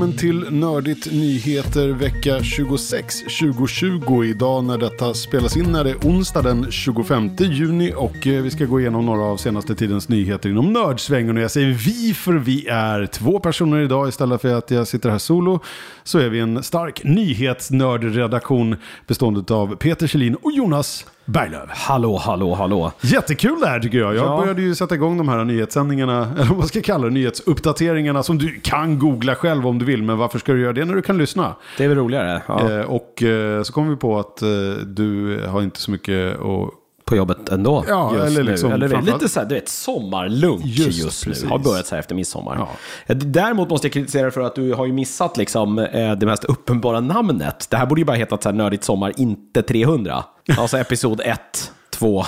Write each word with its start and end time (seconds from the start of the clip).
German 0.00 0.09
till 0.20 0.46
Nördigt 0.50 1.12
Nyheter 1.12 1.88
vecka 1.88 2.42
26 2.42 3.20
2020. 3.40 4.24
Idag 4.24 4.64
när 4.64 4.78
detta 4.78 5.14
spelas 5.14 5.56
in 5.56 5.74
är 5.74 5.84
det 5.84 5.94
onsdag 6.04 6.42
den 6.42 6.70
25 6.70 7.30
juni 7.38 7.92
och 7.96 8.26
eh, 8.26 8.42
vi 8.42 8.50
ska 8.50 8.64
gå 8.64 8.80
igenom 8.80 9.06
några 9.06 9.22
av 9.22 9.36
senaste 9.36 9.74
tidens 9.74 10.08
nyheter 10.08 10.48
inom 10.50 10.72
nördsvängen. 10.72 11.36
Och 11.36 11.42
jag 11.42 11.50
säger 11.50 11.72
vi 11.72 12.14
för 12.14 12.32
vi 12.32 12.66
är 12.66 13.06
två 13.06 13.40
personer 13.40 13.80
idag 13.80 14.08
istället 14.08 14.40
för 14.40 14.54
att 14.54 14.70
jag 14.70 14.86
sitter 14.86 15.10
här 15.10 15.18
solo. 15.18 15.60
Så 16.04 16.18
är 16.18 16.28
vi 16.28 16.40
en 16.40 16.62
stark 16.62 17.00
nyhetsnördredaktion 17.04 18.76
bestående 19.06 19.54
av 19.54 19.76
Peter 19.76 20.06
Kjellin 20.06 20.34
och 20.34 20.52
Jonas 20.52 21.06
Berglöf. 21.24 21.70
Hallå, 21.70 22.16
hallå, 22.16 22.54
hallå. 22.54 22.92
Jättekul 23.00 23.60
det 23.60 23.66
här 23.66 23.80
tycker 23.80 23.98
jag. 23.98 24.14
Jag 24.14 24.24
Ja. 24.26 24.36
började 24.40 24.62
ju 24.62 24.74
sätta 24.74 24.94
igång 24.94 25.18
de 25.18 25.28
här 25.28 25.44
nyhetssändningarna, 25.44 26.28
eller 26.36 26.46
vad 26.48 26.58
man 26.58 26.68
ska 26.68 26.80
kalla 26.80 27.04
det, 27.04 27.10
nyhetsuppdateringarna 27.10 28.22
som 28.22 28.38
du 28.38 28.60
kan 28.62 28.98
googla 28.98 29.34
själv 29.34 29.66
om 29.66 29.78
du 29.78 29.84
vill. 29.84 30.02
Men 30.10 30.18
varför 30.18 30.38
ska 30.38 30.52
du 30.52 30.60
göra 30.60 30.72
det 30.72 30.84
när 30.84 30.94
du 30.94 31.02
kan 31.02 31.18
lyssna? 31.18 31.54
Det 31.78 31.84
är 31.84 31.88
väl 31.88 31.98
roligare? 31.98 32.42
Ja. 32.48 32.70
Eh, 32.70 32.80
och 32.80 33.22
eh, 33.22 33.62
så 33.62 33.72
kom 33.72 33.90
vi 33.90 33.96
på 33.96 34.18
att 34.18 34.42
eh, 34.42 34.48
du 34.86 35.40
har 35.48 35.62
inte 35.62 35.80
så 35.80 35.90
mycket 35.90 36.40
att... 36.40 36.70
På 37.04 37.16
jobbet 37.16 37.48
ändå. 37.48 37.84
Ja, 37.88 38.14
just 38.14 38.26
eller 38.26 38.42
liksom 38.42 38.68
nu. 38.68 38.74
Eller 38.74 39.02
lite 39.02 39.28
så 39.28 39.40
här, 39.40 39.46
du 39.46 39.54
vet, 39.54 39.68
sommarlunch 39.68 40.64
Just 40.64 41.04
just, 41.04 41.24
precis. 41.24 41.44
nu. 41.44 41.50
Har 41.50 41.58
börjat 41.58 41.86
så 41.86 41.94
här 41.94 42.00
efter 42.00 42.14
midsommar. 42.14 42.66
Ja. 43.06 43.14
Däremot 43.14 43.70
måste 43.70 43.86
jag 43.86 43.92
kritisera 43.92 44.30
för 44.30 44.40
att 44.40 44.54
du 44.54 44.72
har 44.72 44.86
ju 44.86 44.92
missat 44.92 45.36
liksom, 45.36 45.76
det 46.18 46.26
mest 46.26 46.44
uppenbara 46.44 47.00
namnet. 47.00 47.66
Det 47.70 47.76
här 47.76 47.86
borde 47.86 48.00
ju 48.00 48.04
bara 48.04 48.16
heta 48.16 48.38
så 48.38 48.48
här, 48.48 48.56
Nördigt 48.56 48.84
Sommar, 48.84 49.12
inte 49.16 49.62
300. 49.62 50.24
Alltså 50.58 50.78
episod 50.78 51.20
1, 51.24 51.72
2, 51.90 52.24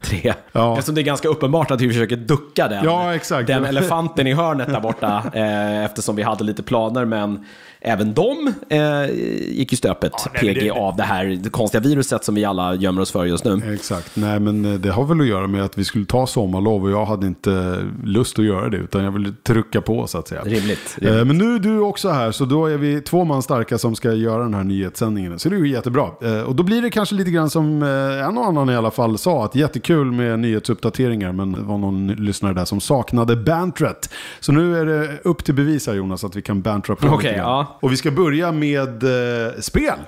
3. 0.00 0.34
Ja. 0.52 0.72
Eftersom 0.72 0.94
det 0.94 1.00
är 1.00 1.02
ganska 1.02 1.28
uppenbart 1.28 1.70
att 1.70 1.80
vi 1.80 1.88
försöker 1.88 2.16
ducka 2.16 2.68
den, 2.68 2.84
Ja, 2.84 3.18
den 3.46 3.64
elefanten 3.64 4.26
i 4.26 4.34
hörnet 4.34 4.68
där 4.68 4.80
borta. 4.80 5.22
Eh, 5.34 5.84
eftersom 5.84 6.16
vi 6.16 6.22
hade 6.22 6.44
lite 6.44 6.62
planer, 6.62 7.04
men 7.04 7.44
även 7.80 8.14
de 8.14 8.52
eh, 8.68 9.10
gick 9.56 9.72
ju 9.72 9.76
stöpet, 9.76 10.12
nej, 10.34 10.44
men 10.44 10.54
PG, 10.54 10.60
det- 10.64 10.70
av 10.70 10.96
det 10.96 11.02
här 11.02 11.24
det 11.42 11.50
konstiga 11.50 11.80
viruset 11.80 12.24
som 12.24 12.34
vi 12.34 12.44
alla 12.44 12.74
gömmer 12.74 13.02
oss 13.02 13.10
för 13.12 13.24
just 13.24 13.44
nu. 13.44 13.74
Exakt, 13.74 14.16
nej 14.16 14.40
men 14.40 14.64
eh, 14.64 14.72
det 14.80 14.90
har 14.90 15.04
väl 15.04 15.20
att 15.20 15.26
göra 15.26 15.46
med 15.46 15.64
att 15.64 15.78
vi 15.78 15.84
skulle 15.84 16.04
ta 16.04 16.26
sommarlov 16.26 16.84
och 16.84 16.90
jag 16.90 17.04
hade 17.06 17.26
inte 17.26 17.76
lust 18.04 18.38
att 18.38 18.44
göra 18.44 18.68
det 18.68 18.76
utan 18.76 19.04
jag 19.04 19.10
ville 19.10 19.32
trycka 19.42 19.80
på 19.80 20.06
så 20.06 20.18
att 20.18 20.28
säga. 20.28 20.42
Rimligt. 20.44 20.98
Eh, 21.02 21.24
Men 21.24 21.38
nu 21.38 21.54
är 21.54 21.58
du 21.58 21.78
också 21.80 22.08
här, 22.08 22.32
så 22.32 22.44
då 22.44 22.66
är 22.66 22.76
vi 22.76 23.00
två 23.00 23.24
man 23.24 23.42
starka 23.42 23.78
som 23.78 23.94
ska 23.96 24.12
göra 24.12 24.42
den 24.42 24.54
här 24.54 24.64
nyhetssändningen. 24.64 25.38
Så 25.38 25.48
det 25.48 25.56
är 25.56 25.60
ju 25.60 25.68
jättebra. 25.68 26.08
Eh, 26.22 26.40
Och 26.42 26.54
då 26.56 26.62
blir 26.62 26.82
det 26.82 26.90
kanske 26.90 27.14
lite 27.14 27.30
grann 27.30 27.50
som 27.50 27.82
eh, 27.82 28.26
en 28.28 28.38
och 28.38 28.46
annan 28.46 28.70
i 28.70 28.76
alla 28.76 28.90
fall 28.90 29.18
sa, 29.18 29.44
att 29.44 29.54
jättekul 29.54 30.12
med 30.12 30.38
nyhetsuppdateringar, 30.38 31.32
men 31.32 31.52
det 31.52 31.60
var 31.60 31.78
någon 31.78 32.06
lyssnare 32.08 32.54
där 32.54 32.64
som 32.64 32.80
saknade 32.80 33.36
bantret. 33.36 34.10
Så 34.40 34.52
nu 34.52 34.76
är 34.78 34.86
det 34.86 35.08
upp 35.24 35.44
till 35.44 35.54
bevis 35.54 35.86
här 35.86 35.94
Jonas, 35.94 36.24
att 36.24 36.36
vi 36.36 36.42
kan 36.42 36.60
bantra 36.62 36.96
på 36.96 37.06
Okej, 37.06 37.16
lite 37.16 37.28
grann. 37.38 37.48
ja. 37.48 37.67
Och 37.80 37.92
vi 37.92 37.96
ska 37.96 38.10
börja 38.10 38.52
med 38.52 39.02
eh, 39.02 39.52
spel. 39.60 39.98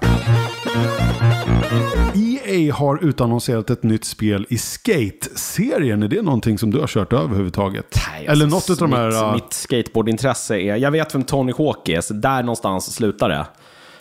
EA 2.14 2.75
har 2.75 3.05
utannonserat 3.05 3.70
ett 3.70 3.83
nytt 3.83 4.05
spel 4.05 4.47
i 4.48 4.58
Skate-serien. 4.58 6.03
Är 6.03 6.08
det 6.08 6.22
någonting 6.22 6.58
som 6.58 6.70
du 6.70 6.81
har 6.81 6.86
kört 6.86 7.12
överhuvudtaget? 7.12 7.97
Nej, 8.12 8.27
Eller 8.27 8.44
alltså, 8.44 8.72
något 8.72 8.83
av 8.83 8.88
de 8.88 8.97
här... 8.97 9.06
mitt, 9.06 9.14
ja, 9.14 9.34
mitt 9.34 9.53
skateboardintresse 9.53 10.56
är, 10.61 10.77
jag 10.77 10.91
vet 10.91 11.14
vem 11.14 11.25
Tony 11.25 11.53
Hawk 11.58 11.88
är, 11.88 12.00
så 12.00 12.14
där 12.14 12.42
någonstans 12.42 12.94
slutar 12.94 13.28
det. 13.28 13.47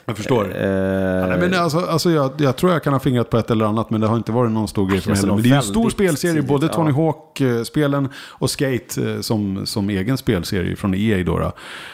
Jag 0.09 0.17
förstår. 0.17 0.55
Eh, 0.55 1.19
Ja, 1.19 1.27
nej, 1.27 1.37
men 1.39 1.53
alltså, 1.53 1.79
alltså 1.79 2.11
jag, 2.11 2.31
jag 2.37 2.55
tror 2.57 2.71
jag 2.71 2.83
kan 2.83 2.93
ha 2.93 2.99
fingrat 2.99 3.29
på 3.29 3.37
ett 3.37 3.51
eller 3.51 3.65
annat, 3.65 3.89
men 3.89 4.01
det 4.01 4.07
har 4.07 4.17
inte 4.17 4.31
varit 4.31 4.51
någon 4.51 4.67
stor 4.67 4.87
grej 4.89 5.01
för 5.01 5.09
mig 5.09 5.11
Alltså, 5.13 5.25
heller. 5.27 5.35
Men 5.35 5.43
de 5.43 5.49
det 5.49 5.55
är 5.55 5.57
en 5.57 5.63
stor 5.63 5.89
spelserie, 5.89 6.33
tidigt, 6.33 6.47
både 6.49 6.65
ja. 6.65 6.73
Tony 6.73 6.91
Hawk-spelen 6.91 8.09
och 8.15 8.49
Skate 8.49 9.11
eh, 9.11 9.19
som, 9.21 9.65
som 9.65 9.89
egen 9.89 10.17
spelserie 10.17 10.75
från 10.75 10.93
EA. 10.95 11.23
Då, 11.23 11.39
då. 11.39 11.51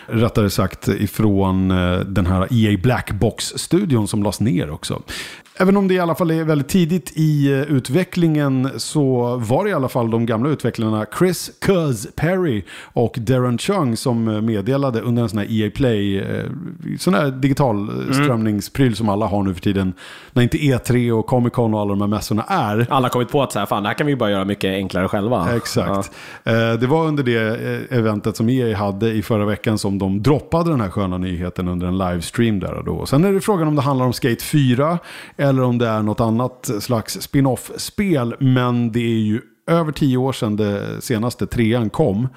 Rättare 0.07 0.49
sagt 0.49 0.87
ifrån 0.87 1.71
eh, 1.71 1.99
den 1.99 2.25
här 2.25 2.47
EA 2.51 2.77
Blackbox-studion 2.77 4.07
som 4.07 4.23
lades 4.23 4.39
ner 4.39 4.69
också. 4.69 5.01
Även 5.57 5.77
om 5.77 5.87
det 5.87 5.93
i 5.93 5.99
alla 5.99 6.15
fall 6.15 6.31
är 6.31 6.43
väldigt 6.43 6.67
tidigt 6.67 7.11
i 7.15 7.51
eh, 7.53 7.61
utvecklingen 7.61 8.69
så 8.77 9.35
var 9.37 9.63
det 9.63 9.69
i 9.69 9.73
alla 9.73 9.89
fall 9.89 10.11
de 10.11 10.25
gamla 10.25 10.49
utvecklarna 10.49 11.05
Chris 11.19 11.51
Cuz 11.61 12.07
Perry 12.15 12.63
och 12.93 13.15
Darren 13.19 13.57
Chung 13.57 13.97
som 13.97 14.27
eh, 14.27 14.41
meddelade 14.41 15.01
under 15.01 15.23
en 15.23 15.29
sån 15.29 15.39
här 15.39 15.47
EA 15.49 15.71
Play, 15.75 16.17
eh, 16.19 16.43
sån 16.99 17.13
här 17.13 17.31
digital 17.31 17.75
Mm. 17.89 18.13
strömningspryl 18.13 18.95
som 18.95 19.09
alla 19.09 19.25
har 19.25 19.43
nu 19.43 19.53
för 19.53 19.61
tiden. 19.61 19.93
När 20.33 20.43
inte 20.43 20.57
E3 20.57 21.11
och 21.11 21.25
Comic 21.25 21.53
Con 21.53 21.73
och 21.73 21.79
alla 21.81 21.89
de 21.89 22.01
här 22.01 22.07
mässorna 22.07 22.43
är. 22.47 22.87
alla 22.89 23.05
har 23.05 23.09
kommit 23.09 23.29
på 23.31 23.43
att 23.43 23.51
så 23.51 23.59
här, 23.59 23.65
fan, 23.65 23.83
det 23.83 23.89
här 23.89 23.93
kan 23.93 24.07
vi 24.07 24.15
bara 24.15 24.31
göra 24.31 24.45
mycket 24.45 24.69
enklare 24.73 25.07
själva. 25.07 25.55
Exakt. 25.55 26.11
Eh, 26.43 26.53
Det 26.79 26.87
var 26.87 27.07
under 27.07 27.23
det 27.23 27.59
eventet 27.97 28.35
som 28.37 28.49
EA 28.49 28.77
hade 28.77 29.11
i 29.11 29.21
förra 29.21 29.45
veckan 29.45 29.77
som 29.77 29.97
de 29.99 30.23
droppade 30.23 30.69
den 30.69 30.81
här 30.81 30.89
sköna 30.89 31.17
nyheten 31.17 31.67
under 31.67 31.87
en 31.87 31.97
livestream 31.97 32.59
där 32.59 32.73
och 32.73 32.85
då. 32.85 33.05
Sen 33.05 33.23
är 33.25 33.33
det 33.33 33.41
frågan 33.41 33.67
om 33.67 33.75
det 33.75 33.81
handlar 33.81 34.05
om 34.05 34.13
Skate 34.13 34.43
4 34.43 34.99
eller 35.45 35.63
om 35.63 35.77
det 35.77 35.87
är 35.87 36.01
något 36.01 36.19
annat 36.19 36.69
slags 36.79 37.21
spin-off-spel. 37.21 38.35
Men 38.39 38.91
det 38.91 38.99
är 38.99 39.19
ju 39.19 39.41
över 39.67 39.91
tio 39.91 40.17
år 40.17 40.33
sedan 40.33 40.55
det 40.55 41.01
senaste 41.01 41.47
trean 41.47 41.89
kom. 41.89 42.27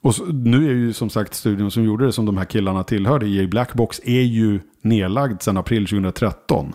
Och 0.00 0.14
så, 0.14 0.24
nu 0.24 0.68
är 0.70 0.74
ju 0.74 0.92
som 0.92 1.10
sagt 1.10 1.34
studion 1.34 1.70
som 1.70 1.84
gjorde 1.84 2.06
det 2.06 2.12
som 2.12 2.26
de 2.26 2.36
här 2.36 2.44
killarna 2.44 2.84
tillhörde, 2.84 3.26
EA 3.26 3.46
Blackbox, 3.46 4.00
är 4.04 4.22
ju 4.22 4.60
nedlagd 4.82 5.42
sedan 5.42 5.56
april 5.56 5.86
2013. 5.86 6.74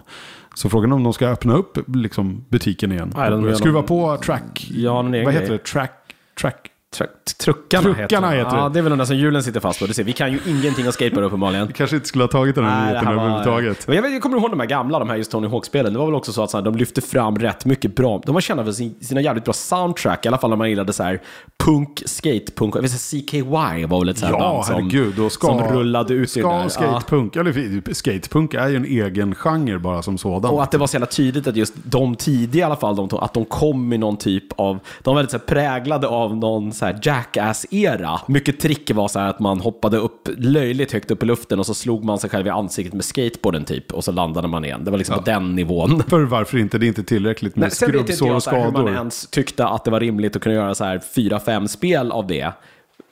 Så 0.55 0.69
frågan 0.69 0.91
är 0.91 0.95
om 0.95 1.03
de 1.03 1.13
ska 1.13 1.27
öppna 1.27 1.53
upp 1.53 1.77
liksom, 1.95 2.45
butiken 2.49 2.91
igen. 2.91 3.13
Nej, 3.15 3.29
de 3.29 3.55
skruva 3.55 3.79
någon- 3.79 3.87
på 3.87 4.17
track... 4.17 4.67
Ja, 4.73 5.01
vad 5.01 5.13
heter 5.13 5.31
grej. 5.31 5.47
det? 5.47 5.57
Track... 5.57 6.15
track 6.41 6.70
Tr- 6.97 7.07
Truckarna, 7.39 7.83
Truckarna 7.83 8.29
heter, 8.29 8.37
heter 8.43 8.55
det. 8.57 8.61
Ja, 8.63 8.69
det. 8.69 8.79
är 8.79 8.83
väl 8.83 8.89
de 8.89 8.97
där 8.99 9.05
som 9.05 9.15
hjulen 9.15 9.43
sitter 9.43 9.59
fast 9.59 9.79
på. 9.79 9.85
Du 9.85 9.93
ser, 9.93 10.03
vi 10.03 10.13
kan 10.13 10.31
ju 10.31 10.39
ingenting 10.47 10.85
om 10.85 10.91
skateboard 10.91 11.23
uppenbarligen. 11.23 11.67
Vi 11.67 11.73
kanske 11.73 11.95
inte 11.95 12.07
skulle 12.07 12.23
ha 12.23 12.29
tagit 12.29 12.55
den 12.55 12.65
här 12.65 12.87
nyheten 12.91 13.07
överhuvudtaget. 13.07 13.87
Men 13.87 13.95
jag, 13.95 14.03
vet, 14.03 14.11
jag 14.11 14.21
kommer 14.21 14.37
ihåg 14.37 14.49
de 14.49 14.59
här 14.59 14.67
gamla, 14.67 14.99
de 14.99 15.09
här 15.09 15.15
just 15.15 15.31
Tony 15.31 15.47
Hawk-spelen. 15.47 15.93
Det 15.93 15.99
var 15.99 16.05
väl 16.05 16.15
också 16.15 16.33
så 16.33 16.43
att 16.43 16.49
så 16.51 16.57
här, 16.57 16.63
de 16.63 16.75
lyfte 16.75 17.01
fram 17.01 17.39
rätt 17.39 17.65
mycket 17.65 17.95
bra. 17.95 18.21
De 18.25 18.33
var 18.33 18.41
kända 18.41 18.65
för 18.65 18.71
sin, 18.71 18.95
sina 19.01 19.21
jävligt 19.21 19.43
bra 19.43 19.53
soundtrack. 19.53 20.25
I 20.25 20.27
alla 20.27 20.37
fall 20.37 20.49
när 20.49 20.57
man 20.57 20.69
gillade 20.69 20.93
så 20.93 21.03
här 21.03 21.21
punk, 21.63 22.03
skate, 22.05 22.51
punk. 22.55 22.75
Jag 22.75 22.81
vet 22.81 22.91
CKY 22.91 23.41
var 23.41 23.99
väl 23.99 24.09
ett 24.09 24.17
sånt 24.17 24.31
här 24.31 24.39
Ja, 24.39 24.53
band 24.53 24.65
som, 24.65 24.75
herregud. 24.75 25.19
Och 25.19 25.31
ska, 25.31 25.47
som 25.47 25.63
rullade 25.63 26.13
ut 26.13 26.19
i 26.19 26.21
det 26.21 26.27
ska 26.41 26.49
där. 26.49 26.63
Ja. 26.63 26.69
skatepunk, 26.69 27.35
eller 27.35 27.93
skatepunk 27.93 28.53
är 28.53 28.67
ju 28.67 28.75
en 28.75 28.85
egen 28.85 29.35
genre 29.35 29.79
bara 29.79 30.01
som 30.01 30.17
sådan. 30.17 30.51
Och 30.51 30.63
att 30.63 30.71
det 30.71 30.77
var 30.77 30.87
så 30.87 30.95
jävla 30.95 31.07
tydligt 31.07 31.47
att 31.47 31.55
just 31.55 31.73
de 31.83 32.15
tidiga 32.15 32.61
i 32.61 32.63
alla 32.63 32.75
fall, 32.75 32.95
de, 32.95 33.09
att 33.13 33.33
de 33.33 33.45
kom 33.45 33.93
i 33.93 33.97
någon 33.97 34.17
typ 34.17 34.43
av, 34.59 34.79
de 35.01 35.09
var 35.09 35.15
väldigt 35.15 35.31
så 35.31 35.37
här 35.37 35.45
präglade 35.45 36.07
av 36.07 36.37
någon 36.37 36.71
så 36.81 36.85
här 36.85 36.99
jackass-era. 37.01 38.19
Mycket 38.27 38.59
trick 38.59 38.91
var 38.91 39.07
så 39.07 39.19
här 39.19 39.27
att 39.29 39.39
man 39.39 39.59
hoppade 39.59 39.97
upp 39.97 40.29
löjligt 40.37 40.91
högt 40.91 41.11
upp 41.11 41.23
i 41.23 41.25
luften 41.25 41.59
och 41.59 41.65
så 41.65 41.73
slog 41.73 42.03
man 42.03 42.19
sig 42.19 42.29
själv 42.29 42.47
i 42.47 42.49
ansiktet 42.49 42.93
med 42.93 43.05
skateboarden 43.05 43.65
typ 43.65 43.93
och 43.93 44.03
så 44.03 44.11
landade 44.11 44.47
man 44.47 44.65
igen. 44.65 44.85
Det 44.85 44.91
var 44.91 44.97
liksom 44.97 45.15
på 45.17 45.21
den 45.21 45.55
nivån. 45.55 46.03
För 46.07 46.21
varför 46.21 46.57
inte? 46.57 46.77
Det 46.77 46.85
är 46.85 46.87
inte 46.87 47.03
tillräckligt 47.03 47.55
med 47.55 47.61
Nej, 47.61 47.71
sen 47.71 47.91
vet 47.91 47.99
inte 47.99 48.13
skrubbsår 48.13 48.27
jag 48.27 48.61
och 48.61 48.65
hur 48.65 48.71
man 48.71 48.81
skador. 48.81 48.95
ens 48.95 49.27
tyckte 49.27 49.65
att 49.65 49.85
det 49.85 49.91
var 49.91 49.99
rimligt 49.99 50.35
att 50.35 50.41
kunna 50.41 50.55
göra 50.55 50.75
så 50.75 50.83
här 50.83 51.01
fyra, 51.15 51.39
fem 51.39 51.67
spel 51.67 52.11
av 52.11 52.27
det. 52.27 52.53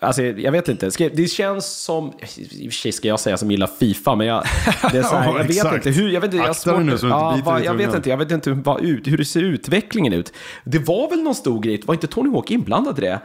Alltså, 0.01 0.21
jag 0.23 0.51
vet 0.51 0.67
inte. 0.69 0.89
Det 1.13 1.27
känns 1.27 1.65
som... 1.65 2.13
I 2.51 2.67
och 2.67 2.71
för 2.73 2.77
sig 2.77 2.91
ska 2.91 3.07
jag 3.07 3.19
säga 3.19 3.37
som 3.37 3.51
gillar 3.51 3.69
Fifa, 3.79 4.15
men 4.15 4.27
jag... 4.27 4.43
Det 4.91 4.97
är 4.97 5.03
så 5.03 5.15
här, 5.15 5.25
Ja, 5.33 5.37
jag 5.37 5.63
vet 5.63 5.73
inte 5.73 5.89
hur... 5.89 6.09
Jag 6.09 6.21
vet 6.21 6.27
inte, 6.27 6.37
jag 6.37 6.49
Akta 6.49 6.53
svårt 6.53 6.85
nu 6.85 6.97
så 6.97 7.05
inte 7.05 7.17
ja, 7.17 7.33
biter 7.35 7.51
vad- 7.51 7.61
i 7.61 7.65
Jag 7.65 7.73
vet 7.73 7.95
inte, 7.95 8.09
jag 8.09 8.17
vet 8.17 8.31
inte 8.31 8.49
ut, 8.81 9.07
hur 9.07 9.17
det 9.17 9.25
ser 9.25 9.43
utvecklingen 9.43 10.13
ut. 10.13 10.33
Det 10.63 10.79
var 10.79 11.09
väl 11.09 11.23
någon 11.23 11.35
stor 11.35 11.61
grej, 11.61 11.81
var 11.85 11.93
inte 11.93 12.07
Tony 12.07 12.29
Hawk 12.29 12.51
inblandad 12.51 12.97
i 12.97 13.01
det? 13.01 13.19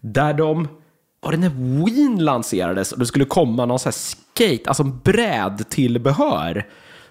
Där 0.00 0.34
de... 0.34 0.68
Var 1.20 1.32
det 1.32 1.38
när 1.38 1.84
Wien 1.84 2.24
lanserades 2.24 2.92
och 2.92 2.98
det 2.98 3.06
skulle 3.06 3.24
komma 3.24 3.66
någon 3.66 3.78
sån 3.78 3.86
här 3.86 3.92
skate, 3.92 4.68
alltså 4.68 4.84
brädtillbehör? 4.84 6.66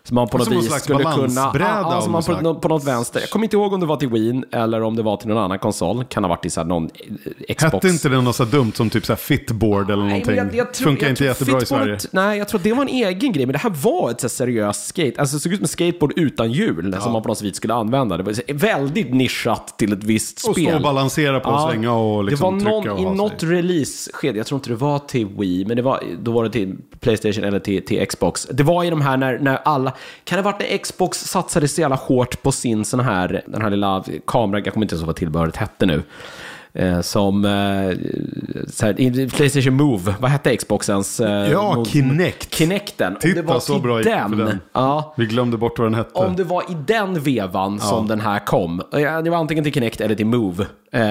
Som 0.07 0.15
man 0.15 0.27
på 0.27 0.37
något 0.37 0.47
Som 0.47 0.55
vis 0.57 0.65
slags 0.67 0.83
skulle 0.83 1.03
kunna... 1.03 1.51
Ja, 1.59 2.01
som 2.01 2.11
man 2.11 2.23
på, 2.23 2.55
på 2.55 2.67
något 2.67 2.83
vänster. 2.83 3.19
Jag 3.19 3.29
kommer 3.29 3.45
inte 3.45 3.55
ihåg 3.55 3.73
om 3.73 3.79
det 3.79 3.85
var 3.85 3.95
till 3.97 4.09
Wien 4.09 4.45
eller 4.51 4.81
om 4.81 4.95
det 4.95 5.03
var 5.03 5.17
till 5.17 5.27
någon 5.27 5.37
annan 5.37 5.59
konsol. 5.59 6.03
Kan 6.05 6.23
ha 6.23 6.29
varit 6.29 6.45
i 6.45 6.49
så 6.49 6.59
här 6.61 6.67
någon 6.67 6.83
eh, 6.85 7.55
Xbox. 7.55 7.73
Hette 7.73 7.87
inte 7.87 8.09
det 8.09 8.21
något 8.21 8.35
så 8.35 8.45
dumt 8.45 8.71
som 8.75 8.89
typ 8.89 9.05
så 9.05 9.13
här 9.13 9.17
fitboard 9.17 9.91
eller 9.91 10.03
Nej, 10.03 10.09
någonting? 10.09 10.35
men 10.35 10.47
jag- 10.47 10.55
jag 10.55 10.73
tror- 10.73 10.85
Funkar 10.85 11.05
jag 11.07 11.11
inte 11.11 11.23
jättebra 11.25 11.61
i 11.61 11.65
Sverige. 11.65 11.97
Nej, 12.11 12.37
jag 12.37 12.47
tror 12.47 12.59
att 12.59 12.63
det 12.63 12.73
var 12.73 12.81
en 12.81 12.87
egen 12.89 13.31
grej, 13.31 13.45
men 13.45 13.53
det 13.53 13.59
här 13.59 13.69
var 13.69 14.11
ett 14.11 14.21
så 14.21 14.25
här 14.27 14.29
seriöst 14.29 14.87
skate. 14.87 15.13
Alltså 15.17 15.35
det 15.35 15.39
såg 15.39 15.51
ut 15.51 15.57
som 15.57 15.63
en 15.63 15.67
skateboard 15.67 16.13
utan 16.15 16.51
hjul 16.51 16.95
som 17.01 17.11
man 17.13 17.21
på 17.21 17.27
något 17.27 17.41
vis 17.41 17.55
skulle 17.55 17.73
använda. 17.73 18.17
Det 18.17 18.23
var 18.23 18.53
väldigt 18.53 19.13
nischat 19.13 19.77
till 19.77 19.93
ett 19.93 20.03
visst 20.03 20.47
Och 20.47 20.55
spel. 20.55 20.65
stå 20.67 20.75
och 20.75 20.81
balansera 20.81 21.39
på 21.39 21.49
och 21.49 21.55
Ja, 21.55 21.69
svänga 21.71 21.93
och 21.93 22.23
liksom 22.23 22.59
det 22.59 22.65
var 22.65 22.71
någon, 22.71 22.89
och 22.89 22.99
i 22.99 23.05
något 23.17 23.43
release-skede, 23.43 24.37
jag 24.37 24.47
tror 24.47 24.57
inte 24.57 24.69
det 24.69 24.75
var 24.75 24.99
till 24.99 25.25
Wii, 25.27 25.65
men 25.65 25.77
det 25.77 25.83
var, 25.83 26.03
då 26.21 26.31
var 26.31 26.43
det 26.43 26.49
till 26.49 26.75
Playstation 26.99 27.43
eller 27.43 27.59
till, 27.59 27.85
till 27.85 28.07
Xbox. 28.07 28.47
Det 28.51 28.63
var 28.63 28.83
i 28.83 28.89
de 28.89 29.01
här 29.01 29.17
när, 29.17 29.39
när 29.39 29.55
alla, 29.65 29.93
kan 30.23 30.37
det 30.37 30.43
ha 30.43 30.51
varit 30.51 30.69
när 30.69 30.77
Xbox 30.77 31.17
satsade 31.17 31.67
så 31.67 31.81
jävla 31.81 31.95
hårt 31.95 32.41
på 32.41 32.51
sin 32.51 32.85
sån 32.85 32.99
här, 32.99 33.43
den 33.47 33.61
här 33.61 33.69
lilla 33.69 34.03
kameran, 34.27 34.63
jag 34.65 34.73
kommer 34.73 34.85
inte 34.85 34.93
ens 34.93 35.01
ihåg 35.01 35.07
vad 35.07 35.15
tillbehöret 35.15 35.55
hette 35.55 35.85
nu. 35.85 36.03
Eh, 36.79 37.01
som 37.01 37.45
eh, 37.45 37.51
så 38.67 38.85
här, 38.85 39.29
Playstation 39.29 39.73
Move, 39.73 40.15
vad 40.19 40.31
hette 40.31 40.57
Xboxens? 40.57 41.19
Eh, 41.19 41.51
Ja, 41.51 41.73
move- 41.75 41.85
Kinect. 41.85 42.53
Kinecten. 42.55 43.13
Om 43.13 43.19
Titta, 43.19 43.41
det 43.41 43.47
var 43.47 43.59
så 43.59 43.79
bra 43.79 43.97
gick 43.99 44.07
det 44.07 44.25
för 44.29 44.35
den. 44.35 44.45
den. 44.45 44.59
Ja, 44.73 45.13
Vi 45.17 45.25
glömde 45.25 45.57
bort 45.57 45.79
vad 45.79 45.85
den 45.87 45.95
hette. 45.95 46.13
om 46.13 46.35
det 46.35 46.43
var 46.43 46.61
i 46.61 46.75
den 46.87 47.19
vevan 47.21 47.79
som 47.79 48.07
den 48.07 48.19
här 48.19 48.45
kom, 48.45 48.81
det 49.23 49.29
var 49.29 49.37
antingen 49.37 49.63
till 49.63 49.73
Kinect 49.73 50.01
eller 50.01 50.15
till 50.15 50.25
Move, 50.25 50.65
eh, 50.91 51.01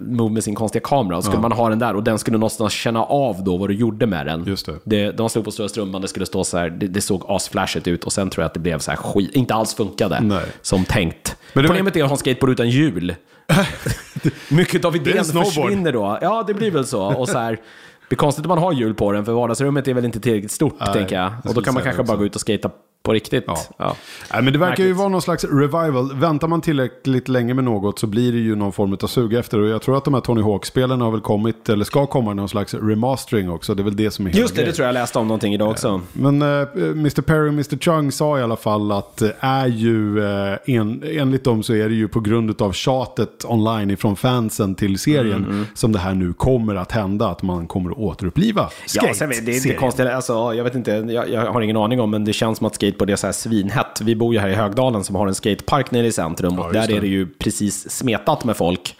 Move 0.00 0.34
med 0.34 0.44
sin 0.44 0.54
konstiga 0.54 0.82
kamera, 0.84 1.16
och 1.16 1.24
skulle 1.24 1.42
man 1.42 1.52
ha 1.52 1.68
den 1.68 1.78
där 1.78 1.96
och 1.96 2.02
den 2.02 2.18
skulle 2.18 2.38
någonstans 2.38 2.72
känna 2.72 3.04
av 3.04 3.44
då 3.44 3.56
vad 3.56 3.68
du 3.68 3.74
gjorde 3.74 4.06
med 4.06 4.26
den. 4.26 4.44
Just 4.46 4.66
det. 4.66 4.74
det 4.84 5.12
de 5.12 5.28
slog 5.28 5.44
på 5.44 5.50
stora 5.50 5.68
strumman, 5.68 6.02
det 6.02 6.08
skulle 6.08 6.26
stå 6.26 6.44
så 6.44 6.58
här, 6.58 6.70
det, 6.70 6.86
det 6.86 7.00
såg 7.00 7.24
asflashigt 7.28 7.86
ut 7.88 8.04
och 8.04 8.12
sen 8.12 8.30
tror 8.30 8.42
jag 8.42 8.46
att 8.46 8.54
det 8.54 8.60
blev 8.60 8.78
så 8.78 8.90
här 8.90 8.98
skit, 8.98 9.34
inte 9.34 9.54
alls 9.54 9.74
funkade 9.74 10.20
Nej. 10.20 10.44
som 10.62 10.84
tänkt. 10.84 11.36
Men 11.52 11.62
det 11.62 11.68
var- 11.68 11.74
Problemet 11.74 11.96
är 11.96 12.02
att 12.02 12.08
ha 12.08 12.14
en 12.14 12.18
skateboard 12.18 12.50
utan 12.52 12.70
hjul. 12.70 13.14
Mycket 14.48 14.84
av 14.84 14.96
idén 14.96 15.24
försvinner 15.24 15.92
då. 15.92 16.18
Ja, 16.20 16.44
det 16.46 16.54
blir 16.54 16.70
väl 16.70 16.86
så. 16.86 17.14
Och 17.14 17.28
så 17.28 17.38
här, 17.38 17.60
det 18.08 18.14
är 18.14 18.16
konstigt 18.16 18.44
om 18.44 18.48
man 18.48 18.58
har 18.58 18.72
hjul 18.72 18.94
på 18.94 19.12
den, 19.12 19.24
för 19.24 19.32
vardagsrummet 19.32 19.88
är 19.88 19.94
väl 19.94 20.04
inte 20.04 20.20
tillräckligt 20.20 20.50
stort, 20.52 20.76
Nej, 20.80 20.92
tänker 20.92 21.16
jag. 21.16 21.32
Och 21.44 21.54
då 21.54 21.62
kan 21.62 21.74
man 21.74 21.82
kanske 21.82 22.02
det 22.02 22.06
bara 22.06 22.12
också. 22.12 22.18
gå 22.18 22.26
ut 22.26 22.34
och 22.34 22.40
skata 22.40 22.70
på 23.02 23.12
riktigt. 23.12 23.44
Ja. 23.46 23.56
Ja. 23.76 23.96
Nej, 24.32 24.42
men 24.42 24.52
det 24.52 24.58
verkar 24.58 24.76
ju 24.76 24.82
Märkligt. 24.82 24.96
vara 24.98 25.08
någon 25.08 25.22
slags 25.22 25.44
revival. 25.44 26.14
Väntar 26.14 26.48
man 26.48 26.60
tillräckligt 26.60 27.28
länge 27.28 27.54
med 27.54 27.64
något 27.64 27.98
så 27.98 28.06
blir 28.06 28.32
det 28.32 28.38
ju 28.38 28.56
någon 28.56 28.72
form 28.72 28.96
av 29.02 29.06
sug 29.06 29.34
efter. 29.34 29.58
Och 29.60 29.68
jag 29.68 29.82
tror 29.82 29.96
att 29.96 30.04
de 30.04 30.14
här 30.14 30.20
Tony 30.20 30.42
Hawk-spelen 30.42 31.00
har 31.00 31.10
väl 31.10 31.20
kommit, 31.20 31.68
eller 31.68 31.84
ska 31.84 32.06
komma 32.06 32.34
någon 32.34 32.48
slags 32.48 32.74
remastering 32.74 33.50
också. 33.50 33.74
Det 33.74 33.82
är 33.82 33.84
väl 33.84 33.96
det 33.96 34.10
som 34.10 34.26
är 34.26 34.30
Just 34.30 34.54
det, 34.54 34.60
det 34.60 34.62
grejen. 34.62 34.74
tror 34.74 34.86
jag 34.86 34.92
läste 34.94 35.18
om 35.18 35.28
någonting 35.28 35.54
idag 35.54 35.70
också. 35.70 36.00
Men 36.12 36.42
eh, 36.42 36.48
Mr. 36.76 37.22
Perry 37.22 37.48
och 37.48 37.52
Mr. 37.52 37.76
Chung 37.78 38.12
sa 38.12 38.38
i 38.38 38.42
alla 38.42 38.56
fall 38.56 38.92
att 38.92 39.16
det 39.16 39.36
är 39.40 39.66
ju, 39.66 40.24
eh, 40.24 40.56
en, 40.66 41.02
enligt 41.06 41.44
dem 41.44 41.62
så 41.62 41.74
är 41.74 41.88
det 41.88 41.94
ju 41.94 42.08
på 42.08 42.20
grund 42.20 42.62
av 42.62 42.72
tjatet 42.72 43.44
online 43.44 43.90
ifrån 43.90 44.16
fansen 44.16 44.74
till 44.74 44.98
serien 44.98 45.44
Mm, 45.44 45.66
som 45.74 45.92
det 45.92 45.98
här 45.98 46.14
nu 46.14 46.32
kommer 46.32 46.74
att 46.74 46.92
hända. 46.92 47.28
Att 47.28 47.42
man 47.42 47.66
kommer 47.66 47.90
att 47.90 47.96
återuppliva 47.98 48.68
Ja, 48.94 49.14
sen, 49.14 49.28
vet- 49.28 49.46
det 49.46 49.52
är 49.52 49.54
inte 49.54 49.60
serien. 49.62 49.80
konstigt, 49.80 50.06
alltså, 50.06 50.32
jag 50.54 50.64
vet 50.64 50.74
inte, 50.74 50.90
jag, 50.90 51.30
jag 51.30 51.52
har 51.52 51.60
ingen 51.60 51.76
aning 51.76 52.00
om, 52.00 52.10
men 52.10 52.24
det 52.24 52.32
känns 52.32 52.58
som 52.58 52.66
att 52.66 52.74
skateboard 52.92 53.10
är 53.10 53.16
så 53.16 53.26
här 53.26 53.32
svinhett. 53.32 54.00
Vi 54.00 54.14
bor 54.16 54.34
ju 54.34 54.40
här 54.40 54.48
i 54.48 54.54
Högdalen 54.54 55.04
som 55.04 55.16
har 55.16 55.26
en 55.26 55.34
skatepark 55.34 55.90
nere 55.90 56.06
i 56.06 56.12
centrum 56.12 56.58
och 56.58 56.66
Ja, 56.66 56.72
där 56.72 56.78
just 56.78 56.88
det. 56.88 56.96
är 56.96 57.00
det 57.00 57.06
ju 57.06 57.26
precis 57.26 57.90
smetat 57.90 58.44
med 58.44 58.56
folk 58.56 58.96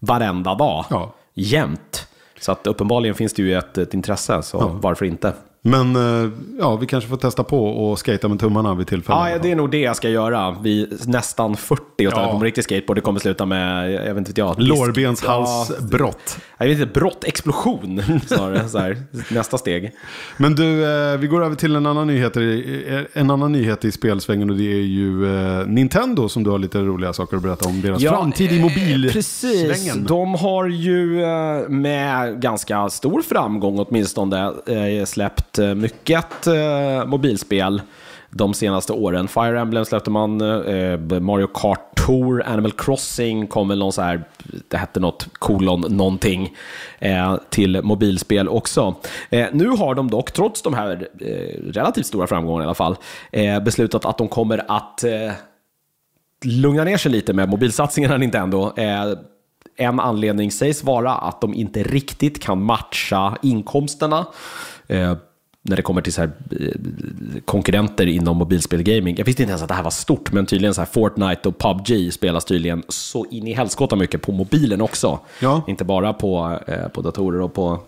varenda 0.00 0.54
dag. 0.54 0.84
Ja. 0.90 1.14
Jämt. 1.34 2.06
Så 2.40 2.52
att 2.52 2.66
uppenbarligen 2.66 3.14
finns 3.14 3.32
det 3.32 3.42
ju 3.42 3.54
ett, 3.58 3.78
ett 3.78 3.94
intresse, 3.94 4.42
så 4.42 4.78
varför 4.82 5.04
inte? 5.06 5.32
Men 5.66 5.96
eh, 5.96 6.30
ja, 6.58 6.76
vi 6.76 6.86
kanske 6.86 7.10
får 7.10 7.16
testa 7.16 7.44
på 7.44 7.66
och 7.66 7.98
skata 7.98 8.28
med 8.28 8.40
tummarna 8.40 8.74
vid 8.74 8.86
tillfälle. 8.86 9.30
Ja, 9.30 9.38
det 9.42 9.50
är 9.52 9.56
nog 9.56 9.70
det 9.70 9.80
jag 9.80 9.96
ska 9.96 10.08
göra. 10.08 10.50
Vid 10.62 11.08
nästan 11.08 11.56
40 11.56 11.82
och 11.82 12.12
ställa 12.12 12.22
Ja. 12.26 12.30
på 12.30 12.36
en 12.36 12.42
riktig 12.42 12.64
skateboard. 12.64 12.96
Det 12.96 13.00
kommer 13.00 13.20
sluta 13.20 13.46
med, 13.46 13.92
jag 13.92 14.14
vet 14.14 14.28
inte 14.28 14.40
jag. 14.40 14.60
Lårbenshalsbrott. 14.60 16.36
Ja, 16.38 16.42
jag 16.58 16.66
vet 16.68 16.80
inte, 16.80 17.00
brott, 17.00 17.24
explosion 17.24 18.02
snarare. 18.26 18.68
Så 18.68 18.78
här, 18.78 18.96
nästa 19.30 19.58
steg. 19.58 19.92
Men 20.36 20.54
du, 20.54 20.84
eh, 21.12 21.18
vi 21.18 21.26
går 21.26 21.44
över 21.44 21.56
till 21.56 21.76
en 21.76 21.86
annan 21.86 22.06
nyhet, 22.06 22.36
eh, 22.36 22.42
en 23.12 23.30
annan 23.30 23.52
nyhet 23.52 23.84
i 23.84 23.92
spelsvängen 23.92 24.50
och 24.50 24.56
det 24.56 24.72
är 24.72 24.82
ju 24.82 25.26
Nintendo 25.66 26.28
som 26.28 26.42
du 26.44 26.50
har 26.50 26.58
lite 26.58 26.78
roliga 26.78 27.12
saker 27.12 27.36
att 27.36 27.42
berätta 27.42 27.68
om. 27.68 27.80
Deras 27.80 28.02
framtid 28.04 28.52
i 28.52 28.60
mobilsvängen. 28.60 29.12
Precis, 29.12 29.94
de 29.94 30.34
har 30.34 30.66
ju 30.66 31.06
med 31.68 32.40
ganska 32.40 32.88
stor 32.90 33.22
framgång 33.22 33.78
åtminstone 33.78 34.52
släppt 35.06 35.53
jättemycket 35.58 36.46
eh, 36.46 36.54
mycket 36.54 37.02
eh, 37.02 37.06
mobilspel 37.06 37.82
de 38.30 38.54
senaste 38.54 38.92
åren. 38.92 39.28
Fire 39.28 39.60
Emblem 39.60 39.84
släppte 39.84 40.10
man, 40.10 40.40
eh, 40.40 41.20
Mario 41.20 41.46
Kart 41.46 42.06
Tour, 42.06 42.42
Animal 42.46 42.72
Crossing 42.72 43.46
kom 43.46 43.68
väl 43.68 43.78
någon 43.78 43.92
så 43.92 44.02
här, 44.02 44.24
det 44.68 44.76
hette 44.76 45.00
något 45.00 45.28
kolon 45.32 45.80
någonting, 45.80 46.56
till 47.50 47.82
mobilspel 47.82 48.48
också. 48.48 48.94
Nu 49.52 49.68
har 49.68 49.94
de 49.94 50.10
dock, 50.10 50.32
trots 50.32 50.62
de 50.62 50.74
här 50.74 51.08
relativt 51.72 52.06
stora 52.06 52.26
framgångarna 52.26 52.64
i 52.64 52.66
alla 52.66 52.74
fall, 52.74 52.96
beslutat 53.62 54.04
att 54.04 54.18
de 54.18 54.28
kommer 54.28 54.64
att 54.68 55.04
lugna 56.44 56.84
ner 56.84 56.96
sig 56.96 57.12
lite 57.12 57.32
med 57.32 57.48
mobilsatsningarna 57.48 58.16
Nintendo. 58.18 58.72
Eh, 58.76 59.12
en 59.76 60.00
anledning 60.00 60.50
sägs 60.50 60.84
vara 60.84 61.14
att 61.14 61.40
de 61.40 61.54
inte 61.54 61.82
riktigt 61.82 62.42
kan 62.42 62.62
matcha 62.62 63.36
inkomsterna 63.42 64.26
när 65.66 65.76
det 65.76 65.82
kommer 65.82 66.00
till 66.02 66.12
så 66.12 66.20
här, 66.20 66.30
eh, 66.60 66.68
konkurrenter 67.44 68.06
inom 68.06 68.36
mobilspelgaming. 68.36 69.14
Jag 69.18 69.24
visste 69.24 69.42
inte 69.42 69.50
ens 69.50 69.62
att 69.62 69.68
det 69.68 69.74
här 69.74 69.82
var 69.82 69.90
stort, 69.90 70.32
men 70.32 70.46
tydligen 70.46 70.74
så 70.74 70.80
här 70.80 70.88
Fortnite 70.92 71.48
och 71.48 71.58
PubG 71.58 72.12
spelas 72.12 72.44
tydligen 72.44 72.82
så 72.88 73.26
in 73.30 73.46
i 73.46 73.52
helskotta 73.52 73.96
mycket 73.96 74.22
på 74.22 74.32
mobilen 74.32 74.80
också. 74.80 75.18
Ja. 75.40 75.62
Inte 75.68 75.84
bara 75.84 76.12
på, 76.12 76.58
eh, 76.66 76.88
på 76.88 77.00
datorer 77.00 77.40
och 77.40 77.54
på 77.54 77.78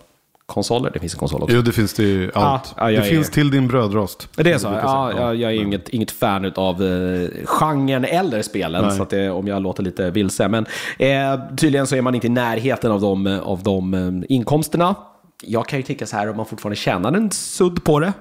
konsoler. 0.45 0.89
Det 0.93 0.99
finns 0.99 1.13
en 1.13 1.19
konsol 1.19 1.43
också. 1.43 1.55
Jo, 1.55 1.61
det 1.61 1.71
finns 1.71 1.93
det 1.93 2.03
ju 2.03 2.31
allt. 2.33 2.73
ja, 2.77 2.91
jag 2.91 3.03
det 3.03 3.07
är- 3.07 3.11
finns 3.11 3.29
till 3.31 3.51
din 3.51 3.67
brödrost. 3.67 4.29
Det 4.35 4.51
är 4.51 4.57
så? 4.57 4.67
Ja, 4.67 5.11
säga. 5.11 5.23
jag, 5.25 5.35
jag 5.35 5.51
är 5.51 5.55
ju 5.55 5.61
inget, 5.63 5.89
inget 5.89 6.11
fan 6.11 6.51
av 6.55 6.83
eh, 6.83 7.29
genren 7.45 8.05
eller 8.05 8.41
spelen, 8.41 8.85
Nej. 8.85 8.97
så 8.97 9.03
att 9.03 9.09
det, 9.09 9.29
om 9.29 9.47
jag 9.47 9.61
låter 9.61 9.83
lite 9.83 10.09
vilse. 10.11 10.47
Men 10.47 10.65
eh, 10.99 11.39
tydligen 11.57 11.87
så 11.87 11.95
är 11.95 12.01
man 12.01 12.15
inte 12.15 12.27
i 12.27 12.29
närheten 12.29 12.91
av 12.91 13.01
de, 13.01 13.39
av 13.43 13.63
de 13.63 13.93
eh, 13.93 14.35
inkomsterna. 14.35 14.95
Jag 15.43 15.67
kan 15.67 15.79
ju 15.79 15.83
tycka 15.83 16.05
så 16.05 16.15
här, 16.15 16.29
om 16.29 16.37
man 16.37 16.45
fortfarande 16.45 16.75
tjänar 16.75 17.13
en 17.13 17.31
sudd 17.31 17.83
på 17.83 17.99
det, 17.99 18.13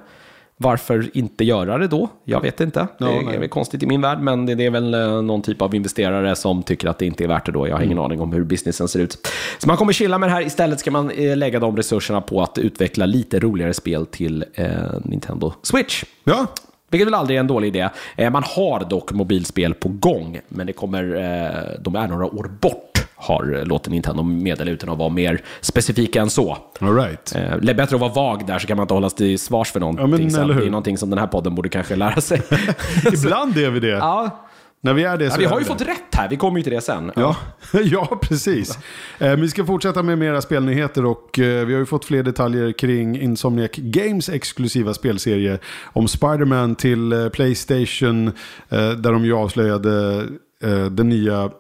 varför 0.57 1.11
inte 1.17 1.45
göra 1.45 1.79
det 1.79 1.89
då? 1.89 2.09
Jag 2.25 2.41
vet 2.41 2.61
inte. 2.61 2.81
Det 2.99 3.05
nej. 3.05 3.35
är 3.35 3.39
väl 3.41 3.49
konstigt 3.49 3.83
i 3.83 3.87
min 3.87 4.01
värld, 4.01 4.19
men 4.21 4.47
det, 4.47 4.53
är 4.67 4.71
väl 4.71 4.95
eh, 4.95 5.23
någon 5.23 5.43
typ 5.43 5.63
av 5.63 5.75
investerare 5.75 6.37
som 6.37 6.63
tycker 6.63 6.89
att 6.89 6.99
det 6.99 7.07
inte 7.07 7.25
är 7.25 7.29
värt 7.29 7.47
det 7.47 7.53
då. 7.53 7.69
Jag 7.69 7.73
har 7.75 7.79
Mm. 7.83 7.93
ingen 7.93 8.05
aning 8.05 8.21
om 8.21 8.33
hur 8.33 8.45
businessen 8.45 8.89
ser 8.89 9.01
ut. 9.01 9.29
Så 9.59 9.69
man 9.69 9.77
kommer 9.77 9.93
chilla 9.93 10.19
med 10.19 10.29
det 10.29 10.33
här. 10.33 10.47
Istället 10.47 10.81
ska 10.81 10.91
man 10.91 11.11
eh, 11.11 11.37
lägga 11.37 11.61
de 11.61 11.77
resurserna 11.77 12.21
på 12.21 12.43
att 12.43 12.59
utveckla 12.59 13.07
lite 13.07 13.39
roligare 13.41 13.75
spel 13.75 14.07
till 14.07 14.45
eh, 14.55 14.67
Nintendo 15.05 15.53
Switch. 15.63 16.05
Ja, 16.25 16.47
Vilket 16.91 17.07
väl 17.07 17.15
aldrig 17.15 17.37
är 17.37 17.41
en 17.41 17.47
dålig 17.47 17.69
idé. 17.69 17.89
Eh, 18.17 18.31
man 18.31 18.43
har 18.47 18.85
dock 18.91 19.13
mobilspel 19.13 19.75
på 19.75 19.89
gång, 19.89 20.41
men 20.49 20.67
det 20.67 20.73
kommer, 20.73 21.05
eh, 21.15 21.81
de 21.81 21.97
är 21.97 22.09
några 22.09 22.25
år 22.27 22.51
bort, 22.61 22.96
har 23.17 23.65
låter 23.65 23.91
Nintendo 23.91 24.23
meddela 24.23 24.71
utan 24.71 24.89
att 24.89 24.99
vara 24.99 25.09
mer 25.09 25.43
specifika 25.61 26.21
än 26.21 26.31
så. 26.31 26.59
all 26.81 26.95
right. 26.97 27.35
Eh, 27.37 27.57
det 27.63 27.71
är 27.71 27.75
bättre 27.75 27.97
att 27.97 28.01
vara 28.01 28.13
vag 28.13 28.47
där 28.47 28.59
så 28.59 28.67
kan 28.67 28.77
man 28.77 28.85
inte 28.85 28.95
hållas 28.95 29.15
till 29.15 29.39
svars 29.39 29.73
för 29.73 29.81
någonting. 29.81 30.31
Ja, 30.31 30.39
men 30.39 30.51
hur? 30.51 30.61
Det 30.61 30.67
är 30.67 30.71
någonting 30.71 30.99
som 30.99 31.11
den 31.11 31.19
här 31.19 31.27
podden 31.27 31.55
borde 31.55 31.69
kanske 31.69 31.97
lära 31.97 32.21
sig. 32.21 32.43
Ibland 33.13 33.59
är 33.59 33.71
vi 33.71 33.81
det. 33.81 33.89
ja, 33.89 34.45
När 34.81 34.93
vi 34.95 35.05
är 35.05 35.17
det 35.17 35.31
så 35.31 35.35
ja, 35.37 35.39
vi 35.39 35.45
har 35.45 35.59
ju 35.59 35.65
det. 35.65 35.71
fått 35.71 35.81
rätt 35.81 36.15
här, 36.15 36.29
vi 36.29 36.37
kommer 36.37 36.59
ju 36.59 36.63
till 36.63 36.73
det 36.73 36.81
sen. 36.81 37.13
Ja, 37.17 37.37
ja 37.85 38.19
precis. 38.23 38.79
Eh, 39.19 39.37
vi 39.37 39.49
ska 39.49 39.65
fortsätta 39.65 40.03
med 40.03 40.19
mera 40.19 40.43
spelnyheter 40.43 41.05
och 41.05 41.39
eh, 41.39 41.67
vi 41.67 41.73
har 41.73 41.81
ju 41.81 41.87
fått 41.87 42.05
fler 42.05 42.23
detaljer 42.23 42.73
kring 42.73 43.21
Insomniac 43.21 43.71
Games 43.77 44.29
exklusiva 44.29 44.95
spelserie 44.95 45.59
om 45.93 46.09
Spider-Man 46.09 46.75
till 46.75 47.13
eh, 47.13 47.29
Playstation 47.29 48.29
eh, 48.69 48.91
där 48.91 49.13
de 49.13 49.25
ju 49.25 49.35
avslöjade 49.35 50.25
eh, 50.63 50.85
den 50.85 51.09
nya 51.09 51.51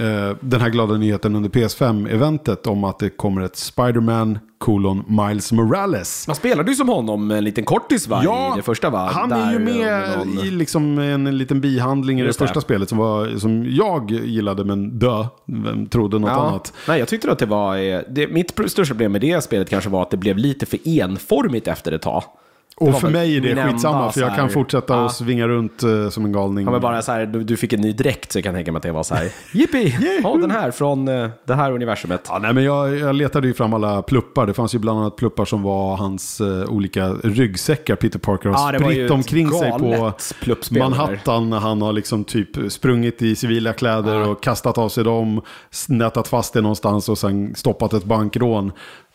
eh, 0.00 0.36
den 0.40 0.60
här 0.60 0.68
glada 0.70 0.94
nyheten 0.94 1.36
under 1.36 1.48
PS5-eventet 1.50 2.66
om 2.66 2.84
att 2.84 2.98
det 2.98 3.10
kommer 3.10 3.42
ett 3.42 3.56
Spider-Man 3.56 4.38
kolon 4.58 5.04
Miles 5.08 5.52
Morales. 5.52 6.26
Man 6.26 6.36
spelade 6.36 6.70
ju 6.70 6.74
som 6.76 6.88
honom 6.88 7.30
en 7.30 7.44
liten 7.44 7.64
kortis 7.64 8.08
va? 8.08 8.22
i 8.54 8.56
det 8.56 8.62
första 8.62 8.90
va? 8.90 9.10
han 9.14 9.32
är 9.32 9.52
ju 9.52 9.58
med 9.58 10.08
någon- 10.18 10.38
i 10.38 10.50
liksom 10.50 10.98
en 10.98 11.38
liten 11.38 11.60
bihandling 11.60 12.18
i 12.18 12.22
det 12.22 12.26
Just 12.26 12.38
det. 12.38 12.46
första 12.46 12.60
spelet 12.60 12.88
som, 12.88 12.98
var, 12.98 13.38
som 13.38 13.66
jag 13.74 14.10
gillade 14.10 14.64
men 14.64 14.98
dö, 14.98 15.26
vem 15.46 15.86
trodde 15.86 16.18
något 16.18 16.30
annat. 16.30 16.72
Nej, 16.88 16.98
jag 16.98 17.08
tyckte 17.08 17.32
att 17.32 17.38
det 17.38 17.46
var... 17.46 17.76
eh, 17.76 18.00
Det, 18.08 18.28
mitt 18.28 18.50
största 18.70 18.94
problem 18.94 19.12
med 19.12 19.20
det 19.20 19.44
spelet 19.44 19.70
kanske 19.70 19.90
var 19.90 20.02
att 20.02 20.10
det 20.10 20.16
blev 20.16 20.36
lite 20.38 20.66
för 20.66 20.78
enformigt 20.84 21.68
efter 21.68 21.92
ett 21.92 22.02
tag. 22.02 22.22
Och 22.80 23.00
för 23.00 23.10
mig 23.10 23.36
är 23.36 23.40
det 23.40 23.64
skitsamma 23.70 24.12
för 24.12 24.20
jag 24.20 24.36
kan 24.36 24.50
fortsätta 24.50 24.94
Ja. 24.94 25.04
och 25.04 25.12
svinga 25.12 25.48
runt 25.48 25.82
eh, 25.82 26.08
som 26.08 26.24
en 26.24 26.32
galning. 26.32 26.64
Han 26.64 26.72
var 26.72 26.80
bara 26.80 27.02
så 27.02 27.12
här, 27.12 27.26
du, 27.26 27.44
du 27.44 27.56
fick 27.56 27.72
en 27.72 27.80
ny 27.80 27.92
dräkt 27.92 28.32
så 28.32 28.38
jag 28.38 28.44
kan 28.44 28.54
tänka 28.54 28.72
mig 28.72 28.76
att 28.76 28.82
det 28.82 28.92
var 28.92 29.02
så 29.02 29.14
här, 29.14 29.28
jippi, 29.52 29.96
ja 30.22 30.36
den 30.40 30.50
här 30.50 30.70
från 30.70 31.08
eh, 31.08 31.28
det 31.46 31.54
här 31.54 31.72
universumet. 31.72 32.20
Ja, 32.28 32.38
nej, 32.38 32.52
men 32.52 32.64
jag, 32.64 32.96
jag 32.98 33.14
letade 33.14 33.46
ju 33.48 33.54
fram 33.54 33.74
alla 33.74 34.02
pluppar. 34.02 34.46
Det 34.46 34.54
fanns 34.54 34.74
ju 34.74 34.78
bland 34.78 34.98
annat 35.00 35.16
pluppar 35.16 35.44
som 35.44 35.62
var 35.62 35.96
hans 35.96 36.40
eh, 36.40 36.64
olika 36.68 37.08
ryggsäckar 37.12 37.96
Peter 37.96 38.18
Parker 38.18 38.48
har 38.48 38.72
Ja, 38.72 38.78
det 38.78 38.84
var 38.84 38.90
ju 38.90 38.96
spritt 38.96 39.04
ett 39.06 39.10
omkring 39.10 39.50
sig 39.50 39.70
på 39.70 39.78
galet 39.78 40.34
pluppspel 40.42 40.78
där. 40.78 40.88
Manhattan. 40.88 41.50
när 41.50 41.58
Han 41.58 41.82
har 41.82 41.92
liksom 41.92 42.24
typ 42.24 42.72
sprungit 42.72 43.22
i 43.22 43.36
civila 43.36 43.72
kläder 43.72 44.28
och 44.28 44.42
kastat 44.42 44.78
av 44.78 44.88
sig 44.88 45.04
dem, 45.04 45.40
nätat 45.88 46.28
fast 46.28 46.52
det 46.54 46.60
någonstans 46.60 47.08
och 47.08 47.18
sen 47.18 47.54
stoppat 47.54 47.92
ett 47.92 48.04
bankrån. 48.04 48.72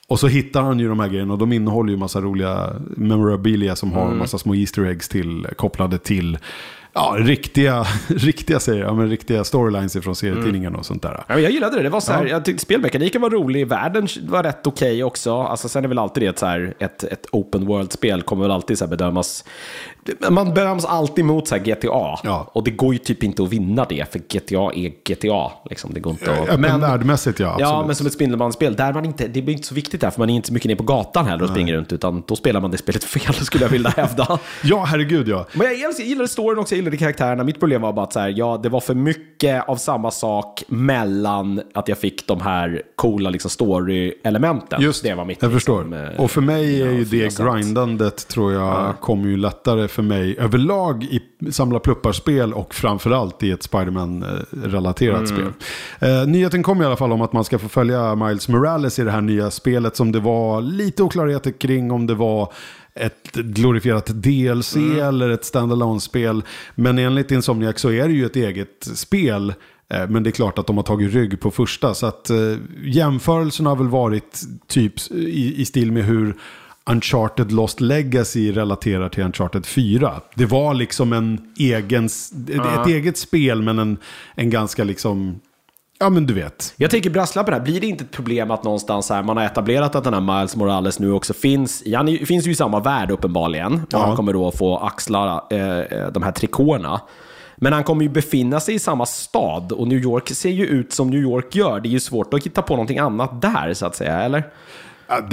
Och 0.07 0.19
så 0.19 0.27
hittar 0.27 0.61
han 0.61 0.79
ju 0.79 0.87
de 0.89 0.99
här 0.99 1.07
grejerna 1.07 1.33
och 1.33 1.39
de 1.39 1.53
innehåller 1.53 1.91
ju 1.91 1.97
massa 1.97 2.21
roliga 2.21 2.73
memorabilia 2.97 3.75
som 3.75 3.89
Mm. 3.91 4.01
har 4.01 4.15
massa 4.15 4.37
små 4.37 4.55
Easter 4.55 4.85
eggs 4.85 5.09
till, 5.09 5.47
kopplade 5.55 5.97
till 5.97 6.37
ja, 6.93 7.15
riktiga, 7.19 7.85
riktiga, 8.07 8.59
säger 8.59 8.81
jag, 8.83 8.95
men 8.95 9.09
riktiga 9.09 9.43
storylines 9.43 9.93
från 10.03 10.15
serietidningen 10.15 10.75
och 10.75 10.85
sånt 10.85 11.01
där. 11.01 11.23
Ja, 11.27 11.39
jag 11.39 11.51
gillade 11.51 11.77
det. 11.77 11.83
det 11.83 11.89
var 11.89 11.99
så 11.99 12.11
här, 12.13 12.25
Jag 12.25 12.45
tyckte 12.45 12.61
spelmekaniken 12.61 13.21
var 13.21 13.29
rolig, 13.29 13.67
världen 13.67 14.07
var 14.27 14.43
rätt 14.43 14.67
okej 14.67 15.03
också. 15.03 15.41
Alltså, 15.41 15.69
sen 15.69 15.83
är 15.83 15.87
väl 15.87 15.99
alltid 15.99 16.23
det 16.23 16.39
så 16.39 16.45
här, 16.45 16.73
ett, 16.79 17.03
ett 17.03 17.25
open 17.31 17.65
world-spel 17.65 18.21
kommer 18.21 18.41
väl 18.41 18.51
alltid 18.51 18.77
så 18.77 18.87
bedömas 18.87 19.43
Man 20.29 20.53
beröms 20.53 20.85
alltid 20.85 21.25
mot 21.25 21.47
så 21.47 21.55
GTA. 21.57 21.87
Ja. 22.23 22.49
Och 22.53 22.63
det 22.63 22.71
går 22.71 22.93
ju 22.93 22.99
typ 22.99 23.23
inte 23.23 23.43
att 23.43 23.49
vinna 23.49 23.85
det, 23.89 24.11
för 24.11 24.19
GTA 24.19 24.71
är 24.73 24.91
GTA. 25.09 25.51
Liksom. 25.69 25.93
Det 25.93 25.99
går 25.99 26.11
inte 26.11 26.31
att... 26.31 26.49
Öppen 26.49 26.81
världmässigt 26.81 27.39
ja, 27.39 27.47
absolut. 27.47 27.69
Ja, 27.69 27.83
men 27.85 27.95
som 27.95 28.07
ett 28.07 28.13
Spindelmansspel, 28.13 28.75
där 28.75 28.93
man 28.93 29.05
inte, 29.05 29.27
det 29.27 29.41
blir 29.41 29.53
inte 29.55 29.67
så 29.67 29.75
viktigt 29.75 30.01
där, 30.01 30.09
för 30.09 30.19
man 30.19 30.29
är 30.29 30.33
inte 30.35 30.47
så 30.47 30.53
mycket 30.53 30.69
ner 30.69 30.75
på 30.75 30.83
gatan 30.83 31.25
heller 31.25 31.43
och 31.43 31.49
springer 31.49 31.73
runt, 31.73 31.93
utan 31.93 32.23
då 32.27 32.35
spelar 32.35 32.61
man 32.61 32.71
det 32.71 32.77
spelet 32.77 33.03
fel, 33.03 33.33
skulle 33.45 33.63
jag 33.63 33.71
vilja 33.71 33.89
hävda. 33.89 34.39
Ja, 34.63 34.83
herregud 34.87 35.27
ja. 35.27 35.45
Men 35.53 35.67
jag, 35.67 35.77
jag 35.77 35.99
gillade 36.07 36.27
storyn 36.27 36.59
också, 36.59 36.75
jag 36.75 36.77
gillade 36.77 36.97
karaktärerna. 36.97 37.43
Mitt 37.43 37.59
problem 37.59 37.81
var 37.81 37.93
bara 37.93 38.03
att 38.05 38.13
så 38.13 38.19
här, 38.19 38.33
ja, 38.37 38.59
det 38.63 38.69
var 38.69 38.79
för 38.79 38.93
mycket 38.95 39.69
av 39.69 39.75
samma 39.75 40.11
sak 40.11 40.63
mellan 40.67 41.61
att 41.73 41.87
jag 41.87 41.97
fick 41.97 42.27
de 42.27 42.41
här 42.41 42.81
coola 42.95 43.29
liksom, 43.29 43.49
story-elementen. 43.49 44.81
Just 44.81 45.03
det 45.03 45.13
var 45.13 45.25
mitt. 45.25 45.41
Jag 45.41 45.53
liksom, 45.53 45.59
förstår. 45.83 46.13
eh, 46.13 46.19
Och 46.21 46.31
för 46.31 46.41
mig 46.41 46.81
är 46.81 46.85
ja, 46.85 46.91
ju 46.91 47.03
det 47.05 47.37
grindandet 47.37 48.27
tror 48.27 48.53
jag 48.53 48.93
kommer 48.99 49.27
ju 49.29 49.37
lättare 49.37 49.87
för 49.95 50.03
mig 50.03 50.35
överlag 50.39 51.03
i 51.03 51.21
samla 51.51 51.79
pluppar-spel 51.79 52.53
och 52.53 52.73
framförallt 52.73 53.43
i 53.43 53.51
ett 53.51 53.63
Spiderman-relaterat 53.63 55.27
spel. 55.27 55.53
Eh, 55.99 56.27
nyheten 56.27 56.63
kom 56.63 56.81
i 56.81 56.85
alla 56.85 56.95
fall 56.95 57.11
om 57.11 57.21
att 57.21 57.33
man 57.33 57.43
ska 57.43 57.59
få 57.59 57.69
följa 57.69 58.15
Miles 58.15 58.47
Morales 58.47 58.99
i 58.99 59.03
det 59.03 59.11
här 59.11 59.21
nya 59.21 59.51
spelet 59.51 59.95
som 59.95 60.11
det 60.11 60.19
var 60.19 60.61
lite 60.61 61.03
oklarheter 61.03 61.51
kring 61.51 61.91
om 61.91 62.07
det 62.07 62.15
var 62.15 62.53
ett 62.95 63.31
glorifierat 63.33 64.05
DLC 64.05 64.75
eller 64.75 65.29
ett 65.29 65.45
standalone 65.45 65.99
spel 65.99 66.43
Men 66.75 66.97
enligt 66.97 67.31
Insomniac 67.31 67.79
så 67.79 67.91
är 67.91 68.07
det 68.07 68.13
ju 68.13 68.25
ett 68.25 68.35
eget 68.35 68.87
spel. 68.95 69.53
Eh, 69.93 70.09
Men 70.09 70.23
det 70.23 70.29
är 70.29 70.31
klart 70.31 70.57
att 70.57 70.67
de 70.67 70.77
har 70.77 70.83
tagit 70.83 71.13
rygg 71.13 71.39
på 71.39 71.51
första. 71.51 71.93
Så 71.93 72.05
att 72.05 72.29
eh, 72.29 72.37
jämförelsen 72.83 73.65
har 73.65 73.75
väl 73.75 73.87
varit 73.87 74.41
typ 74.67 75.11
i, 75.11 75.61
i 75.61 75.65
stil 75.65 75.91
med 75.91 76.05
hur 76.05 76.35
Uncharted 76.89 77.51
Lost 77.51 77.81
Legacy 77.81 78.51
relaterar 78.51 79.09
till 79.09 79.23
Uncharted 79.23 79.65
4. 79.65 80.21
Det 80.35 80.45
var 80.45 80.73
liksom 80.73 81.13
en 81.13 81.41
egen, 81.59 82.05
ett 82.05 82.87
eget 82.87 83.17
spel 83.17 83.61
men 83.61 83.79
en, 83.79 83.97
en 84.35 84.49
ganska 84.49 84.83
liksom, 84.83 85.39
ja 85.99 86.09
men 86.09 86.25
du 86.25 86.33
vet. 86.33 86.73
Jag 86.77 86.91
tänker 86.91 87.09
brasklappen 87.09 87.53
här, 87.53 87.61
blir 87.61 87.81
det 87.81 87.87
inte 87.87 88.03
ett 88.03 88.11
problem 88.11 88.51
att 88.51 88.63
någonstans 88.63 89.09
här, 89.09 89.23
man 89.23 89.37
har 89.37 89.43
etablerat 89.43 89.95
att 89.95 90.03
den 90.03 90.13
här 90.13 90.21
Miles 90.39 90.55
Morales 90.55 90.99
nu 90.99 91.11
också 91.11 91.33
finns, 91.33 91.83
han 91.95 92.07
är- 92.07 92.25
finns 92.25 92.47
ju 92.47 92.51
i 92.51 92.55
samma 92.55 92.79
värld 92.79 93.11
uppenbarligen, 93.11 93.73
och 93.73 93.79
Ja. 93.91 94.05
han 94.05 94.15
kommer 94.15 94.33
då 94.33 94.51
få 94.51 94.77
axla 94.77 95.43
eh, 95.51 95.79
eh, 95.79 96.07
de 96.11 96.23
här 96.23 96.31
trikåerna. 96.31 97.01
Men 97.57 97.73
han 97.73 97.83
kommer 97.83 98.03
ju 98.03 98.09
befinna 98.09 98.59
sig 98.59 98.75
i 98.75 98.79
samma 98.79 99.05
stad 99.05 99.71
och 99.71 99.87
New 99.87 99.97
York 99.99 100.29
ser 100.29 100.49
ju 100.49 100.65
ut 100.65 100.93
som 100.93 101.09
New 101.09 101.19
York 101.21 101.55
gör. 101.55 101.79
Det 101.79 101.87
är 101.87 101.91
ju 101.91 101.99
svårt 101.99 102.33
att 102.33 102.45
hitta 102.45 102.61
på 102.61 102.73
någonting 102.73 102.97
annat 102.99 103.41
där 103.41 103.73
så 103.73 103.85
att 103.85 103.95
säga, 103.95 104.21
eller? 104.21 104.43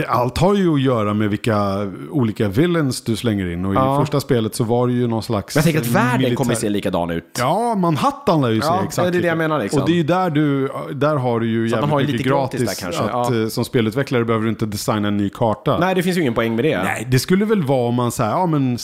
Allt 0.09 0.39
har 0.39 0.55
ju 0.55 0.75
att 0.75 0.81
göra 0.81 1.15
med 1.15 1.31
vilka 1.31 1.91
olika 2.11 2.49
villains 2.49 3.03
du 3.03 3.17
slänger 3.17 3.47
in. 3.53 3.65
Och 3.65 3.75
Ja. 3.75 3.97
i 3.97 4.01
första 4.03 4.21
spelet 4.21 4.55
så 4.55 4.65
var 4.65 4.87
det 4.87 4.93
ju 4.93 5.07
någon 5.07 5.23
slags... 5.23 5.55
Men 5.55 5.61
jag 5.61 5.65
tänker 5.65 5.81
att 5.81 5.87
världen 6.05 6.21
militär- 6.21 6.35
kommer 6.37 6.55
se 6.55 6.69
likadan 6.69 7.11
ut. 7.11 7.25
Ja, 7.39 7.75
Manhattan 7.75 8.41
lär 8.41 8.51
ju 8.51 8.61
se 8.61 8.67
Ja, 8.67 8.83
exakt 8.85 9.13
det 9.13 9.19
är 9.19 9.23
det 9.23 9.29
jag 9.29 9.39
menar, 9.39 9.59
liksom. 9.59 9.81
Och 9.83 9.87
det 9.89 9.93
är 9.93 9.97
ju 9.97 10.03
där 10.03 10.31
du, 10.31 10.69
där 10.93 11.17
har 11.17 11.41
du 11.41 11.47
ju 11.51 11.69
Så 11.69 11.77
jävligt 11.77 11.95
mycket 11.97 12.11
lite 12.13 12.25
gratis 12.29 12.61
gratis. 12.61 12.79
där 12.81 12.85
kanske, 12.87 13.03
att, 13.03 13.31
ja. 13.35 13.43
eh, 13.43 13.49
Som 13.49 13.65
spelutvecklare 13.65 14.25
behöver 14.25 14.45
du 14.45 14.51
inte 14.51 14.67
designa 14.67 15.09
en 15.09 15.17
ny 15.17 15.29
karta. 15.31 15.79
Nej, 15.79 15.95
det 15.95 16.03
finns 16.03 16.17
ju 16.17 16.21
ingen 16.21 16.35
poäng 16.35 16.57
med 16.57 16.65
det. 16.65 16.83
Nej, 16.83 17.07
det 17.11 17.19
skulle 17.19 17.45
väl 17.45 17.63
vara 17.63 17.89
om 17.89 17.95
man 17.95 18.13
säger, 18.13 18.31
ja 18.31 18.47
men 18.47 18.79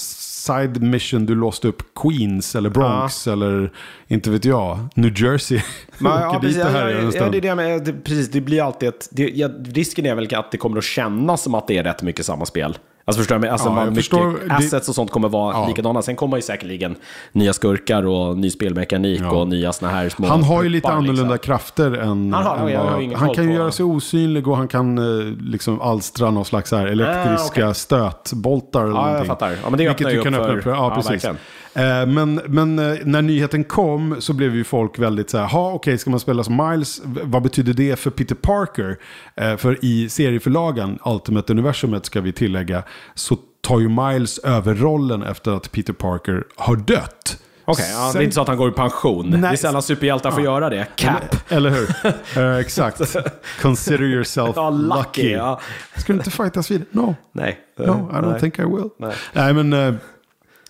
side 0.47 0.83
mission, 0.83 1.26
du 1.26 1.35
låste 1.35 1.68
upp 1.68 1.83
Queens 1.95 2.57
eller 2.57 2.71
Bronx 2.71 3.26
eller 3.26 3.73
inte 4.07 4.30
vet 4.30 4.45
jag, 4.45 4.78
New 4.95 5.23
Jersey. 5.23 5.61
Men, 5.99 6.12
ja, 6.12 6.38
precis, 6.40 6.59
ja, 6.59 6.68
härjar 6.68 6.99
en 6.99 7.04
ja, 7.04 7.11
stund. 7.11 7.33
det 7.33 7.40
det 7.40 7.54
med, 7.54 7.85
det, 7.85 7.92
precis, 7.92 8.30
det 8.30 8.40
blir 8.40 8.62
alltid 8.62 8.88
ett... 8.88 9.09
Det, 9.11 9.30
ja, 9.35 9.49
risken 9.64 10.07
är 10.07 10.14
väl 10.14 10.35
att 10.35 10.50
det 10.50 10.59
kommer 10.59 10.78
att 10.78 10.85
kännas 10.85 11.42
som 11.42 11.54
att 11.54 11.66
det 11.66 11.78
är 11.78 11.85
rätt 11.85 12.02
mycket 12.02 12.26
samma 12.26 12.47
spel. 12.47 12.78
Alltså 13.08 13.20
förstår 13.20 13.38
du? 13.38 13.48
Alltså 13.48 13.68
Ja, 13.68 13.72
man, 13.74 13.94
förstår. 13.94 14.38
Det- 14.48 14.54
assets 14.54 14.88
och 14.88 14.94
sånt 14.94 15.10
kommer 15.10 15.28
vara 15.28 15.54
Ja. 15.54 15.66
likadana. 15.68 16.02
Sen 16.02 16.16
kommer 16.16 16.36
ju 16.36 16.42
säkerligen 16.42 16.96
nya 17.32 17.52
skurkar 17.52 18.06
och 18.06 18.38
ny 18.38 18.50
spelmekanik 18.50 19.20
Ja. 19.20 19.30
och 19.30 19.48
nya 19.48 19.72
såna 19.72 19.90
här 19.92 20.08
små... 20.08 20.26
Han 20.26 20.42
har 20.42 20.62
ju 20.62 20.68
lite 20.68 20.80
pluppar, 20.88 21.00
liksom. 21.00 21.14
annorlunda 21.14 21.38
krafter 21.38 21.92
än... 21.92 22.32
Han 22.32 22.46
har- 22.46 22.68
än 22.68 23.10
vad- 23.10 23.18
han 23.18 23.34
kan 23.34 23.44
ju 23.44 23.52
göra 23.54 23.70
sig 23.72 23.84
osynlig 23.84 24.48
och 24.48 24.56
han 24.56 24.68
kan 24.68 24.98
eh, 24.98 25.26
liksom 25.40 25.80
alstra 25.80 26.30
någon 26.30 26.44
slags 26.44 26.72
här 26.72 26.86
elektriska 26.86 27.66
Ah, 27.66 27.70
okej. 27.70 27.74
stötboltar 27.74 28.82
eller 28.84 28.94
Ja, 28.94 29.16
jag 29.16 29.26
fattar. 29.26 29.50
Ja, 29.64 29.70
men 29.70 29.78
det 29.78 29.88
öppnar 29.88 30.10
ju 30.10 30.18
upp 30.18 30.26
öppna 30.26 30.38
för- 30.62 30.70
ja, 30.70 30.92
precis. 30.94 31.10
verkligen. 31.10 31.36
Eh, 31.75 32.06
Men, 32.06 32.34
men 32.46 32.78
eh, 32.78 32.98
när 33.04 33.22
nyheten 33.22 33.64
kom 33.64 34.16
så 34.18 34.32
blev 34.32 34.54
ju 34.54 34.64
folk 34.64 34.98
väldigt 34.98 35.30
så 35.30 35.38
här, 35.38 35.46
ha 35.46 35.72
okej, 35.72 35.98
ska 35.98 36.10
man 36.10 36.20
spela 36.20 36.44
som 36.44 36.68
Miles? 36.70 37.00
Vad 37.04 37.42
betyder 37.42 37.72
det 37.72 37.98
för 37.98 38.10
Peter 38.10 38.34
Parker? 38.34 38.96
Eh, 39.37 39.56
För 39.56 39.84
i 39.84 40.08
serieförlagen, 40.08 40.98
Ultimate 41.04 41.52
Universumet 41.52 42.06
ska 42.06 42.20
vi 42.20 42.32
tillägga, 42.32 42.82
så 43.14 43.37
tar 43.60 43.80
ju 43.80 43.88
Miles 43.88 44.38
över 44.38 44.75
rollen 44.75 45.22
efter 45.22 45.50
att 45.56 45.72
Peter 45.72 45.92
Parker 45.92 46.44
har 46.56 46.76
dött. 46.76 47.38
Okej, 47.64 47.87
ja, 47.92 48.10
det 48.12 48.18
är 48.18 48.22
inte 48.22 48.34
så 48.34 48.40
att 48.40 48.48
han 48.48 48.56
går 48.56 48.68
i 48.68 48.72
pension. 48.72 49.30
Nej. 49.30 49.40
Det 49.40 49.46
är 49.48 49.56
sällan 49.56 49.82
superhjältar 49.82 50.30
får 50.30 50.42
göra 50.42 50.70
det. 50.70 50.87
Cap. 50.96 51.37
Eller 51.48 51.70
hur? 51.70 51.88
Eh, 52.52 52.56
exakt. 52.58 53.16
Consider 53.62 54.02
yourself 54.04 54.52
Ja, 54.56 54.70
lucky. 54.70 54.98
lucky. 55.22 55.30
Ja. 55.32 55.60
Ska 55.96 56.12
du 56.12 56.18
inte 56.18 56.30
fightas 56.30 56.70
vid? 56.70 56.84
No. 56.90 57.14
Nej. 57.32 57.58
No, 57.78 57.82
I 57.84 57.87
don't 58.14 58.30
Nej. 58.30 58.40
think 58.40 58.58
I 58.58 58.62
will. 58.62 58.88
Nej. 58.98 59.14
Nej, 59.32 59.52
men 59.54 59.72
eh, 59.72 59.94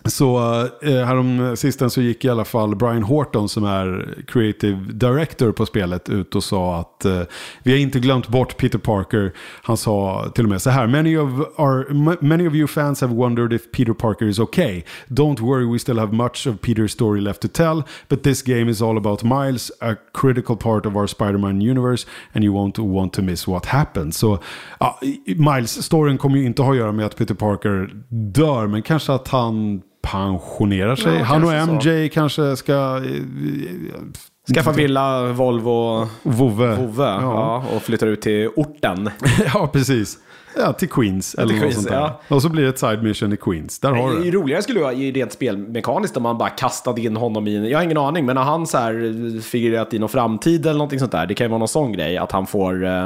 så 0.05 0.39
eh, 0.81 1.05
härom 1.05 1.55
sisten 1.57 1.89
så 1.89 2.01
gick 2.01 2.25
i 2.25 2.29
alla 2.29 2.45
fall 2.45 2.75
Brian 2.75 3.03
Horton 3.03 3.49
som 3.49 3.63
är 3.63 4.15
creative 4.27 4.77
director 4.93 5.51
på 5.51 5.65
spelet 5.65 6.09
ut 6.09 6.35
och 6.35 6.43
sa 6.43 6.79
att 6.79 7.05
eh, 7.05 7.21
vi 7.63 7.71
har 7.71 7.79
inte 7.79 7.99
glömt 7.99 8.27
bort 8.27 8.57
Peter 8.57 8.79
Parker. 8.79 9.33
Han 9.63 9.77
sa 9.77 10.25
till 10.35 10.43
och 10.43 10.49
med 10.49 10.61
så 10.61 10.69
här. 10.69 10.87
Many 10.87 11.17
of, 11.17 11.29
our, 11.57 11.93
many 12.23 12.47
of 12.47 12.53
you 12.53 12.67
fans 12.67 13.01
have 13.01 13.15
wondered 13.15 13.53
if 13.53 13.71
Peter 13.71 13.93
Parker 13.93 14.25
is 14.25 14.39
okay. 14.39 14.83
Don't 15.07 15.39
worry, 15.39 15.65
we 15.65 15.79
still 15.79 15.99
have 15.99 16.13
much 16.13 16.47
of 16.47 16.55
Peter's 16.61 16.91
story 16.91 17.21
left 17.21 17.41
to 17.41 17.47
tell. 17.47 17.83
But 18.07 18.23
this 18.23 18.41
game 18.41 18.71
is 18.71 18.81
all 18.81 18.97
about 18.97 19.23
Miles, 19.23 19.71
a 19.81 19.95
critical 20.13 20.55
part 20.57 20.85
of 20.85 20.95
our 20.95 21.07
Spider-Man 21.07 21.61
universe. 21.61 22.07
And 22.33 22.43
you 22.43 22.53
won't 22.53 22.79
want 22.79 23.13
to 23.13 23.21
miss 23.21 23.47
what 23.47 23.65
happens. 23.65 24.17
Så 24.17 24.39
ja, 24.79 24.99
Miles-storyn 25.25 26.17
kommer 26.17 26.37
ju 26.37 26.45
inte 26.45 26.61
ha 26.61 26.71
att 26.71 26.77
göra 26.77 26.91
med 26.91 27.05
att 27.05 27.17
Peter 27.17 27.35
Parker 27.35 27.89
dör. 28.09 28.67
Men 28.67 28.81
kanske 28.81 29.13
att 29.13 29.27
han 29.27 29.81
pensionerar 30.11 30.95
sig. 30.95 31.15
Ja, 31.17 31.23
han 31.23 31.43
och 31.43 31.51
MJ 31.85 32.09
kanske 32.09 32.55
ska... 32.55 32.73
eh, 32.73 34.53
Skaffa 34.55 34.71
villa, 34.71 35.23
Volvo, 35.25 36.07
Vove. 36.23 36.75
Vove 36.75 37.03
Ja. 37.03 37.21
ja, 37.21 37.63
och 37.75 37.81
flyttar 37.81 38.07
ut 38.07 38.21
till 38.21 38.49
orten. 38.55 39.09
ja, 39.53 39.69
precis. 39.73 40.17
Ja, 40.57 40.73
till 40.73 40.89
Queens. 40.89 41.35
eller 41.35 41.53
något 41.53 41.59
Queens, 41.61 41.75
sånt 41.75 41.87
där. 41.87 41.95
ja. 41.95 42.21
Och 42.27 42.41
så 42.41 42.49
blir 42.49 42.63
det 42.63 42.69
ett 42.69 42.79
side 42.79 43.03
mission 43.03 43.33
i 43.33 43.37
Queens. 43.37 43.79
Där 43.79 43.91
har 43.91 44.09
du 44.11 44.17
Det 44.17 44.23
det. 44.23 44.31
roligare 44.31 44.61
skulle 44.61 44.79
vara 44.79 44.93
i 44.93 45.11
rent 45.11 45.31
spelmekaniskt 45.33 46.17
om 46.17 46.23
man 46.23 46.37
bara 46.37 46.49
kastade 46.49 47.01
in 47.01 47.15
honom 47.15 47.47
i, 47.47 47.55
en- 47.55 47.69
jag 47.69 47.77
har 47.77 47.83
ingen 47.83 47.97
aning, 47.97 48.25
men 48.25 48.35
när 48.35 48.43
han 48.43 48.67
så 48.67 48.77
här 48.77 49.41
figurerat 49.41 49.93
i 49.93 49.99
någon 49.99 50.09
framtid 50.09 50.65
eller 50.65 50.77
någonting 50.77 50.99
sånt 50.99 51.11
där, 51.11 51.25
det 51.25 51.33
kan 51.33 51.45
ju 51.45 51.49
vara 51.49 51.59
någon 51.59 51.67
sån 51.67 51.91
grej, 51.91 52.17
att 52.17 52.31
han 52.31 52.47
får, 52.47 52.85
eh, 52.85 53.05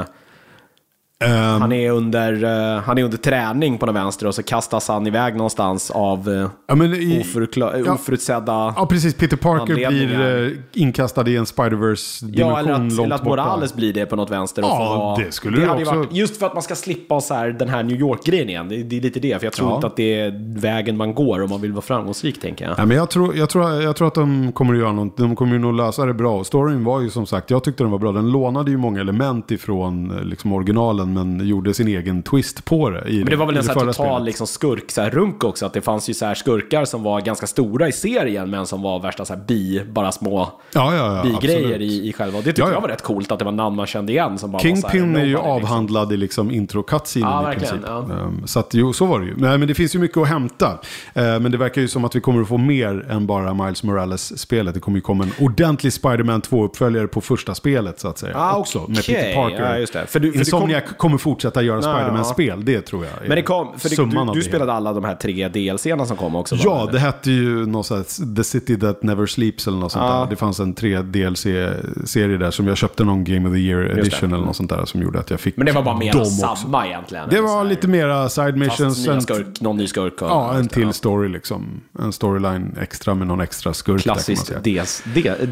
han, 1.24 1.72
är 1.72 1.90
under, 1.90 2.44
eh, 2.76 2.82
han 2.82 2.98
är 2.98 3.02
under 3.04 3.16
träning 3.18 3.78
på 3.78 3.86
den 3.86 3.94
vänster 3.94 4.26
och 4.26 4.34
så 4.34 4.42
kastas 4.42 4.88
han 4.88 5.06
iväg 5.06 5.36
någonstans 5.36 5.90
av 5.90 6.28
eh, 6.28 6.48
ja, 6.68 6.84
i, 6.84 7.22
oförkla- 7.22 7.82
ja. 7.86 7.92
oförutsedda... 7.94 8.74
Ja, 8.76 8.86
precis. 8.90 9.14
Peter 9.14 9.36
Parker 9.36 9.74
blir 9.74 10.44
eh, 10.46 10.82
inkastad 10.82 11.28
i 11.28 11.36
en 11.36 11.46
Spider-Verse-dimension 11.46 12.50
Ja, 12.52 12.58
eller 12.58 12.72
att, 12.72 12.78
långt 12.80 12.92
eller 13.00 13.14
att 13.14 13.24
borta. 13.24 13.44
Morales 13.44 13.74
blir 13.74 13.92
det 13.92 14.06
på 14.06 14.16
något 14.16 14.30
vänster. 14.30 14.62
Och 14.62 14.68
Ja, 14.68 15.18
det 15.24 15.32
skulle 15.32 15.56
det 15.56 15.62
ju 15.62 15.70
också- 15.70 15.94
Varit, 15.94 16.12
just 16.12 16.36
för 16.38 16.46
att 16.46 16.54
man 16.54 16.62
ska 16.62 16.74
slippa 16.74 17.20
så 17.20 17.34
här, 17.34 17.48
den 17.50 17.68
här 17.68 17.82
New 17.82 18.00
York-grejen 18.00 18.48
igen. 18.48 18.68
Det, 18.68 18.82
det 18.82 18.96
är 18.96 19.00
lite 19.00 19.20
det, 19.20 19.38
för 19.38 19.46
jag 19.46 19.52
tror 19.52 19.68
Ja. 19.68 19.74
inte 19.74 19.86
att 19.86 19.96
det 19.96 20.20
är 20.20 20.58
vägen 20.60 20.96
man 20.96 21.14
går 21.14 21.42
om 21.42 21.50
man 21.50 21.60
vill 21.60 21.72
vara 21.72 21.82
framgångsrik, 21.82 22.40
tänker 22.40 22.64
jag. 22.68 22.78
Ja, 22.78 22.84
men 22.86 22.96
jag, 22.96 23.10
tror, 23.10 23.36
jag, 23.36 23.48
tror, 23.50 23.82
jag 23.82 23.96
tror 23.96 24.08
att 24.08 24.14
de 24.14 24.52
kommer 24.52 24.74
att 24.74 24.80
göra 24.80 24.92
något. 24.92 25.16
De 25.16 25.36
kommer 25.36 25.58
nog 25.58 25.74
lösa 25.74 26.04
det 26.06 26.14
bra. 26.14 26.38
Och 26.38 26.46
storyn 26.46 26.84
var 26.84 27.00
ju 27.00 27.10
som 27.10 27.26
sagt, 27.26 27.50
jag 27.50 27.64
tyckte 27.64 27.84
den 27.84 27.90
var 27.90 27.98
bra. 27.98 28.12
Den 28.12 28.32
lånade 28.32 28.70
ju 28.70 28.76
många 28.76 29.00
element 29.00 29.50
ifrån 29.50 30.20
liksom, 30.24 30.52
originalen 30.52 31.03
men 31.12 31.48
gjorde 31.48 31.74
sin 31.74 31.88
egen 31.88 32.22
twist 32.22 32.64
på 32.64 32.90
det. 32.90 33.08
I 33.08 33.18
Men 33.18 33.26
det 33.26 33.36
var 33.36 33.46
väl 33.46 33.56
en 33.56 33.62
så 33.64 33.72
här 33.72 33.80
total 33.86 34.24
liksom, 34.24 34.46
skurk, 34.46 34.90
så 34.90 35.00
här, 35.02 35.10
runk 35.10 35.44
också. 35.44 35.66
Att 35.66 35.72
det 35.72 35.80
fanns 35.80 36.10
ju 36.10 36.14
så 36.14 36.26
här 36.26 36.34
skurkar 36.34 36.84
som 36.84 37.02
var 37.02 37.20
ganska 37.20 37.46
stora 37.46 37.88
i 37.88 37.92
serien, 37.92 38.50
men 38.50 38.66
som 38.66 38.82
var 38.82 39.00
värsta 39.00 39.24
så 39.24 39.34
här, 39.34 39.40
bi, 39.48 39.82
bara 39.92 40.12
små 40.12 40.52
Ja, 40.72 40.94
ja, 40.96 41.16
ja. 41.16 41.22
bi-grejer 41.22 41.80
i, 41.82 42.08
i 42.08 42.12
själva. 42.12 42.38
Och 42.38 42.44
det 42.44 42.48
tyckte 42.50 42.62
Ja, 42.62 42.68
ja. 42.68 42.74
jag 42.74 42.80
var 42.80 42.88
rätt 42.88 43.02
coolt, 43.02 43.32
att 43.32 43.38
det 43.38 43.44
var 43.44 43.52
namn 43.52 43.76
man 43.76 43.86
kände 43.86 44.12
igen. 44.12 44.38
Som 44.38 44.50
bara 44.50 44.56
var 44.56 44.60
Kingpin 44.60 45.14
här, 45.14 45.22
är 45.22 45.26
ju 45.26 45.32
nobody, 45.32 45.50
liksom. 45.50 45.50
avhandlad 45.50 46.12
i 46.12 46.16
liksom 46.16 46.50
intro 46.50 46.82
cutscenen 46.82 47.30
Ja, 47.30 47.52
i 47.52 47.56
princip. 47.56 47.88
Ehm, 47.88 48.46
Så 48.46 48.58
att 48.60 48.74
jo, 48.74 48.92
så 48.92 49.06
var 49.06 49.20
det 49.20 49.26
ju. 49.26 49.34
Nej, 49.36 49.58
men 49.58 49.68
det 49.68 49.74
finns 49.74 49.94
ju 49.94 49.98
mycket 49.98 50.16
att 50.18 50.28
hämta. 50.28 50.78
Ehm, 51.14 51.42
Men 51.42 51.52
det 51.52 51.58
verkar 51.58 51.80
ju 51.80 51.88
som 51.88 52.04
att 52.04 52.16
vi 52.16 52.20
kommer 52.20 52.42
att 52.42 52.48
få 52.48 52.58
mer 52.58 53.06
än 53.10 53.26
bara 53.26 53.54
Miles 53.54 53.82
Morales-spelet. 53.82 54.74
Det 54.74 54.80
kommer 54.80 54.98
ju 54.98 55.02
komma 55.02 55.24
en 55.24 55.32
ordentlig 55.46 55.92
Spider-Man 55.92 56.42
2-uppföljare 56.42 57.06
på 57.06 57.20
första 57.20 57.54
spelet 57.54 58.00
så 58.00 58.08
att 58.08 58.18
säga. 58.18 58.32
Ah, 58.36 58.56
också, 58.56 58.78
med 58.88 58.98
okej. 58.98 59.14
Peter 59.14 59.34
Parker. 59.34 59.62
Ja, 59.70 59.78
just 59.78 59.92
det. 59.92 60.06
För 60.06 60.20
du- 60.20 60.32
för 60.32 60.38
Insomniac 60.38 60.84
kommer 60.96 61.18
fortsätta 61.18 61.62
göra 61.62 61.82
Spiderman-spel. 61.82 62.64
Det 62.64 62.80
tror 62.80 63.04
jag 63.04 63.12
Men 63.28 63.36
det 63.36 63.42
kom, 63.42 63.78
för 63.78 63.88
det, 63.88 64.24
du, 64.24 64.32
du 64.34 64.42
spelade 64.42 64.72
alla 64.72 64.92
de 64.92 65.04
här 65.04 65.14
tre 65.14 65.48
DLC-erna 65.48 66.06
som 66.06 66.16
kom 66.16 66.36
också? 66.36 66.56
Ja, 66.56 66.88
det 66.92 66.98
hette 66.98 67.30
ju 67.30 67.66
något 67.66 67.86
sånt 67.86 68.36
The 68.36 68.44
City 68.44 68.78
That 68.78 69.02
Never 69.02 69.26
Sleeps 69.26 69.66
eller 69.66 69.78
något 69.78 69.92
sånt 69.92 70.12
där. 70.12 70.26
Det 70.30 70.36
fanns 70.36 70.60
en 70.60 70.74
tre 70.74 71.02
DLC-serie 71.02 72.36
där 72.36 72.50
som 72.50 72.66
jag 72.66 72.76
köpte 72.76 73.04
någon 73.04 73.24
Game 73.24 73.48
of 73.48 73.54
the 73.54 73.60
Year 73.60 73.98
edition 73.98 74.32
eller 74.32 74.44
något 74.44 74.56
sånt 74.56 74.70
där 74.70 74.84
som 74.84 75.02
gjorde 75.02 75.20
att 75.20 75.30
jag 75.30 75.40
fick 75.40 75.56
Men 75.56 75.66
det 75.66 75.72
var 75.72 75.82
bara 75.82 75.96
mer 75.96 76.24
samma 76.24 76.86
egentligen? 76.86 77.28
Det 77.30 77.40
var 77.40 77.64
lite 77.64 77.88
mera 77.88 78.28
side 78.28 78.56
missions. 78.56 79.06
Fast 79.06 79.22
skurk, 79.22 79.60
någon 79.60 79.76
ny 79.76 79.86
skurk? 79.86 80.14
Ja, 80.20 80.54
en 80.54 80.68
till 80.68 80.92
story 80.92 81.28
liksom. 81.28 81.80
En 81.98 82.12
storyline 82.12 82.76
extra 82.80 83.14
med 83.14 83.26
någon 83.26 83.40
extra 83.40 83.74
skurk. 83.74 84.02
Klassiskt 84.02 84.52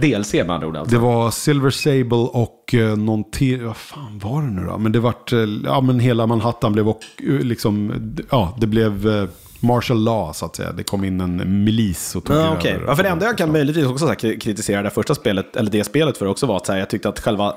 DLC 0.00 0.32
med 0.32 0.50
andra 0.50 0.66
ord 0.66 0.76
alltså. 0.76 0.94
Det 0.94 1.02
var 1.02 1.30
Silver 1.30 1.70
Sable 1.70 2.28
och 2.32 2.62
eh, 2.75 2.97
någon 2.97 3.25
till, 3.31 3.62
vad 3.64 3.76
fan 3.76 4.19
var 4.23 4.43
det 4.43 4.49
nu 4.50 4.64
då? 4.67 4.79
Men 4.79 4.93
det 4.93 5.00
vart, 5.00 5.33
eh, 5.33 5.38
ja 5.64 5.81
men 5.81 6.00
hela 6.00 6.26
Manhattan 6.26 6.73
blev 6.73 6.88
och, 6.88 7.00
eh, 7.19 7.33
liksom, 7.33 7.93
ja 8.31 8.57
det 8.61 8.67
blev 8.67 9.29
martial 9.61 10.05
law 10.05 10.33
så 10.33 10.47
att 10.47 10.57
säga. 10.57 10.73
Det 10.73 10.83
kom 10.83 11.05
in 11.05 11.21
en 11.21 11.64
milis 11.64 12.17
och 12.17 12.25
tog 12.25 12.37
Ja, 12.37 12.41
över. 12.41 12.57
okej. 12.57 12.81
ja, 12.87 12.97
för 12.97 13.02
det 13.02 13.09
enda 13.09 13.26
jag 13.26 13.38
kan 13.38 13.52
möjligtvis 13.52 13.87
också 13.87 14.07
så 14.07 14.14
kritisera 14.14 14.83
det 14.83 14.91
första 14.91 15.14
spelet, 15.14 15.57
eller 15.57 15.71
det 15.71 15.85
spelet 15.85 16.19
för 16.19 16.26
också 16.26 16.47
var 16.47 16.57
att 16.57 16.67
så 16.67 16.73
här, 16.73 16.79
jag 16.79 16.91
tyckte 16.91 17.09
att 17.09 17.21
själva 17.21 17.55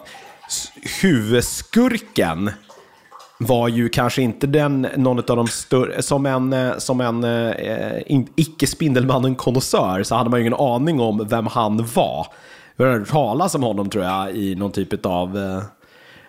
huvudskurken 1.01 2.51
var 3.37 3.67
ju 3.67 3.89
kanske 3.89 4.21
inte 4.21 4.47
den, 4.47 4.87
någon 4.97 5.17
av 5.17 5.23
de 5.37 5.47
större, 5.47 6.01
som 6.01 6.25
en, 6.25 6.55
som 6.81 7.01
en 7.01 7.23
eh, 7.23 7.91
in- 8.05 8.27
icke-Spindelmannen-konnässör 8.35 10.03
så 10.03 10.15
hade 10.15 10.29
man 10.29 10.39
ju 10.39 10.45
ingen 10.47 10.59
aning 10.59 10.99
om 10.99 11.27
vem 11.29 11.47
han 11.47 11.87
var. 11.95 12.27
Jag 12.77 12.85
har 12.85 12.99
hört 12.99 13.07
talas 13.09 13.55
om 13.55 13.63
honom 13.63 13.89
tror 13.89 14.03
jag 14.03 14.35
i 14.35 14.55
någon 14.55 14.71
typ 14.71 15.05
av 15.05 15.37
eh, 15.37 15.61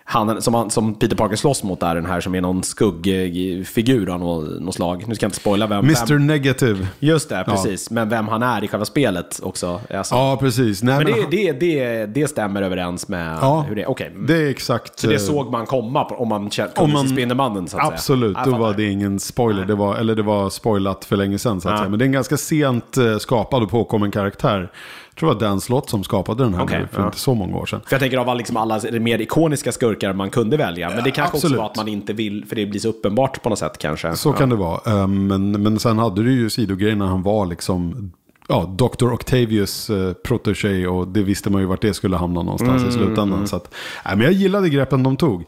han 0.09 0.41
som, 0.41 0.53
han, 0.53 0.69
som 0.69 0.95
Peter 0.95 1.15
Parker 1.15 1.35
slåss 1.35 1.63
mot 1.63 1.79
där, 1.79 1.95
den 1.95 2.05
här 2.05 2.21
som 2.21 2.35
är 2.35 2.41
någon 2.41 2.63
skuggfigur 2.63 4.09
av 4.09 4.19
något, 4.19 4.61
något 4.61 4.75
slag. 4.75 5.03
Nu 5.07 5.15
ska 5.15 5.23
jag 5.23 5.27
inte 5.29 5.39
spoila 5.39 5.67
vem. 5.67 5.79
Mr 5.85 6.05
vem 6.07 6.27
Negative. 6.27 6.87
just 6.99 7.29
det, 7.29 7.43
precis. 7.47 7.91
Men 7.91 8.09
vem 8.09 8.27
han 8.27 8.43
är 8.43 8.63
i 8.63 8.67
själva 8.67 8.85
spelet 8.85 9.39
också. 9.43 9.81
Alltså. 9.93 10.15
Ja, 10.15 10.37
precis. 10.39 10.83
Nej, 10.83 10.95
Men 10.95 11.03
men 11.03 11.13
det, 11.13 11.21
han- 11.21 11.29
det, 11.31 11.51
det, 11.51 12.05
det 12.05 12.27
stämmer 12.27 12.61
överens 12.61 13.07
med 13.07 13.37
Ja, 13.41 13.65
hur 13.67 13.75
det 13.75 13.81
är. 13.81 13.89
Okej. 13.89 14.11
det 14.27 14.35
är 14.37 14.49
exakt. 14.49 14.99
Så 14.99 15.07
det 15.07 15.13
eh, 15.13 15.19
såg 15.19 15.51
man 15.51 15.65
komma 15.65 16.03
på, 16.03 16.15
om 16.15 16.27
man 16.27 16.49
kände, 16.49 16.71
Om 16.75 16.85
kunde 16.85 16.93
man- 16.93 17.09
Spindelmannen 17.09 17.67
så 17.67 17.77
att 17.77 17.93
Absolut, 17.93 18.37
säga. 18.37 18.45
då 18.45 18.57
var 18.57 18.73
det 18.73 18.83
ingen 18.91 19.19
spoiler. 19.19 19.65
Det 19.65 19.75
var, 19.75 19.95
eller 19.95 20.15
det 20.15 20.23
var 20.23 20.49
spoilat 20.49 21.05
för 21.05 21.15
länge 21.17 21.37
sedan 21.37 21.61
så 21.61 21.67
att 21.69 21.73
Ja. 21.73 21.77
säga. 21.77 21.89
Men 21.89 21.99
det 21.99 22.03
är 22.03 22.07
en 22.07 22.11
ganska 22.11 22.37
sent 22.37 22.97
eh, 22.97 23.17
skapad 23.17 23.63
och 23.63 23.69
påkommen 23.69 24.11
karaktär. 24.11 24.71
Tror 25.19 25.29
det 25.29 25.35
var 25.35 25.41
Dan 25.41 25.61
Slott 25.61 25.89
som 25.89 26.03
skapade 26.03 26.43
den 26.43 26.53
här 26.53 26.65
nu 26.65 26.87
för 26.91 27.01
ja. 27.01 27.05
inte 27.05 27.19
så 27.19 27.33
många 27.33 27.57
år 27.57 27.65
sedan. 27.65 27.81
För 27.85 27.93
jag 27.93 28.01
tänker 28.01 28.17
av 28.17 28.37
liksom 28.37 28.57
alla 28.57 28.81
mer 28.91 29.21
ikoniska 29.21 29.71
skurkar 29.71 30.13
man 30.13 30.29
kunde 30.29 30.57
välja. 30.57 30.89
Men 30.89 31.03
det 31.03 31.11
kanske 31.11 31.37
absolut. 31.37 31.43
också 31.43 31.61
var 31.61 31.69
att 31.69 31.75
man 31.75 31.87
inte 31.87 32.13
vill, 32.13 32.45
för 32.45 32.55
det 32.55 32.65
blir 32.65 32.79
så 32.79 32.89
uppenbart 32.89 33.43
på 33.43 33.49
något 33.49 33.59
sätt 33.59 33.77
kanske. 33.77 34.15
Så 34.15 34.33
kan 34.33 34.49
det 34.49 34.55
vara. 34.55 35.01
Eh, 35.01 35.07
Men, 35.07 35.51
men 35.63 35.79
sen 35.79 35.97
hade 35.97 36.23
du 36.23 36.31
ju 36.33 36.49
sidogrejer 36.49 36.95
när 36.95 37.05
han 37.05 37.23
var 37.23 37.45
liksom 37.45 38.11
ja, 38.47 38.75
Dr. 38.77 39.13
Octavius 39.13 39.89
eh, 39.89 40.13
protégé 40.13 40.87
och 40.87 41.07
det 41.07 41.23
visste 41.23 41.49
man 41.49 41.61
ju 41.61 41.67
vart 41.67 41.81
det 41.81 41.93
skulle 41.93 42.17
hamna 42.17 42.41
någonstans 42.43 42.83
Mm, 42.83 42.89
i 42.89 42.91
slutändan. 42.91 43.47
Så 43.47 43.55
att, 43.55 43.73
men 44.03 44.21
jag 44.21 44.31
gillade 44.31 44.69
greppen 44.69 45.03
de 45.03 45.17
tog. 45.17 45.43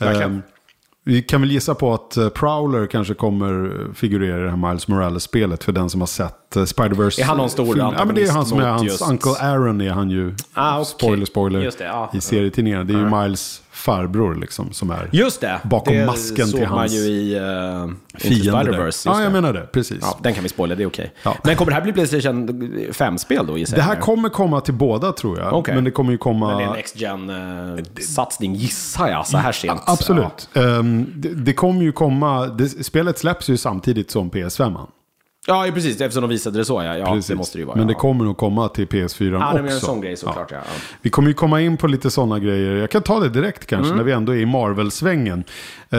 Eh, 0.00 0.30
vi 1.06 1.22
kan 1.22 1.40
väl 1.40 1.50
gissa 1.50 1.74
på 1.74 1.94
att 1.94 2.16
eh, 2.16 2.28
Prowler 2.28 2.86
kanske 2.86 3.14
kommer 3.14 3.72
figurera 3.94 4.38
i 4.38 4.42
det 4.42 4.50
här 4.50 4.68
Miles 4.68 4.88
Morales-spelet 4.88 5.64
för 5.64 5.72
den 5.72 5.90
som 5.90 6.00
har 6.00 6.06
sett 6.06 6.56
uh, 6.56 6.62
Spider-Verse. 6.62 7.20
Är 7.20 7.24
han 7.24 7.36
någon 7.36 7.50
stor. 7.50 7.78
Ja, 7.78 8.04
men 8.06 8.14
det 8.14 8.22
är 8.22 8.32
han 8.32 8.46
som 8.46 8.58
är 8.58 8.68
hans 8.68 8.82
just- 8.82 9.08
Uncle 9.08 9.32
Aaron 9.40 9.80
är 9.80 9.90
han 9.90 10.10
ju. 10.10 10.34
Ah, 10.52 10.74
okej. 10.74 10.84
Spoiler, 10.84 11.26
spoiler. 11.26 11.60
Det, 11.60 11.84
ja. 11.84 12.10
I 12.14 12.20
serietidningarna. 12.20 12.84
Det 12.84 12.94
är 12.94 12.98
ju 12.98 13.22
Miles 13.22 13.62
farbror 13.84 14.34
liksom 14.34 14.72
som 14.72 14.90
är 14.90 15.08
Just 15.12 15.40
det! 15.40 15.60
Bakom 15.64 15.94
det 15.94 16.06
masken 16.06 16.46
såg 16.46 16.60
till 16.60 16.68
man 16.68 16.78
hans 16.78 16.92
ju 16.92 16.98
i 16.98 17.40
uh, 17.40 17.44
Into 17.84 17.98
fiende. 18.18 18.52
där. 18.52 18.72
Spider-Verse. 18.72 18.84
just 18.86 19.06
Ja, 19.06 19.22
jag 19.22 19.28
det. 19.28 19.32
menar 19.32 19.52
det. 19.52 19.60
Precis. 19.72 19.98
Ja, 20.00 20.18
den 20.22 20.34
kan 20.34 20.42
vi 20.42 20.48
spoila, 20.48 20.74
det 20.74 20.82
är 20.82 20.86
okej. 20.86 21.12
Ja. 21.22 21.36
Men 21.44 21.56
kommer 21.56 21.70
det 21.70 21.74
här 21.74 21.82
bli 21.82 21.92
Playstation 21.92 22.48
5-spel 22.92 23.46
då 23.46 23.58
gissar 23.58 23.76
Det 23.76 23.82
här 23.82 24.00
kommer 24.00 24.28
komma 24.28 24.60
till 24.60 24.74
båda 24.74 25.12
tror 25.12 25.38
jag. 25.38 25.52
Okej. 25.52 25.74
Men 25.74 25.84
det 25.84 25.90
kommer 25.90 26.12
ju 26.12 26.18
komma... 26.18 26.48
Men 26.48 26.58
det 26.58 26.64
är 26.64 26.68
en 26.68 26.72
Next 26.76 26.96
Gen-satsning 26.96 28.54
gissar 28.54 29.08
jag, 29.08 29.26
så 29.26 29.36
här 29.36 29.52
sent. 29.52 29.80
Absolut. 29.86 30.48
Ehm, 30.54 31.06
det, 31.16 31.28
det 31.28 31.52
kommer 31.52 31.82
ju 31.82 31.92
komma... 31.92 32.46
Det, 32.46 32.68
spelet 32.68 33.18
släpps 33.18 33.48
ju 33.48 33.56
samtidigt 33.56 34.10
som 34.10 34.30
PS5. 34.30 34.86
Ja, 35.46 35.66
ja, 35.66 35.72
precis. 35.72 36.00
Eftersom 36.00 36.20
de 36.22 36.30
visade 36.30 36.58
det 36.58 36.64
så, 36.64 36.82
ja. 36.82 36.96
ja 36.96 37.06
Precis. 37.06 37.26
det 37.26 37.34
måste 37.34 37.58
det 37.58 37.60
ju 37.60 37.66
vara. 37.66 37.76
Men 37.76 37.88
ja. 37.88 37.94
det 37.94 38.00
kommer 38.00 38.24
nog 38.24 38.36
komma 38.36 38.68
till 38.68 38.86
PS4 38.86 39.32
Ja, 39.32 39.46
också. 39.50 39.62
det 39.62 39.68
är 39.68 39.74
en 39.74 39.80
sån 39.80 40.00
grej 40.00 40.16
såklart, 40.16 40.50
ja. 40.50 40.56
ja. 40.56 40.72
Vi 41.02 41.10
kommer 41.10 41.28
ju 41.28 41.34
komma 41.34 41.60
in 41.60 41.76
på 41.76 41.86
lite 41.86 42.10
sådana 42.10 42.38
grejer. 42.38 42.74
Jag 42.76 42.90
kan 42.90 43.02
ta 43.02 43.20
det 43.20 43.28
direkt 43.28 43.66
kanske 43.66 43.86
Mm. 43.86 43.96
när 43.96 44.04
vi 44.04 44.12
ändå 44.12 44.32
är 44.32 44.38
i 44.38 44.46
Marvel-svängen. 44.46 45.44
Eh, 45.90 45.98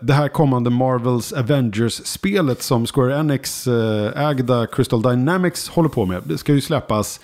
det 0.00 0.12
här 0.12 0.28
kommande 0.28 0.70
Marvels 0.70 1.32
Avengers-spelet 1.32 2.62
som 2.62 2.86
Square 2.86 3.18
Enix 3.20 3.66
eh, 3.66 4.28
ägda 4.28 4.66
Crystal 4.66 5.02
Dynamics 5.02 5.68
håller 5.68 5.88
på 5.88 6.06
med. 6.06 6.22
Det 6.24 6.38
ska 6.38 6.52
ju 6.52 6.60
släppas 6.60 7.20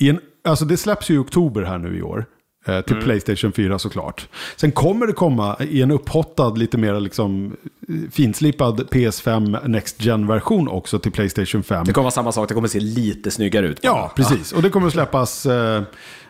i 0.00 0.08
en... 0.10 0.20
Alltså 0.48 0.64
det 0.64 0.76
släpps 0.76 1.10
ju 1.10 1.14
i 1.14 1.18
oktober 1.18 1.62
här 1.62 1.78
nu 1.78 1.98
i 1.98 2.02
år. 2.02 2.26
Eh, 2.64 2.80
Till 2.80 2.94
Mm. 2.94 3.04
Playstation 3.04 3.52
4 3.52 3.78
såklart. 3.78 4.28
Sen 4.56 4.72
kommer 4.72 5.06
det 5.06 5.12
komma 5.12 5.56
i 5.60 5.82
en 5.82 5.90
upphottad, 5.90 6.50
lite 6.58 6.78
mer 6.78 7.00
liksom 7.00 7.56
eh, 7.88 7.94
finslipad 8.10 8.80
PS5 8.90 9.68
Next 9.68 10.04
Gen-version 10.04 10.68
också 10.68 10.98
till 10.98 11.12
Playstation 11.12 11.62
5. 11.62 11.84
Det 11.84 11.92
kommer 11.92 12.02
vara 12.02 12.10
samma 12.10 12.32
sak, 12.32 12.48
det 12.48 12.54
kommer 12.54 12.68
se 12.68 12.80
lite 12.80 13.30
snyggare 13.30 13.66
ut. 13.66 13.78
Ja, 13.82 14.12
precis. 14.16 14.52
Och 14.52 14.62
det 14.62 14.70
kommer 14.70 14.90
släppas 14.90 15.46
eh, 15.46 15.82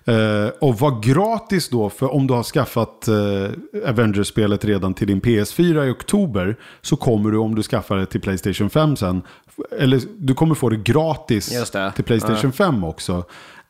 eh, 0.04 0.48
och 0.60 0.78
vara 0.78 1.00
gratis 1.00 1.68
då. 1.68 1.90
För 1.90 2.14
om 2.14 2.26
du 2.26 2.34
har 2.34 2.42
skaffat 2.42 3.08
eh, 3.08 3.14
Avengers-spelet 3.88 4.64
redan 4.64 4.94
till 4.94 5.06
din 5.06 5.20
PS4 5.20 5.84
i 5.84 5.90
oktober 5.90 6.56
så 6.80 6.96
kommer 6.96 7.30
du 7.30 7.38
om 7.38 7.54
du 7.54 7.62
skaffar 7.62 7.96
det 7.96 8.06
till 8.06 8.20
Playstation 8.20 8.70
5 8.70 8.96
sen. 8.96 9.22
Eller 9.78 10.00
du 10.18 10.34
kommer 10.34 10.54
få 10.54 10.68
det 10.68 10.76
gratis 10.76 11.70
det. 11.72 11.92
till 11.92 12.04
Playstation 12.04 12.52
5 12.52 12.84
också. 12.84 13.24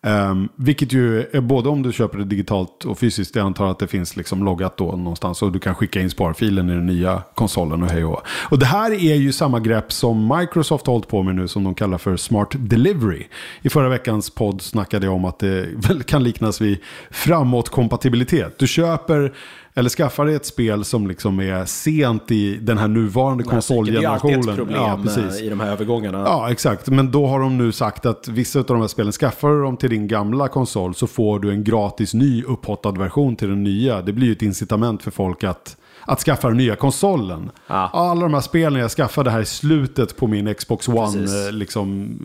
Um, 0.07 0.49
vilket 0.57 0.93
ju 0.93 1.21
är 1.21 1.40
både 1.40 1.69
om 1.69 1.83
du 1.83 1.93
köper 1.93 2.19
det 2.19 2.25
digitalt 2.25 2.85
och 2.85 2.99
fysiskt. 2.99 3.37
Jag 3.37 3.47
antar 3.47 3.71
att 3.71 3.79
det 3.79 3.87
finns 3.87 4.17
liksom 4.17 4.45
loggat 4.45 4.77
då 4.77 4.85
någonstans. 4.85 5.43
Och 5.43 5.53
du 5.53 5.59
kan 5.59 5.75
skicka 5.75 6.01
in 6.01 6.11
sparfilen 6.11 6.71
i 6.71 6.75
den 6.75 6.87
nya 6.87 7.23
konsolen 7.35 7.83
och 7.83 7.88
hej 7.88 8.05
och 8.05 8.11
hå. 8.11 8.21
Och 8.51 8.59
det 8.59 8.67
här 8.67 8.90
är 8.90 9.14
ju 9.14 9.33
samma 9.33 9.61
grepp 9.61 9.93
som 9.93 10.38
Microsoft 10.38 10.87
har 10.87 10.93
hållit 10.93 11.09
på 11.09 11.23
med 11.23 11.35
nu. 11.35 11.49
Som 11.49 11.64
de 11.64 11.75
kallar 11.75 11.99
för 11.99 12.17
Smart 12.17 12.49
Delivery. 12.53 13.27
I 13.62 13.69
förra 13.69 13.88
veckans 13.88 14.31
podd 14.31 14.62
snackade 14.62 15.07
jag 15.07 15.14
om 15.14 15.25
att 15.25 15.38
det 15.38 15.69
väl 15.88 16.03
kan 16.03 16.23
liknas 16.25 16.61
vid 16.61 16.79
framåtkompatibilitet. 17.11 18.59
Du 18.59 18.67
köper 18.67 19.33
eller 19.77 19.91
skaffar 19.91 20.25
dig 20.27 20.35
ett 20.35 20.47
spel 20.47 20.85
som 20.85 21.07
liksom 21.07 21.41
är 21.41 21.65
sent 21.65 22.31
i 22.31 22.57
den 22.57 22.79
här 22.79 22.89
nuvarande 22.89 23.45
Det 23.45 23.49
är 23.51 23.55
alltid 23.55 23.69
konsolgenerationen. 23.69 24.49
ett 24.49 24.57
problem 24.57 24.77
Ja, 24.81 25.01
precis. 25.03 25.41
eh, 25.41 25.47
i 25.47 25.49
de 25.49 25.61
här 25.61 25.73
övergångarna. 25.73 26.19
Ja, 26.19 26.51
exakt. 26.51 26.89
Men 26.89 27.11
då 27.11 27.27
har 27.27 27.41
de 27.41 27.59
nu 27.59 27.73
sagt 27.73 28.07
att 28.07 28.29
vissa 28.29 28.59
av 28.59 28.65
de 28.65 28.81
här 28.81 28.89
spelen, 28.89 29.13
skaffar 29.13 29.49
du 29.49 29.63
dem 29.63 29.77
till 29.77 29.91
din 29.91 30.09
gamla 30.09 30.49
konsol 30.49 30.95
så 30.95 31.07
får 31.07 31.39
du 31.41 31.51
en 31.51 31.65
gratis 31.65 32.15
ny 32.15 32.43
upphottad 32.43 32.91
version 32.93 33.37
till 33.37 33.49
den 33.49 33.63
nya. 33.65 34.03
Det 34.03 34.13
blir 34.13 34.27
ju 34.27 34.33
ett 34.33 34.43
incitament 34.43 35.03
för 35.03 35.11
folk 35.11 35.45
att, 35.45 35.77
att 36.07 36.21
skaffa 36.21 36.49
den 36.49 36.57
nya 36.57 36.77
konsolen. 36.77 37.51
Ja. 37.67 37.90
Alla 37.93 38.21
de 38.21 38.35
här 38.35 38.40
spelen 38.40 38.81
jag 38.81 38.90
skaffade 38.90 39.31
här 39.31 39.40
i 39.40 39.45
slutet 39.45 40.17
på 40.17 40.27
min 40.27 40.55
Xbox 40.55 40.88
One, 40.88 41.12
Precis. 41.12 41.47
eh, 41.47 41.53
liksom 41.53 42.19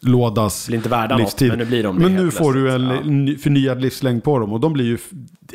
lådas 0.00 0.66
Blir 0.66 0.76
inte 0.76 0.88
värda 0.88 1.16
något, 1.18 1.40
men 1.40 1.58
nu 1.58 1.64
blir 1.64 1.82
de 1.82 1.96
Men 1.96 2.14
nu 2.14 2.30
får 2.30 2.52
du 2.52 2.72
en. 2.72 2.82
Ja. 2.86 3.00
ny- 3.04 3.36
förnyad 3.36 3.80
livslängd 3.82 4.24
på 4.24 4.38
dem 4.38 4.52
och 4.52 4.60
de 4.60 4.72
blir 4.72 4.84
ju 4.84 4.98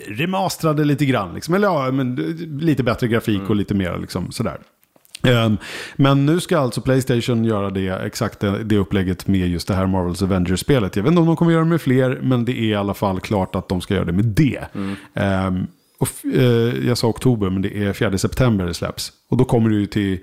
remasterade 0.08 0.84
lite 0.86 1.06
grann. 1.06 1.34
Liksom. 1.36 1.54
Eller 1.54 1.68
ja, 1.68 1.92
men 1.92 2.16
lite 2.62 2.84
bättre 2.84 3.08
grafik 3.08 3.36
Mm. 3.38 3.48
och 3.50 3.56
lite 3.56 3.74
mer 3.74 3.98
liksom, 4.02 4.32
sådär. 4.32 4.58
Ehm, 5.24 5.58
men 5.96 6.26
nu 6.26 6.40
ska 6.40 6.60
alltså 6.60 6.82
Playstation 6.82 7.46
göra 7.46 7.70
det 7.70 7.88
exakt 7.90 8.40
det, 8.40 8.64
det 8.64 8.78
upplägget 8.78 9.28
med 9.28 9.48
just 9.50 9.68
det 9.68 9.74
här 9.74 9.88
Marvels 9.88 10.22
Avengers-spelet. 10.22 10.96
Jag 10.96 11.04
vet 11.04 11.10
inte 11.12 11.22
om 11.22 11.28
de 11.28 11.36
kommer 11.36 11.52
göra 11.52 11.64
det 11.64 11.70
med 11.70 11.82
fler, 11.82 12.20
men 12.24 12.46
det 12.46 12.52
är 12.52 12.64
i 12.64 12.76
alla 12.76 12.94
fall 12.94 13.20
klart 13.20 13.56
att 13.56 13.70
de 13.70 13.82
ska 13.82 13.94
göra 13.94 14.06
det 14.06 14.12
med 14.12 14.26
det. 14.26 14.64
Mm. 14.76 15.68
Och, 16.00 16.10
eh, 16.34 16.88
jag 16.88 16.98
sa 16.98 17.08
oktober, 17.08 17.50
men 17.50 17.62
det 17.62 17.78
är 17.78 17.94
4 17.94 18.18
september 18.18 18.66
det 18.66 18.74
släpps. 18.74 19.12
Och 19.30 19.38
då 19.38 19.46
kommer 19.46 19.70
ju 19.70 19.86
till 19.86 20.20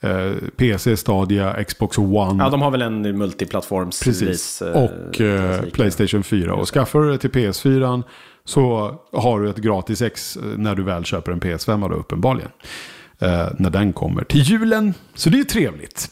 eh, 0.00 0.32
PC, 0.56 0.96
Stadia, 0.96 1.64
Xbox 1.64 1.98
One. 1.98 2.44
Ja, 2.44 2.50
de 2.50 2.62
har 2.62 2.70
väl 2.70 2.82
en 2.82 3.18
multiplattforms 3.18 4.02
Precis. 4.02 4.22
release, 4.62 4.70
eh, 4.70 4.84
Och 4.84 5.20
eh. 5.20 5.62
Playstation 5.62 6.22
4. 6.22 6.54
Och 6.54 6.68
skaffar 6.68 7.00
du 7.00 7.10
det 7.12 7.18
till 7.18 7.30
PS4 7.30 8.02
så 8.44 8.94
har 9.12 9.40
du 9.40 9.50
ett 9.50 9.56
gratis 9.56 10.02
ex 10.02 10.36
eh, 10.36 10.42
när 10.56 10.74
du 10.74 10.82
väl 10.82 11.04
köper 11.04 11.32
en 11.32 11.40
PS5 11.40 11.88
då 11.88 11.94
uppenbarligen. 11.94 12.50
Eh, 13.18 13.48
när 13.58 13.70
den 13.70 13.92
kommer 13.92 14.24
till 14.24 14.40
julen. 14.42 14.94
Så 15.14 15.30
det 15.30 15.36
är 15.36 15.38
ju 15.38 15.44
trevligt. 15.44 16.08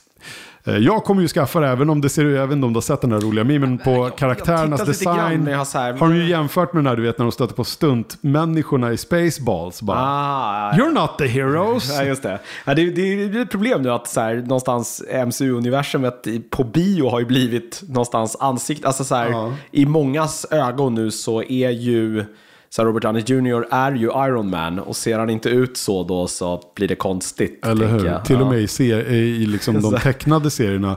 Eh, 0.67 0.77
jag 0.77 1.05
kommer 1.05 1.23
ju 1.23 1.29
skaffa 1.29 1.61
det 1.61 1.69
även 1.69 1.91
om 1.91 2.01
det 2.01 2.09
ser 2.09 2.25
jag 2.25 2.47
vet 2.47 2.53
inte 2.57 2.67
om 2.67 2.73
du 2.73 2.77
har 2.77 2.83
sett 2.83 3.01
den 3.01 3.11
där 3.11 3.21
roliga 3.21 3.45
memen 3.45 3.79
på 3.79 4.11
karaktärernas 4.19 4.81
tittat 4.81 4.89
lite 4.89 5.05
grann, 5.05 5.17
design. 5.31 5.47
jag 5.47 5.59
har 5.59 5.79
här- 5.81 5.93
Har 5.93 6.09
de 6.09 6.17
ju 6.17 6.29
jämfört 6.29 6.73
med 6.73 6.85
när 6.85 6.97
du 6.97 7.03
vet 7.03 7.19
när 7.19 7.25
de 7.25 7.33
stöter 7.33 7.55
på 7.55 7.65
stuntmänniskorna 7.65 8.93
i 8.93 8.97
Spaceballs. 8.97 9.83
Bara, 9.83 9.99
Ah, 10.01 10.73
ja, 10.77 10.85
You're 10.85 10.93
not 10.95 11.19
the 11.19 11.27
heroes. 11.27 11.91
Ja, 11.99 12.05
just 12.05 12.23
det. 12.23 12.39
Ja, 12.65 12.75
det, 12.75 12.85
det, 12.85 13.27
det 13.29 13.39
är 13.39 13.43
ett 13.43 13.51
problem 13.51 13.83
nu 13.83 13.91
att 13.91 14.09
så 14.09 14.21
här, 14.21 14.35
någonstans 14.37 15.03
MCU-universumet 15.27 16.27
på 16.51 16.65
bio 16.65 17.09
har 17.11 17.19
ju 17.21 17.27
blivit 17.27 17.83
någonstans 17.89 18.37
ansikt. 18.41 18.85
Alltså 18.85 19.05
så 19.05 19.15
här, 19.15 19.31
Ja. 19.31 19.53
i 19.71 19.87
mångas 19.87 20.47
ögon 20.51 20.95
nu 20.95 21.11
så 21.11 21.43
är 21.43 21.71
ju 21.71 22.25
så 22.77 22.85
Robert 22.85 23.03
Downey 23.03 23.23
Jr. 23.27 23.67
är 23.71 23.93
ju 23.93 24.07
Iron 24.07 24.51
Man 24.51 24.79
och 24.79 24.97
ser 24.97 25.19
han 25.19 25.31
inte 25.31 25.49
ut 25.49 25.77
så 25.77 26.05
då 26.05 26.27
så 26.27 26.63
blir 26.75 26.89
det 26.89 26.95
konstigt. 26.95 27.67
Eller 27.67 27.87
hur? 27.87 28.07
jag. 28.07 28.25
Till 28.25 28.41
och 28.41 28.47
med 28.47 28.61
i, 28.61 28.69
ser, 28.69 29.11
i 29.13 29.47
liksom 29.47 29.83
de 29.83 29.99
tecknade 29.99 30.51
serierna 30.51 30.97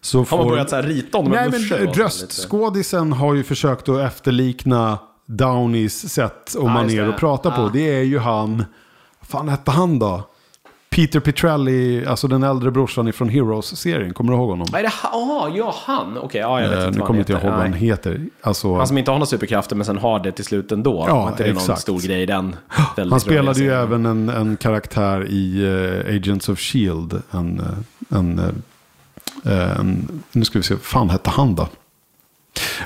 så 0.00 0.18
Har 0.18 0.24
får... 0.24 0.36
man 0.36 0.48
börjat 0.48 0.70
så 0.70 0.82
rita 0.82 1.18
honom 1.18 1.32
Nej, 1.32 1.50
men 1.50 1.92
röstskådisen 1.92 3.12
har 3.12 3.34
ju 3.34 3.44
försökt 3.44 3.88
att 3.88 4.00
efterlikna 4.00 4.98
Downeys 5.26 6.12
sätt 6.12 6.54
och 6.54 6.70
just 6.82 6.96
det. 6.96 7.08
att 7.08 7.16
prata 7.16 7.50
på. 7.50 7.70
Det 7.72 7.98
är 7.98 8.02
ju 8.02 8.18
han, 8.18 8.64
fan 9.22 9.48
hette 9.48 9.70
han 9.70 9.98
då? 9.98 10.22
Peter 10.96 11.20
Petrelli, 11.20 12.06
alltså 12.06 12.28
den 12.28 12.42
äldre 12.42 12.70
brorsan 12.70 13.08
ifrån 13.08 13.28
Heroes-serien. 13.28 14.14
Kommer 14.14 14.32
du 14.32 14.38
ihåg 14.38 14.48
honom? 14.50 14.66
Vad 14.72 14.78
är 14.78 14.82
det? 14.82 14.88
ha- 15.02 15.10
Ja, 15.12 15.52
ja, 15.56 15.74
han. 15.86 16.18
Okej, 16.18 16.40
ja, 16.40 16.60
jag 16.60 16.68
vet 16.68 16.78
Eh, 16.78 16.86
inte 16.86 16.98
nu 16.98 17.04
kommer 17.06 17.20
inte 17.20 17.32
jag 17.32 17.42
ihåg 17.42 17.50
vad 17.52 17.60
han 17.60 17.72
heter. 17.72 18.20
Alltså, 18.42 18.76
Han 18.76 18.86
som 18.86 18.98
inte 18.98 19.10
har 19.10 19.18
några 19.18 19.26
superkrafter 19.26 19.76
men 19.76 19.86
sen 19.86 19.98
har 19.98 20.20
det 20.20 20.32
till 20.32 20.44
slut 20.44 20.72
ändå. 20.72 21.04
Ja, 21.08 21.22
Var 21.22 21.28
inte 21.28 21.42
det 21.42 21.48
någon 21.48 21.56
exakt. 21.56 21.80
stor 21.80 22.00
grej 22.00 22.22
i 22.22 22.26
den? 22.26 22.56
han 23.10 23.20
spelade 23.20 23.60
ju 23.60 23.72
även 23.72 24.06
en, 24.06 24.28
en 24.28 24.56
karaktär 24.56 25.26
i 25.30 25.64
eh, 26.08 26.14
Agents 26.16 26.48
of 26.48 26.58
Shield. 26.58 27.22
En, 27.30 27.60
eh, 27.60 28.18
en, 28.18 28.38
eh, 29.44 29.78
en, 29.80 30.08
nu 30.32 30.44
ska 30.44 30.58
vi 30.58 30.62
se, 30.62 30.74
vad 30.74 30.82
fan 30.82 31.10
hette 31.10 31.30
han 31.30 31.54
då? 31.54 31.68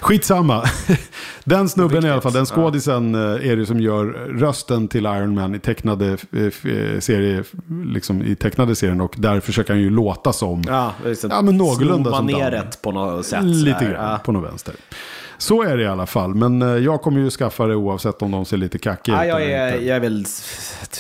Skitsamma. 0.01 0.65
Den 1.45 1.69
snubben 1.69 2.05
i 2.07 2.11
alla 2.11 2.21
fall, 2.21 2.33
den 2.33 2.47
skådisen 2.47 3.15
eh, 3.15 3.51
är 3.51 3.57
det 3.57 3.67
som 3.67 3.81
gör 3.81 4.05
rösten 4.39 4.89
till 4.89 5.05
Iron 5.07 5.35
Man 5.35 5.55
i 5.55 5.59
tecknade 5.59 6.07
eh, 6.33 6.43
eh, 6.45 7.01
serie, 7.01 7.45
liksom 7.85 8.23
i 8.23 8.35
tecknade 8.37 8.75
serien 8.75 9.01
och 9.01 9.15
där 9.19 9.41
försöker 9.41 9.73
han 9.73 9.83
ju 9.83 9.91
låta 9.91 10.33
som 10.33 10.63
Ja, 10.69 10.93
Ja, 11.31 11.43
men 11.43 11.57
någorlunda 11.57 12.11
som 12.11 12.27
maneret 12.27 12.83
på 12.83 12.93
något 12.93 13.27
sätt. 13.27 13.45
lite 13.45 13.85
grann 13.85 14.11
Ja. 14.11 14.19
på 14.25 14.33
något 14.33 14.51
vänster. 14.51 14.75
Så 15.39 15.63
är 15.63 15.77
det 15.77 15.83
i 15.83 15.87
alla 15.87 16.07
fall, 16.07 16.35
men 16.35 16.61
jag 16.85 17.03
kommer 17.03 17.21
ju 17.21 17.31
skaffa 17.31 17.67
det 17.67 17.75
oavsett 17.77 18.23
om 18.23 18.31
de 18.31 18.45
ser 18.45 18.57
lite 18.57 18.79
kackiga 18.79 19.27
Ja, 19.27 19.41
ut 19.41 19.49
jag, 19.49 19.59
är, 19.61 19.81
jag 19.81 19.97
är 19.97 20.01
väl 20.01 20.25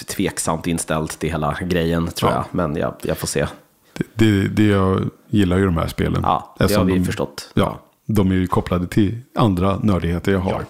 tveksamt 0.06 0.66
inställd 0.66 1.08
till 1.10 1.30
hela 1.30 1.56
grejen 1.68 2.06
tror 2.06 2.30
Ja. 2.30 2.36
jag. 2.36 2.44
Men 2.50 2.76
jag, 2.76 2.94
jag 3.02 3.18
får 3.18 3.26
se. 3.26 3.46
Det, 3.92 4.04
det, 4.14 4.48
det 4.48 4.66
jag 4.66 5.10
gillar 5.28 5.58
ju 5.58 5.64
de 5.64 5.76
här 5.76 5.86
spelen. 5.86 6.20
Ja, 6.22 6.54
det 6.58 6.74
har 6.74 6.84
vi 6.84 6.92
de, 6.98 7.04
förstått. 7.04 7.50
Ja, 7.54 7.80
de 8.14 8.30
är 8.30 8.34
ju 8.34 8.46
kopplade 8.46 8.86
till 8.86 9.18
andra 9.34 9.78
nördigheter 9.82 10.32
jag 10.32 10.38
har. 10.38 10.64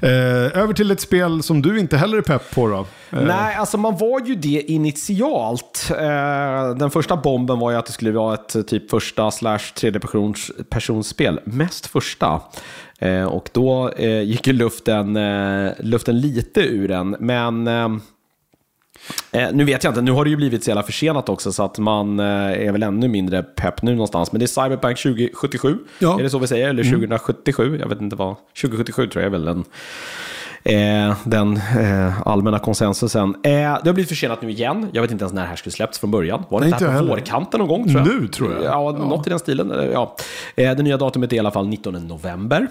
Eh, 0.00 0.58
över 0.58 0.72
till 0.72 0.90
ett 0.90 1.00
spel 1.00 1.42
som 1.42 1.62
du 1.62 1.78
inte 1.78 1.96
heller 1.96 2.18
är 2.18 2.22
pepp 2.22 2.54
på 2.54 2.68
då. 2.68 2.86
Eh, 3.18 3.24
Nej, 3.26 3.56
alltså 3.56 3.78
man 3.78 3.96
var 3.96 4.26
ju 4.26 4.34
det 4.34 4.64
initialt. 4.66 5.90
Eh, 5.90 6.76
den 6.76 6.90
första 6.90 7.16
bomben 7.16 7.58
var 7.58 7.70
ju 7.70 7.76
att 7.76 7.86
det 7.86 7.92
skulle 7.92 8.12
vara 8.12 8.34
ett 8.34 8.54
eh, 8.54 8.62
typ 8.62 8.90
första 8.90 9.30
slash 9.30 9.58
tredje 9.58 10.00
persons, 10.00 10.50
personsspel. 10.70 11.40
Mest 11.44 11.86
första. 11.86 12.40
Eh, 12.98 13.24
och 13.24 13.50
då 13.52 13.90
eh, 13.90 14.22
gick 14.22 14.46
ju 14.46 14.52
luften, 14.52 15.18
luften 15.78 16.20
lite 16.20 16.60
ur 16.60 16.88
den. 16.88 17.16
Men 17.20 17.68
eh, 19.32 19.48
nu 19.52 19.64
vet 19.64 19.84
jag 19.84 19.90
inte, 19.90 20.02
nu 20.02 20.12
har 20.12 20.24
det 20.24 20.30
ju 20.30 20.36
blivit 20.36 20.64
så 20.64 20.70
jävla 20.70 20.82
försenat 20.82 21.28
också 21.28 21.52
så 21.52 21.62
att 21.64 21.78
man 21.78 22.20
eh, 22.20 22.26
är 22.66 22.72
väl 22.72 22.82
ännu 22.82 23.08
mindre 23.08 23.42
pepp 23.42 23.82
nu 23.82 23.90
någonstans. 23.92 24.32
Men 24.32 24.38
det 24.38 24.44
är 24.44 24.62
Cyberpunk 24.62 24.98
2077, 24.98 25.78
Ja. 25.98 26.18
är 26.18 26.22
det 26.22 26.30
så 26.30 26.38
vi 26.38 26.46
säger? 26.46 26.68
Eller 26.68 26.84
2077, 26.84 27.78
jag 27.80 27.88
vet 27.88 28.00
inte 28.00 28.16
vad. 28.16 28.36
2077 28.60 29.06
tror 29.06 29.22
jag 29.22 29.26
är 29.26 29.38
väl 29.38 29.44
den 29.44 29.64
eh, 30.64 31.16
den 31.24 31.56
eh, 31.56 32.22
allmänna 32.28 32.58
konsensusen. 32.58 33.28
Eh, 33.34 33.50
det 33.52 33.56
har 33.86 33.92
blivit 33.92 34.08
försenat 34.08 34.42
nu 34.42 34.50
igen. 34.50 34.88
Jag 34.92 35.02
vet 35.02 35.10
inte 35.10 35.22
ens 35.22 35.32
när 35.32 35.42
det 35.42 35.48
här 35.48 35.56
skulle 35.56 35.72
släppts 35.72 35.98
från 35.98 36.10
början. 36.10 36.42
Var 36.48 36.60
det 36.60 36.66
Nej, 36.66 36.72
inte 36.74 36.90
här 36.90 37.00
på 37.00 37.06
vårkanten 37.06 37.58
någon 37.60 37.68
gång? 37.68 37.84
Tror 37.88 37.98
jag? 37.98 38.20
Nu, 38.20 38.28
tror 38.28 38.52
jag. 38.52 38.64
Ja, 38.64 38.90
något 38.92 39.26
i 39.26 39.30
den 39.30 39.38
stilen. 39.38 39.90
Ja. 39.92 40.16
Eh, 40.56 40.74
det 40.76 40.82
nya 40.82 40.96
datumet 40.96 41.32
är 41.32 41.36
i 41.36 41.38
alla 41.38 41.50
fall 41.50 41.68
19 41.68 41.94
november. 42.08 42.66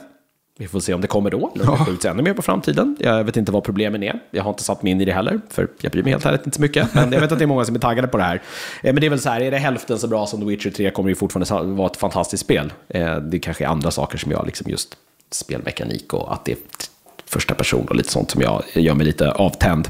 Vi 0.57 0.67
får 0.67 0.79
se 0.79 0.93
om 0.93 1.01
det 1.01 1.07
kommer 1.07 1.29
då, 1.29 1.51
eller 1.55 1.69
om 1.69 1.77
det 1.79 1.85
skjuts 1.85 2.05
ännu 2.05 2.23
mer 2.23 2.33
på 2.33 2.41
framtiden. 2.41 2.97
Jag 2.99 3.23
vet 3.23 3.37
inte 3.37 3.51
vad 3.51 3.63
problemen 3.63 4.03
är. 4.03 4.19
Jag 4.31 4.43
har 4.43 4.49
inte 4.49 4.63
satt 4.63 4.83
mig 4.83 4.91
in 4.91 5.01
i 5.01 5.05
det 5.05 5.13
heller, 5.13 5.41
för 5.49 5.67
jag 5.81 5.91
bryr 5.91 6.03
mig 6.03 6.11
helt 6.11 6.25
ärligt 6.25 6.45
inte 6.45 6.55
så 6.55 6.61
mycket. 6.61 6.93
Men 6.93 7.11
jag 7.11 7.21
vet 7.21 7.31
att 7.31 7.39
det 7.39 7.45
är 7.45 7.47
många 7.47 7.65
som 7.65 7.75
är 7.75 7.79
taggade 7.79 8.07
på 8.07 8.17
det 8.17 8.23
här. 8.23 8.35
Eh, 8.35 8.93
Men 8.93 8.95
det 8.95 9.05
är 9.05 9.09
väl 9.09 9.19
så 9.19 9.29
här, 9.29 9.41
är 9.41 9.51
det 9.51 9.57
hälften 9.57 9.99
så 9.99 10.07
bra 10.07 10.25
som 10.27 10.39
The 10.39 10.45
Witcher 10.45 10.69
3 10.69 10.91
kommer 10.91 11.07
det 11.07 11.11
ju 11.11 11.15
fortfarande 11.15 11.73
vara 11.75 11.87
ett 11.87 11.97
fantastiskt 11.97 12.43
spel. 12.43 12.73
Eh, 12.89 13.15
Det 13.17 13.39
kanske 13.39 13.63
är 13.63 13.67
andra 13.67 13.91
saker 13.91 14.17
som 14.17 14.31
jag, 14.31 14.45
liksom 14.45 14.69
just 14.71 14.97
spelmekanik 15.31 16.13
och 16.13 16.33
att 16.33 16.45
det 16.45 16.55
första 17.31 17.55
person 17.55 17.87
och 17.89 17.95
lite 17.95 18.11
sånt 18.11 18.31
som 18.31 18.41
jag 18.41 18.63
gör 18.73 18.93
mig 18.93 19.05
lite 19.05 19.31
avtänd. 19.31 19.89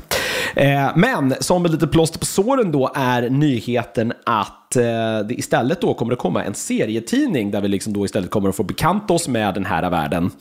Eh, 0.56 0.92
men 0.96 1.34
som 1.40 1.66
ett 1.66 1.72
lite 1.72 1.88
plåster 1.88 2.20
på 2.20 2.26
såren 2.26 2.72
då 2.72 2.92
är 2.96 3.30
nyheten 3.30 4.14
att 4.26 4.76
eh, 4.76 4.84
det 5.28 5.34
istället 5.34 5.82
då 5.82 5.94
kommer 5.94 6.14
att 6.14 6.20
komma 6.20 6.44
en 6.44 6.54
serietidning 6.54 7.52
där 7.52 7.62
vi 7.62 7.68
liksom 7.68 7.94
då 7.94 8.06
istället 8.06 8.30
kommer 8.30 8.50
att 8.50 8.56
få 8.56 8.64
bekanta 8.64 9.14
oss 9.14 9.28
med 9.28 9.54
den 9.54 9.66
här 9.66 9.90
världen 9.90 10.32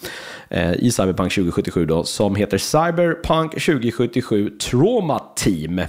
eh, 0.49 0.73
i 0.73 0.91
Cyberpunk 0.91 1.35
2077 1.35 1.87
då 1.87 2.05
som 2.05 2.35
heter 2.35 2.59
Cyberpunk 2.59 3.51
2077 3.53 4.51
Trauma 4.51 5.23
Team. 5.37 5.81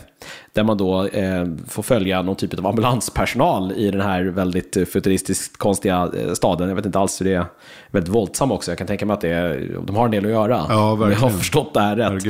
Där 0.54 0.64
man 0.64 0.78
då 0.78 1.06
eh, 1.06 1.46
får 1.68 1.84
följa 1.84 2.22
någon 2.22 2.36
typ 2.36 2.60
av 2.60 2.68
ambulanspersonal 2.68 3.72
i 3.72 3.92
den 3.92 4.02
här 4.02 4.24
väldigt 4.24 4.78
eh, 4.78 4.86
futuristiskt 4.86 5.58
konstiga 5.58 6.10
eh, 6.28 6.34
staden. 6.34 6.70
Jag 6.70 6.76
vet 6.76 6.86
inte 6.86 7.00
alls 7.00 7.22
hur 7.22 7.26
det 7.26 7.34
är. 7.34 7.46
Väldigt 7.92 8.14
våldsam 8.14 8.52
också. 8.52 8.72
Jag 8.72 8.78
kan 8.78 8.88
tänka 8.88 9.06
mig 9.06 9.14
att 9.14 9.22
det 9.22 9.30
är, 9.30 9.78
de 9.86 9.96
har 9.96 10.06
en 10.06 10.12
del 10.12 10.26
att 10.26 10.32
göra. 10.32 10.66
Ja, 10.70 10.92
Om 10.92 11.02
Jag 11.02 11.08
har 11.08 11.08
verkligen. 11.10 11.34
förstått 11.38 11.74
det 11.74 11.80
här 11.80 11.96
rätt. 11.96 12.26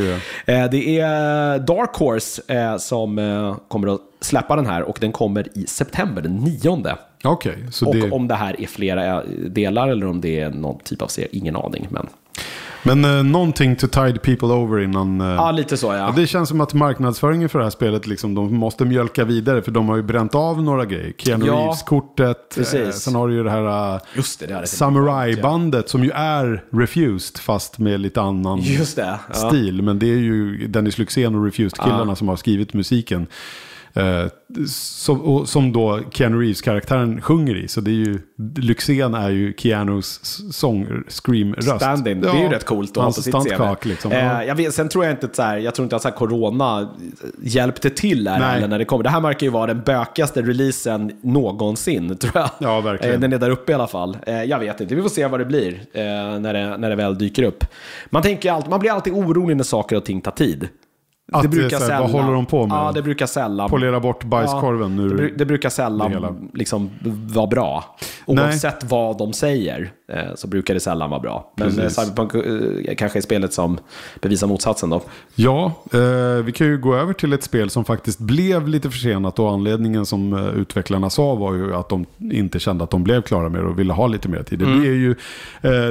Eh, 0.46 0.70
Det 0.72 1.00
är 1.00 1.60
Dark 1.60 1.96
Horse 1.96 2.42
eh, 2.54 2.78
som 2.78 3.20
eh, 3.20 3.56
kommer 3.68 3.94
att 3.94 4.02
släppa 4.22 4.56
den 4.56 4.66
här 4.66 4.84
och 4.84 4.98
den 5.02 5.12
kommer 5.12 5.58
i 5.58 5.66
september, 5.68 6.22
den 6.22 6.36
nionde. 6.38 6.96
Så 7.72 7.88
Och 7.88 7.96
det... 7.96 8.12
om 8.12 8.28
det 8.28 8.36
här 8.36 8.62
är 8.62 8.68
flera 8.68 9.06
eh, 9.18 9.24
delar 9.50 9.88
eller 9.88 10.08
om 10.08 10.22
det 10.22 10.40
är 10.40 10.50
någon 10.50 10.80
typ 10.80 11.02
av 11.02 11.08
serie, 11.08 11.28
ingen 11.32 11.56
aning. 11.56 11.88
Men 11.90 12.08
Men 12.84 13.06
eh, 13.06 13.24
någonting 13.24 13.76
to 13.76 13.88
tide 13.88 14.20
people 14.20 14.48
over 14.48 14.80
innan... 14.80 15.22
eh, 15.22 15.28
ja, 15.28 15.52
lite 15.52 15.78
så 15.78 15.88
ja. 15.88 15.98
Ja, 15.98 16.14
det 16.16 16.28
känns 16.28 16.50
som 16.50 16.62
att 16.62 16.74
marknadsföringen 16.74 17.50
för 17.50 17.60
det 17.60 17.66
här 17.66 17.70
spelet, 17.70 18.08
liksom, 18.08 18.36
de 18.36 18.56
måste 18.56 18.86
mjölka 18.86 19.26
vidare. 19.26 19.62
För 19.62 19.72
de 19.72 19.90
har 19.90 19.96
ju 19.96 20.04
bränt 20.04 20.36
av 20.36 20.64
några 20.64 20.86
grejer. 20.86 21.14
Keanu 21.18 21.46
Ja, 21.46 21.54
Reeves-kortet. 21.54 22.56
precis. 22.56 22.74
Eh, 22.74 22.90
sen 22.92 23.16
har 23.16 23.28
du 23.28 23.34
ju 23.34 23.44
det 23.44 23.52
här 23.52 23.94
eh, 23.96 24.64
Samurai-bandet 24.64 25.90
som 25.90 26.04
ju 26.04 26.12
är 26.12 26.64
Refused 26.72 27.38
fast 27.38 27.80
med 27.80 28.00
lite 28.00 28.22
annan 28.22 28.62
det. 28.96 29.20
Ja. 29.28 29.34
stil. 29.34 29.82
Men 29.82 30.00
det 30.00 30.06
är 30.06 30.18
ju 30.18 30.68
Dennis 30.68 30.98
Lyxzén 30.98 31.36
och 31.36 31.46
Refused-killarna 31.46 32.16
som 32.16 32.28
har 32.28 32.36
skrivit 32.36 32.74
musiken. 32.74 33.28
Eh, 33.94 34.26
som, 34.68 35.48
som 35.48 35.72
då 35.72 36.00
Keanu 36.12 36.38
Reeves-karaktären 36.38 37.22
sjunger 37.22 37.56
i. 37.56 37.68
Så 37.68 37.82
det 37.82 37.92
är 37.92 37.96
ju, 37.96 38.20
Lyxzén 38.58 39.14
är 39.14 39.30
ju 39.30 39.54
Keanus 39.58 40.20
sång, 40.52 40.88
scream-röst. 41.08 41.76
Stand-in. 41.76 42.22
det 42.22 42.30
är 42.30 42.44
ju 42.44 42.50
rätt 42.50 42.66
coolt 42.66 42.90
att 42.90 42.96
ha 42.96 43.02
på 43.02 43.06
hans 43.06 43.24
sitt 43.24 43.34
CV. 43.34 43.40
stuntkak 43.40 43.86
liksom. 43.86 44.12
Eh, 44.12 44.44
jag 44.44 44.56
vet, 44.56 44.74
sen 44.74 44.90
tror 44.90 45.06
jag 45.06 45.14
inte 45.14 45.26
att 45.26 45.36
så 45.36 45.42
här, 45.42 45.58
jag 45.58 45.76
tror 45.76 45.84
inte 45.84 45.96
att 45.96 46.02
så 46.02 46.08
här, 46.08 46.16
corona 46.16 46.90
hjälpte 47.42 47.90
till 47.90 48.28
här 48.28 48.68
när 48.68 48.80
det 48.80 48.86
kommer. 48.86 49.04
Det 49.04 49.10
här 49.10 49.22
verkar 49.22 49.48
ju 49.48 49.52
vara 49.52 49.68
den 49.68 49.82
bökigaste 49.82 50.42
releasen 50.42 51.12
någonsin, 51.22 52.18
tror 52.18 52.32
jag. 52.36 52.50
Ja, 52.58 52.82
verkligen. 52.82 53.16
Eh, 53.16 53.20
den 53.20 53.34
är 53.34 53.38
där 53.38 53.50
uppe 53.50 53.72
i 53.72 53.76
alla 53.76 53.88
fall. 53.88 54.18
Eh, 54.28 54.44
jag 54.44 54.60
vet 54.60 54.82
inte, 54.82 54.96
vi 54.96 55.02
får 55.02 55.10
se 55.10 55.28
vad 55.28 55.40
det 55.40 55.46
blir 55.46 55.74
eh, 55.94 56.04
när, 56.40 56.54
det, 56.54 56.78
när 56.78 56.90
det 56.90 56.96
väl 56.96 57.18
dyker 57.18 57.44
upp. 57.44 57.66
Man, 58.10 58.22
tänker 58.22 58.52
alltid, 58.52 58.70
man 58.70 58.80
blir 58.80 58.92
alltid 58.92 59.14
orolig 59.14 59.58
när 59.58 59.64
saker 59.64 59.96
och 59.96 60.06
ting 60.06 60.22
tar 60.22 60.32
tid. 60.32 60.70
Att 61.34 61.52
det 61.52 61.58
är 61.58 61.70
så 61.70 61.92
här, 61.92 62.02
vad 62.02 62.10
håller 62.12 62.34
de 62.34 62.46
på 62.46 62.68
med? 62.68 62.76
Ja, 62.78 62.92
det 62.92 63.02
brukar 63.02 63.26
sällan. 63.26 63.70
Polera 63.70 64.00
bort 64.00 64.24
bajskorven 64.24 64.98
Ja, 64.98 65.04
ur... 65.04 65.10
det, 65.10 65.24
bru- 65.24 65.34
det 65.38 65.46
brukar 65.46 65.70
det 65.70 65.74
sällan 65.76 66.50
liksom 66.54 66.90
vara 67.34 67.48
bra. 67.48 67.96
Nej. 68.28 68.46
Oavsett 68.46 68.84
vad 68.84 69.18
de 69.18 69.34
säger 69.34 69.92
eh, 70.12 70.20
så 70.36 70.48
brukar 70.48 70.74
det 70.74 70.80
sällan 70.80 71.10
vara 71.10 71.20
bra. 71.20 71.54
Men 71.58 71.68
eh, 71.68 71.76
Precis. 71.76 72.00
Cyberpunk 72.00 72.36
eh, 72.88 72.96
kanske 72.96 73.20
är 73.20 73.22
spelet 73.22 73.54
som 73.54 73.78
bevisar 74.22 74.48
motsatsen 74.48 74.90
då. 74.90 75.02
Ja, 75.36 75.74
vi 76.44 76.52
kan 76.56 76.68
ju 76.68 76.78
gå 76.78 76.96
över 76.96 77.14
till 77.14 77.34
ett 77.34 77.44
spel 77.44 77.70
som 77.70 77.86
faktiskt 77.86 78.20
blev 78.20 78.68
lite 78.68 78.90
försenat 78.90 79.40
och 79.40 79.52
anledningen 79.52 80.06
som 80.06 80.34
utvecklarna 80.56 81.10
sa 81.10 81.36
var 81.36 81.54
ju 81.54 81.76
att 81.76 81.90
de 81.90 82.06
inte 82.20 82.60
kände 82.60 82.84
att 82.84 82.90
de 82.90 83.04
blev 83.04 83.22
klara 83.22 83.50
med 83.50 83.62
det 83.62 83.68
och 83.68 83.80
ville 83.80 83.94
ha 83.94 84.08
lite 84.08 84.30
mer 84.30 84.44
tid. 84.44 84.60
Det 84.60 84.66
Mm. 84.66 84.82
är 84.82 84.86
ju 84.86 85.16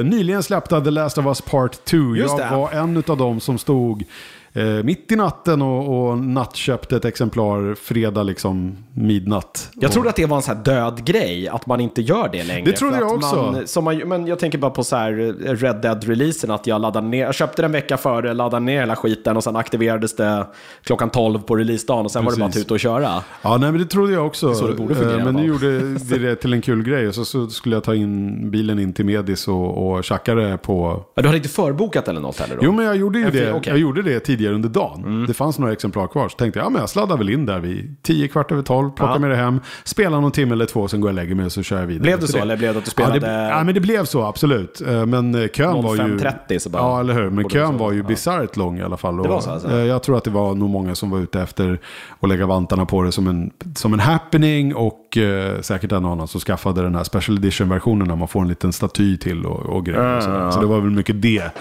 nyligen 0.03 0.43
släppta 0.43 0.81
The 0.81 0.89
Last 0.91 1.17
of 1.17 1.25
Us 1.25 1.41
Part 1.41 1.85
2. 1.85 1.97
Just 2.15 2.37
Jag 2.39 2.51
det. 2.51 2.55
var 2.57 2.71
en 2.71 3.03
av 3.07 3.17
dem 3.17 3.39
som 3.39 3.57
stod 3.57 4.03
eh, 4.53 4.63
mitt 4.83 5.11
i 5.11 5.15
natten 5.15 5.61
och, 5.61 6.09
och 6.09 6.17
nattköpte 6.17 6.95
ett 6.95 7.05
exemplar 7.05 7.75
fredag 7.75 8.23
liksom 8.23 8.77
midnatt. 8.93 9.69
Jag 9.73 9.91
trodde 9.91 10.09
att 10.09 10.15
det 10.15 10.25
var 10.25 10.37
en 10.37 10.43
sån 10.43 10.55
här 10.55 10.63
död 10.63 11.05
grej, 11.05 11.47
att 11.47 11.65
man 11.65 11.81
inte 11.81 12.01
gör 12.01 12.29
det 12.31 12.43
längre. 12.43 12.71
Det 12.71 12.77
trodde 12.77 12.97
jag 12.97 13.11
också. 13.11 13.35
Man, 13.35 13.67
som 13.67 13.83
man, 13.83 13.97
men 13.97 14.27
jag 14.27 14.39
tänker 14.39 14.57
bara 14.57 14.71
på 14.71 14.83
så 14.83 14.95
här 14.95 15.11
eh, 15.45 15.53
Red 15.53 15.75
Dead-releasen, 15.81 16.51
att 16.51 16.67
jag 16.67 16.81
laddade 16.81 17.07
ner, 17.07 17.21
jag 17.25 17.35
köpte 17.35 17.61
den 17.61 17.65
en 17.65 17.71
vecka 17.71 17.97
före, 17.97 18.33
laddade 18.33 18.65
ner 18.65 18.79
hela 18.79 18.95
skiten 18.95 19.37
och 19.37 19.43
sen 19.43 19.55
aktiverades 19.55 20.15
det 20.15 20.45
klockan 20.83 21.09
12 21.09 21.39
på 21.39 21.55
releasedagen 21.55 22.05
och 22.05 22.11
sen 22.11 22.25
var 22.25 22.31
det 22.31 22.37
bara 22.37 22.45
att 22.45 22.51
Precis. 22.51 22.63
tuta 22.65 22.73
och 22.73 22.79
köra. 22.79 23.23
Ja, 23.41 23.57
nej, 23.57 23.71
men 23.71 23.81
det 23.81 23.87
trodde 23.87 24.13
jag 24.13 24.25
också. 24.25 24.53
så 24.53 24.67
det 24.67 24.73
borde 24.73 24.95
fungera 24.95 25.17
Eh, 25.17 25.25
Men 25.25 25.39
i 25.39 25.41
nu 25.41 25.47
gjorde 25.47 25.67
vi 26.15 26.17
det 26.17 26.35
till 26.35 26.53
en 26.53 26.61
kul 26.61 26.83
grej. 26.83 27.07
Och 27.07 27.15
så, 27.15 27.25
så 27.25 27.47
skulle 27.47 27.75
jag 27.75 27.83
ta 27.83 27.95
in 27.95 28.51
bilen 28.51 28.79
in 28.79 28.93
till 28.93 29.05
Medis 29.05 29.47
och, 29.47 29.91
och 29.91 30.03
tjacka 30.03 30.35
det 30.35 30.57
på 30.57 31.03
Ja, 31.15 31.21
Du 31.21 31.27
hade 31.27 31.37
inte 31.37 31.49
förbokat 31.49 32.07
eller 32.07 32.21
något 32.21 32.39
heller 32.39 32.55
då? 32.55 32.61
Jo, 32.65 32.71
men 32.71 32.85
jag 32.85 32.95
gjorde 32.95 33.19
ju 33.19 33.29
det. 33.31 33.53
okej. 33.53 33.71
Jag 33.73 33.79
gjorde 33.79 34.01
det 34.01 34.19
tidigare 34.19 34.40
tidigare 34.41 34.55
under 34.55 34.69
dagen. 34.69 35.03
Mm. 35.05 35.25
Det 35.27 35.33
fanns 35.33 35.59
några 35.59 35.73
exemplar 35.73 36.07
kvar. 36.07 36.29
Så 36.29 36.37
tänkte 36.37 36.59
jag, 36.59 36.65
ja 36.65 36.69
men 36.69 36.79
jag 36.79 36.89
sladdar 36.89 37.17
väl 37.17 37.29
in 37.29 37.45
där 37.45 37.59
vid 37.59 37.95
tio 38.01 38.27
kvart 38.27 38.51
över 38.51 38.61
tolv, 38.63 38.89
plockar 38.89 39.13
Ja. 39.13 39.19
med 39.19 39.29
det 39.29 39.35
hem, 39.35 39.59
spelar 39.83 40.21
någon 40.21 40.31
timme 40.31 40.53
eller 40.53 40.65
två, 40.65 40.87
sen 40.87 41.01
går 41.01 41.09
jag 41.09 41.13
och 41.13 41.21
lägger 41.21 41.35
mig 41.35 41.45
och 41.45 41.51
så 41.51 41.63
kör 41.63 41.79
jag 41.79 41.87
vidare. 41.87 42.01
Blev 42.03 42.19
det 42.19 42.27
så, 42.27 42.37
eller 42.37 42.57
blev 42.57 42.73
det 42.73 42.79
att 42.79 42.85
du 42.85 42.91
spelade- 42.91 43.15
Ja, 43.27 43.31
det, 43.33 43.47
ja 43.49 43.63
men 43.63 43.73
det 43.73 43.79
blev 43.81 44.05
så, 44.05 44.23
absolut. 44.23 44.81
Eh, 44.87 45.05
Men 45.05 45.35
eh, 45.35 45.47
kön 45.47 45.83
var 45.83 45.95
ju... 45.95 46.01
05.30 46.17 46.59
så 46.59 46.69
bara- 46.69 46.81
Ja, 46.83 46.99
eller 46.99 47.13
hur. 47.13 47.29
Men 47.29 47.43
det 47.43 47.49
kön 47.49 47.71
så. 47.71 47.77
var 47.77 47.91
ju 47.91 47.97
Ja. 47.97 48.03
bisarrt 48.07 48.57
lång 48.57 48.79
i 48.79 48.81
alla 48.83 48.97
fall. 48.97 49.17
Det 49.17 49.27
var 49.29 49.35
Och, 49.37 49.43
så, 49.43 49.49
alltså? 49.51 49.69
eh, 49.71 49.85
Jag 49.85 50.03
tror 50.03 50.17
att 50.17 50.23
det 50.23 50.31
var 50.31 50.55
nog 50.55 50.69
många 50.69 50.95
som 50.95 51.09
var 51.09 51.19
ute 51.19 51.41
efter 51.41 51.79
att 52.19 52.29
lägga 52.29 52.45
vantarna 52.45 52.85
på 52.85 53.03
det 53.03 53.11
som 53.11 53.27
en, 53.27 53.51
som 53.75 53.93
en 53.93 53.99
happening 53.99 54.75
och 54.75 55.17
eh, 55.17 55.61
säkert 55.61 55.91
en 55.91 56.05
och 56.05 56.11
annan 56.11 56.27
som 56.27 56.41
skaffade 56.41 56.81
den 56.81 56.95
här 56.95 57.03
special 57.03 57.37
edition-versionen 57.37 58.07
när 58.07 58.15
man 58.15 58.27
får 58.27 58.41
en 58.41 58.47
liten 58.47 58.73
staty 58.73 59.17
till 59.17 59.45
och, 59.45 59.59
och 59.59 59.85
grejer. 59.85 60.17
och 60.17 60.23
sådär. 60.23 60.51
Så 60.51 60.59
det 60.59 60.65
var 60.67 60.79
väl 60.79 60.89
mycket 60.91 61.21
det. 61.21 61.51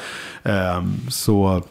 Ehm, 0.42 0.92
så, 1.08 1.56
eh, 1.56 1.62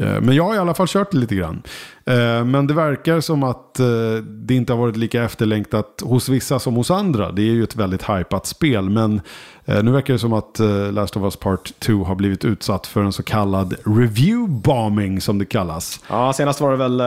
Eh, 0.00 0.20
men 0.20 0.36
jag 0.36 0.44
har 0.44 0.54
i 0.54 0.58
alla 0.58 0.74
fall 0.74 0.88
kört 0.88 1.10
det 1.10 1.18
lite 1.18 1.34
grann. 1.34 1.62
Eh, 2.10 2.44
men 2.44 2.66
det 2.66 2.74
verkar 2.74 3.20
som 3.20 3.42
att 3.42 3.80
eh, 3.80 3.86
det 4.24 4.54
inte 4.54 4.72
har 4.72 4.80
varit 4.80 4.96
lika 4.96 5.24
efterlängtat 5.24 6.02
hos 6.04 6.28
vissa 6.28 6.58
som 6.58 6.74
hos 6.74 6.90
andra. 6.90 7.32
Det 7.32 7.42
är 7.42 7.52
ju 7.52 7.64
ett 7.64 7.76
väldigt 7.76 8.10
hypat 8.10 8.46
spel. 8.46 8.90
Men 8.90 9.20
eh, 9.64 9.82
nu 9.82 9.90
verkar 9.90 10.12
det 10.12 10.18
som 10.18 10.32
att 10.32 10.60
Last 10.92 11.16
of 11.16 11.22
Us 11.22 11.36
Part 11.36 11.72
2 11.78 11.92
har 11.92 12.14
blivit 12.14 12.44
utsatt 12.44 12.86
för 12.86 13.00
en 13.02 13.12
så 13.12 13.22
kallad 13.22 13.74
review 13.84 14.60
bombing 14.62 15.20
som 15.20 15.38
det 15.38 15.44
kallas. 15.44 16.00
Ja, 16.08 16.32
senast 16.32 16.60
var 16.60 16.70
det 16.70 16.76
väl 16.76 16.98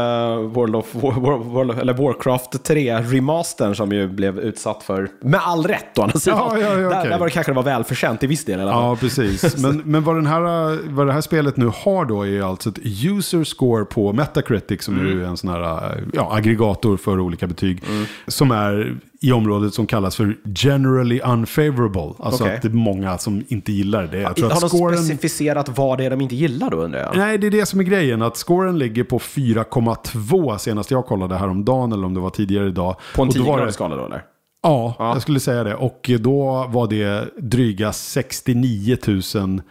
World 0.47 0.75
of, 0.75 0.95
War, 0.95 1.19
War, 1.19 1.37
War, 1.37 1.79
eller 1.79 1.93
Warcraft 1.93 2.63
3 2.63 2.97
remastern 2.97 3.75
som 3.75 3.91
ju 3.91 4.07
blev 4.07 4.39
utsatt 4.39 4.83
för, 4.83 5.09
med 5.21 5.39
all 5.43 5.63
rätt 5.63 5.97
å 5.97 6.01
andra 6.01 6.19
sidan. 6.19 6.39
Ja, 6.39 6.57
ja, 6.59 6.79
ja, 6.79 6.89
där, 6.89 6.99
okej. 6.99 7.09
där 7.09 7.19
var 7.19 7.25
det 7.25 7.31
kanske 7.31 7.51
det 7.51 7.55
var 7.55 7.63
välförtjänt 7.63 8.23
i 8.23 8.27
viss 8.27 8.45
del 8.45 8.59
fall. 8.59 8.67
Ja, 8.67 8.95
precis. 8.95 9.57
Men, 9.63 9.81
men 9.85 10.03
vad, 10.03 10.15
den 10.15 10.27
här, 10.27 10.41
vad 10.89 11.07
det 11.07 11.13
här 11.13 11.21
spelet 11.21 11.57
nu 11.57 11.71
har 11.83 12.05
då 12.05 12.27
är 12.27 12.41
alltså 12.41 12.69
ett 12.69 12.79
user 13.05 13.43
score 13.43 13.85
på 13.85 14.13
Metacritic 14.13 14.88
som 14.89 14.97
är 14.99 15.01
Mm. 15.05 15.17
ju 15.19 15.25
en 15.25 15.37
sån 15.37 15.49
här 15.49 16.03
ja, 16.13 16.29
aggregator 16.35 16.97
för 16.97 17.19
olika 17.19 17.47
betyg. 17.47 17.83
Som 18.27 18.51
är 18.51 18.95
i 19.21 19.31
området 19.31 19.73
som 19.73 19.87
kallas 19.87 20.15
för 20.15 20.37
generally 20.55 21.19
unfavorable. 21.21 22.13
Alltså 22.19 22.43
Okej. 22.43 22.55
att 22.55 22.61
det 22.61 22.67
är 22.67 22.73
många 22.73 23.17
som 23.17 23.43
inte 23.47 23.71
gillar 23.71 24.07
det. 24.07 24.19
Jag 24.19 24.35
tror 24.35 24.47
Har 24.49 24.55
att 24.55 24.61
de 24.61 24.69
scoren... 24.69 24.97
specificerat 24.97 25.77
vad 25.77 25.97
det 25.97 26.05
är 26.05 26.09
de 26.09 26.21
inte 26.21 26.35
gillar 26.35 26.69
då 26.69 26.77
undrar 26.77 26.99
jag? 26.99 27.17
Nej, 27.17 27.37
det 27.37 27.47
är 27.47 27.51
det 27.51 27.65
som 27.65 27.79
är 27.79 27.83
grejen. 27.83 28.21
Att 28.21 28.37
scoren 28.37 28.79
ligger 28.79 29.03
på 29.03 29.19
4,2 29.19 30.57
senast 30.57 30.91
jag 30.91 31.05
kollade 31.05 31.35
häromdagen 31.37 31.91
eller 31.91 32.05
om 32.05 32.13
det 32.13 32.19
var 32.19 32.29
tidigare 32.29 32.67
idag. 32.67 32.95
På 33.15 33.21
en 33.21 33.27
Och 33.27 33.33
då 33.33 33.43
var 33.43 33.47
10-gradig 33.53 33.65
det- 33.65 33.73
skala 33.73 33.95
då 33.95 34.05
eller? 34.05 34.23
Ja, 34.63 34.95
jag 34.99 35.21
skulle 35.21 35.39
säga 35.39 35.63
det. 35.63 35.75
Och 35.75 36.11
då 36.19 36.65
var 36.69 36.87
det 36.87 37.27
dryga 37.37 37.91
69 37.93 38.97
000 39.35 39.61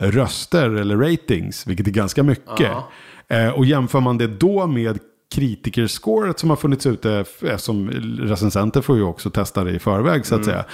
röster 0.00 0.70
eller 0.70 0.96
ratings, 0.96 1.66
vilket 1.66 1.86
är 1.86 1.90
ganska 1.90 2.22
mycket. 2.22 2.70
Eh, 3.30 3.48
och 3.48 3.64
jämför 3.64 4.00
man 4.00 4.18
det 4.18 4.26
då 4.26 4.66
med 4.66 4.98
kritikerscoret 5.34 6.38
som 6.38 6.50
har 6.50 6.56
funnits 6.56 6.86
ute, 6.86 7.12
eftersom 7.42 7.90
recensenter 8.20 8.80
får 8.80 8.96
ju 8.96 9.02
också 9.02 9.30
testa 9.30 9.64
det 9.64 9.70
i 9.70 9.78
förväg 9.78 10.26
så 10.26 10.34
att 10.34 10.38
Mm. 10.42 10.50
säga. 10.54 10.64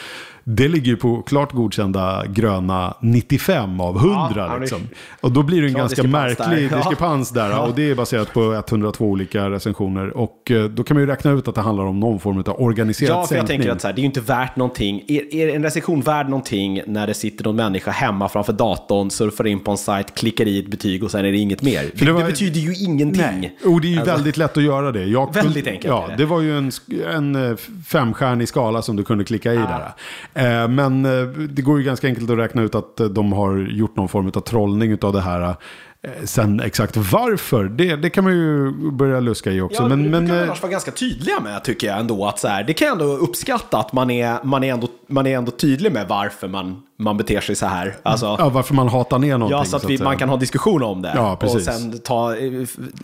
Det 0.47 0.69
ligger 0.69 0.87
ju 0.87 0.97
på 0.97 1.23
klart 1.23 1.53
godkända 1.53 2.25
gröna 2.27 2.95
95 3.01 3.81
av 3.81 3.97
100 3.99 4.17
Ja, 4.17 4.33
ja, 4.37 4.55
det- 4.55 4.61
liksom. 4.61 4.79
Och 5.21 5.33
då 5.33 5.43
blir 5.43 5.63
det 5.63 5.69
en 5.69 5.75
ganska 5.75 6.03
där. 6.03 6.09
märklig 6.09 6.69
Ja. 6.73 6.77
diskrepans 6.77 7.31
där. 7.31 7.51
Ja. 7.51 7.61
Och 7.61 7.75
det 7.75 7.91
är 7.91 7.95
baserat 7.95 8.33
på 8.35 8.55
102 8.55 9.05
olika 9.05 9.51
recensioner. 9.51 10.17
Och 10.17 10.51
eh, 10.51 10.65
då 10.65 10.85
kan 10.85 10.95
man 10.97 11.03
ju 11.03 11.07
räkna 11.11 11.31
ut 11.31 11.49
att 11.49 11.55
det 11.55 11.61
handlar 11.61 11.85
om 11.85 12.01
någon 12.01 12.21
form 12.21 12.39
av 12.47 12.61
organiserad 12.63 13.11
Ja, 13.11 13.15
för 13.15 13.21
jag 13.21 13.29
sänkning. 13.29 13.59
tänker 13.59 13.73
att 13.73 13.81
så 13.81 13.87
här, 13.89 13.95
det 13.95 13.99
är 13.99 14.03
ju 14.03 14.07
inte 14.07 14.21
värt 14.21 14.57
någonting. 14.57 15.03
Är, 15.09 15.35
är 15.35 15.55
en 15.57 15.63
recension 15.63 16.01
värd 16.01 16.29
någonting 16.29 16.81
när 16.87 17.07
det 17.07 17.15
sitter 17.15 17.45
någon 17.45 17.57
människa 17.57 17.91
hemma 17.91 18.29
framför 18.29 18.53
datorn, 18.53 19.11
surfar 19.11 19.47
in 19.47 19.61
på 19.61 19.71
en 19.71 19.77
sajt, 19.77 20.15
klickar 20.15 20.49
i 20.49 20.59
ett 20.59 20.69
betyg 20.71 21.05
och 21.05 21.11
sen 21.11 21.25
är 21.25 21.33
det 21.33 21.39
inget 21.39 21.63
mer? 21.63 21.83
Det, 21.95 22.05
det 22.05 22.13
var- 22.13 22.25
betyder 22.25 22.61
ju 22.61 22.75
ingenting. 22.75 23.23
Nej, 23.41 23.59
och 23.65 23.81
det 23.81 23.87
är 23.89 23.91
ju 23.91 23.99
Alltså- 23.99 24.15
väldigt 24.15 24.37
lätt 24.37 24.57
att 24.57 24.63
göra 24.63 24.93
det. 24.93 25.05
Jag 25.05 25.35
Väldigt 25.35 25.67
enkelt 25.67 25.85
Ja, 25.87 26.05
det. 26.09 26.17
det 26.17 26.25
var 26.25 26.41
ju 26.41 26.59
en, 26.59 26.71
en 27.15 27.51
eh, 27.51 27.57
femstjärnig 27.87 28.49
skala 28.49 28.83
som 28.83 28.97
du 28.97 29.05
kunde 29.05 29.25
klicka 29.25 29.53
i 29.53 29.57
där. 29.57 29.93
Eh, 30.35 30.69
men 30.69 31.05
eh, 31.05 31.27
det 31.27 31.63
går 31.63 31.79
ju 31.79 31.85
ganska 31.85 32.07
enkelt 32.07 32.31
att 32.31 32.39
räkna 32.39 32.63
ut 32.63 32.75
att 32.75 33.01
eh, 33.01 33.07
de 33.07 33.33
har 33.33 33.57
gjort 33.57 33.97
någon 33.97 34.09
form 34.09 34.27
av 34.27 34.41
trollning 34.41 34.99
av 35.03 35.13
det 35.13 35.21
här. 35.21 35.57
Eh, 36.05 36.25
Sen 36.25 36.61
exakt 36.61 36.97
varför, 36.97 37.65
det, 37.65 37.97
det 37.97 38.11
kan 38.11 38.25
man 38.25 38.33
ju 38.33 38.73
börja 38.91 39.21
luska 39.21 39.51
i 39.51 39.61
också. 39.61 39.83
Ja, 39.83 39.89
men, 39.89 40.11
men, 40.11 40.25
brukar 40.25 40.41
eh, 40.41 40.43
annars 40.49 40.63
vara 40.63 40.73
ganska 40.73 40.91
tydliga 40.91 41.41
med 41.41 41.65
tycker 41.65 41.87
jag 41.87 41.99
ändå. 41.99 42.27
Att 42.27 42.39
så 42.39 42.49
här, 42.49 42.65
det 42.65 42.73
kan 42.73 42.87
jag 42.87 42.93
ändå 42.93 43.17
uppskatta 43.17 43.79
att 43.79 43.93
man 43.93 44.11
är, 44.11 44.39
man 44.45 44.65
är, 44.65 44.73
ändå, 44.73 44.89
man 45.07 45.27
är 45.27 45.37
ändå 45.37 45.51
tydlig 45.51 45.93
med 45.93 46.09
varför 46.09 46.49
man, 46.49 46.83
man 46.99 47.17
beter 47.17 47.41
sig 47.41 47.55
så 47.55 47.67
här. 47.67 47.97
Alltså, 48.03 48.37
ja, 48.39 48.49
varför 48.49 48.75
man 48.75 48.89
hatar 48.89 49.19
ner 49.19 49.39
någonting. 49.39 49.59
Ja, 49.59 49.65
så 49.65 49.77
att, 49.77 49.85
vi, 49.85 49.99
säga. 49.99 50.09
man 50.09 50.19
kan 50.19 50.29
ha 50.29 50.37
diskussion 50.37 50.83
om 50.83 51.03
det. 51.03 51.13
Ja, 51.15 51.33
och 51.33 51.41
precis. 51.41 51.65
sen 51.65 51.99
ta, 51.99 52.37
eh, 52.37 52.53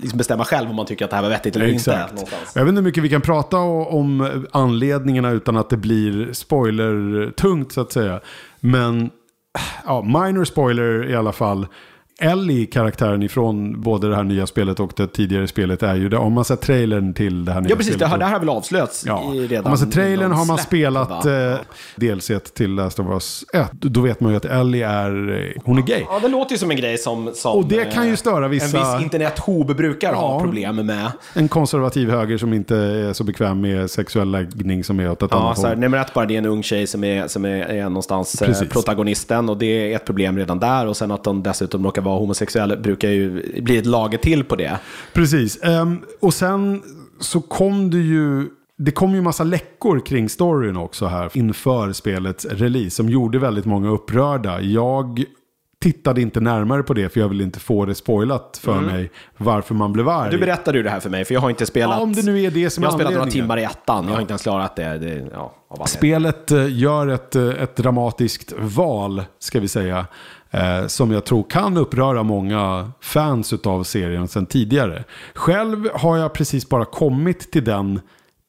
liksom 0.00 0.18
bestämma 0.18 0.44
själv 0.44 0.70
om 0.70 0.76
man 0.76 0.86
tycker 0.86 1.04
att 1.04 1.10
det 1.10 1.16
här 1.16 1.22
var 1.22 1.30
vettigt 1.30 1.56
eller 1.56 1.66
inte. 1.66 1.92
Exakt. 1.92 2.12
Någonstans. 2.12 2.52
Jag 2.54 2.64
vet 2.64 2.68
inte 2.68 2.80
hur 2.80 2.84
mycket 2.84 3.04
vi 3.04 3.08
kan 3.08 3.20
prata 3.20 3.56
om 3.56 4.42
anledningarna 4.52 5.30
utan 5.30 5.56
att 5.56 5.70
det 5.70 5.76
blir 5.76 6.32
spoiler-tungt 6.32 7.72
så 7.72 7.80
att 7.80 7.92
säga. 7.92 8.20
Men 8.60 9.10
ja, 9.86 10.02
minor 10.02 10.44
spoiler 10.44 11.10
i 11.10 11.16
alla 11.16 11.32
fall. 11.32 11.66
Ellie, 12.20 12.66
karaktären 12.66 13.22
ifrån 13.22 13.80
både 13.80 14.08
det 14.08 14.16
här 14.16 14.22
nya 14.22 14.46
spelet 14.46 14.80
och 14.80 14.92
det 14.96 15.06
tidigare 15.06 15.46
spelet 15.46 15.82
är 15.82 15.94
ju 15.94 16.08
det. 16.08 16.16
Om 16.16 16.32
man 16.32 16.44
sett 16.44 16.60
trailern 16.60 17.14
till 17.14 17.44
det 17.44 17.52
här 17.52 17.60
nya 17.60 17.70
Ja, 17.70 17.76
precis. 17.76 17.92
Det 17.92 17.98
spelet. 17.98 18.10
här, 18.10 18.18
det 18.18 18.24
här 18.24 18.32
har 18.32 18.40
väl 18.40 18.48
avslöjats 18.48 19.04
Ja, 19.06 19.22
redan 19.34 19.64
om 19.64 19.70
man 19.70 19.78
ser 19.78 19.86
trailern 19.86 20.32
har 20.32 20.44
man 20.46 20.56
släpp, 20.58 20.66
spelat 20.66 21.26
eh, 21.26 21.54
DLC 21.96 22.30
till 22.54 22.74
Last 22.74 22.98
of 23.00 23.06
Us 23.10 23.44
1. 23.52 23.70
Då 23.72 24.00
vet 24.00 24.20
man 24.20 24.30
ju 24.30 24.36
att 24.36 24.44
Ellie 24.44 24.82
är, 24.86 25.40
eh, 25.56 25.62
hon 25.64 25.78
är 25.78 25.82
gay. 25.82 26.02
Ja, 26.08 26.18
det 26.22 26.28
låter 26.28 26.52
ju 26.52 26.58
som 26.58 26.70
en 26.70 26.76
grej 26.76 26.98
som, 26.98 27.30
som 27.34 27.52
Och 27.56 27.64
det 27.66 27.84
kan 27.94 28.08
ju 28.08 28.16
störa 28.16 28.48
vissa- 28.48 28.78
en 28.78 28.94
viss 28.94 29.02
internethob 29.04 29.76
brukar 29.76 30.12
ha 30.14 30.34
Ja. 30.34 30.40
problem 30.40 30.76
med. 30.86 31.10
En 31.34 31.48
konservativ 31.48 32.10
höger 32.10 32.38
som 32.38 32.52
inte 32.52 32.76
är 32.76 33.12
så 33.12 33.24
bekväm 33.24 33.60
med 33.60 33.90
sexuell 33.90 34.30
läggning 34.30 34.84
som 34.84 35.00
är 35.00 35.10
åt 35.10 35.22
ett 35.22 35.28
Ja, 35.32 35.38
annat 35.40 35.56
så 35.58 35.62
här, 35.66 35.74
håll. 35.74 35.80
nummer 35.80 35.98
ett 35.98 36.14
bara, 36.14 36.26
det 36.26 36.34
är 36.34 36.38
en 36.38 36.46
ung 36.46 36.62
tjej 36.62 36.86
som 36.86 37.04
är, 37.04 37.28
som 37.28 37.44
är, 37.44 37.50
är 37.66 37.82
någonstans 37.84 38.42
eh, 38.42 38.46
Precis. 38.48 38.68
protagonisten 38.68 39.48
och 39.48 39.56
det 39.58 39.66
är 39.92 39.96
ett 39.96 40.04
problem 40.04 40.36
redan 40.38 40.58
där. 40.58 40.86
Och 40.86 40.96
sen 40.96 41.10
att 41.10 41.24
de 41.24 41.42
dessutom 41.42 41.84
råkar 41.84 42.02
vara 42.02 42.09
homosexuell 42.18 42.78
brukar 42.78 43.08
ju 43.08 43.42
bli 43.62 43.76
ett 43.76 43.86
lager 43.86 44.18
till 44.18 44.44
på 44.44 44.56
det. 44.56 44.78
Precis. 45.12 45.62
Ehm, 45.62 46.00
och 46.20 46.34
sen 46.34 46.82
så 47.20 47.40
kom 47.40 47.90
det 47.90 47.98
ju... 47.98 48.48
Det 48.78 48.90
kom 48.90 49.14
ju 49.14 49.22
massa 49.22 49.44
läckor 49.44 50.00
kring 50.06 50.28
storyn 50.28 50.76
också 50.76 51.06
här 51.06 51.30
inför 51.34 51.92
spelets 51.92 52.44
release 52.44 52.90
som 52.90 53.08
gjorde 53.08 53.38
väldigt 53.38 53.64
många 53.64 53.88
upprörda. 53.88 54.60
Jag 54.60 55.24
tittade 55.82 56.20
inte 56.20 56.40
närmare 56.40 56.82
på 56.82 56.94
det 56.94 57.08
för 57.08 57.20
jag 57.20 57.28
ville 57.28 57.44
inte 57.44 57.60
få 57.60 57.84
det 57.84 57.94
spoilat 57.94 58.60
för 58.62 58.80
mig 58.80 59.10
varför 59.36 59.74
man 59.74 59.92
blev 59.92 60.08
arg. 60.08 60.28
Mm. 60.28 60.30
Du 60.30 60.38
berättade 60.38 60.78
ju 60.78 60.84
det 60.84 60.90
här 60.90 61.00
för 61.00 61.10
mig, 61.10 61.24
för 61.24 61.34
jag 61.34 61.40
har 61.40 61.50
inte 61.50 61.66
spelat... 61.66 61.96
Ja, 61.96 62.02
om 62.02 62.12
det 62.12 62.22
nu 62.22 62.42
är 62.42 62.50
det 62.50 62.70
som 62.70 62.82
jag 62.82 62.90
har 62.90 62.98
spelat 62.98 63.14
några 63.14 63.30
timmar 63.30 63.58
i 63.58 63.64
ettan, 63.64 64.06
jag 64.06 64.14
har 64.14 64.20
inte 64.20 64.32
ens 64.32 64.42
klarat 64.42 64.76
det. 64.76 64.98
det 64.98 65.28
ja. 65.32 65.86
Spelet 65.86 66.50
eh, 66.50 66.78
gör 66.78 67.08
ett, 67.08 67.36
eh, 67.36 67.48
ett 67.48 67.76
dramatiskt 67.76 68.52
val, 68.58 69.22
ska 69.38 69.60
vi 69.60 69.68
säga. 69.68 70.06
Eh, 70.50 70.86
som 70.86 71.10
jag 71.10 71.24
tror 71.24 71.50
kan 71.50 71.76
uppröra 71.76 72.22
många 72.22 72.92
fans 73.00 73.52
av 73.52 73.84
serien 73.84 74.28
sedan 74.28 74.46
tidigare. 74.46 75.04
Själv 75.34 75.88
har 75.94 76.16
jag 76.16 76.32
precis 76.32 76.68
bara 76.68 76.84
kommit 76.84 77.52
till 77.52 77.64
den 77.64 78.00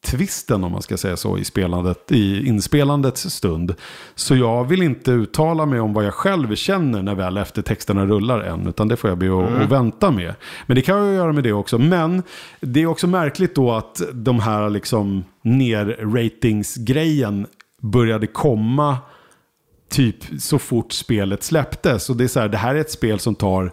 twisten 0.05 0.63
om 0.63 0.71
man 0.71 0.81
ska 0.81 0.97
säga 0.97 1.17
så 1.17 1.37
i, 1.37 1.45
spelandet, 1.45 2.11
i 2.11 2.47
inspelandets 2.47 3.29
stund. 3.29 3.75
Så 4.15 4.35
jag 4.35 4.63
vill 4.63 4.81
inte 4.81 5.11
uttala 5.11 5.65
mig 5.65 5.79
om 5.79 5.93
vad 5.93 6.05
jag 6.05 6.13
själv 6.13 6.55
känner 6.55 7.01
när 7.01 7.15
väl 7.15 7.37
eftertexterna 7.37 8.05
rullar 8.05 8.39
än. 8.39 8.67
Utan 8.67 8.87
det 8.87 8.97
får 8.97 9.09
jag 9.09 9.17
be 9.17 9.43
att 9.43 9.61
att 9.61 9.71
vänta 9.71 10.11
med. 10.11 10.33
Men 10.65 10.75
det 10.75 10.81
kan 10.81 10.97
jag 10.97 11.15
göra 11.15 11.33
med 11.33 11.43
det 11.43 11.53
också. 11.53 11.77
Men 11.77 12.23
det 12.59 12.81
är 12.81 12.85
också 12.85 13.07
märkligt 13.07 13.55
då 13.55 13.71
att 13.71 14.01
de 14.13 14.39
här 14.39 14.69
liksom 14.69 15.23
ner-ratings-grejen 15.43 17.47
började 17.81 18.27
komma 18.27 18.97
typ 19.91 20.15
så 20.39 20.59
fort 20.59 20.93
spelet 20.93 21.43
släpptes. 21.43 22.09
Och 22.09 22.17
det 22.17 22.23
är 22.23 22.27
så 22.27 22.39
här, 22.39 22.47
det 22.47 22.57
här 22.57 22.75
är 22.75 22.79
ett 22.79 22.91
spel 22.91 23.19
som 23.19 23.35
tar 23.35 23.71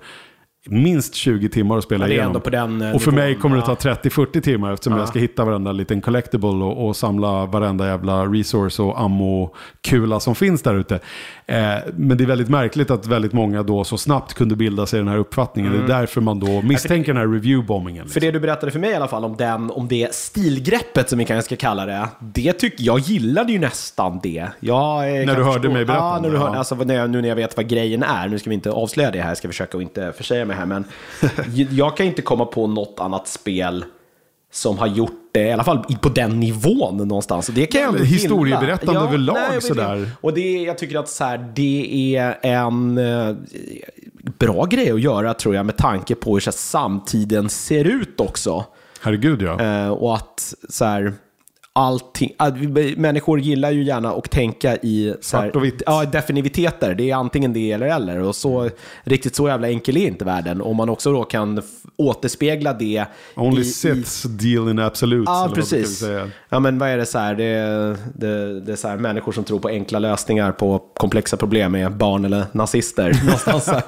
minst 0.71 1.15
20 1.15 1.49
timmar 1.49 1.79
att 1.79 1.85
spela 1.85 2.09
Ja, 2.09 2.13
igenom. 2.13 2.43
den, 2.51 2.83
eh, 2.83 2.95
och 2.95 3.03
för 3.03 3.11
nivån, 3.13 3.25
mig 3.25 3.35
kommer 3.35 3.57
det 3.57 3.63
ta 3.63 3.77
ja. 3.83 3.95
30-40 3.95 4.41
timmar 4.41 4.73
eftersom 4.73 4.99
jag 4.99 5.09
ska 5.09 5.19
hitta 5.19 5.45
varenda 5.45 5.73
liten 5.73 6.01
collectible 6.01 6.49
och, 6.49 6.87
och 6.89 6.97
samla 6.97 7.47
varenda 7.47 7.87
jävla 7.87 8.27
resource 8.27 8.83
och 8.83 9.01
ammo-kula 9.01 10.21
som 10.21 10.35
finns 10.35 10.63
där 10.63 10.75
ute. 10.75 10.95
Eh, 11.47 11.59
men 11.97 12.19
det 12.19 12.25
är 12.25 12.27
väldigt 12.27 12.49
märkligt 12.49 12.91
att 12.91 13.07
väldigt 13.07 13.33
många 13.33 13.63
då 13.63 13.85
så 13.85 13.99
snabbt 13.99 14.35
kunde 14.35 14.57
bilda 14.57 14.87
sig 14.87 14.99
den 14.99 15.09
här 15.09 15.17
uppfattningen. 15.19 15.73
Det 15.73 15.79
är 15.95 15.99
därför 15.99 16.21
man 16.21 16.41
då 16.41 16.63
misstänker 16.63 17.15
den 17.15 17.23
här 17.23 17.39
review-bombingen. 17.39 17.97
Mm. 18.01 18.09
För 18.09 18.21
det 18.21 18.31
du 18.31 18.41
berättade 18.41 18.73
för 18.73 18.79
mig 18.79 18.91
i 18.91 18.95
alla 18.95 19.09
fall 19.09 19.25
om, 19.25 19.37
den, 19.37 19.71
om 19.71 19.89
det 19.89 20.15
stilgreppet 20.15 21.09
som 21.09 21.19
vi 21.19 21.25
kanske 21.25 21.45
ska 21.57 21.57
kalla 21.67 21.87
det. 21.87 22.09
Det 22.21 22.53
tycker 22.53 22.85
jag 22.85 22.99
gillade 22.99 23.53
ju 23.53 23.59
nästan 23.59 24.21
det. 24.23 24.47
Jag, 24.61 25.19
eh, 25.21 25.27
kan 25.27 25.35
du 25.37 25.43
hörde 25.43 25.53
förstå- 25.61 25.73
mig 25.73 25.85
berätta 25.85 26.03
Ja, 26.05 26.19
när 26.23 26.31
du 26.31 26.37
hör, 26.39 26.47
ja. 26.49 26.57
alltså, 26.57 26.75
när 26.75 26.95
jag, 26.95 27.11
nu 27.11 27.23
när 27.23 27.29
jag 27.29 27.37
vet 27.37 27.57
vad 27.57 27.69
grejen 27.69 28.03
är. 28.03 28.29
Nu 28.29 28.39
ska 28.39 28.51
vi 28.51 28.55
inte 28.55 28.71
avslöja 28.71 29.11
det 29.11 29.21
här, 29.21 29.35
ska 29.35 29.49
försöka 29.49 29.77
att 29.77 29.83
inte 29.83 30.13
försäga 30.17 30.45
mig 30.45 30.57
här. 30.59 30.67
Men 30.67 30.85
jag 31.71 31.97
kan 31.97 32.07
inte 32.07 32.23
komma 32.23 32.45
på 32.45 32.67
något 32.67 33.01
annat 33.01 33.29
spel 33.29 33.85
som 34.53 34.79
har 34.79 34.87
gjort 34.87 35.31
det, 35.33 35.43
i 35.43 35.53
alla 35.53 35.65
fall 35.65 35.85
på 36.01 36.09
den 36.09 36.41
nivån 36.41 36.97
någonstans. 36.97 37.47
Det 37.47 37.67
kan 37.67 37.81
jag 37.81 37.99
Historieberättande 37.99 38.93
gilla. 38.93 39.09
överlag 39.09 39.37
nej, 39.51 39.61
sådär. 39.61 40.11
Och 40.21 40.35
det, 40.35 40.63
jag 40.63 40.79
tycker 40.79 40.99
att 40.99 41.09
så 41.09 41.25
här, 41.25 41.53
det 41.55 42.17
är 42.17 42.39
en... 42.43 42.99
eh, 42.99 43.37
bra 44.39 44.65
grej 44.65 44.91
att 44.91 45.01
göra 45.01 45.35
tror 45.35 45.55
jag 45.55 45.67
med 45.67 45.77
tanke 45.77 46.15
på 46.15 46.33
hur 46.33 46.41
så 46.41 46.51
här, 46.51 46.57
samtiden 46.57 47.49
ser 47.49 47.85
ut 47.85 48.21
också. 48.21 48.65
Herregud 49.01 49.43
ja. 49.43 49.61
Eh, 49.61 49.89
och 49.89 50.15
att 50.15 50.55
så 50.69 50.85
här, 50.85 51.13
allting, 51.79 52.31
människor 52.97 53.41
gillar 53.41 53.71
ju 53.71 53.83
gärna 53.83 54.13
att 54.13 54.31
tänka 54.31 54.77
i 54.77 55.15
så 55.21 55.37
här, 55.37 55.45
Svart 55.45 55.57
och 55.57 55.65
vitt. 55.65 55.83
Ja, 55.87 56.05
definiviteter. 56.05 56.95
Det 56.95 57.11
är 57.11 57.17
antingen 57.17 57.53
det 57.53 57.73
eller 57.73 57.87
eller. 57.87 58.19
Och 58.19 58.37
så, 58.37 58.71
riktigt 59.05 59.35
så 59.35 59.49
jävla 59.49 59.69
enkel 59.69 59.97
är 59.97 60.07
inte 60.07 60.25
världen. 60.25 60.63
Om 60.63 60.77
man 60.77 60.89
också 60.89 61.13
då 61.13 61.25
kan 61.25 61.63
återspegla 61.97 62.73
det 62.73 63.05
Only 63.37 63.61
i, 63.61 63.65
i 63.65 63.65
sits 63.65 64.23
deal 64.23 64.69
in 64.71 64.79
absolutes. 64.79 65.29
Ja, 65.29 65.51
precis. 65.55 66.05
Ja, 66.49 66.61
men 66.61 66.79
vad 66.79 66.89
är 66.89 66.97
det 66.97 67.07
så 67.07 67.19
här? 67.19 67.35
Det 67.35 67.45
är, 67.45 67.97
det, 68.15 68.61
det 68.61 68.73
är 68.73 68.77
så 68.77 68.89
här 68.89 68.97
människor 68.97 69.33
som 69.33 69.45
tror 69.45 69.59
på 69.59 69.69
enkla 69.69 69.99
lösningar 69.99 70.53
på 70.53 70.79
komplexa 70.95 71.37
problem 71.37 71.73
med 71.73 71.97
barn 71.97 72.25
eller 72.25 72.45
nazister. 72.53 73.21
Någonstans. 73.25 73.85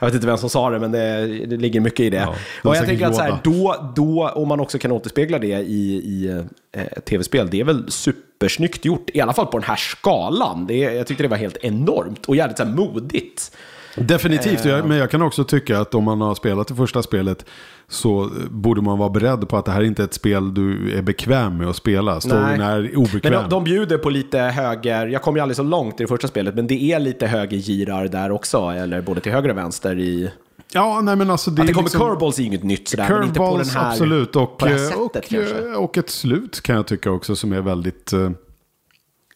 Jag 0.00 0.06
vet 0.06 0.14
inte 0.14 0.26
vem 0.26 0.38
som 0.38 0.50
sa 0.50 0.70
det, 0.70 0.78
men 0.78 0.92
det, 0.92 1.26
det 1.46 1.56
ligger 1.56 1.80
mycket 1.80 2.00
i 2.00 2.10
det. 2.10 2.16
Ja, 2.16 2.34
det 2.62 2.68
och 2.68 2.76
jag 2.76 2.86
tänker 2.86 3.06
att 3.06 3.16
så 3.16 3.22
här, 3.22 3.38
då, 3.44 3.92
då, 3.96 4.28
om 4.28 4.48
man 4.48 4.60
också 4.60 4.78
kan 4.78 4.92
återspegla 4.92 5.38
det 5.38 5.46
i, 5.46 5.94
i 5.94 6.42
eh, 6.72 6.84
tv-spel, 6.84 7.48
det 7.50 7.60
är 7.60 7.64
väl 7.64 7.90
supersnyggt 7.90 8.84
gjort. 8.84 9.10
I 9.14 9.20
alla 9.20 9.32
fall 9.32 9.46
på 9.46 9.58
den 9.58 9.68
här 9.68 9.76
skalan. 9.76 10.66
Det, 10.66 10.76
jag 10.76 11.06
tyckte 11.06 11.24
det 11.24 11.28
var 11.28 11.36
helt 11.36 11.56
enormt 11.56 12.26
och 12.26 12.36
jävligt 12.36 12.56
så 12.56 12.64
här, 12.64 12.70
modigt. 12.70 13.56
Definitivt, 13.96 14.66
Eh. 14.66 14.84
men 14.86 14.96
jag 14.96 15.10
kan 15.10 15.22
också 15.22 15.44
tycka 15.44 15.80
att 15.80 15.94
om 15.94 16.04
man 16.04 16.20
har 16.20 16.34
spelat 16.34 16.68
det 16.68 16.74
första 16.74 17.02
spelet 17.02 17.44
så 17.88 18.30
borde 18.50 18.82
man 18.82 18.98
vara 18.98 19.10
beredd 19.10 19.48
på 19.48 19.56
att 19.56 19.64
det 19.64 19.70
här 19.72 19.80
är 19.80 19.84
inte 19.84 20.02
är 20.02 20.04
ett 20.04 20.14
spel 20.14 20.54
du 20.54 20.92
är 20.98 21.02
bekväm 21.02 21.56
med 21.56 21.68
att 21.68 21.76
spela. 21.76 22.20
Storyn 22.20 22.60
är 22.60 22.96
obekväm. 22.96 23.32
Men 23.32 23.42
de, 23.42 23.48
de 23.50 23.64
bjuder 23.64 23.98
på 23.98 24.10
lite 24.10 24.38
höger, 24.38 25.06
jag 25.06 25.22
kom 25.22 25.36
ju 25.36 25.42
aldrig 25.42 25.56
så 25.56 25.62
långt 25.62 26.00
i 26.00 26.04
det 26.04 26.08
första 26.08 26.28
spelet, 26.28 26.54
men 26.54 26.66
det 26.66 26.92
är 26.92 26.98
lite 26.98 27.26
högergirar 27.26 28.08
där 28.08 28.30
också, 28.30 28.58
eller 28.58 29.02
både 29.02 29.20
till 29.20 29.32
höger 29.32 29.48
och 29.50 29.56
vänster 29.56 29.98
i... 29.98 30.30
Ja, 30.72 31.00
nej 31.00 31.16
men 31.16 31.30
alltså 31.30 31.50
det 31.50 31.62
Att 31.62 31.66
det 31.68 31.72
kommer 31.74 31.84
liksom... 31.88 32.00
curveballs 32.00 32.38
är 32.38 32.42
inget 32.42 32.62
nytt 32.62 32.88
sådär, 32.88 33.08
men 33.10 33.22
inte 33.24 33.38
på 33.38 33.56
den 33.58 33.66
här... 33.68 33.90
absolut. 33.90 34.36
Och, 34.36 34.58
på 34.58 34.66
det 34.66 34.72
här 34.72 34.78
eh, 34.78 34.88
sättet 34.88 35.24
och, 35.24 35.30
kanske. 35.30 35.68
eh, 35.68 35.74
och 35.74 35.98
ett 35.98 36.10
slut 36.10 36.60
kan 36.60 36.76
jag 36.76 36.86
tycka 36.86 37.10
också 37.10 37.36
som 37.36 37.52
är 37.52 37.60
väldigt 37.60 38.12
eh, 38.12 38.30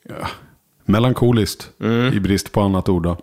ja, 0.09 0.15
melankoliskt. 0.85 1.71
Mm. 1.81 2.13
I 2.15 2.21
brist 2.21 2.53
på 2.53 2.61
annat 2.61 2.89
ord. 2.89 3.03
Då. 3.03 3.17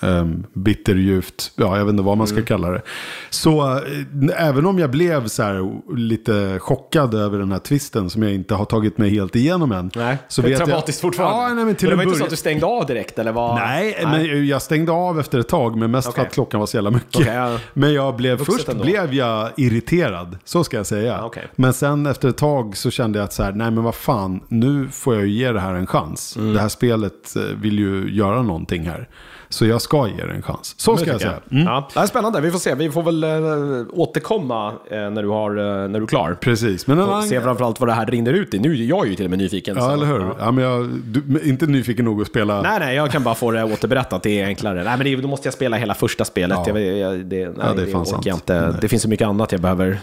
Um, 0.00 0.44
bitterljuvt. 0.54 1.52
Ja, 1.56 1.78
jag 1.78 1.84
vet 1.84 1.92
inte 1.92 2.02
vad 2.02 2.18
man 2.18 2.26
ska 2.26 2.36
Mm. 2.36 2.46
kalla 2.46 2.70
det. 2.70 2.82
Så 3.30 3.76
eh, 3.76 4.46
även 4.48 4.66
om 4.66 4.78
jag 4.78 4.90
blev 4.90 5.26
så 5.28 5.42
här 5.42 5.80
lite 5.96 6.58
chockad 6.60 7.14
över 7.14 7.38
den 7.38 7.52
här 7.52 7.58
twisten 7.58 8.10
som 8.10 8.22
jag 8.22 8.32
inte 8.32 8.54
har 8.54 8.64
tagit 8.64 8.98
mig 8.98 9.10
helt 9.10 9.36
igenom 9.36 9.72
än. 9.72 9.90
Nej, 9.96 10.18
så 10.28 10.42
det 10.42 10.48
är 10.48 10.50
vet 10.50 10.58
jag- 10.58 10.68
traumatiskt 10.68 11.00
fortfarande. 11.00 11.48
Ja, 11.48 11.54
nej, 11.54 11.64
men 11.64 11.74
till 11.74 11.86
det 11.88 11.92
en 11.92 11.96
var 11.98 12.04
inte 12.04 12.18
så 12.18 12.24
att 12.24 12.30
du 12.30 12.36
stängde 12.36 12.66
av 12.66 12.86
direkt, 12.86 13.18
eller 13.18 13.32
vad? 13.32 13.54
Nej, 13.54 13.98
men 14.04 14.46
jag 14.46 14.62
stängde 14.62 14.92
av 14.92 15.20
efter 15.20 15.38
ett 15.38 15.48
tag, 15.48 15.76
men 15.76 15.90
mest 15.90 16.08
Okej. 16.08 16.20
för 16.22 16.26
att 16.28 16.34
klockan 16.34 16.60
var 16.60 16.66
så 16.66 16.76
jävla 16.76 16.90
mycket. 16.90 17.16
Okej, 17.16 17.34
ja. 17.34 17.58
Men 17.74 17.92
jag 17.94 18.16
blev, 18.16 18.38
Vuxet 18.38 18.54
först 18.54 18.68
ändå. 18.68 18.84
blev 18.84 19.14
jag 19.14 19.50
irriterad, 19.56 20.38
så 20.44 20.64
ska 20.64 20.76
jag 20.76 20.86
säga. 20.86 21.24
okej. 21.24 21.46
Men 21.56 21.72
sen 21.72 22.06
efter 22.06 22.28
ett 22.28 22.36
tag 22.36 22.76
så 22.76 22.90
kände 22.90 23.18
jag 23.18 23.24
att 23.24 23.32
så 23.32 23.42
här, 23.42 23.52
nej 23.52 23.70
men 23.70 23.84
vad 23.84 23.94
fan, 23.94 24.40
nu 24.48 24.88
får 24.88 25.14
jag 25.14 25.26
ju 25.26 25.32
ge 25.32 25.52
det 25.52 25.60
här 25.60 25.74
en 25.74 25.86
chans. 25.86 26.36
Mm. 26.36 26.54
Det 26.54 26.60
här 26.60 26.68
spelet 26.86 27.36
eh, 27.36 27.42
vill 27.42 27.78
ju 27.78 28.10
göra 28.10 28.42
någonting 28.42 28.82
här. 28.82 29.08
Så 29.48 29.66
jag 29.66 29.82
ska 29.82 30.08
ge 30.08 30.24
det 30.26 30.32
en 30.32 30.42
chans. 30.42 30.74
Så 30.76 30.96
ska 30.96 31.10
jag 31.10 31.20
säga. 31.20 31.38
Mm. 31.50 31.64
Ja, 31.64 31.88
det 31.94 32.00
är 32.00 32.06
spännande. 32.06 32.40
Vi 32.40 32.50
får 32.50 32.58
se. 32.58 32.74
Vi 32.74 32.90
får 32.90 33.02
väl 33.02 33.24
äh, 33.24 33.30
återkomma 33.92 34.72
eh, 34.90 34.96
när, 35.10 35.22
du 35.22 35.28
har, 35.28 35.50
eh, 35.50 35.88
när 35.88 35.98
du 35.98 36.02
är 36.02 36.06
klar. 36.06 36.36
Precis, 36.40 36.86
men 36.86 36.98
en 36.98 37.08
Och 37.08 37.24
se 37.24 37.40
framförallt 37.40 37.80
vad 37.80 37.88
det 37.88 37.92
här 37.92 38.06
rinner 38.06 38.32
ut 38.32 38.54
i. 38.54 38.58
Nu 38.58 38.72
är 38.72 38.76
jag 38.84 39.06
ju 39.08 39.14
till 39.14 39.24
och 39.24 39.30
med 39.30 39.38
nyfiken. 39.38 39.76
Ja, 39.76 39.82
så- 39.82 39.90
eller 39.90 40.06
hur? 40.06 40.20
Ja. 40.20 40.36
Ja. 40.38 40.50
men 40.50 40.64
jag, 40.64 40.88
du, 41.04 41.40
inte 41.44 41.66
nyfiken 41.66 42.04
nog 42.04 42.20
att 42.20 42.26
spela. 42.28 42.62
Nej, 42.62 42.78
nej, 42.80 42.96
jag 42.96 43.10
kan 43.10 43.22
bara 43.24 43.34
få 43.34 43.50
det 43.50 43.64
återberättat. 43.64 44.22
Det 44.22 44.40
är 44.40 44.46
enklare. 44.46 44.84
Nej, 44.84 44.96
men 44.98 45.04
det, 45.06 45.16
då 45.16 45.28
måste 45.28 45.46
jag 45.46 45.54
spela 45.54 45.76
hela 45.76 45.94
första 45.94 46.24
spelet. 46.24 46.58
Ja. 46.66 46.78
Jag, 46.80 46.98
jag, 46.98 47.26
det, 47.26 47.46
nej, 47.46 47.54
Ja, 47.60 47.72
det 47.74 47.82
är 47.82 47.86
fan 47.92 48.02
orkar 48.02 48.20
jag 48.24 48.36
inte. 48.36 48.60
Nej. 48.60 48.74
Det 48.80 48.88
finns 48.88 49.02
så 49.02 49.08
mycket 49.08 49.28
annat 49.28 49.52
jag 49.52 49.60
behöver 49.60 49.98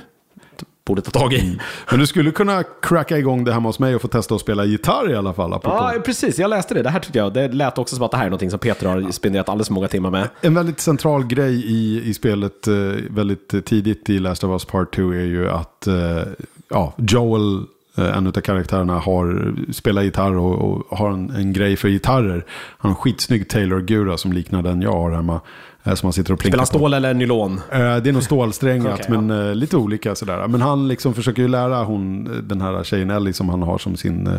borde 0.86 1.02
ta 1.02 1.12
tag 1.12 1.34
i. 1.34 1.60
Men 1.89 2.00
du 2.00 2.08
skulle 2.08 2.32
kunna 2.32 2.63
cracka 2.82 3.17
igång 3.17 3.43
det 3.43 3.54
hemma 3.54 3.69
hos 3.69 3.80
mig 3.80 3.96
och 3.96 4.02
få 4.02 4.08
testa 4.08 4.36
att 4.36 4.41
spela 4.41 4.65
gitarr 4.65 5.12
i 5.12 5.15
alla 5.15 5.34
fall. 5.34 5.54
apropå. 5.54 5.76
Ja, 5.76 5.93
precis. 6.06 6.39
Jag 6.39 6.50
läste 6.50 6.74
det. 6.74 6.82
Det 6.82 6.89
här 6.89 7.00
tyckte 7.00 7.19
jag. 7.19 7.34
Det 7.34 7.48
lät 7.48 7.78
också 7.78 7.96
som 7.96 8.06
att 8.06 8.12
det 8.12 8.17
här 8.17 8.26
är 8.26 8.30
någonting 8.30 8.50
som 8.50 8.60
Peter 8.60 8.88
har 8.88 9.12
spenderat 9.12 9.50
alldeles 9.50 9.67
för 9.67 9.74
många 9.74 9.88
timmar 9.88 10.12
med. 10.12 10.30
En 10.41 10.54
väldigt 10.54 10.80
central 10.80 11.26
grej 11.26 11.54
i, 11.54 12.10
i 12.10 12.13
spelet 12.13 12.67
eh, 12.67 12.74
väldigt 13.10 13.65
tidigt 13.65 14.10
i 14.10 14.19
Last 14.19 14.43
of 14.43 14.52
Us 14.52 14.65
Part 14.65 14.96
2 14.96 15.02
är 15.02 15.26
ju 15.26 15.50
att 15.50 15.88
eh, 15.88 16.22
ja, 16.69 16.93
Joel, 16.98 17.63
eh, 17.98 18.17
en 18.17 18.28
av 18.28 18.32
karaktärerna, 18.32 19.00
har, 19.00 19.56
spelar 19.72 20.02
gitarr 20.02 20.36
och, 20.36 20.62
och 20.62 20.98
har 20.98 21.12
en, 21.12 21.30
en 21.30 21.54
grej 21.54 21.76
för 21.76 21.89
gitarrer. 21.89 22.46
Han 22.78 22.89
har 22.89 22.89
en 22.89 22.96
skitsnygg 22.96 23.50
Taylor-gura 23.50 24.17
som 24.17 24.34
liknar 24.34 24.62
den 24.62 24.82
jag 24.82 24.93
har 24.93 25.12
hemma. 25.12 25.41
Eh, 25.84 25.93
Som 25.93 26.08
han 26.08 26.13
sitter 26.13 26.34
och 26.34 26.39
plinkar 26.39 26.65
Spelar 26.65 26.80
på. 26.80 26.80
stål 26.80 26.93
eller 26.93 27.13
nylon? 27.13 27.54
Eh, 27.72 27.80
Det 27.80 28.10
är 28.10 28.12
nog 28.12 28.24
stålsträngat, 28.24 29.02
ja. 29.10 29.22
men 29.22 29.48
eh, 29.50 29.56
lite 29.56 29.78
olika 29.78 30.15
sådär. 30.15 30.48
Men 30.48 30.62
han 30.62 30.88
liksom 30.88 31.13
försöker 31.13 31.41
ju 31.41 31.48
lära 31.48 31.84
hon, 31.84 32.30
den 32.48 32.62
här 32.62 32.84
tjejen 32.84 33.10
Ellie 33.10 33.34
som 33.34 33.50
han 33.50 33.62
har 33.62 33.78
som 33.78 33.96
sin 33.98 34.30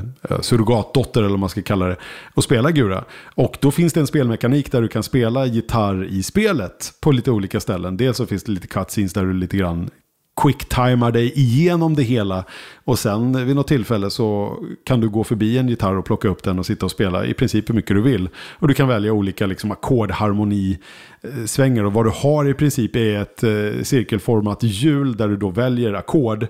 surrogatdotter, 0.40 1.20
eller 1.20 1.30
vad 1.30 1.38
man 1.38 1.48
ska 1.48 1.62
kalla 1.62 1.86
det, 1.86 1.96
att 2.34 2.44
spela 2.44 2.70
gura. 2.70 3.04
Och 3.34 3.56
då 3.60 3.70
finns 3.70 3.92
det 3.92 4.00
en 4.00 4.06
spelmekanik 4.06 4.72
där 4.72 4.82
du 4.82 4.88
kan 4.88 5.02
spela 5.02 5.46
gitarr 5.46 6.04
i 6.04 6.22
spelet 6.22 6.92
på 7.00 7.12
lite 7.12 7.30
olika 7.30 7.60
ställen. 7.60 7.96
Dels 7.96 8.16
så 8.16 8.26
finns 8.26 8.44
det 8.44 8.52
lite 8.52 8.66
cutscenes 8.66 9.12
där 9.12 9.24
du 9.24 9.32
lite 9.32 9.56
grann 9.56 9.90
quicktimar 10.36 11.12
dig 11.12 11.38
igenom 11.38 11.94
det 11.94 12.02
hela. 12.02 12.44
Och 12.84 12.98
sen 12.98 13.46
vid 13.46 13.56
något 13.56 13.68
tillfälle 13.68 14.10
så 14.10 14.58
kan 14.84 15.00
du 15.00 15.08
gå 15.08 15.24
förbi 15.24 15.58
en 15.58 15.68
gitarr 15.68 15.96
och 15.96 16.04
plocka 16.04 16.28
upp 16.28 16.42
den 16.42 16.58
och 16.58 16.66
sitta 16.66 16.86
och 16.86 16.92
spela 16.92 17.26
i 17.26 17.34
princip 17.34 17.68
hur 17.68 17.74
mycket 17.74 17.96
du 17.96 18.02
vill. 18.02 18.28
Och 18.58 18.68
du 18.68 18.74
kan 18.74 18.88
välja 18.88 19.12
olika 19.12 19.46
liksom, 19.46 19.72
ackordharmoni-svängar. 19.72 21.84
Och 21.84 21.92
vad 21.92 22.06
du 22.06 22.12
har 22.14 22.48
i 22.48 22.54
princip 22.54 22.96
är 22.96 23.22
ett 23.22 23.42
eh, 23.42 23.82
cirkelformat 23.82 24.62
hjul 24.62 25.16
där 25.16 25.28
du 25.28 25.36
då 25.36 25.50
väljer 25.50 25.94
ackord 25.94 26.46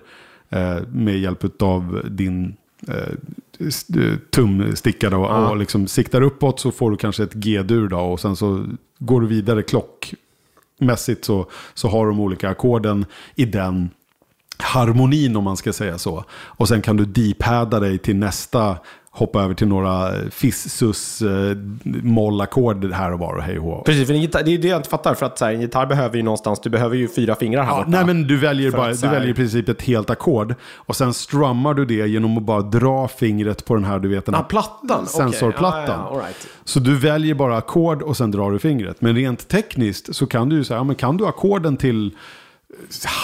eh, 0.50 0.78
med 0.92 1.18
hjälp 1.18 1.62
av 1.62 2.00
din 2.10 2.56
eh, 2.88 3.12
tumsticka 4.30 5.10
då, 5.10 5.24
och 5.24 5.56
liksom 5.56 5.86
siktar 5.86 6.22
uppåt 6.22 6.60
så 6.60 6.70
får 6.70 6.90
du 6.90 6.96
kanske 6.96 7.22
ett 7.22 7.34
G-dur 7.34 7.88
då 7.88 7.98
och 7.98 8.20
sen 8.20 8.36
så 8.36 8.66
går 8.98 9.20
du 9.20 9.26
vidare 9.26 9.62
Mässigt 10.78 11.24
så, 11.24 11.46
så 11.74 11.88
har 11.88 12.06
de 12.06 12.20
olika 12.20 12.48
ackorden 12.48 13.06
i 13.34 13.44
den 13.44 13.90
harmonin 14.58 15.36
om 15.36 15.44
man 15.44 15.56
ska 15.56 15.72
säga 15.72 15.98
så. 15.98 16.24
Och 16.32 16.68
sen 16.68 16.82
kan 16.82 16.96
du 16.96 17.04
deepada 17.04 17.80
dig 17.80 17.98
till 17.98 18.16
nästa, 18.16 18.76
hoppa 19.10 19.42
över 19.42 19.54
till 19.54 19.68
några 19.68 20.10
fiss-sus 20.30 21.22
eh, 21.22 21.56
mollackord 22.02 22.92
här 22.92 23.12
och 23.12 23.18
var 23.18 23.34
och 23.34 23.42
hej 23.42 23.58
och. 23.58 23.86
Precis, 23.86 24.06
för 24.06 24.14
gitarr, 24.14 24.42
det 24.42 24.54
är 24.54 24.58
det 24.58 24.68
jag 24.68 24.78
inte 24.78 24.88
fattar. 24.88 25.14
För 25.14 25.26
att 25.26 25.38
så 25.38 25.44
här, 25.44 25.52
en 25.52 25.60
gitarr 25.60 25.86
behöver 25.86 26.16
ju 26.16 26.22
någonstans, 26.22 26.60
du 26.60 26.70
behöver 26.70 26.96
ju 26.96 27.08
fyra 27.08 27.34
fingrar 27.34 27.62
här 27.62 27.70
Ja, 27.70 27.76
borta. 27.76 27.90
nej 27.90 28.04
men 28.06 28.22
du 28.26 28.36
väljer, 28.38 28.70
bara, 28.70 28.90
att 28.90 29.00
du 29.00 29.08
väljer 29.08 29.30
i 29.30 29.34
princip 29.34 29.68
ett 29.68 29.82
helt 29.82 30.10
ackord. 30.10 30.54
Och 30.76 30.96
sen 30.96 31.14
strummar 31.14 31.74
du 31.74 31.84
det 31.84 32.06
genom 32.08 32.38
att 32.38 32.42
bara 32.44 32.62
dra 32.62 33.08
fingret 33.08 33.64
på 33.64 33.74
den 33.74 33.84
här, 33.84 33.98
du 33.98 34.08
vet 34.08 34.26
den 34.26 34.34
här 34.34 34.42
Ah, 34.42 34.44
plattan? 34.44 35.06
Sensorplattan. 35.06 35.84
Ja, 35.86 36.08
ja, 36.10 36.16
all 36.16 36.20
right. 36.24 36.48
Så 36.64 36.80
du 36.80 36.96
väljer 36.98 37.34
bara 37.34 37.56
ackord 37.56 38.02
och 38.02 38.16
sen 38.16 38.30
drar 38.30 38.50
du 38.50 38.58
fingret. 38.58 39.00
Men 39.00 39.14
rent 39.16 39.48
tekniskt 39.48 40.14
så 40.16 40.26
kan 40.26 40.48
du 40.48 40.56
ju 40.56 40.64
säga, 40.64 40.78
ja, 40.78 40.84
men 40.84 40.96
kan 40.96 41.16
du 41.16 41.26
ackorden 41.26 41.76
till 41.76 42.16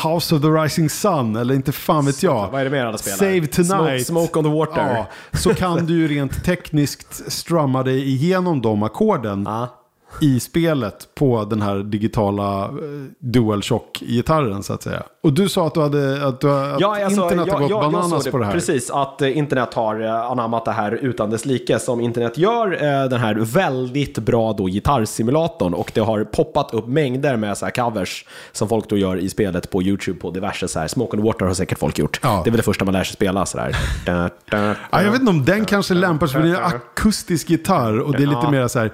House 0.02 0.34
of 0.34 0.42
the 0.42 0.48
Rising 0.48 0.90
Sun 0.90 1.36
eller 1.36 1.54
inte 1.54 1.72
fan 1.72 2.06
vet 2.06 2.22
jag. 2.22 2.50
Vad 2.50 2.60
är 2.60 2.64
det 2.64 2.70
mer 2.70 2.84
alla 2.84 2.98
spelar? 2.98 3.16
Save 3.16 3.46
Tonight. 3.46 3.66
Smoke, 3.66 4.04
smoke 4.04 4.38
on 4.38 4.44
the 4.44 4.50
water. 4.50 4.94
Ja, 4.94 5.38
så 5.38 5.54
kan 5.54 5.86
du 5.86 5.94
ju 5.94 6.08
rent 6.08 6.44
tekniskt 6.44 7.32
strumma 7.32 7.82
dig 7.82 8.08
igenom 8.08 8.62
de 8.62 8.82
ackorden 8.82 9.42
Ja. 9.46 9.79
I 10.20 10.40
spelet 10.40 11.08
på 11.14 11.44
den 11.44 11.62
här 11.62 11.76
digitala 11.76 12.64
eh, 12.64 12.70
DualShock-gitarren 13.18 14.62
så 14.62 14.72
att 14.72 14.82
säga. 14.82 15.02
Och 15.22 15.32
du 15.32 15.48
sa 15.48 15.66
att, 15.66 15.74
du 15.74 15.80
hade, 15.80 16.26
att, 16.26 16.40
du, 16.40 16.50
att 16.50 16.80
Ja, 16.80 17.04
alltså, 17.04 17.22
internet 17.22 17.52
har 17.52 17.60
gått 17.60 17.70
jag 17.70 17.92
bananas 17.92 18.24
det, 18.24 18.30
på 18.30 18.38
det 18.38 18.44
här. 18.44 18.52
Precis, 18.52 18.90
att 18.90 19.22
eh, 19.22 19.38
internet 19.38 19.74
har 19.74 20.00
eh, 20.00 20.14
anammat 20.30 20.64
det 20.64 20.72
här 20.72 20.92
utan 20.92 21.30
dess 21.30 21.44
like 21.44 21.78
som 21.78 22.00
internet 22.00 22.38
gör. 22.38 22.70
Den 23.08 23.20
här 23.20 23.34
väldigt 23.34 24.18
bra 24.18 24.52
då 24.52 24.64
gitarrsimulatorn 24.64 25.74
och 25.74 25.90
det 25.94 26.00
har 26.00 26.24
poppat 26.24 26.74
upp 26.74 26.86
mängder 26.86 27.36
med 27.36 27.58
så 27.58 27.64
här 27.66 27.72
covers 27.72 28.24
som 28.52 28.68
folk 28.68 28.88
då 28.88 28.96
gör 28.96 29.16
i 29.16 29.28
spelet 29.28 29.70
på 29.70 29.82
YouTube 29.82 30.20
på 30.20 30.30
diverse 30.30 30.68
så 30.68 30.78
här. 30.80 30.88
Smoke 30.88 31.16
the 31.16 31.22
Water 31.22 31.46
har 31.46 31.54
säkert 31.54 31.78
folk 31.78 31.98
gjort. 31.98 32.20
Ja. 32.22 32.40
Det 32.44 32.48
är 32.48 32.50
väl 32.50 32.56
det 32.56 32.62
första 32.62 32.84
man 32.84 32.94
lär 32.94 33.04
sig 33.04 33.14
spela 33.14 33.46
så 33.46 33.58
där. 33.58 33.76
Ja, 34.90 35.02
jag 35.02 35.10
vet 35.12 35.20
inte 35.20 35.30
om 35.30 35.44
den 35.44 35.64
kanske 35.64 35.94
lämpar 35.94 36.26
sig 36.26 36.40
för 36.40 36.48
det 36.48 36.56
är 36.56 36.62
akustisk 36.62 37.50
gitarr 37.50 38.00
och 38.00 38.12
det 38.12 38.22
är 38.22 38.26
lite 38.26 38.40
Ja. 38.42 38.50
mer 38.50 38.68
så 38.68 38.78
här. 38.78 38.92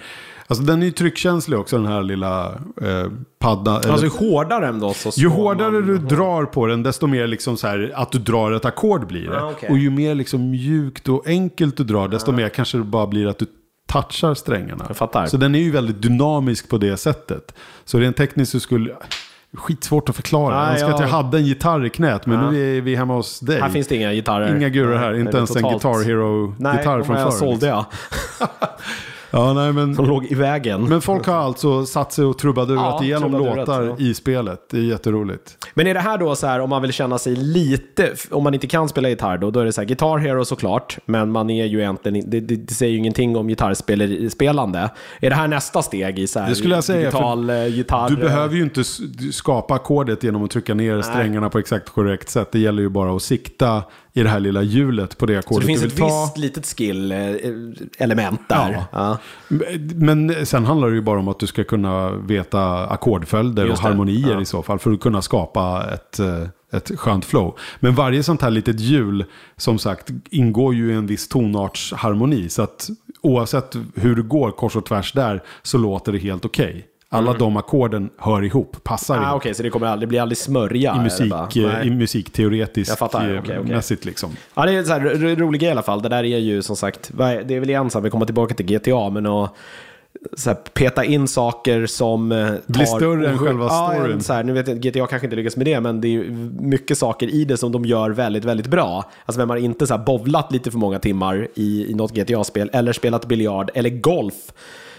Alltså 0.49 0.65
den 0.65 0.83
är 0.83 0.87
ju 0.87 0.93
tryckkänslig 0.93 1.59
också 1.59 1.77
den 1.77 1.87
här 1.87 2.03
lilla 2.03 2.47
eh, 2.83 3.11
paddan. 3.39 3.75
Alltså 3.77 4.03
ju 4.07 4.11
hårdare 4.31 4.67
ändå 4.69 4.95
så 4.95 5.11
ju 5.21 5.29
hårdare 5.29 5.71
man- 5.71 5.87
du 5.87 5.99
drar 5.99 6.45
på 6.45 6.67
den 6.67 6.83
desto 6.83 7.07
mer 7.07 7.27
liksom 7.27 7.57
så 7.57 7.67
här 7.67 7.93
att 7.95 8.13
du 8.13 8.19
drar 8.19 8.53
ett 8.53 8.65
ackord 8.65 9.07
blir 9.07 9.31
det. 9.31 9.41
Ah, 9.43 9.51
okej. 9.51 9.69
Och 9.71 9.79
ju 9.79 9.91
mer 9.91 10.15
liksom 10.15 10.51
mjukt 10.51 11.09
och 11.09 11.27
enkelt 11.27 11.77
du 11.77 11.85
drar 11.85 12.09
desto 12.09 12.33
mer 12.33 12.49
kanske 12.49 12.79
det 12.79 12.85
bara 12.85 13.07
blir 13.07 13.27
att 13.27 13.39
du 13.39 13.47
touchar 13.89 14.35
strängarna. 14.35 14.85
Jag 14.89 14.97
fattar. 14.97 15.27
Så 15.27 15.37
den 15.37 15.55
är 15.55 15.59
ju 15.59 15.71
väldigt 15.71 16.03
dynamisk 16.03 16.69
på 16.69 16.79
det 16.79 16.97
sättet. 16.97 17.55
Så 17.85 17.99
rent 17.99 18.17
tekniskt 18.17 18.53
så 18.53 18.61
skulle... 18.61 18.95
Skitsvårt 19.57 20.09
att 20.09 20.17
förklara. 20.17 20.57
Nej, 20.57 20.65
jag 20.65 20.73
önskar 20.73 20.89
att 20.95 21.01
jag 21.01 21.09
ja. 21.09 21.13
hade 21.23 21.39
en 21.39 21.47
gitarr 21.47 21.85
i 21.87 21.91
knät, 21.91 22.27
men 22.27 22.45
Ja. 22.45 22.51
nu 22.51 22.77
är 22.77 22.81
vi 22.81 22.95
hemma 22.97 23.15
hos 23.15 23.41
dig. 23.41 23.61
Här 23.61 23.69
finns 23.69 23.87
det 23.87 23.97
inga 23.97 24.13
gitarrer. 24.13 24.57
Inga 24.57 24.69
gurer 24.69 24.97
här, 24.99 25.11
Nej, 25.13 25.21
inte 25.21 25.37
ens 25.37 25.57
en 25.57 25.63
totalt- 25.63 25.73
Guitar 25.83 25.99
Nej, 25.99 26.07
Hero-gitarr 26.07 26.99
de 26.99 27.05
från 27.05 27.17
här 27.17 27.25
förr. 27.25 27.31
sålde 27.39 27.67
jag. 27.67 27.85
Ja, 29.31 29.53
nej, 29.53 29.73
men, 29.73 29.95
som 29.95 30.07
låg 30.07 30.25
i 30.27 30.35
vägen. 30.35 30.85
men 30.85 31.01
folk 31.01 31.27
har 31.27 31.35
alltså 31.35 31.87
satt 31.87 32.13
sig 32.13 32.25
och 32.25 32.39
trubbadurat 32.39 32.97
Ja, 32.99 33.05
igenom 33.05 33.33
låtar 33.33 33.83
ja. 33.83 33.97
i 33.99 34.15
spelet. 34.15 34.61
Det 34.71 34.77
är 34.77 34.83
jätteroligt. 34.83 35.67
Men 35.75 35.87
är 35.87 35.95
det 35.95 36.01
här 36.01 36.19
då 36.19 36.37
så 36.37 36.47
här, 36.47 36.61
om 36.61 36.71
man 36.71 36.83
vill 36.83 36.93
känna 36.93 37.19
sig 37.19 37.37
lite, 37.37 38.15
om 38.31 38.45
man 38.45 38.55
inte 38.55 38.67
kan 38.67 38.89
spela 38.89 39.09
gitarr 39.09 39.39
då, 39.39 39.51
då 39.51 39.61
är 39.61 39.65
det 39.65 39.73
så 39.73 39.81
här 39.81 39.89
Guitar 39.89 40.19
Hero 40.19 40.45
såklart, 40.45 40.99
men 41.07 41.31
man 41.31 41.51
är 41.51 41.65
ju 41.65 41.79
egentligen, 41.79 42.31
det, 42.31 42.41
det, 42.41 42.57
det 42.57 42.75
säger 42.75 42.93
ju 42.93 42.99
ingenting 42.99 43.37
om 43.37 43.49
gitarrspelande. 43.49 44.91
Är 45.21 45.31
det 45.31 45.37
här 45.37 45.49
nästa 45.49 45.83
steg 45.83 46.19
i 46.19 46.27
så 46.27 46.41
här 46.41 46.49
Det 46.49 46.55
skulle 46.55 46.75
jag 46.75 46.85
säga, 46.85 46.99
digital 47.01 47.51
eh, 47.51 47.67
gitarr? 47.67 48.09
Du 48.11 48.17
behöver 48.17 48.57
ju 48.57 48.63
inte 48.63 48.85
skapa 49.33 49.75
ackordet 49.75 50.23
genom 50.25 50.45
att 50.45 50.51
trycka 50.51 50.75
ner 50.75 51.03
strängarna 51.03 51.51
på 51.51 51.59
exakt 51.59 51.89
korrekt 51.91 52.31
sätt. 52.31 52.49
Det 52.53 52.59
gäller 52.59 52.83
ju 52.83 52.89
bara 52.89 53.17
att 53.17 53.23
sikta 53.23 53.83
i 54.17 54.23
det 54.23 54.29
här 54.29 54.41
lilla 54.41 54.63
hjulet 54.63 55.19
på 55.19 55.27
det 55.27 55.33
Så 55.33 55.39
ackordet 55.39 55.63
det 55.63 55.67
finns 55.67 55.81
du 55.81 55.87
ett 55.87 55.93
vill 55.93 55.99
ta. 55.99 56.25
visst 56.25 56.39
litet 56.39 56.67
skill-element 56.67 58.41
där. 58.49 58.73
Ja. 58.73 59.19
Ja. 59.49 59.59
Men 59.95 60.47
sen 60.47 60.65
handlar 60.65 60.89
det 60.89 60.95
ju 60.95 61.03
bara 61.03 61.19
om 61.19 61.29
att 61.29 61.39
du 61.39 61.47
ska 61.47 61.65
kunna 61.65 62.11
veta 62.11 62.87
ackordföljder 62.87 63.63
och 63.71 63.77
det, 63.77 63.83
harmonier 63.83 64.33
ja. 64.33 64.41
i 64.41 64.45
så 64.45 64.63
fall 64.63 64.79
för 64.79 64.93
att 64.93 65.01
kunna 65.01 65.23
skapa 65.23 65.85
ett, 65.95 66.19
eh, 66.19 66.43
ett 66.73 66.91
skönt 66.99 67.25
flow. 67.25 67.59
Men 67.81 67.95
varje 67.95 68.23
sånt 68.23 68.43
här 68.43 68.51
litet 68.51 68.81
hjul, 68.81 69.25
som 69.57 69.79
sagt, 69.79 70.11
ingår 70.31 70.75
ju 70.75 70.91
i 70.93 70.95
en 70.95 71.07
viss 71.07 71.29
tonartsharmoni. 71.29 72.49
Så 72.49 72.63
att 72.63 72.89
oavsett 73.23 73.77
hur 73.95 74.17
det 74.17 74.23
går 74.23 74.51
kors 74.51 74.77
och 74.77 74.85
tvärs 74.87 75.13
där 75.13 75.43
så 75.63 75.79
låter 75.79 76.13
det 76.13 76.19
helt 76.19 76.45
okej. 76.45 76.87
Alla 77.09 77.33
de 77.33 77.57
ackorden 77.57 78.11
hör 78.19 78.43
ihop, 78.45 78.77
passar 78.85 79.15
Mm. 79.15 79.27
Ah, 79.27 79.31
ihop. 79.31 79.41
Okej, 79.43 79.55
så 79.55 79.63
det, 79.63 79.71
kommer 79.71 79.87
aldrig, 79.87 80.09
det 80.09 80.11
blir 80.11 80.21
aldrig 80.21 80.39
smörja? 80.39 80.97
I, 80.97 81.03
musik, 81.03 81.57
eh. 81.57 81.87
I 81.87 81.91
musikteoretiskt 81.91 83.03
okej, 83.03 83.39
okej. 83.39 83.59
mässigt 83.65 84.05
liksom. 84.05 84.31
Ja, 84.55 84.67
det 84.67 84.73
är 84.73 84.83
så 84.85 84.93
här 84.93 85.01
ro- 85.01 85.35
rolig 85.35 85.63
i 85.63 85.69
alla 85.71 85.83
fall. 85.83 86.03
Det 86.03 86.09
där 86.09 86.25
är 86.25 86.39
ju 86.39 86.63
som 86.63 86.77
sagt, 86.77 87.11
det 87.17 87.25
är 87.55 87.61
väl 87.61 87.71
igen 87.71 87.91
så 87.91 87.99
här, 87.99 88.03
vi 88.03 88.11
kommer 88.11 88.27
tillbaka 88.27 88.55
till 88.55 88.67
GTA, 88.67 89.11
men 89.11 89.27
att 89.27 89.55
så 90.37 90.51
här, 90.51 90.55
peta 90.57 91.05
in 91.05 91.29
saker 91.29 91.87
som 91.87 92.33
eh, 92.33 92.47
tar... 92.47 92.61
Blir 92.67 92.85
större 92.85 93.29
än 93.29 93.39
själva 93.39 93.65
ja, 93.65 93.93
storyn. 93.95 94.13
en 94.13 94.23
Så 94.23 94.33
här, 94.33 94.45
nu 94.45 94.53
vet 94.53 94.69
jag, 94.69 94.81
GTA 94.81 95.07
kanske 95.07 95.27
inte 95.27 95.37
lyckas 95.37 95.57
med 95.57 95.67
det, 95.67 95.81
men 95.81 96.01
det 96.01 96.09
är 96.17 96.25
mycket 96.63 96.99
saker 96.99 97.29
i 97.35 97.45
det 97.45 97.57
som 97.57 97.73
de 97.73 97.85
gör 97.85 98.11
väldigt, 98.11 98.45
väldigt 98.45 98.67
bra. 98.67 99.05
Alltså 99.27 99.41
vem 99.41 99.51
har 99.51 99.57
inte 99.57 99.87
så 99.87 99.97
här 99.97 100.05
bovlat 100.05 100.53
lite 100.53 100.71
för 100.71 100.79
många 100.79 100.99
timmar 100.99 101.49
i, 101.55 101.87
i 101.91 101.95
något 101.95 102.13
GTA-spel, 102.15 102.71
eller 102.73 102.93
spelat 102.93 103.27
biljard, 103.27 103.71
eller 103.75 103.91
golf. 103.91 104.35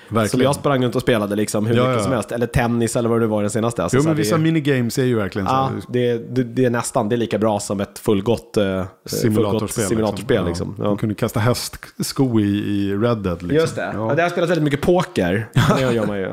Som 0.07 0.15
Verkligen. 0.15 0.43
jag 0.43 0.55
sprang 0.55 0.83
runt 0.83 0.95
och 0.95 1.01
spelade 1.01 1.35
liksom 1.35 1.65
hur 1.65 1.75
Ja, 1.75 1.83
mycket 1.83 1.97
ja. 1.97 2.03
som 2.03 2.11
helst. 2.11 2.31
Eller 2.31 2.47
tennis 2.47 2.95
eller 2.95 3.09
vad 3.09 3.19
det 3.21 3.27
var 3.27 3.41
den 3.41 3.49
senaste. 3.51 3.83
Alltså, 3.83 3.97
Jo, 3.97 4.03
men 4.03 4.15
vissa 4.15 4.35
det, 4.37 4.41
minigames 4.43 4.97
är 4.97 5.03
ju 5.03 5.15
verkligen 5.15 5.47
så. 5.47 5.53
ja, 5.53 5.71
det, 5.89 6.35
det, 6.35 6.43
det 6.43 6.65
är 6.65 6.69
nästan 6.69 7.09
det 7.09 7.15
är 7.15 7.17
lika 7.17 7.37
bra 7.37 7.59
som 7.59 7.81
ett 7.81 7.99
fullgott, 7.99 8.57
eh, 8.57 8.63
Simulatorspel. 9.05 9.67
fullgott 9.67 9.71
simulatorspel. 9.89 10.45
Liksom. 10.45 10.75
Ja. 10.77 10.83
De 10.83 10.97
kunde 10.97 11.15
kasta 11.15 11.39
hästsko 11.39 12.39
i, 12.39 12.43
i 12.43 12.93
Red 12.95 13.17
Dead. 13.17 13.41
Liksom. 13.43 13.55
Just 13.55 13.75
det. 13.75 13.91
Ja. 13.93 14.09
Ja. 14.09 14.15
det 14.15 14.21
har 14.21 14.29
spelat 14.29 14.49
väldigt 14.49 14.63
mycket 14.63 14.81
poker. 14.81 15.49
Det 15.77 15.93
gör 15.93 16.05
man 16.07 16.17
ju. 16.17 16.23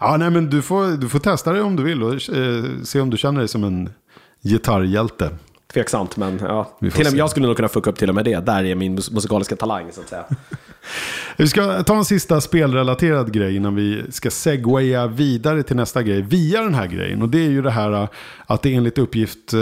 Ja. 0.00 0.16
Nej, 0.16 0.30
men 0.30 0.50
du 0.50 0.62
får, 0.62 0.96
du 0.96 1.08
får 1.08 1.18
testa 1.18 1.52
det 1.52 1.62
om 1.62 1.76
du 1.76 1.82
vill 1.82 2.02
och 2.02 2.12
eh, 2.12 2.64
se 2.84 3.00
om 3.00 3.10
du 3.10 3.16
känner 3.16 3.38
dig 3.40 3.48
som 3.48 3.64
en 3.64 3.90
gitarrhjälte. 4.42 5.30
Tveksamt, 5.72 6.16
men 6.16 6.38
ja. 6.42 6.70
Till 6.80 6.88
och 7.06 7.12
med, 7.12 7.14
jag 7.20 7.30
skulle 7.30 7.46
nog 7.46 7.56
kunna 7.56 7.68
fucka 7.68 7.90
upp 7.90 7.98
till 7.98 8.08
och 8.08 8.14
med 8.14 8.24
det. 8.24 8.46
Där 8.46 8.64
är 8.64 8.74
min 8.74 8.94
mus- 8.98 9.12
musikaliska 9.12 9.56
talang, 9.56 9.92
så 9.92 10.00
att 10.00 10.08
säga. 10.08 10.24
Vi 11.36 11.48
ska 11.48 11.82
ta 11.82 11.96
en 11.96 12.04
sista 12.04 12.40
spelrelaterad 12.40 13.32
grej 13.32 13.56
innan 13.56 13.74
vi 13.74 14.02
ska 14.10 14.30
segwaya 14.30 15.06
vidare 15.06 15.62
till 15.62 15.76
nästa 15.76 16.02
grej 16.02 16.22
via 16.22 16.62
den 16.62 16.74
här 16.74 16.86
grejen. 16.86 17.22
Och 17.22 17.28
det 17.28 17.38
är 17.38 17.50
ju 17.50 17.62
det 17.62 17.70
här 17.70 17.92
äh, 17.92 18.08
att 18.46 18.62
det 18.62 18.74
enligt 18.74 18.98
uppgift 18.98 19.52
äh, 19.52 19.60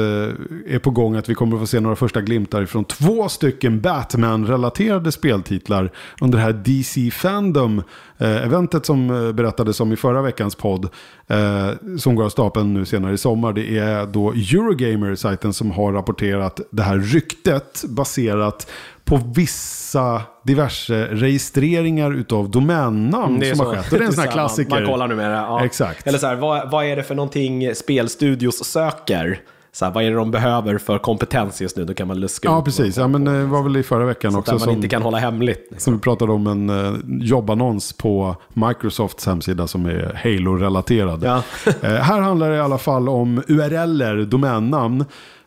är 0.67 0.79
på 0.79 0.91
gång 0.91 1.17
att 1.17 1.29
vi 1.29 1.35
kommer 1.35 1.57
att 1.57 1.63
få 1.63 1.67
se 1.67 1.81
några 1.81 1.97
första 1.97 2.21
glimtar 2.21 2.65
från 2.67 2.85
två 2.85 3.29
stycken 3.29 3.81
Batman-relaterade 3.81 5.13
speltitlar 5.13 5.91
under 6.21 6.39
det 6.39 6.45
här 6.45 6.53
DC 6.53 7.11
Fandom 7.11 7.83
eventet 8.19 8.87
som 8.87 9.11
eh, 9.11 9.33
berättades 9.33 9.81
om 9.81 9.93
i 9.93 9.97
förra 9.97 10.23
veckans 10.23 10.55
podd. 10.55 10.89
Eh, 11.27 11.69
som 11.99 12.15
går 12.15 12.25
av 12.25 12.29
stapeln 12.29 12.75
nu 12.75 12.85
senare 12.85 13.13
i 13.13 13.19
sommar. 13.19 13.53
Det 13.53 13.79
är 13.79 14.07
då 14.07 14.31
Eurogamer-sajten 14.33 15.53
som 15.53 15.71
har 15.71 15.93
rapporterat 15.93 16.61
det 16.71 16.83
här 16.83 16.99
ryktet 16.99 17.85
baserat 17.89 18.71
på 19.05 19.21
vissa 19.35 20.23
diverse 20.43 21.09
registreringar 21.11 22.13
utav 22.15 22.51
domännamn 22.51 23.43
är 23.43 23.49
som 23.55 23.57
så. 23.59 23.65
har 23.65 23.75
skett. 23.75 23.93
Och 23.93 23.99
det 23.99 24.05
är 24.05 24.07
en 24.07 24.13
sån 24.13 24.25
här 24.25 24.31
Så 24.31 24.37
man- 24.37 24.47
klassiker. 24.47 24.71
Man 24.81 24.87
kollar 24.87 25.09
numera. 25.09 25.33
Ja. 25.37 25.65
Exakt. 25.65 26.07
Eller 26.07 26.19
så 26.19 26.27
här, 26.27 26.35
vad, 26.37 26.71
vad 26.71 26.85
är 26.85 26.97
det 26.97 27.03
för 27.03 27.15
någonting 27.15 27.75
spelstudios 27.75 28.65
söker? 28.65 29.41
Så 29.77 29.85
här, 29.85 29.93
vad 29.93 30.05
är 30.05 30.11
det 30.11 30.17
de 30.17 30.31
behöver 30.31 30.79
för 30.79 30.99
kompetens 30.99 31.61
just 31.63 31.77
nu? 31.77 31.85
Då 31.85 31.95
kan 31.95 32.09
man 32.09 32.21
luska 32.21 32.49
Ja, 32.49 32.59
ut 32.59 32.65
precis. 32.65 32.97
Ja, 32.97 33.09
men 33.09 33.25
det 33.25 33.45
var 33.45 33.63
väl 33.63 33.77
i 33.77 33.83
förra 33.83 34.05
veckan 34.07 34.33
Där 34.33 34.39
också 34.39 34.53
man 34.53 34.61
som, 34.61 34.73
inte 34.73 34.89
kan 34.89 35.03
hålla 35.03 35.19
hemligt. 35.19 35.73
som 35.79 35.95
vi 35.95 36.01
pratade 36.01 36.33
om 36.33 36.47
en 36.47 36.71
eh, 36.71 36.93
jobbannons 37.07 37.93
på 37.93 38.37
Microsofts 38.49 39.27
hemsida 39.27 39.67
som 39.67 39.87
är 39.87 40.21
Halo-relaterad. 40.25 41.23
Ja. 41.25 41.43
eh, 41.83 41.91
här 41.91 42.21
handlar 42.21 42.51
det 42.51 42.57
i 42.57 42.61
alla 42.61 42.79
fall 42.79 43.09
om 43.09 43.43
URLer, 43.49 44.25
domännamn. 44.25 45.01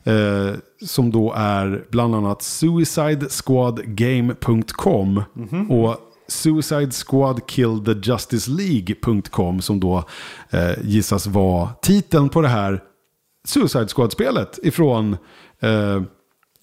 Eh, 0.04 0.50
som 0.86 1.12
då 1.12 1.34
är 1.38 1.84
bland 1.90 2.16
annat 2.16 2.42
suicidesquadgame.com 2.42 5.24
Mhm. 5.34 5.72
och 5.72 5.96
Suicide 6.30 6.92
Squad 6.92 7.48
Kill 7.48 7.86
the 7.86 7.92
Justice 8.12 8.52
League.com 8.52 9.62
som 9.62 9.80
då 9.80 10.04
eh, 10.50 10.72
gissas 10.84 11.28
vara 11.28 11.70
titeln 11.82 12.30
på 12.30 12.42
det 12.42 12.48
här 12.48 12.82
Suicide 13.48 13.88
Squad-spelet 13.88 14.60
ifrån 14.64 15.18
eh, 15.60 16.02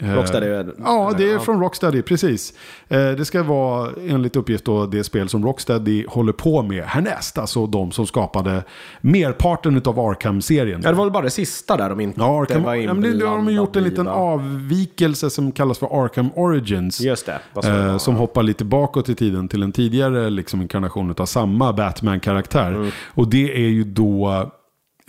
Eh, 0.02 0.14
Rocksteady 0.14 0.46
är- 0.46 0.74
Ja, 0.84 1.12
det 1.18 1.24
är 1.30 1.32
ja. 1.32 1.38
från 1.40 1.60
Rocksteady, 1.60 2.02
precis. 2.02 2.54
Eh, 2.88 3.10
Det 3.10 3.24
ska 3.24 3.42
vara 3.42 3.90
enligt 4.08 4.36
uppgift 4.36 4.64
då 4.64 4.86
det 4.86 5.04
spel 5.04 5.28
som 5.28 5.44
Rocksteady 5.44 6.06
håller 6.08 6.32
på 6.32 6.62
med 6.62 6.84
härnäst. 6.84 7.38
Alltså 7.38 7.66
de 7.66 7.92
som 7.92 8.06
skapade 8.06 8.64
merparten 9.00 9.82
av 9.84 9.98
Arkham-serien. 10.00 10.80
Ja, 10.84 10.90
det 10.90 10.96
var 10.96 11.04
väl 11.04 11.12
bara 11.12 11.22
det 11.24 11.30
sista 11.30 11.76
där 11.76 11.88
de 11.88 12.00
inte 12.00 12.20
Ja, 12.20 12.42
Arkham, 12.42 12.62
var 12.62 12.74
ja, 12.74 12.94
men 12.94 13.02
det, 13.02 13.18
det 13.18 13.26
har 13.26 13.36
de 13.36 13.52
gjort 13.52 13.76
en 13.76 13.82
inblandade 13.86 13.90
liten 13.90 14.08
avvikelse 14.08 15.30
som 15.30 15.52
kallas 15.52 15.78
för 15.78 16.04
Arkham 16.04 16.30
Origins. 16.36 17.00
Just 17.00 17.26
det. 17.26 17.68
Eh, 17.68 17.98
som 17.98 18.14
hoppar 18.16 18.42
lite 18.42 18.64
bakåt 18.64 19.08
i 19.08 19.14
tiden 19.14 19.48
till 19.48 19.62
en 19.62 19.72
tidigare 19.72 20.30
liksom, 20.30 20.62
inkarnation 20.62 21.14
av 21.18 21.26
samma 21.26 21.72
Batman-karaktär. 21.72 22.68
Mm. 22.72 22.90
Och 23.06 23.28
det 23.28 23.54
är 23.54 23.68
ju 23.68 23.84
då 23.84 24.50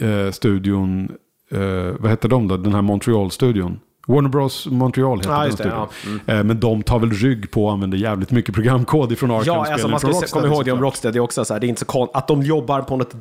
eh, 0.02 0.32
studion, 0.32 1.12
eh, 1.56 1.96
vad 2.00 2.12
heter 2.12 2.30
de 2.30 2.48
då? 2.48 2.58
Den 2.58 2.74
här 2.74 2.82
Montreal-studion. 2.82 3.80
Warner 4.08 4.30
Bros 4.30 4.66
Montreal 4.68 5.18
heter 5.18 5.32
Ja, 5.32 5.40
den 5.40 5.50
det, 5.50 5.54
studion. 5.56 5.88
ja. 6.28 6.34
Eh, 6.34 6.44
men 6.44 6.60
de 6.60 6.84
tar 6.84 7.00
väl 7.00 7.12
rygg 7.12 7.52
på 7.52 7.66
och 7.66 7.72
använder 7.72 7.98
jävligt 7.98 8.32
mycket 8.32 8.56
programkod 8.56 9.12
ifrån 9.12 9.30
Ja, 9.30 9.36
Arkham-spelen 9.36 9.74
alltså 9.74 9.88
man 9.88 10.00
ska 10.00 10.10
från 10.10 10.22
se- 10.22 10.28
komma 10.28 10.42
Rocksteady 10.46 10.56
ihåg 10.58 10.66
det 10.66 10.72
om. 10.72 10.82
Rocksteady 10.82 11.20
också. 11.20 11.46
Så 11.46 11.54
här, 11.54 11.60
det 11.60 11.68
är 11.68 11.70
inte 11.70 11.80
så 11.80 11.86
kon- 11.86 12.08
att 12.14 12.28
de 12.28 12.44
jobbar 12.44 12.82
på 12.82 12.98
något 12.98 13.14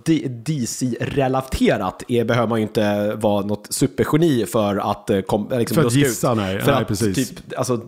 DC-relaterat 0.46 2.02
är, 2.08 2.24
behöver 2.24 2.48
man 2.48 2.58
ju 2.58 2.62
inte 2.62 3.14
vara 3.14 3.46
något 3.46 3.66
supergeni 3.70 4.46
för 4.46 4.76
att 4.90 5.10
eh, 5.10 5.20
kom, 5.20 5.52
eh, 5.52 5.58
liksom 5.58 5.74
För 5.74 5.84
att 5.86 5.92
gissa, 5.94 6.30
ut. 6.32 6.36
nej. 6.36 6.60
För 6.60 6.72
Nej, 6.72 6.82
att 6.82 6.88
precis. 6.88 7.28
Typ, 7.28 7.38
alltså, 7.58 7.80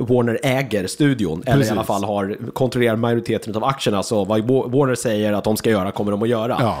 Warner 0.00 0.38
äger 0.42 0.86
studion, 0.86 1.42
eller 1.46 1.52
Precis. 1.56 1.68
i 1.68 1.72
alla 1.72 1.84
fall 1.84 2.04
har 2.04 2.36
kontrollerar 2.52 2.96
majoriteten 2.96 3.56
av 3.56 3.64
aktierna. 3.64 4.02
Så 4.02 4.24
vad 4.24 4.40
Wa- 4.40 4.70
Warner 4.78 4.94
säger 4.94 5.32
att 5.32 5.44
de 5.44 5.56
ska 5.56 5.70
göra 5.70 5.90
kommer 5.90 6.10
de 6.10 6.22
att 6.22 6.28
göra. 6.28 6.56
Ja. 6.60 6.78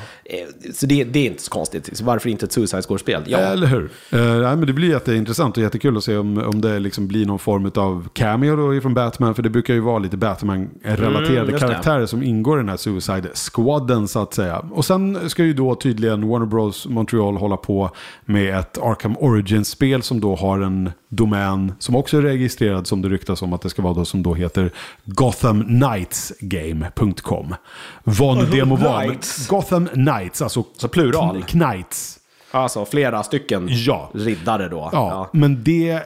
Så 0.74 0.86
det, 0.86 1.04
det 1.04 1.18
är 1.18 1.26
inte 1.26 1.42
så 1.42 1.50
konstigt. 1.50 1.96
Så 1.98 2.04
varför 2.04 2.28
inte 2.30 2.44
ett 2.46 2.52
Suicide 2.52 2.82
Squad-spel? 2.82 3.22
Ja, 3.26 3.38
Eller 3.38 3.66
hur? 3.66 3.84
Eh, 4.12 4.20
nej, 4.20 4.56
men 4.56 4.66
det 4.66 4.72
blir 4.72 4.88
jätteintressant 4.88 5.56
jättekul 5.64 5.96
att 5.96 6.04
se 6.04 6.16
om, 6.16 6.38
om 6.38 6.60
det 6.60 6.78
liksom 6.78 7.08
blir 7.08 7.26
någon 7.26 7.38
form 7.38 7.70
av 7.76 8.08
cameo 8.12 8.56
då 8.56 8.74
ifrån 8.74 8.94
Batman. 8.94 9.34
För 9.34 9.42
det 9.42 9.50
brukar 9.50 9.74
ju 9.74 9.80
vara 9.80 9.98
lite 9.98 10.16
Batman-relaterade 10.16 11.48
Mm, 11.48 11.60
karaktärer 11.60 12.06
som 12.06 12.22
ingår 12.22 12.58
i 12.58 12.60
den 12.60 12.68
här 12.68 12.76
Suicide 12.76 13.28
Squaden 13.52 14.08
så 14.08 14.22
att 14.22 14.34
säga. 14.34 14.58
Och 14.72 14.84
sen 14.84 15.30
ska 15.30 15.44
ju 15.44 15.52
då 15.54 15.74
tydligen 15.74 16.28
Warner 16.28 16.46
Bros 16.46 16.86
Montreal 16.86 17.36
hålla 17.36 17.56
på 17.56 17.90
med 18.24 18.58
ett 18.58 18.78
Arkham 18.82 19.16
Origins-spel 19.18 20.02
som 20.02 20.20
då 20.20 20.36
har 20.36 20.60
en 20.60 20.90
domän 21.08 21.72
som 21.78 21.96
också 21.96 22.18
är 22.18 22.22
registrerad 22.22 22.86
som 22.86 23.02
det 23.02 23.08
ryktas 23.08 23.42
om 23.42 23.52
att 23.52 23.62
det 23.62 23.70
ska 23.70 23.82
vara 23.82 23.94
då 23.94 24.04
som 24.04 24.22
då 24.22 24.34
heter 24.34 24.70
GothamKnightsGame.com. 25.04 27.54
Vad 28.04 28.36
nu 28.36 28.46
det 28.50 28.64
må 28.64 28.76
vara. 28.76 29.06
Gotham 29.48 29.86
Knights, 29.86 30.42
alltså 30.42 30.64
Så 30.76 30.88
plural. 30.88 31.36
kn- 31.36 31.42
Knights. 31.46 32.18
Alltså 32.54 32.84
flera 32.84 33.22
stycken 33.22 33.66
Ja. 33.70 34.10
riddare 34.14 34.68
då. 34.68 34.88
Ja, 34.92 35.30
men 35.32 35.64
det 35.64 36.02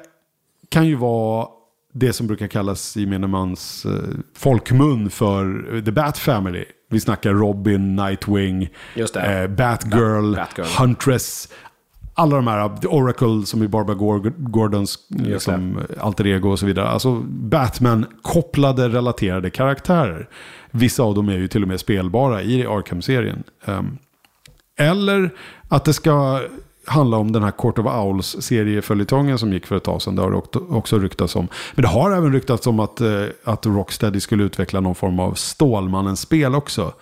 kan 0.68 0.86
ju 0.86 0.94
vara 0.94 1.46
det 1.92 2.12
som 2.12 2.26
brukar 2.26 2.46
kallas 2.46 2.96
i 2.96 3.01
gemene 3.01 3.26
mans 3.26 3.86
eh, 3.86 3.92
folkmun 4.36 5.11
för 5.11 5.64
The 5.84 5.92
Bat 5.92 6.18
Family. 6.18 6.64
Vi 6.90 7.01
snackar 7.01 7.32
Robin, 7.32 7.96
Nightwing. 7.96 8.62
Eh, 8.62 9.46
Batgirl, 9.49 10.34
Bat- 10.34 10.36
Batgirl. 10.36 10.66
Huntress. 10.78 11.49
Alla 12.14 12.36
de 12.36 12.46
här, 12.46 12.76
The 12.76 12.86
Oracle 12.88 13.46
som 13.46 13.62
är 13.62 13.66
Barbara 13.68 13.96
Gor- 13.96 14.32
Gordons 14.38 14.99
liksom, 15.09 15.80
alter 16.01 16.26
ego 16.26 16.51
och 16.51 16.59
så 16.59 16.66
vidare. 16.66 16.88
Alltså 16.88 17.14
Batman-kopplade 17.28 18.88
relaterade 18.88 19.51
karaktärer. 19.51 20.28
Vissa 20.70 21.03
av 21.03 21.14
dem 21.14 21.28
är 21.28 21.36
ju 21.36 21.49
till 21.49 21.62
och 21.62 21.68
med 21.68 21.80
spelbara 21.80 22.42
i 22.42 22.66
Arkham-serien. 22.66 23.42
Ehm, 23.64 23.99
eller 24.79 25.31
att 25.68 25.85
det 25.85 25.93
ska 25.93 26.41
handla 26.87 27.16
om 27.16 27.33
den 27.33 27.43
här 27.43 27.51
Court 27.51 27.79
of 27.79 27.87
Owls 27.87 28.37
serieföljetongen 28.41 29.39
som 29.39 29.53
gick 29.53 29.66
för 29.66 29.76
ett 29.76 29.85
tag 29.85 30.03
sedan. 30.03 30.16
Det 30.16 30.22
har 30.22 30.31
det 30.31 30.59
också- 30.76 30.99
ryktats 30.99 31.37
om. 31.37 31.49
Men 31.74 31.83
det 31.83 31.89
har 31.89 32.11
även 32.11 32.33
ryktats 32.33 32.66
om 32.66 32.81
att, 32.81 33.01
eh, 33.01 33.24
att 33.45 33.66
Rocksteady 33.66 34.20
skulle 34.20 34.45
utveckla 34.45 34.81
någon 34.81 34.95
form 34.95 35.20
av 35.20 35.33
Stålmannen-spel 35.35 36.55
också. 36.55 36.93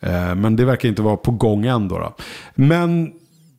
Eh, 0.00 0.34
men 0.34 0.56
det 0.56 0.64
verkar 0.64 0.88
inte 0.88 1.02
vara 1.02 1.16
på 1.16 1.30
gång 1.30 1.66
än 1.66 1.88
då. 1.88 1.98
då. 1.98 2.14
Men 2.54 3.12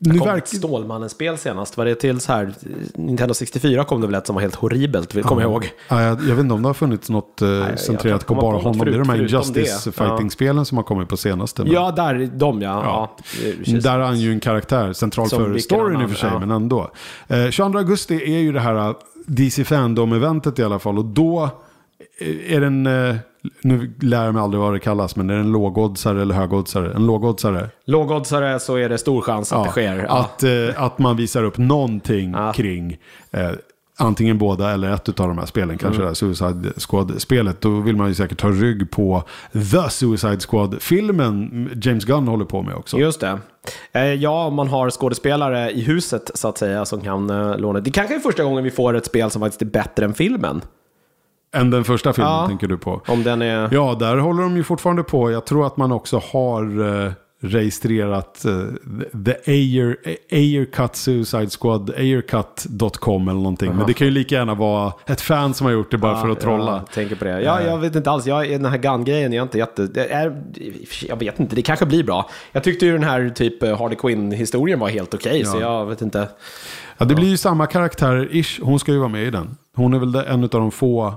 nu 0.06 0.20
Kom 0.20 0.28
ett 0.28 0.34
verkar... 0.34 0.58
Stålmannen-spel 0.58 1.38
senast. 1.38 1.78
Var 1.78 1.86
det 1.86 1.96
till 1.96 2.20
så 2.20 2.32
här, 2.32 2.54
Nintendo 2.96 3.34
64 3.34 3.84
kom 3.84 4.02
det 4.02 4.08
väl 4.08 4.16
ett 4.16 4.26
som 4.28 4.36
var 4.36 4.42
helt 4.42 4.56
horribelt, 4.56 5.24
kommer 5.24 5.42
jag 5.42 5.52
ihåg. 5.52 5.72
Ja, 5.90 6.02
jag, 6.02 6.12
jag 6.22 6.36
vet 6.36 6.40
inte 6.40 6.54
om 6.54 6.62
det 6.62 6.70
har 6.70 6.74
funnits 6.74 7.10
något 7.10 7.42
eh, 7.42 7.48
kan 7.68 7.78
centrerat 7.78 8.26
på 8.26 8.36
bara 8.36 8.58
på 8.58 8.64
honom. 8.64 8.86
Det 8.86 8.92
är 8.94 9.00
de 9.00 9.10
här 9.10 9.18
förut- 9.18 9.32
Injustice 9.34 9.84
det. 9.84 9.92
Ja. 9.98 10.10
fighting-spelen 10.10 10.66
som 10.66 10.78
har 10.78 10.84
kommit 10.84 11.10
på 11.10 11.18
senaste. 11.18 11.64
men- 11.64 11.72
Ja, 11.72 11.92
där, 11.92 12.30
de 12.34 12.62
ja. 12.62 12.84
ja. 12.84 13.18
det 13.66 13.80
Där 13.84 14.00
är 14.00 14.04
han 14.04 14.20
ju 14.20 14.32
en 14.32 14.40
karaktär, 14.40 14.94
central 14.94 15.30
Som 15.30 15.44
för 15.46 15.58
storyn 15.60 16.02
i 16.02 16.06
och 16.06 16.10
för 16.10 16.18
sig, 16.18 16.30
ja. 16.34 16.40
men 16.40 16.52
ändå. 16.52 16.92
Eh, 17.28 17.50
22 17.50 17.78
augusti 17.78 18.16
är 18.36 18.40
ju 18.40 18.52
det 18.52 18.60
här 18.60 18.76
eh, 18.90 18.96
DC 19.26 19.64
Fandom-eventet 19.64 20.60
i 20.60 20.64
alla 20.64 20.80
fall. 20.80 20.98
Och 20.98 21.06
då 21.06 21.50
är 22.48 22.60
det 22.60 22.68
en, 22.68 22.88
eh, 22.88 23.16
nu 23.62 23.94
lär 24.02 24.26
jag 24.26 24.34
mig 24.34 24.44
aldrig 24.44 24.62
vad 24.62 24.74
det 24.74 24.80
kallas, 24.80 25.16
men 25.16 25.30
är 25.30 25.34
det 25.34 25.40
en 25.40 25.52
lågoddsare 25.52 26.22
eller 26.22 26.36
högoddsare? 26.36 26.94
En 26.96 27.06
lågoddsare. 27.06 27.70
Lågoddsare 27.86 28.60
så 28.60 28.76
är 28.76 28.90
det 28.90 28.98
stor 28.98 29.22
chans 29.22 29.54
att 29.54 29.64
det 29.64 29.70
sker. 29.72 30.06
Ja. 30.10 30.20
Att, 30.20 30.44
eh, 30.44 30.84
att 30.84 31.00
man 31.00 31.18
visar 31.18 31.44
upp 31.44 31.58
någonting 31.58 32.32
Ja. 32.32 32.54
kring 32.54 32.98
eh, 33.32 33.50
antingen 33.98 34.38
båda 34.38 34.72
eller 34.72 34.92
ett 34.94 35.20
av 35.20 35.28
de 35.28 35.38
här 35.38 35.46
spelen. 35.46 35.78
Kanske 35.78 35.88
Mm. 35.88 36.02
det 36.02 36.08
här 36.08 36.14
Suicide 36.14 36.72
Squad-spelet. 36.78 37.62
Då 37.62 37.70
vill 37.80 37.96
man 37.96 38.08
ju 38.08 38.14
säkert 38.16 38.40
ta 38.40 38.50
rygg 38.50 38.92
på 38.92 39.24
The 39.54 39.90
Suicide 39.90 40.40
Squad-filmen 40.40 41.70
James 41.82 42.06
Gunn 42.06 42.28
håller 42.28 42.46
på 42.46 42.62
med 42.62 42.76
också. 42.76 42.98
Just 42.98 43.20
det. 43.20 43.40
Eh, 43.92 44.04
Ja, 44.14 44.46
om 44.46 44.54
man 44.56 44.68
har 44.68 44.90
skådespelare 44.90 45.72
i 45.72 45.82
huset 45.82 46.32
så 46.34 46.48
att 46.48 46.58
säga 46.58 46.86
som 46.86 47.02
kan 47.02 47.28
låna. 47.58 47.80
Det 47.80 47.92
kanske 47.92 48.16
är 48.16 48.20
första 48.20 48.44
gången 48.44 48.64
vi 48.64 48.72
får 48.72 48.94
ett 48.96 49.06
spel 49.06 49.30
som 49.32 49.42
faktiskt 49.42 49.62
är 49.62 49.66
bättre 49.66 50.06
än 50.06 50.14
filmen. 50.14 50.62
Än 51.54 51.70
den 51.70 51.84
första 51.84 52.14
filmen 52.14 52.32
Ja. 52.34 52.48
tänker 52.48 52.68
du 52.68 52.78
på. 52.78 53.02
Om 53.08 53.24
den 53.24 53.42
är... 53.42 53.70
Ja, 53.72 53.96
där 54.00 54.18
håller 54.18 54.44
de 54.44 54.58
ju 54.58 54.64
fortfarande 54.64 55.04
på. 55.04 55.32
Jag 55.32 55.46
tror 55.46 55.68
att 55.68 55.78
man 55.78 55.92
också 55.92 56.22
har 56.32 56.64
eh, 57.06 57.12
registrerat 57.42 58.46
eh, 58.46 58.52
The 59.26 59.52
Ayer, 59.52 59.98
Ayer 60.32 60.66
Cut 60.66 60.96
Suicide 60.96 61.50
Squad, 61.60 61.90
ayercut.com 61.98 63.28
eller 63.28 63.38
någonting. 63.40 63.76
Men 63.76 63.88
det 63.88 63.94
kan 63.94 64.08
ju 64.08 64.12
lika 64.14 64.36
gärna 64.36 64.54
vara 64.56 64.94
ett 65.06 65.22
fan 65.22 65.54
som 65.54 65.66
har 65.66 65.74
gjort 65.74 65.92
det 65.92 65.98
bara 65.98 66.22
för 66.22 66.30
att 66.30 66.40
trolla. 66.40 66.72
Jag 66.72 66.92
tänker 66.92 67.16
på 67.16 67.26
det. 67.26 67.42
Ja, 67.42 67.62
jag 67.62 67.78
vet 67.78 67.96
inte 67.96 68.12
alls. 68.12 68.26
Jag, 68.26 68.50
den 68.50 68.66
här 68.66 68.78
Gun-grejen 68.78 69.34
är 69.34 69.38
jag 69.38 69.46
inte 69.46 69.58
jätte... 69.58 69.88
Det 69.88 70.06
är, 70.06 70.44
jag 71.08 71.16
vet 71.20 71.40
inte, 71.40 71.56
det 71.56 71.62
kanske 71.62 71.86
blir 71.86 72.04
bra. 72.04 72.30
Jag 72.52 72.64
tyckte 72.64 72.86
ju 72.86 72.92
den 72.92 73.04
här 73.04 73.30
typ 73.30 73.64
eh, 73.64 73.78
Harley 73.80 73.98
Quinn-historien 73.98 74.80
var 74.80 74.90
helt 74.90 75.14
okej, 75.14 75.46
så 75.46 75.60
jag 75.60 75.86
vet 75.86 76.02
inte. 76.02 76.28
Ja, 76.98 77.06
det 77.06 77.16
blir 77.16 77.28
ju 77.28 77.38
samma 77.38 77.66
karaktär-ish. 77.66 78.60
Hon 78.64 78.80
ska 78.80 78.92
ju 78.92 78.98
vara 78.98 79.10
med 79.10 79.24
i 79.24 79.30
den. 79.30 79.58
Hon 79.76 79.94
är 79.94 80.00
väl 80.00 80.16
en 80.16 80.44
av 80.44 80.50
de 80.50 80.72
få 80.72 81.14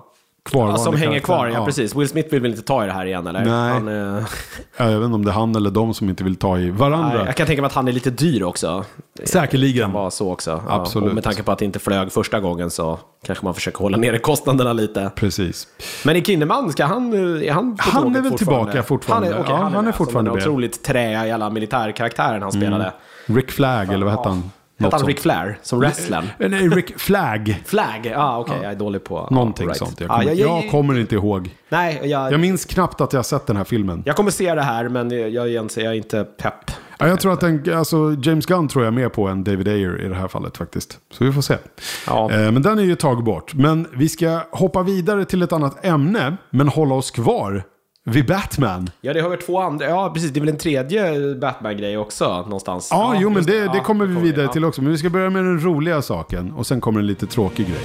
kvarvarande 0.51 0.80
Ja, 0.80 0.84
som 0.84 0.94
hänger 0.97 1.20
kvar, 1.20 1.36
karaktärerna. 1.36 1.59
ja, 1.61 1.66
precis. 1.66 1.97
Will 1.97 2.09
Smith 2.09 2.28
vill 2.30 2.40
väl 2.42 2.51
inte 2.51 2.62
ta 2.62 2.84
i 2.84 2.86
det 2.86 2.92
här 2.92 3.07
igen, 3.07 3.26
eller? 3.26 3.44
Nej. 3.44 3.72
Han, 3.72 3.88
eh, 4.18 4.24
Ja, 4.76 4.90
jag 4.90 4.99
vet 4.99 5.05
inte 5.05 5.14
om 5.14 5.24
det 5.24 5.30
är 5.30 5.34
han 5.34 5.57
eller 5.57 5.70
de 5.70 5.94
som 5.94 6.09
inte 6.09 6.24
vill 6.24 6.36
ta 6.36 6.59
i 6.59 6.70
varandra. 6.70 7.16
nej, 7.16 7.26
jag 7.26 7.36
kan 7.36 7.47
tänka 7.47 7.62
mig 7.62 7.66
att 7.66 7.72
han 7.74 7.88
är 7.88 7.92
lite 7.92 8.11
dyr 8.11 8.42
också. 8.42 8.84
Säkerligen. 9.24 9.84
kan 9.84 9.92
vara 9.92 10.11
så 10.11 10.32
också. 10.32 10.62
Ja, 10.68 10.74
Absolut. 10.74 11.09
och 11.09 11.14
med 11.14 11.24
tanke 11.24 11.42
på 11.42 11.53
att 11.53 11.59
det 11.59 11.64
inte 11.64 11.78
flög 11.78 12.12
första 12.12 12.40
gången 12.40 12.70
så 12.70 12.99
kanske 13.26 13.44
man 13.44 13.55
försöker 13.55 13.78
hålla 13.78 13.97
nere 13.97 14.18
kostnaderna 14.18 14.72
lite. 14.72 15.11
Precis. 15.16 15.68
Men 16.05 16.16
i 16.16 16.24
Kinnaman, 16.24 16.72
ska 16.72 16.84
han, 16.84 17.12
är 17.42 17.53
han 17.53 17.76
på 17.76 17.82
Han 17.90 18.16
är 18.16 18.20
väl 18.22 18.32
tillbaka 18.38 18.82
fortfarande. 18.82 19.26
Han 19.34 19.44
är, 19.44 19.51
Ja, 19.51 19.57
han 19.57 19.66
är, 19.66 19.70
han 19.70 19.74
är 19.76 19.82
med, 19.82 19.94
fortfarande 19.94 20.30
som 20.30 20.34
med. 20.36 20.42
den 20.44 20.51
otroligt 20.53 20.82
träiga 20.84 21.26
jävla 21.26 21.51
militärkaraktären 21.51 22.42
han 22.42 22.53
spelade. 22.53 22.92
Rick 23.26 23.51
Flag, 23.51 23.92
eller 23.92 24.07
vad 24.07 24.14
hette 24.16 24.28
han? 24.28 24.51
Hette 24.78 24.96
han. 24.96 25.06
Rick 25.06 25.20
Flair, 25.20 25.58
som 25.62 25.80
wrestlern? 25.80 26.26
Nej, 26.38 26.68
Rick 26.68 26.98
Flag. 27.00 27.62
Flag? 27.66 28.00
Ja, 28.12 28.16
ah, 28.16 28.38
okej, 28.38 28.58
jag 28.62 28.72
är 28.72 28.76
dålig 28.76 29.04
på... 29.04 29.28
Någonting 29.30 29.66
right. 29.66 29.78
sånt. 29.78 30.00
Jag 30.00 30.10
Ja, 30.10 30.14
kommer, 30.14 30.26
jag, 30.26 30.34
jag, 30.36 30.64
jag 30.64 30.70
kommer 30.70 30.98
inte 30.98 31.14
ihåg. 31.14 31.50
nej, 31.68 32.00
jag, 32.04 32.32
Jag 32.32 32.40
minns 32.40 32.64
knappt 32.64 33.00
att 33.00 33.12
jag 33.12 33.18
har 33.18 33.24
sett 33.24 33.46
den 33.46 33.56
här 33.56 33.64
filmen. 33.64 34.02
jag 34.06 34.16
kommer 34.16 34.30
se 34.30 34.54
det 34.54 34.62
här, 34.62 34.88
men 34.88 35.32
jag, 35.32 35.50
är 35.54 35.92
inte 35.92 36.24
pepp. 36.24 36.70
Ja, 36.98 37.08
jag 37.08 37.20
tror 37.20 37.32
att 37.32 37.40
den, 37.40 37.74
alltså, 37.74 38.16
James 38.22 38.46
Gunn 38.46 38.68
tror 38.68 38.84
jag 38.84 38.92
är 38.92 38.96
med 38.96 39.12
på 39.12 39.28
än 39.28 39.44
David 39.44 39.68
Ayer 39.68 40.02
i 40.04 40.08
det 40.08 40.14
här 40.14 40.28
fallet 40.28 40.56
faktiskt. 40.56 40.98
Så 41.12 41.24
vi 41.24 41.32
får 41.32 41.42
se. 41.42 41.56
Ja. 42.06 42.32
Eh, 42.32 42.52
men 42.52 42.62
den 42.62 42.78
är 42.78 42.82
ju 42.82 42.92
ett 42.92 43.00
tag 43.00 43.24
bort. 43.24 43.54
Men 43.54 43.86
vi 43.92 44.08
ska 44.08 44.40
hoppa 44.50 44.82
vidare 44.82 45.24
till 45.24 45.42
ett 45.42 45.52
annat 45.52 45.84
ämne, 45.84 46.36
men 46.50 46.68
hålla 46.68 46.94
oss 46.94 47.10
kvar 47.10 47.62
vid 48.09 48.26
Batman. 48.26 48.90
Ja, 49.00 49.12
det 49.12 49.20
har 49.20 49.28
väl 49.28 49.38
två 49.38 49.61
andra. 49.61 49.86
Ja, 49.86 50.11
precis. 50.14 50.30
Det 50.30 50.38
är 50.38 50.40
väl 50.40 50.48
en 50.48 50.59
tredje 50.59 51.34
Batman-grej 51.34 51.98
också 51.98 52.42
någonstans. 52.42 52.88
Ja, 52.90 53.16
jo, 53.20 53.30
men 53.30 53.44
det, 53.44 53.57
Ja, 53.57 53.72
det 53.72 53.80
kommer 53.80 54.07
vi 54.07 54.20
vidare 54.20 54.44
ja. 54.44 54.52
till 54.52 54.64
också. 54.64 54.82
Men 54.82 54.92
vi 54.92 54.98
ska 54.98 55.11
börja 55.11 55.30
med 55.30 55.44
den 55.44 55.61
roliga 55.61 56.02
saken 56.02 56.52
och 56.52 56.66
sen 56.66 56.80
kommer 56.80 57.00
en 57.00 57.07
lite 57.07 57.26
tråkig 57.26 57.66
grej. 57.66 57.82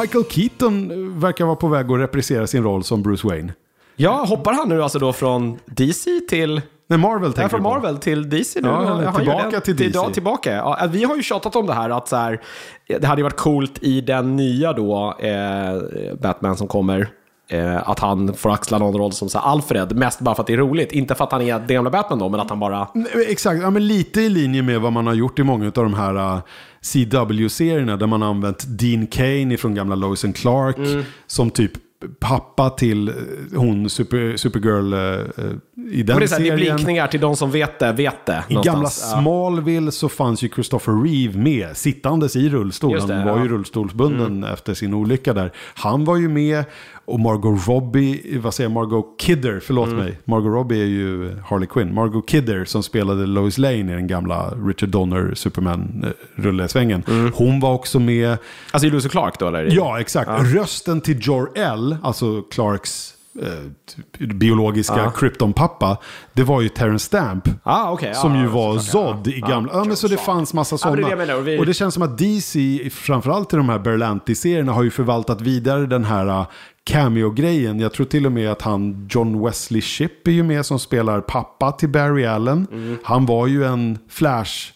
Michael 0.00 0.24
Keaton 0.24 1.20
verkar 1.20 1.44
vara 1.44 1.56
på 1.56 1.68
väg 1.68 1.92
att 1.92 1.98
reprisera 1.98 2.46
sin 2.46 2.62
roll 2.62 2.84
som 2.84 3.02
Bruce 3.02 3.28
Wayne. 3.28 3.52
Ja, 3.96 4.24
hoppar 4.28 4.52
han 4.52 4.68
nu 4.68 4.82
alltså 4.82 4.98
då 4.98 5.12
från 5.12 5.58
DC 5.66 6.20
till... 6.28 6.60
Nej, 6.90 6.98
Marvel 6.98 7.32
tänker 7.32 7.48
från 7.48 7.60
du 7.60 7.64
på. 7.64 7.70
Marvel 7.70 7.98
till 7.98 8.28
DC 8.30 8.60
nu. 8.60 8.68
Ja, 8.68 9.02
gör 9.02 9.12
tillbaka 9.12 9.60
till 9.60 9.76
DC. 9.76 9.90
Ja, 9.94 10.10
tillbaka. 10.10 10.52
Ja, 10.52 10.88
vi 10.90 11.04
har 11.04 11.16
ju 11.16 11.22
tjatat 11.22 11.56
om 11.56 11.66
det 11.66 11.74
här 11.74 11.90
att 11.90 12.08
så 12.08 12.16
här, 12.16 12.40
det 12.86 13.04
hade 13.04 13.22
varit 13.22 13.36
coolt 13.36 13.78
i 13.82 14.00
den 14.00 14.36
nya 14.36 14.72
då, 14.72 15.16
eh, 15.20 16.14
Batman 16.20 16.56
som 16.56 16.68
kommer. 16.68 17.08
Eh, 17.50 17.88
att 17.88 17.98
han 17.98 18.34
får 18.34 18.50
axla 18.52 18.78
någon 18.78 19.00
roll 19.00 19.12
som 19.12 19.28
så 19.28 19.38
Alfred, 19.38 19.96
mest 19.96 20.20
bara 20.20 20.34
för 20.34 20.42
att 20.42 20.46
det 20.46 20.52
är 20.52 20.56
roligt. 20.56 20.92
Inte 20.92 21.14
för 21.14 21.24
att 21.24 21.32
han 21.32 21.42
är 21.42 21.58
den 21.58 21.66
gamla 21.68 21.90
Batman 21.90 22.18
då, 22.18 22.28
men 22.28 22.40
att 22.40 22.50
han 22.50 22.60
bara... 22.60 22.88
Nej, 22.94 23.06
Exakt, 23.28 23.62
ja, 23.62 23.70
men 23.70 23.86
lite 23.86 24.20
i 24.20 24.28
linje 24.28 24.62
med 24.62 24.80
vad 24.80 24.92
man 24.92 25.06
har 25.06 25.14
gjort 25.14 25.38
i 25.38 25.42
många 25.42 25.66
av 25.66 25.72
de 25.72 25.94
här 25.94 26.14
uh, 26.16 26.40
CW-serierna 26.82 27.96
där 27.96 28.06
man 28.06 28.22
har 28.22 28.28
använt 28.28 28.64
Dean 28.78 29.06
Kane 29.06 29.56
från 29.56 29.74
gamla 29.74 29.94
Lois 29.94 30.24
and 30.24 30.36
Clark 30.36 30.76
Mm. 30.78 31.04
som 31.26 31.50
typ 31.50 31.72
pappa 32.18 32.70
till 32.70 33.08
eh, 33.08 33.14
hon 33.54 33.90
Super, 33.90 34.36
Supergirl 34.36 34.92
eh, 34.92 35.00
eh, 35.00 35.52
i 35.92 36.02
den 36.02 36.18
det, 36.18 36.24
är 36.24 36.26
så 36.26 36.34
här, 36.34 36.42
det 36.42 36.48
är 36.48 36.56
serien. 36.56 36.56
blinkningar 36.56 37.06
till 37.06 37.20
de 37.20 37.36
som 37.36 37.50
vet 37.50 37.78
det, 37.78 37.92
vet 37.92 38.26
det. 38.26 38.44
I 38.48 38.54
gamla 38.54 38.72
någonstans. 38.72 39.12
Ja. 39.14 39.20
Smallville 39.20 39.92
så 39.92 40.08
fanns 40.08 40.42
ju 40.42 40.48
Christopher 40.48 41.02
Reeve 41.02 41.38
med, 41.38 41.76
sittandes 41.76 42.36
i 42.36 42.48
rullstol. 42.48 42.92
Det, 42.92 43.14
han 43.14 43.24
var 43.24 43.32
ja. 43.32 43.32
Mm. 43.32 43.42
ju 43.42 43.48
rullstolsbunden 43.48 44.44
efter 44.44 44.74
sin 44.74 44.94
olycka 44.94 45.32
där. 45.32 45.52
Han 45.74 46.04
var 46.04 46.16
ju 46.16 46.28
med 46.28 46.64
och 47.12 47.20
Margot 47.20 47.66
Robbie, 47.68 48.38
vad 48.38 48.54
säger 48.54 48.70
jag, 48.70 48.74
Margot 48.74 49.14
Kidder, 49.20 49.60
förlåt 49.60 49.88
Mm. 49.88 49.98
mig. 50.04 50.18
Margot 50.24 50.52
Robbie 50.52 50.80
är 50.82 50.86
ju 50.86 51.36
Harley 51.46 51.66
Quinn. 51.68 51.94
Margot 51.94 52.28
Kidder 52.28 52.64
som 52.64 52.82
spelade 52.82 53.26
Lois 53.26 53.58
Lane 53.58 53.74
i 53.78 53.82
den 53.82 54.06
gamla 54.06 54.50
Richard 54.66 54.88
Donner 54.88 55.34
Superman-rullesvängen. 55.34 57.02
Mm. 57.08 57.32
Hon 57.34 57.60
var 57.60 57.72
också 57.74 58.00
med, 58.00 58.38
Alltså 58.70 58.86
i 58.86 58.90
Lucy 58.90 59.08
Clark 59.08 59.38
då 59.38 59.46
eller? 59.48 59.70
ja 59.74 60.00
exakt, 60.00 60.30
rösten 60.54 61.00
till 61.00 61.18
Jor-El, 61.20 61.96
alltså 62.02 62.42
Clarks 62.42 63.14
eh, 63.42 64.26
biologiska 64.26 65.10
Krypton-pappa, 65.16 65.96
det 66.32 66.42
var 66.44 66.60
ju 66.60 66.68
Terrence 66.68 67.06
Stamp. 67.06 67.48
Ah, 67.62 67.90
okej. 67.92 68.14
Som 68.14 68.34
ja, 68.34 68.40
ju 68.40 68.46
var 68.46 68.78
Zod 68.78 69.26
i 69.28 69.40
gamla... 69.40 69.72
Ja, 69.74 69.84
men 69.84 69.96
så 69.96 70.08
det 70.08 70.16
fanns 70.16 70.54
massa 70.54 70.74
Ja, 70.74 70.78
sådana. 70.78 71.24
det 71.26 71.34
och 71.34 71.48
vi- 71.48 71.58
Och 71.58 71.66
det 71.66 71.74
känns 71.74 71.94
som 71.94 72.02
att 72.02 72.18
DC, 72.18 72.88
framförallt 72.92 73.52
i 73.52 73.56
de 73.56 73.68
här 73.68 73.78
Berlanti-serierna, 73.78 74.72
har 74.72 74.82
ju 74.82 74.90
förvaltat 74.90 75.40
vidare 75.40 75.86
den 75.86 76.04
här 76.04 76.44
cameo-grejen. 76.88 77.80
Jag 77.80 77.92
tror 77.92 78.06
till 78.06 78.26
och 78.26 78.32
med 78.32 78.50
att 78.50 78.62
han, 78.62 79.08
John 79.10 79.44
Wesley 79.44 79.80
Shipp 79.80 80.28
är 80.28 80.32
ju 80.32 80.42
med 80.42 80.66
som 80.66 80.78
spelar 80.78 81.20
pappa 81.20 81.72
till 81.72 81.88
Barry 81.88 82.24
Allen. 82.24 82.66
Mm. 82.72 82.98
Han 83.02 83.26
var 83.26 83.46
ju 83.46 83.64
en 83.64 83.98
Flash 84.08 84.72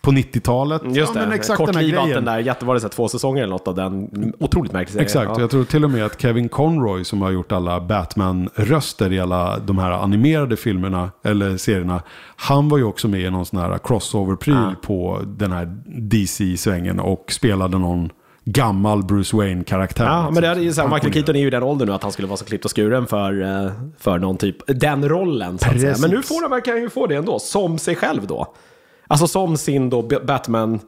på 0.00 0.12
90-talet. 0.12 0.82
Just 0.84 1.14
ja, 1.14 1.26
det, 1.26 1.34
exakt 1.34 1.56
kortlivat 1.56 2.08
den 2.08 2.24
där, 2.24 2.38
jätte, 2.38 2.64
var 2.64 2.74
det 2.74 2.80
så 2.80 2.88
två 2.88 3.08
säsonger 3.08 3.42
eller 3.42 3.52
något 3.52 3.68
av 3.68 3.74
den? 3.74 4.08
Otroligt 4.38 4.72
märklig 4.72 4.92
serie. 4.92 5.04
Exakt, 5.04 5.30
Ja. 5.34 5.40
jag 5.40 5.50
tror 5.50 5.64
till 5.64 5.84
och 5.84 5.90
med 5.90 6.04
att 6.04 6.20
Kevin 6.20 6.48
Conroy 6.48 7.04
som 7.04 7.22
har 7.22 7.30
gjort 7.30 7.52
alla 7.52 7.80
Batman-röster 7.80 9.12
i 9.12 9.20
alla 9.20 9.58
de 9.58 9.78
här 9.78 9.90
animerade 9.90 10.56
filmerna 10.56 11.10
eller 11.24 11.56
serierna. 11.56 12.02
Han 12.36 12.68
var 12.68 12.78
ju 12.78 12.84
också 12.84 13.08
med 13.08 13.20
i 13.20 13.30
någon 13.30 13.46
sån 13.46 13.60
här 13.60 13.78
crossover-pryl 13.78 14.74
på 14.82 15.20
den 15.26 15.52
här 15.52 15.76
DC-svängen 15.86 17.00
och 17.00 17.32
spelade 17.32 17.78
någon 17.78 18.10
gammal 18.46 19.04
Bruce 19.04 19.36
Wayne-karaktär. 19.36 20.04
Ja, 20.04 20.30
men 20.30 20.42
det 20.42 20.48
är 20.48 20.56
ju 20.56 20.72
så 20.72 20.80
här, 20.80 20.88
Michael 20.88 21.02
Pensionerad. 21.02 21.14
Keaton 21.14 21.36
är 21.36 21.40
ju 21.40 21.46
i 21.46 21.50
den 21.50 21.62
åldern 21.62 21.88
nu 21.88 21.94
att 21.94 22.02
han 22.02 22.12
skulle 22.12 22.28
vara 22.28 22.36
så 22.36 22.44
klippt 22.44 22.64
och 22.64 22.76
skuren 22.76 23.06
för, 23.06 23.42
eh, 23.42 23.72
för 23.98 24.18
någon 24.18 24.36
typ, 24.36 24.56
den 24.66 25.08
rollen. 25.08 25.58
Så 25.58 25.70
att 25.70 25.80
säga. 25.80 25.96
Men 26.00 26.10
nu 26.10 26.22
får 26.22 26.42
han, 26.42 26.50
verkar 26.50 26.72
han 26.72 26.80
ju 26.80 26.90
få 26.90 27.06
det 27.06 27.16
ändå, 27.16 27.38
som 27.38 27.78
sig 27.78 27.96
själv 27.96 28.26
då. 28.26 28.54
Alltså 29.06 29.28
som 29.28 29.56
sin 29.56 29.90
då 29.90 30.02
Batman 30.02 30.80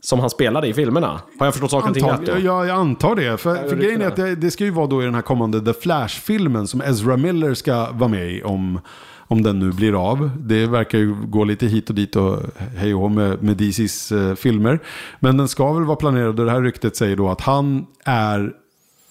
som 0.00 0.20
han 0.20 0.30
spelade 0.30 0.68
i 0.68 0.74
filmerna. 0.74 1.20
Har 1.38 1.46
jag 1.46 1.54
förstått 1.54 1.70
saker 1.70 1.88
och 1.88 1.94
ting 1.94 2.04
rätt 2.04 2.12
Antar, 2.12 2.34
då? 2.34 2.40
ja, 2.40 2.66
jag 2.66 2.76
antar 2.76 3.14
det. 3.14 3.36
För, 3.36 3.68
för 3.68 3.76
grejen 3.76 4.02
är 4.02 4.06
att 4.06 4.16
det, 4.16 4.34
det 4.34 4.50
ska 4.50 4.64
ju 4.64 4.70
vara 4.70 4.86
då 4.86 5.02
i 5.02 5.04
den 5.04 5.14
här 5.14 5.22
kommande 5.22 5.72
The 5.72 5.80
Flash-filmen 5.80 6.66
som 6.66 6.80
Ezra 6.80 7.16
Miller 7.16 7.54
ska 7.54 7.90
vara 7.92 8.08
med 8.08 8.30
i 8.30 8.42
om, 8.42 8.80
om 9.28 9.42
den 9.42 9.58
nu 9.58 9.72
blir 9.72 10.10
av. 10.10 10.30
Det 10.38 10.66
verkar 10.66 10.98
ju 10.98 11.14
gå 11.14 11.44
lite 11.44 11.66
hit 11.66 11.88
och 11.88 11.94
dit 11.94 12.16
och 12.16 12.42
hej 12.76 12.94
och 12.94 13.10
med, 13.10 13.42
med 13.42 13.56
DCs 13.56 14.12
eh, 14.12 14.34
filmer. 14.34 14.78
Men 15.20 15.36
den 15.36 15.48
ska 15.48 15.72
väl 15.72 15.84
vara 15.84 15.96
planerad 15.96 16.40
och 16.40 16.46
det 16.46 16.52
här 16.52 16.62
ryktet 16.62 16.96
säger 16.96 17.16
då 17.16 17.28
att 17.28 17.40
han 17.40 17.86
är 18.04 18.52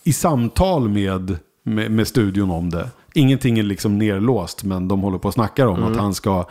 i 0.04 0.14
samtal 0.14 0.90
med, 0.90 1.38
med, 1.64 1.92
med 1.92 2.08
studion 2.08 2.52
om 2.52 2.70
det. 2.70 2.90
ingenting 3.14 3.60
är 3.60 3.64
liksom 3.64 3.98
nerlåst, 3.98 4.64
men 4.64 4.88
de 4.88 5.02
håller 5.02 5.18
på 5.18 5.28
att 5.28 5.34
snacka 5.34 5.68
om 5.68 5.78
Mm. 5.78 5.92
att 5.92 5.98
han 5.98 6.14
ska 6.14 6.46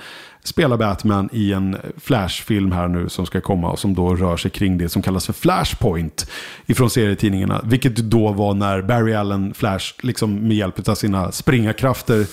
spela 0.44 0.76
Batman 0.76 1.28
i 1.32 1.52
en 1.52 1.76
Flash-film 1.96 2.72
här 2.72 2.88
nu 2.88 3.08
som 3.08 3.26
ska 3.26 3.40
komma 3.40 3.70
och 3.70 3.78
som 3.78 3.94
då 3.94 4.14
rör 4.14 4.36
sig 4.36 4.50
kring 4.50 4.78
det 4.78 4.88
som 4.88 5.02
kallas 5.02 5.26
för 5.26 5.32
Flashpoint 5.32 6.30
ifrån 6.66 6.90
serietidningarna. 6.90 7.60
Vilket 7.64 7.96
då 7.96 8.32
var 8.32 8.54
när 8.54 8.82
Barry 8.82 9.14
Allen 9.14 9.54
Flash 9.54 9.94
liksom 10.02 10.48
med 10.48 10.56
hjälp 10.56 10.88
av 10.88 10.94
sina 10.94 11.32
springarkrafter 11.32 12.26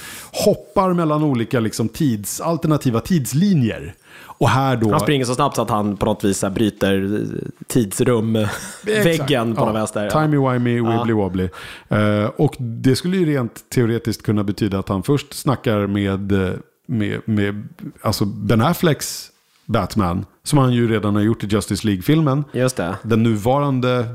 hoppar 0.45 0.93
mellan 0.93 1.23
olika 1.23 1.59
liksom 1.59 1.89
tids, 1.89 2.41
alternativa 2.41 2.99
tidslinjer. 2.99 3.93
Och 4.41 4.49
här 4.49 4.75
då... 4.77 4.91
Han 4.91 4.99
springer 4.99 5.25
så 5.25 5.35
snabbt 5.35 5.55
så 5.55 5.61
att 5.61 5.69
han 5.69 5.97
på 5.97 6.05
något 6.05 6.23
vis 6.23 6.43
bryter 6.51 7.25
tidsrum-väggen 7.67 9.55
på 9.55 9.61
Ja, 9.61 9.65
någon 9.65 9.73
vänster. 9.73 10.09
Timey-wimey, 10.09 10.81
wibbly-wobbly. 10.81 11.49
Eh, 11.89 12.25
och 12.25 12.55
det 12.59 12.95
skulle 12.95 13.17
ju 13.17 13.25
rent 13.25 13.69
teoretiskt 13.69 14.23
kunna 14.23 14.43
betyda 14.43 14.79
att 14.79 14.89
han 14.89 15.03
först 15.03 15.33
snackar 15.33 15.87
med, 15.87 16.31
eh, 16.31 16.53
med, 16.91 17.21
med 17.25 17.67
alltså 18.01 18.25
Ben 18.25 18.61
Afflecks 18.61 19.31
Batman. 19.65 20.25
Som 20.43 20.59
han 20.59 20.73
ju 20.73 20.87
redan 20.91 21.15
har 21.15 21.21
gjort 21.21 21.43
i 21.43 21.47
Justice 21.47 21.87
League-filmen. 21.87 22.43
Just 22.51 22.77
det. 22.77 22.95
Den 23.03 23.23
nuvarande, 23.23 24.05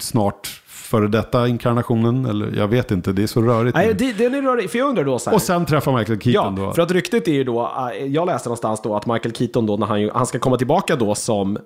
snart 0.00 0.46
före 0.66 1.08
detta 1.08 1.48
inkarnationen. 1.48 2.26
Eller 2.26 2.56
jag 2.56 2.68
vet 2.68 2.90
inte, 2.90 3.12
det 3.12 3.22
är 3.22 3.26
så 3.26 3.42
rörigt. 3.42 3.76
Nej, 3.76 3.94
det, 3.94 4.12
den 4.12 4.34
är 4.34 4.42
rörig, 4.42 4.70
för 4.70 4.78
jag 4.78 4.88
undrar 4.88 5.04
då 5.04 5.18
så 5.18 5.30
här. 5.30 5.34
Och 5.36 5.42
sen 5.42 5.66
träffar 5.66 5.98
Michael 5.98 6.20
Keaton 6.20 6.56
Ja, 6.56 6.62
då. 6.66 6.72
för 6.72 6.82
att 6.82 6.90
ryktet 6.90 7.28
är 7.28 7.32
ju 7.32 7.44
då, 7.44 7.72
eh, 7.94 8.04
jag 8.06 8.26
läste 8.26 8.48
någonstans 8.48 8.82
då 8.82 8.96
att 8.96 9.06
Michael 9.06 9.34
Keaton 9.34 9.66
då, 9.66 9.76
när 9.76 9.86
han, 9.86 10.10
han 10.14 10.26
ska 10.26 10.38
komma 10.38 10.56
tillbaka 10.56 10.96
då 10.96 11.14
som, 11.14 11.58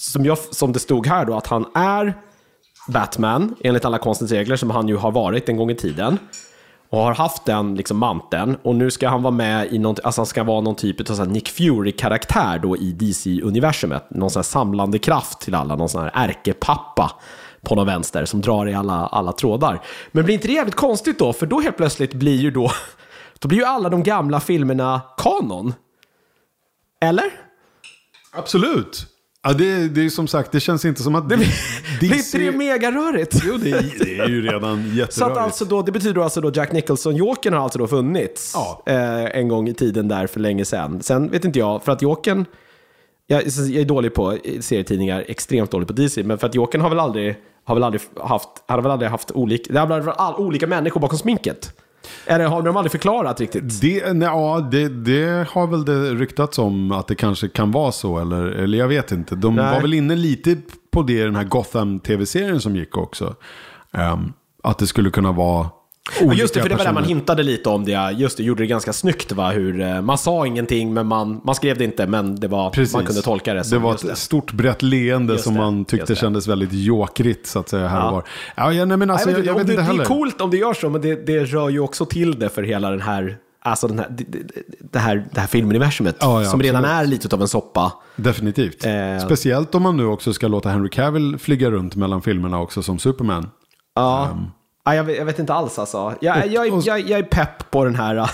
som, 0.00 0.24
jag, 0.24 0.38
som 0.38 0.72
det 0.72 0.78
stod 0.78 1.06
här 1.06 1.24
då, 1.24 1.34
att 1.36 1.46
han 1.46 1.64
är 1.74 2.14
Batman, 2.88 3.54
enligt 3.60 3.84
alla 3.84 3.98
konstens 3.98 4.32
regler, 4.32 4.56
som 4.56 4.70
han 4.70 4.88
ju 4.88 4.96
har 4.96 5.12
varit 5.12 5.48
en 5.48 5.56
gång 5.56 5.70
i 5.70 5.74
tiden. 5.74 6.18
Och 6.90 6.98
har 6.98 7.14
haft 7.14 7.44
den 7.44 7.74
liksom 7.74 7.98
manteln. 7.98 8.56
Och 8.62 8.74
nu 8.74 8.90
ska 8.90 9.08
han 9.08 9.22
vara 9.22 9.34
med 9.34 9.72
i 9.72 9.78
någon, 9.78 9.96
alltså 10.04 10.20
han 10.20 10.26
ska 10.26 10.44
vara 10.44 10.60
någon 10.60 10.74
typ 10.74 11.10
av 11.10 11.14
så 11.14 11.24
Nick 11.24 11.48
Fury-karaktär 11.48 12.58
då 12.58 12.76
i 12.76 12.92
DC-universumet. 12.92 14.10
Någon 14.10 14.30
sån 14.30 14.40
här 14.40 14.44
samlande 14.44 14.98
kraft 14.98 15.40
till 15.40 15.54
alla, 15.54 15.76
någon 15.76 15.88
sån 15.88 16.02
här 16.02 16.10
ärkepappa 16.14 17.12
på 17.62 17.74
någon 17.74 17.86
vänster 17.86 18.24
som 18.24 18.40
drar 18.40 18.68
i 18.68 18.74
alla, 18.74 19.06
alla 19.06 19.32
trådar. 19.32 19.82
Men 20.12 20.24
blir 20.24 20.34
inte 20.34 20.46
det 20.46 20.52
jävligt 20.52 20.74
konstigt 20.74 21.18
då? 21.18 21.32
För 21.32 21.46
då 21.46 21.60
helt 21.60 21.76
plötsligt 21.76 22.14
blir 22.14 22.36
ju 22.36 22.50
då, 22.50 22.70
då 23.38 23.48
blir 23.48 23.58
ju 23.58 23.64
alla 23.64 23.88
de 23.88 24.02
gamla 24.02 24.40
filmerna 24.40 25.00
kanon. 25.16 25.74
Eller? 27.00 27.30
Absolut. 28.32 29.06
Ja, 29.42 29.52
det, 29.52 29.88
det 29.88 30.04
är 30.04 30.08
som 30.08 30.28
sagt, 30.28 30.52
det 30.52 30.60
känns 30.60 30.84
inte 30.84 31.02
som 31.02 31.14
att... 31.14 31.28
Det 31.28 31.36
Blir 31.36 31.46
inte 32.16 32.38
det 32.38 32.52
megarörigt? 32.52 33.36
Jo, 33.44 33.56
det, 33.56 33.70
är- 33.70 33.94
det 34.04 34.18
är 34.18 34.28
ju 34.28 34.42
redan 34.42 34.78
jätterörigt. 34.82 35.12
Så 35.18 35.24
att 35.24 35.36
alltså 35.36 35.64
då, 35.64 35.82
det 35.82 35.92
betyder 35.92 36.20
alltså 36.22 36.40
då 36.40 36.50
Jack 36.54 36.72
Nicholson, 36.72 37.16
Jokern 37.16 37.54
har 37.54 37.60
alltså 37.60 37.78
då 37.78 37.86
funnits 37.86 38.52
Ja. 38.54 38.82
eh, 38.86 39.24
en 39.38 39.48
gång 39.48 39.68
i 39.68 39.74
tiden 39.74 40.08
där 40.08 40.26
för 40.26 40.40
länge 40.40 40.64
sedan. 40.64 41.02
Sen 41.02 41.30
vet 41.30 41.44
inte 41.44 41.58
jag, 41.58 41.84
för 41.84 41.92
att 41.92 42.02
Jokern, 42.02 42.44
jag, 43.26 43.42
jag 43.46 43.70
är 43.80 43.84
dålig 43.84 44.14
på 44.14 44.36
serietidningar, 44.60 45.24
extremt 45.28 45.70
dålig 45.70 45.86
på 45.88 45.94
DC, 45.94 46.22
men 46.22 46.38
för 46.38 46.46
att 46.46 46.54
Jokern 46.54 46.80
har 46.80 46.88
väl 46.88 46.98
aldrig, 46.98 47.36
har 47.64 47.74
väl 47.74 47.84
aldrig 47.84 48.02
haft, 48.20 48.48
han 48.66 48.74
har 48.78 48.82
väl 48.82 48.92
aldrig 48.92 49.10
haft 49.10 49.30
olika, 49.30 49.72
det 49.72 49.80
har 49.80 49.86
väl 49.86 50.08
all, 50.08 50.34
olika 50.34 50.66
människor 50.66 51.00
bakom 51.00 51.18
sminket. 51.18 51.74
Eller 52.26 52.46
har 52.46 52.62
de 52.62 52.76
aldrig 52.76 52.92
förklarat 52.92 53.40
riktigt? 53.40 53.80
Det, 53.80 54.12
nej, 54.12 54.28
ja, 54.28 54.68
det, 54.70 54.88
det 54.88 55.48
har 55.50 55.66
väl 55.66 55.84
det 55.84 56.14
ryktats 56.14 56.58
om 56.58 56.92
att 56.92 57.06
det 57.06 57.14
kanske 57.14 57.48
kan 57.48 57.70
vara 57.70 57.92
så. 57.92 58.18
Eller, 58.18 58.44
eller 58.44 58.78
jag 58.78 58.88
vet 58.88 59.12
inte. 59.12 59.36
De 59.36 59.56
Nej. 59.56 59.74
var 59.74 59.80
väl 59.80 59.94
inne 59.94 60.16
lite 60.16 60.56
på 60.90 61.02
det 61.02 61.12
i 61.12 61.22
den 61.22 61.36
här 61.36 61.44
Gotham-tv-serien 61.44 62.60
som 62.60 62.76
gick 62.76 62.96
också. 62.96 63.34
Ehm, 63.92 64.32
att 64.62 64.78
det 64.78 64.86
skulle 64.86 65.10
kunna 65.10 65.32
vara 65.32 65.68
olika 66.22 66.42
just 66.42 66.54
det, 66.54 66.62
för 66.62 66.68
det 66.68 66.74
var 66.74 66.84
där 66.84 66.92
man 66.92 67.04
hintade 67.04 67.42
lite 67.42 67.68
om 67.68 67.84
det. 67.84 68.10
Just 68.16 68.36
det, 68.36 68.42
gjorde 68.42 68.62
det 68.62 68.66
ganska 68.66 68.92
snyggt 68.92 69.32
va? 69.32 69.50
Hur, 69.50 69.80
eh, 69.80 70.00
man 70.02 70.18
sa 70.18 70.46
ingenting, 70.46 70.94
men 70.94 71.06
man, 71.06 71.40
man 71.44 71.54
skrev 71.54 71.78
det 71.78 71.84
inte, 71.84 72.06
men 72.06 72.36
det 72.40 72.48
var, 72.48 72.70
Precis. 72.70 72.94
man 72.94 73.04
kunde 73.06 73.22
tolka 73.22 73.52
det 73.54 73.60
Det 73.60 73.64
som 73.64 73.82
var 73.82 73.92
just 73.92 74.04
ett 74.04 74.18
stort 74.18 74.52
brett 74.52 74.82
leende 74.82 75.32
Just 75.32 75.44
som 75.44 75.54
det, 75.54 75.60
man 75.60 75.84
tyckte 75.84 76.12
det. 76.12 76.16
kändes 76.16 76.48
väldigt 76.48 76.72
jokrigt 76.72 77.46
så 77.46 77.58
att 77.58 77.68
säga 77.68 77.88
här 77.88 77.98
Ja. 77.98 78.06
och 78.08 78.12
var. 78.14 78.24
Ja, 78.56 78.72
ja, 78.72 78.84
nej, 78.84 78.96
men 78.96 79.10
alltså, 79.10 79.30
jag 79.30 79.38
jag, 79.38 79.46
jag 79.46 79.54
vet 79.54 79.66
det, 79.66 79.72
inte 79.72 79.82
det 79.82 79.86
heller. 79.86 80.02
är 80.02 80.06
coolt 80.06 80.40
om 80.40 80.50
det 80.50 80.56
gör 80.56 80.74
så, 80.74 80.90
men 80.90 81.00
det, 81.00 81.26
det 81.26 81.44
rör 81.44 81.68
ju 81.68 81.80
också 81.80 82.04
till 82.06 82.38
det 82.38 82.48
för 82.48 82.62
hela 82.62 82.90
den 82.90 83.00
här, 83.00 83.36
alltså 83.62 83.88
den 83.88 83.98
här, 83.98 84.06
det, 84.10 84.24
det, 84.24 84.38
det 84.92 84.98
här, 84.98 85.26
det 85.34 85.40
här 85.40 85.46
filmuniversumet. 85.48 86.16
Ja, 86.20 86.42
ja, 86.42 86.50
som 86.50 86.62
redan 86.62 86.84
absolut. 86.84 87.06
är 87.06 87.10
lite 87.10 87.36
av 87.36 87.42
en 87.42 87.48
soppa. 87.48 87.92
Definitivt. 88.16 88.86
Eh. 88.86 89.18
Speciellt 89.26 89.74
om 89.74 89.82
man 89.82 89.96
nu 89.96 90.04
också 90.06 90.32
ska 90.32 90.48
låta 90.48 90.68
Henry 90.68 90.88
Cavill 90.88 91.38
flyga 91.38 91.70
runt 91.70 91.96
mellan 91.96 92.22
filmerna 92.22 92.60
också 92.60 92.82
som 92.82 92.98
Superman. 92.98 93.50
Ja. 93.94 94.28
ja 94.30 94.38
jag, 94.84 95.04
vet, 95.04 95.18
jag 95.18 95.24
vet 95.24 95.38
inte 95.38 95.54
alls 95.54 95.78
alltså. 95.78 96.14
Jag, 96.20 96.46
jag, 96.46 96.68
jag, 96.68 97.00
jag 97.00 97.18
är 97.18 97.22
pepp 97.22 97.70
på 97.70 97.84
den 97.84 97.94
här, 97.94 98.16
äh, 98.16 98.30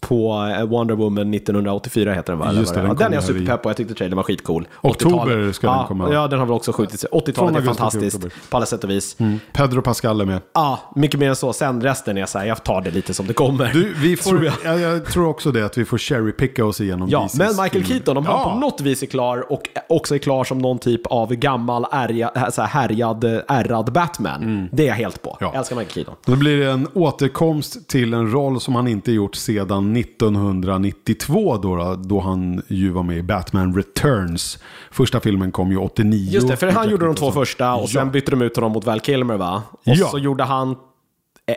på 0.00 0.52
äh, 0.60 0.64
Wonder 0.66 0.94
Woman 0.94 1.34
1984 1.34 2.12
heter 2.12 2.32
den 2.32 2.38
va? 2.40 2.52
Just 2.52 2.74
det, 2.74 2.80
ja, 2.80 2.86
den 2.86 2.96
den 2.96 3.10
är 3.12 3.14
jag 3.16 3.24
superpepp 3.24 3.62
på, 3.62 3.68
jag 3.68 3.76
tyckte 3.76 3.94
trailern 3.94 4.16
var 4.16 4.22
skitcool. 4.22 4.68
Oktober 4.80 5.16
80-talet. 5.16 5.54
ska 5.56 5.72
den 5.74 5.86
komma. 5.86 6.12
Ja, 6.12 6.28
den 6.28 6.38
har 6.38 6.46
väl 6.46 6.54
också 6.54 6.72
skjutits. 6.72 7.06
80-talet 7.12 7.36
Från 7.36 7.56
är 7.56 7.60
fantastiskt 7.62 8.20
på 8.50 8.56
alla 8.56 8.66
sätt 8.66 8.84
och 8.84 8.90
vis. 8.90 9.16
Pedro 9.52 9.82
Pascal 9.82 10.20
är 10.20 10.24
med. 10.24 10.40
Ja, 10.54 10.78
mycket 10.96 11.20
mer 11.20 11.28
än 11.28 11.36
så. 11.36 11.52
Sen 11.52 11.80
resten 11.82 12.18
är 12.18 12.26
så 12.26 12.38
här, 12.38 12.46
jag 12.46 12.64
tar 12.64 12.80
det 12.80 12.90
lite 12.90 13.14
som 13.14 13.26
det 13.26 13.32
kommer. 13.34 13.72
Du, 13.72 13.94
vi 13.94 14.16
får, 14.22 14.30
Tror 14.30 14.44
jag. 14.44 14.54
jag. 14.64 14.80
Jag, 14.80 15.04
tror 15.06 15.28
också 15.28 15.52
det, 15.52 15.64
att 15.66 15.78
vi 15.78 15.84
får 15.84 15.98
cherry-picka 15.98 16.64
oss 16.64 16.80
igenom 16.80 17.08
Ja, 17.08 17.24
DCs 17.24 17.38
men 17.38 17.48
Michael 17.48 17.70
filmer. 17.70 17.86
Keaton, 17.86 18.16
om 18.16 18.26
han 18.26 18.34
Ja. 18.40 18.52
på 18.52 18.58
något 18.58 18.80
vis 18.80 19.02
är 19.02 19.06
klar 19.06 19.52
och 19.52 19.62
också 19.88 20.14
är 20.14 20.18
klar 20.18 20.44
som 20.44 20.58
någon 20.58 20.78
typ 20.78 21.06
av 21.06 21.34
gammal 21.34 21.86
ärja, 21.92 22.50
så 22.50 22.62
här, 22.62 22.68
härjad, 22.68 23.24
ärrad 23.48 23.92
Batman. 23.92 24.68
Det 24.72 24.82
är 24.82 24.86
jag 24.86 24.94
helt 24.94 25.22
på. 25.22 25.36
Ja. 25.40 25.46
Jag 25.52 25.58
älskar 25.58 25.76
Michael 25.76 25.94
Keaton. 25.94 26.14
Då 26.26 26.36
blir 26.36 26.58
det 26.58 26.70
en 26.70 26.88
återkomst 26.94 27.88
till 27.88 28.14
en 28.14 28.32
roll 28.32 28.60
som 28.60 28.74
han 28.74 28.88
inte 28.88 29.12
gjort 29.12 29.34
sedan 29.34 29.89
1992 29.96 31.56
då, 31.56 31.76
då, 31.76 31.94
då 32.04 32.20
han 32.20 32.62
ju 32.68 32.90
var 32.90 33.02
med 33.02 33.16
i 33.18 33.22
Batman 33.22 33.74
Returns. 33.76 34.58
Första 34.90 35.20
filmen 35.20 35.52
kom 35.52 35.70
ju 35.70 35.76
89. 35.76 36.30
Just 36.32 36.48
det, 36.48 36.56
för 36.56 36.70
han 36.70 36.90
gjorde 36.90 37.06
de 37.06 37.14
två 37.14 37.30
första 37.32 37.74
och 37.74 37.88
sen 37.88 38.06
Ja. 38.06 38.12
bytte 38.12 38.30
de 38.30 38.42
ut 38.42 38.56
honom 38.56 38.72
mot 38.72 38.84
Val 38.86 39.00
Kilmer 39.00 39.36
va? 39.36 39.62
Och 39.72 39.80
Ja. 39.84 40.06
så 40.08 40.18
gjorde 40.18 40.44
han 40.44 40.76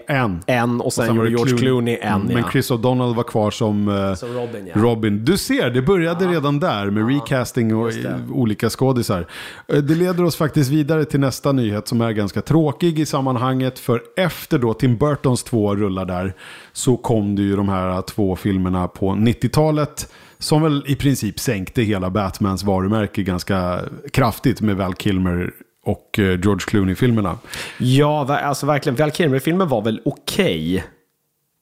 En. 0.07 0.39
en 0.47 0.81
och 0.81 0.93
sen, 0.93 1.05
Sen 1.05 1.17
var 1.17 1.25
gjorde 1.25 1.35
George 1.49 1.57
Clooney, 1.57 1.97
en 2.01 2.13
Mm, 2.21 2.27
Men 2.27 2.37
ja. 2.37 2.49
Chris 2.51 2.71
O'Donnell 2.71 3.15
var 3.15 3.23
kvar 3.23 3.51
som, 3.51 3.87
eh, 3.87 4.13
Som 4.15 4.33
Robin, 4.33 4.67
ja. 4.75 4.81
Robin. 4.81 5.25
Du 5.25 5.37
ser, 5.37 5.69
det 5.69 5.81
började 5.81 6.25
redan 6.27 6.59
där 6.59 6.89
med 6.89 7.07
recasting 7.15 7.75
och 7.75 7.89
eh, 7.89 8.15
olika 8.31 8.69
skådisar. 8.69 9.27
Eh, 9.67 9.77
Det 9.77 9.95
leder 9.95 10.23
oss 10.23 10.35
faktiskt 10.35 10.71
vidare 10.71 11.05
till 11.05 11.19
nästa 11.19 11.51
nyhet 11.51 11.87
som 11.87 12.01
är 12.01 12.11
ganska 12.11 12.41
tråkig 12.41 12.99
i 12.99 13.05
sammanhanget. 13.05 13.79
För 13.79 14.01
efter 14.17 14.57
då 14.59 14.73
Tim 14.73 14.97
Burtons 14.97 15.43
två 15.43 15.75
rullar 15.75 16.05
där 16.05 16.33
så 16.73 16.97
kom 16.97 17.35
det 17.35 17.41
ju 17.41 17.55
de 17.55 17.69
här 17.69 18.01
två 18.01 18.35
filmerna 18.35 18.87
på 18.87 19.09
90-talet. 19.11 20.09
Som 20.39 20.61
väl 20.61 20.83
i 20.87 20.95
princip 20.95 21.39
sänkte 21.39 21.81
hela 21.81 22.09
Batmans 22.09 22.63
varumärke 22.63 23.23
ganska 23.23 23.79
kraftigt 24.13 24.61
med 24.61 24.75
Val 24.77 24.93
Kilmer 24.93 25.51
och 25.84 26.19
eh, 26.19 26.39
George 26.39 26.65
Clooney-filmerna. 26.67 27.38
Ja, 27.77 28.39
alltså 28.39 28.65
verkligen. 28.65 28.95
Val 28.95 29.11
Kilmer-filmen 29.11 29.67
var 29.67 29.81
väl 29.81 30.01
okej? 30.05 30.84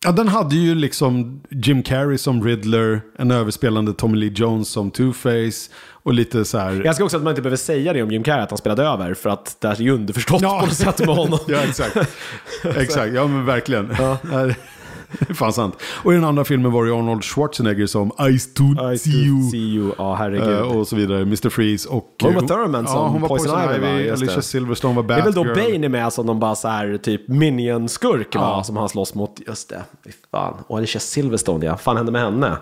Ja, 0.05 0.11
den 0.11 0.27
hade 0.27 0.55
ju 0.55 0.75
liksom 0.75 1.41
Jim 1.49 1.83
Carrey 1.83 2.17
som 2.17 2.43
Riddler, 2.43 3.01
en 3.17 3.31
överspelande 3.31 3.93
Tommy 3.93 4.17
Lee 4.17 4.31
Jones 4.35 4.69
som 4.69 4.91
Two-Face 4.91 5.71
och 6.03 6.13
lite 6.13 6.45
så 6.45 6.57
här... 6.57 6.71
Jag 6.71 6.85
älskar 6.85 7.05
också 7.05 7.17
att 7.17 7.23
man 7.23 7.31
inte 7.31 7.41
behöver 7.41 7.57
säga 7.57 7.93
det 7.93 8.03
om 8.03 8.11
Jim 8.11 8.23
Carrey, 8.23 8.43
att 8.43 8.49
han 8.49 8.57
spelade 8.57 8.83
över, 8.83 9.13
för 9.13 9.29
att 9.29 9.57
det 9.59 9.67
är 9.67 9.81
ju 9.81 9.91
underförstått 9.91 10.41
på 10.41 10.47
något 10.47 10.73
sätt 10.73 10.99
med 10.99 11.15
honom. 11.15 11.39
ja, 11.47 11.57
exakt. 11.57 11.97
exakt, 12.63 13.13
ja 13.13 13.27
men 13.27 13.45
verkligen. 13.45 13.95
Ja. 13.99 14.17
Det 15.19 15.29
är 15.29 15.33
fan 15.33 15.53
sant. 15.53 15.75
Och 16.03 16.11
i 16.11 16.15
den 16.15 16.25
andra 16.25 16.43
filmen 16.43 16.71
var 16.71 16.85
det 16.85 16.91
Arnold 16.91 17.23
Schwarzenegger 17.23 17.87
som 17.87 18.11
I 18.29 18.39
stood 18.39 18.93
I 18.93 18.97
see 18.97 19.09
you. 19.09 19.49
see 19.49 19.57
you. 19.57 19.91
Ja, 19.97 20.15
herregud. 20.15 20.53
eh, 20.53 20.77
och 20.77 20.87
så 20.87 20.95
vidare, 20.95 21.21
Mr. 21.21 21.49
Freeze 21.49 21.89
och... 21.89 22.15
Var 22.23 22.31
det 22.31 22.37
Uma 22.37 22.47
Thurman 22.47 22.87
som 22.87 22.95
ja, 22.97 23.07
hon 23.07 23.21
var 23.21 23.29
Poison 23.29 23.55
Poison, 23.55 23.75
Ivy? 23.75 23.87
Ivy, 23.87 24.07
Just 24.07 24.21
Alicia. 24.23 24.41
Silverstone 24.41 24.95
var 24.95 25.03
det 25.03 25.13
är 25.13 25.23
väl 25.23 25.33
då 25.33 25.43
Batgirl. 25.43 25.71
Bane 25.71 25.85
är 25.85 25.89
med 25.89 26.13
som 26.13 26.25
de 26.25 26.39
bara 26.39 26.55
så 26.55 26.67
här 26.67 26.97
typ 26.97 27.27
minion-skurk 27.27 28.35
va? 28.35 28.41
Ja. 28.41 28.63
Som 28.63 28.77
han 28.77 28.89
slåss 28.89 29.15
mot. 29.15 29.39
Just 29.47 29.69
det. 29.69 29.83
Fan. 30.31 30.53
Och 30.67 30.77
Alicia 30.77 30.99
Silverstone 30.99 31.65
ja. 31.65 31.77
fan 31.77 31.97
hände 31.97 32.11
med 32.11 32.21
henne? 32.21 32.57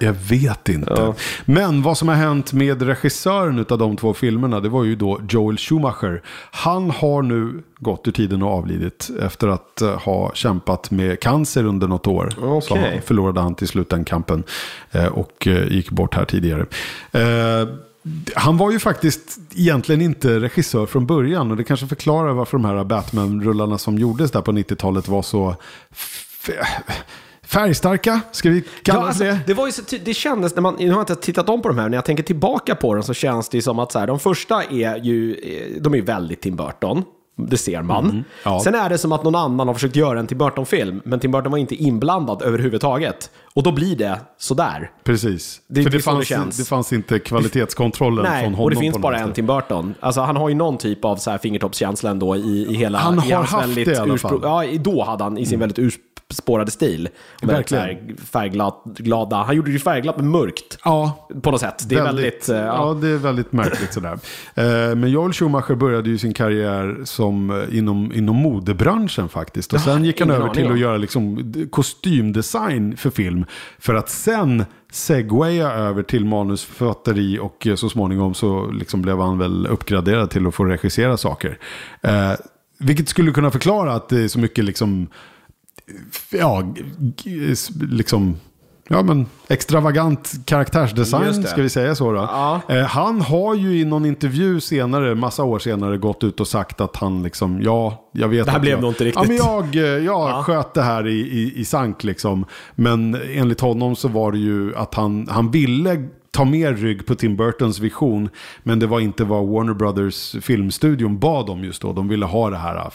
Jag 0.00 0.12
vet 0.12 0.68
inte. 0.68 0.92
Ja. 0.96 1.14
Men 1.44 1.82
vad 1.82 1.98
som 1.98 2.08
har 2.08 2.14
hänt 2.14 2.52
med 2.52 2.82
regissören 2.82 3.66
av 3.68 3.78
de 3.78 3.96
två 3.96 4.14
filmerna, 4.14 4.60
det 4.60 4.68
var 4.68 4.84
ju 4.84 4.96
då 4.96 5.20
Joel 5.28 5.58
Schumacher. 5.58 6.22
Han 6.50 6.90
har 6.90 7.22
nu 7.22 7.62
gått 7.78 8.08
ur 8.08 8.12
tiden 8.12 8.42
och 8.42 8.50
avlidit 8.50 9.10
efter 9.22 9.48
att 9.48 9.80
eh, 9.80 9.98
ha 9.98 10.34
kämpat 10.34 10.90
med 10.90 11.20
cancer 11.20 11.64
under 11.64 11.88
något 11.88 12.06
år. 12.06 12.32
Okej. 12.42 12.60
Så 12.68 13.06
förlorade 13.06 13.40
han 13.40 13.54
till 13.54 13.68
slut 13.68 13.90
den 13.90 14.04
kampen 14.04 14.42
eh, 14.90 15.06
och 15.06 15.46
eh, 15.46 15.72
gick 15.72 15.90
bort 15.90 16.14
här 16.14 16.24
tidigare. 16.24 16.66
Han 18.34 18.56
var 18.56 18.70
ju 18.70 18.78
faktiskt 18.78 19.38
egentligen 19.54 20.00
inte 20.00 20.40
regissör 20.40 20.86
från 20.86 21.06
början 21.06 21.50
och 21.50 21.56
det 21.56 21.64
kanske 21.64 21.86
förklarar 21.86 22.32
varför 22.32 22.58
de 22.58 22.64
här 22.64 22.84
Batman-rullarna 22.84 23.78
som 23.78 23.98
gjordes 23.98 24.30
där 24.30 24.40
på 24.40 24.52
90-talet 24.52 25.08
var 25.08 25.22
så 25.22 25.56
färgstarka, 27.52 28.20
ska 28.32 28.50
vi 28.50 28.64
kalla 28.82 29.00
Ja, 29.00 29.06
alltså, 29.06 29.24
det. 29.24 29.40
det, 29.46 29.54
var 29.54 29.66
ju 29.66 29.72
så, 29.72 29.82
det 30.04 30.14
kändes, 30.14 30.54
när 30.54 30.62
man, 30.62 30.74
nu 30.78 30.88
har 30.90 30.94
jag 30.96 31.02
inte 31.02 31.16
tittat 31.16 31.48
om 31.48 31.62
på 31.62 31.68
de 31.68 31.78
här, 31.78 31.88
när 31.88 31.96
jag 31.96 32.04
tänker 32.04 32.22
tillbaka 32.22 32.74
på 32.74 32.94
dem 32.94 33.02
så 33.02 33.14
känns 33.14 33.48
det 33.48 33.56
ju 33.58 33.62
som 33.62 33.78
att 33.78 33.92
så 33.92 33.98
här, 33.98 34.06
de 34.06 34.18
första 34.20 34.62
är 34.64 34.96
ju, 35.04 35.34
eh, 35.34 35.82
de 35.82 35.92
är 35.92 35.96
ju 35.98 36.04
väldigt 36.04 36.40
Tim 36.40 36.56
Burton. 36.56 37.02
Det 37.48 37.56
ser 37.56 37.82
man. 37.82 38.04
Mm. 38.10 38.24
Ja. 38.44 38.60
Sen 38.64 38.74
är 38.74 38.88
det 38.88 38.98
som 38.98 39.12
att 39.12 39.24
någon 39.24 39.34
annan 39.34 39.66
har 39.68 39.74
försökt 39.74 39.96
göra 39.96 40.20
en 40.20 40.26
Tim 40.26 40.38
Burton-film, 40.38 41.00
men 41.04 41.20
Tim 41.20 41.30
Burton 41.30 41.50
var 41.52 41.58
inte 41.58 41.74
inblandad 41.74 42.42
överhuvudtaget. 42.42 43.30
Och 43.54 43.62
då 43.62 43.72
blir 43.72 43.96
det 43.96 44.20
sådär. 44.38 44.90
Precis. 45.04 45.60
Det- 45.68 45.82
För 45.82 45.90
det 45.90 45.90
det, 45.90 45.98
det 45.98 46.02
fanns, 46.02 46.26
känns. 46.26 46.56
det 46.56 46.64
fanns 46.64 46.92
inte 46.92 47.18
kvalitetskontrollen 47.18 48.24
Nej, 48.30 48.42
från 48.42 48.54
honom. 48.54 48.64
och 48.64 48.70
det 48.70 48.76
finns 48.76 48.98
bara 48.98 49.18
en. 49.18 49.32
Tim 49.32 49.46
Burton. 49.46 49.94
Alltså 50.00 50.20
han 50.20 50.36
har 50.36 50.48
ju 50.48 50.54
någon 50.54 50.78
typ 50.78 51.04
av 51.04 51.16
så 51.16 51.30
här 51.30 51.38
fingertoppskänsla 51.38 52.10
ändå 52.10 52.36
i, 52.36 52.66
i 52.70 52.74
hela... 52.74 52.98
Han 52.98 53.18
har 53.18 53.42
haft 53.42 53.74
det 53.74 53.86
i 53.92 53.96
alla 53.96 54.18
fall. 54.18 54.40
Ja, 54.42 54.64
då 54.80 55.04
hade 55.04 55.24
han 55.24 55.38
i 55.38 55.46
sin 55.46 55.58
väldigt 55.58 55.78
urspårade 56.30 56.70
stil. 56.70 57.08
Väldigt 57.42 57.72
Verkligen. 57.72 58.16
färgglada. 58.16 59.36
Han 59.36 59.56
gjorde 59.56 59.68
det 59.68 59.72
ju 59.72 59.78
färgglatt 59.78 60.16
men 60.16 60.28
mörkt. 60.28 60.78
Ja, 60.84 61.28
På 61.42 61.50
något 61.50 61.60
sätt. 61.60 61.84
Det 61.88 61.94
är 61.94 62.02
väldigt... 62.02 62.48
eh, 62.48 62.56
ja. 62.56 62.64
ja. 62.64 62.94
det 62.94 63.08
är 63.08 63.16
väldigt 63.16 63.52
märkligt 63.52 63.92
sådär. 63.92 64.18
Eh, 64.54 64.94
Men 64.94 65.10
Joel 65.10 65.32
Schumacher 65.32 65.74
började 65.74 66.08
ju 66.10 66.18
sin 66.18 66.34
karriär 66.34 67.00
som 67.04 67.50
eh, 67.50 67.78
inom, 67.78 68.12
inom 68.12 68.36
modebranschen 68.36 69.28
faktiskt. 69.28 69.72
Och 69.72 69.80
sen 69.80 70.04
gick 70.04 70.20
han 70.20 70.30
över 70.30 70.48
till 70.48 70.72
att 70.72 70.78
göra 70.78 70.96
liksom 70.96 71.54
kostymdesign 71.70 72.96
för 72.96 73.10
film. 73.10 73.44
För 73.78 73.94
att 73.94 74.08
sen 74.08 74.64
segwaya 74.92 75.70
över 75.72 76.02
till 76.02 76.24
manusförfatteri 76.24 77.38
och 77.38 77.66
så 77.76 77.88
småningom 77.88 78.34
så 78.34 78.70
liksom 78.70 79.02
blev 79.02 79.20
han 79.20 79.38
väl 79.38 79.66
uppgraderad 79.66 80.30
till 80.30 80.46
att 80.46 80.54
få 80.54 80.64
regissera 80.64 81.16
saker. 81.16 81.58
Eh, 82.02 82.32
vilket 82.78 83.08
skulle 83.08 83.30
kunna 83.32 83.50
förklara 83.50 83.92
att 83.92 84.08
det 84.08 84.20
är 84.24 84.28
så 84.28 84.38
mycket 84.38 84.64
liksom, 84.64 85.08
ja, 86.30 86.74
liksom, 87.80 88.36
ja 88.88 89.02
men 89.02 89.26
extravagant 89.48 90.32
karaktärsdesign, 90.44 91.44
ska 91.44 91.62
vi 91.62 91.68
säga 91.68 91.94
så 91.94 92.12
då. 92.12 92.18
Ja. 92.18 92.60
Eh, 92.68 92.82
han 92.82 93.20
har 93.20 93.54
ju 93.54 93.78
i 93.80 93.84
någon 93.84 94.06
intervju 94.06 94.60
senare, 94.60 95.14
massa 95.14 95.44
år 95.44 95.58
senare, 95.58 95.98
gått 95.98 96.24
ut 96.24 96.40
och 96.40 96.48
sagt 96.48 96.80
att 96.80 96.96
han 96.96 97.22
liksom, 97.22 97.62
ja, 97.62 98.10
jag 98.12 98.28
vet 98.28 98.44
Det 98.46 98.50
här 98.50 98.58
att 98.58 98.62
blev 98.62 98.72
jag, 98.72 98.80
nog 98.80 98.90
inte 98.90 99.04
Ja, 99.04 99.08
riktigt. 99.08 99.28
men 99.28 99.36
jag, 99.36 99.76
eh, 99.76 100.04
jag 100.04 100.44
sköt 100.44 100.74
det 100.74 100.82
här 100.82 101.06
i, 101.06 101.20
i, 101.20 101.52
i 101.56 101.64
sank 101.64 102.04
liksom. 102.04 102.44
Men 102.74 103.14
enligt 103.34 103.60
honom 103.60 103.96
så 103.96 104.08
var 104.08 104.32
det 104.32 104.38
ju 104.38 104.76
att 104.76 104.94
han, 104.94 105.28
han 105.30 105.50
ville 105.50 106.08
ta 106.32 106.44
mer 106.44 106.74
rygg 106.74 107.06
på 107.06 107.14
Tim 107.14 107.36
Burtons 107.36 107.78
vision. 107.78 108.28
Men 108.62 108.78
det 108.78 108.86
var 108.86 109.00
inte 109.00 109.24
vad 109.24 109.46
Warner 109.46 109.74
Brothers 109.74 110.36
filmstudion 110.40 111.18
bad 111.18 111.50
om 111.50 111.64
just 111.64 111.82
då. 111.82 111.92
De 111.92 112.08
ville 112.08 112.26
ha 112.26 112.50
det 112.50 112.56
här 112.56 112.90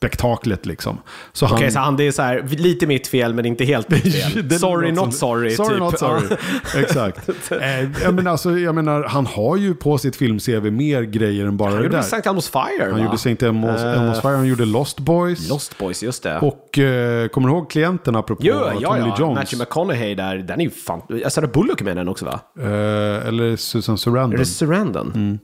färgspektaklet 0.00 0.66
liksom. 0.66 0.98
Så 1.32 1.46
Okej, 1.46 1.62
han, 1.62 1.72
så 1.72 1.78
han 1.78 1.96
det 1.96 2.06
är 2.06 2.12
så 2.12 2.22
här, 2.22 2.42
lite 2.48 2.86
mitt 2.86 3.06
fel 3.06 3.34
men 3.34 3.46
inte 3.46 3.64
helt 3.64 3.90
mitt 3.90 4.02
fel. 4.32 4.58
Sorry, 4.58 4.92
not 4.92 5.14
sorry. 5.14 5.50
Sorry, 5.50 5.68
typ. 5.70 5.78
not 5.78 5.98
sorry. 5.98 6.36
Exakt. 6.76 7.28
Eh, 7.60 8.02
jag, 8.02 8.14
menar, 8.14 8.30
alltså, 8.30 8.58
jag 8.58 8.74
menar, 8.74 9.04
han 9.04 9.26
har 9.26 9.56
ju 9.56 9.74
på 9.74 9.98
sitt 9.98 10.16
film-CV 10.16 10.70
mer 10.70 11.02
grejer 11.02 11.46
än 11.46 11.56
bara 11.56 11.70
Han 11.70 11.78
det 11.78 11.84
gjorde 11.84 11.96
där. 11.96 12.02
St. 12.02 12.16
Elmo's 12.16 12.50
Fire, 12.52 12.84
Han 12.84 12.98
va? 12.98 13.04
gjorde 13.04 13.14
St. 13.14 13.46
Elmo's, 13.46 13.94
Elmo's 13.96 14.20
Fire, 14.22 14.36
han 14.36 14.46
gjorde 14.46 14.64
Lost 14.64 15.00
Boys. 15.00 15.48
Lost 15.48 15.78
Boys, 15.78 16.02
just 16.02 16.22
det. 16.22 16.38
Och 16.38 16.78
eh, 16.78 17.28
kommer 17.28 17.48
du 17.48 17.54
ihåg 17.54 17.70
klienten 17.70 18.16
apropå 18.16 18.42
Jo, 18.44 18.54
Tommy 18.54 18.76
ja, 18.80 18.96
Lee 18.96 19.06
ja. 19.06 19.16
Jones? 19.18 19.34
Matthew 19.38 19.58
McConaughey 19.64 20.14
där, 20.14 20.36
den 20.38 20.60
är 20.60 20.64
ju 20.64 20.70
fan... 20.70 21.02
Sarah 21.28 21.50
Bullock 21.50 21.80
är 21.80 21.84
med 21.84 21.96
den 21.96 22.08
också 22.08 22.24
va? 22.24 22.40
Eh, 22.60 23.28
eller 23.28 23.56
Susan 23.56 23.92
Är 23.92 23.96
Sarandon. 23.96 24.38
det 24.38 24.46
Sarandon? 24.46 25.12
Mm. 25.14 25.38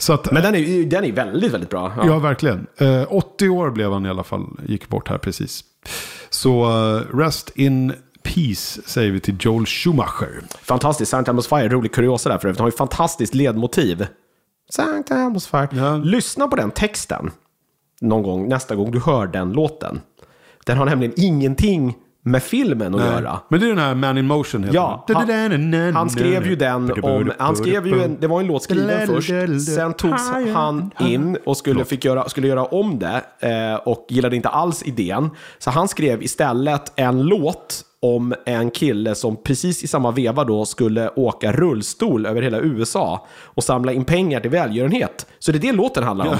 Så 0.00 0.12
att, 0.12 0.32
Men 0.32 0.42
den 0.42 0.54
är, 0.54 0.84
den 0.84 1.04
är 1.04 1.12
väldigt, 1.12 1.52
väldigt 1.52 1.70
bra. 1.70 1.92
ja. 1.96 2.18
verkligen. 2.18 2.66
Eh, 2.76 3.04
80 3.08 3.48
år 3.48 3.70
blev 3.70 3.92
han 3.92 4.06
i 4.06 4.08
alla 4.08 4.24
fall, 4.24 4.46
gick 4.66 4.88
bort 4.88 5.08
här 5.08 5.18
precis. 5.18 5.64
Så 6.30 6.62
eh, 6.64 7.16
rest 7.16 7.50
in 7.54 7.92
peace 8.22 8.82
säger 8.86 9.10
vi 9.10 9.20
till 9.20 9.36
Joel 9.40 9.66
Schumacher. 9.66 10.42
Fantastiskt. 10.62 11.14
St. 11.14 11.30
Elmo's 11.30 11.48
Fire, 11.48 11.68
rolig 11.68 11.92
kuriosa 11.92 12.28
där 12.28 12.38
för 12.38 12.48
övrigt. 12.48 12.58
Han 12.58 12.64
har 12.64 12.70
ju 12.70 12.76
fantastiskt 12.76 13.34
ledmotiv. 13.34 14.06
St. 14.68 14.82
Elmo's 15.14 15.50
Fire. 15.50 15.80
Ja. 15.82 15.96
Lyssna 15.96 16.48
på 16.48 16.56
den 16.56 16.70
texten 16.70 17.30
någon 18.00 18.22
gång, 18.22 18.48
nästa 18.48 18.74
gång 18.74 18.90
du 18.90 19.00
hör 19.00 19.26
den 19.26 19.52
låten. 19.52 20.00
Den 20.64 20.78
har 20.78 20.84
nämligen 20.84 21.12
ingenting 21.16 21.94
med 22.22 22.42
filmen 22.42 22.94
att 22.94 23.00
göra. 23.00 23.40
Men 23.48 23.60
det 23.60 23.66
är 23.66 23.68
den 23.68 23.78
här 23.78 23.94
Man 23.94 24.18
in 24.18 24.26
Motion 24.26 24.64
heter 24.64 24.74
Ja, 24.76 25.04
den. 25.06 25.74
han, 25.74 25.94
han 25.94 26.10
skrev 26.10 26.46
ju 26.46 26.56
den 26.56 26.92
om, 27.02 27.32
han 27.38 27.56
skrev 27.56 27.86
ju 27.86 28.02
en, 28.02 28.16
det 28.20 28.26
var 28.26 28.40
en 28.40 28.46
låt 28.46 28.62
skriven 28.62 29.06
först, 29.06 29.30
sen 29.76 29.92
togs 29.94 30.28
han 30.54 30.90
in 31.00 31.36
och 31.44 31.56
skulle, 31.56 31.84
fick 31.84 32.04
göra, 32.04 32.28
skulle 32.28 32.48
göra 32.48 32.64
om 32.64 32.98
det 32.98 33.22
eh, 33.40 33.74
och 33.74 34.06
gillade 34.08 34.36
inte 34.36 34.48
alls 34.48 34.82
idén. 34.82 35.30
Så 35.58 35.70
han 35.70 35.88
skrev 35.88 36.22
istället 36.22 36.92
en 36.96 37.22
låt 37.22 37.84
om 38.02 38.34
en 38.46 38.70
kille 38.70 39.14
som 39.14 39.36
precis 39.42 39.84
i 39.84 39.86
samma 39.86 40.10
veva 40.10 40.44
då 40.44 40.64
skulle 40.64 41.08
åka 41.08 41.52
rullstol 41.52 42.26
över 42.26 42.42
hela 42.42 42.60
USA 42.60 43.26
och 43.42 43.64
samla 43.64 43.92
in 43.92 44.04
pengar 44.04 44.40
till 44.40 44.50
välgörenhet. 44.50 45.26
Så 45.38 45.52
det 45.52 45.58
är 45.58 45.60
det 45.60 45.72
låten 45.72 46.04
handlar 46.04 46.26
om. 46.26 46.36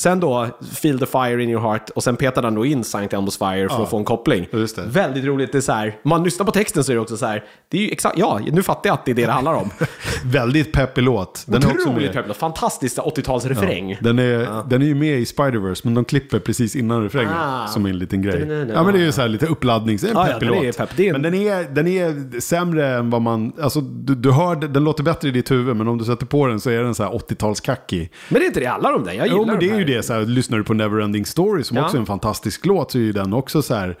Sen 0.00 0.20
då, 0.20 0.48
Feel 0.74 0.98
the 0.98 1.06
fire 1.06 1.42
in 1.42 1.50
your 1.50 1.60
heart 1.62 1.90
och 1.90 2.02
sen 2.04 2.16
petade 2.16 2.46
han 2.46 2.54
då 2.54 2.66
in 2.66 2.80
St. 2.80 2.98
Elmo's 2.98 3.38
fire 3.56 3.68
för 3.68 3.82
att 3.82 3.90
få 3.90 3.96
en 3.98 4.04
koppling. 4.04 4.48
Väldigt 4.86 5.24
roligt, 5.24 5.52
det 5.52 5.58
är 5.58 5.62
så 5.62 5.72
här, 5.72 5.96
man 6.02 6.24
lyssnar 6.24 6.46
på 6.46 6.52
texten 6.52 6.84
så 6.84 6.92
är 6.92 6.96
det 6.96 7.00
också 7.00 7.16
så 7.16 7.26
här, 7.26 7.44
det 7.68 7.78
är 7.78 7.82
ju 7.82 7.90
exakt, 7.90 8.18
ja, 8.18 8.40
nu 8.52 8.62
fattar 8.62 8.90
jag 8.90 8.94
att 8.94 9.04
det 9.04 9.10
är 9.10 9.14
det 9.14 9.26
det 9.26 9.32
handlar 9.32 9.54
om. 9.54 9.70
Väldigt 10.24 10.72
peppig 10.72 11.02
låt. 11.02 11.44
Den 11.46 11.64
Otroligt 11.66 12.02
med. 12.02 12.12
peppigt, 12.12 12.36
fantastisk 12.36 12.96
80-talsrefräng. 12.98 13.96
Den 14.00 14.18
är, 14.18 14.68
den 14.68 14.82
är 14.82 14.86
ju 14.86 14.94
med 14.94 15.18
i 15.18 15.24
Spider-Verse, 15.24 15.80
men 15.84 15.94
de 15.94 16.04
klipper 16.04 16.38
precis 16.38 16.76
innan 16.76 17.02
refrängen. 17.02 17.32
Ah. 17.38 17.66
Som 17.66 17.86
en 17.86 17.98
liten 17.98 18.22
grej. 18.22 18.68
Ja, 18.74 18.82
men 18.82 18.92
det 18.92 18.98
är 19.00 19.04
ju 19.04 19.12
så 19.12 19.20
här 19.20 19.28
lite 19.28 19.46
uppladdning. 19.46 19.98
Så 19.98 20.06
det 20.06 20.12
är 20.12 20.14
en 20.14 20.20
Ja, 20.20 20.26
ja, 20.28 20.32
peppig 20.34 20.66
låt. 20.66 20.76
pepp. 20.76 20.98
En- 20.98 21.12
Men 21.12 21.22
den 21.22 21.34
är, 21.34 21.74
den 21.74 21.86
är 21.86 22.40
sämre 22.40 22.88
än 22.88 23.10
vad 23.10 23.22
man... 23.22 23.52
Alltså, 23.62 23.80
du, 23.80 24.14
du 24.14 24.32
hör, 24.32 24.56
den 24.56 24.84
låter 24.84 25.02
bättre 25.02 25.28
i 25.28 25.30
ditt 25.30 25.50
huvud, 25.50 25.76
men 25.76 25.88
om 25.88 25.98
du 25.98 26.04
sätter 26.04 26.26
på 26.26 26.46
den 26.46 26.60
så 26.60 26.70
är 26.70 26.82
den 26.82 26.94
så 26.94 27.02
här 27.02 27.10
80-talskackig. 27.10 28.08
Men 28.28 28.40
det 28.40 28.44
är 28.44 28.46
inte 28.46 28.60
det 28.60 28.66
alla 28.66 28.90
de 28.90 29.04
där, 29.04 29.12
jag 29.12 29.26
gillar 29.26 29.38
Jo, 29.38 29.46
men 29.46 29.54
det 29.58 29.66
de 29.66 29.72
är 29.72 29.78
ju. 29.78 29.89
Det. 29.96 30.02
Så 30.02 30.12
här, 30.12 30.20
lyssnar 30.20 30.58
du 30.58 30.64
på 30.64 30.74
Neverending 30.74 31.26
Story, 31.26 31.64
som 31.64 31.76
Ja. 31.76 31.84
också 31.84 31.96
är 31.96 32.00
en 32.00 32.06
fantastisk 32.06 32.66
låt, 32.66 32.90
så 32.92 32.98
är 32.98 33.02
ju 33.02 33.12
den 33.12 33.32
också 33.32 33.62
så 33.62 33.74
här... 33.74 33.96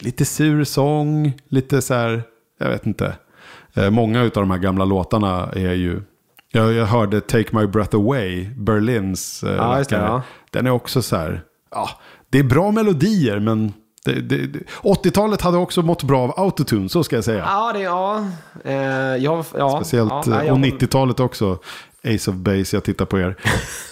Lite 0.00 0.24
sur 0.24 0.64
sång, 0.64 1.32
lite 1.48 1.82
så 1.82 1.94
här... 1.94 2.22
Jag 2.60 2.68
vet 2.68 2.86
inte. 2.86 3.14
Eh, 3.74 3.90
många 3.90 4.22
av 4.22 4.30
de 4.34 4.50
här 4.50 4.58
gamla 4.58 4.84
låtarna 4.84 5.48
är 5.52 5.72
ju... 5.74 6.02
Jag, 6.52 6.72
jag 6.72 6.86
hörde 6.86 7.20
Take 7.20 7.56
My 7.56 7.66
Breath 7.66 7.96
Away, 7.96 8.48
Berlins 8.56 9.42
eh, 9.44 9.54
Ja, 9.56 9.82
det, 9.88 9.96
ja. 9.96 10.22
Den 10.50 10.66
är 10.66 10.70
också 10.70 11.02
så 11.02 11.16
här... 11.16 11.42
Ja, 11.70 11.88
det 12.30 12.38
är 12.38 12.42
bra 12.44 12.70
melodier, 12.70 13.38
men... 13.38 13.72
Det, 14.04 14.12
det, 14.20 14.46
det, 14.46 14.58
80-talet 14.82 15.40
hade 15.40 15.56
också 15.58 15.82
mått 15.82 16.02
bra 16.02 16.20
av 16.22 16.34
autotune, 16.40 16.88
så 16.88 17.04
ska 17.04 17.16
jag 17.16 17.24
säga. 17.24 17.44
Ja, 17.46 17.72
det 17.72 17.80
ja. 17.80 18.26
Eh, 18.64 18.74
jag, 19.24 19.44
ja 19.58 19.76
Speciellt, 19.80 20.10
ja, 20.10 20.22
nej, 20.26 20.46
jag- 20.46 20.52
och 20.54 20.58
90-talet 20.60 21.20
också. 21.20 21.58
Ace 22.04 22.30
of 22.30 22.36
Base, 22.36 22.76
jag 22.76 22.84
tittar 22.84 23.04
på 23.04 23.18
er. 23.18 23.36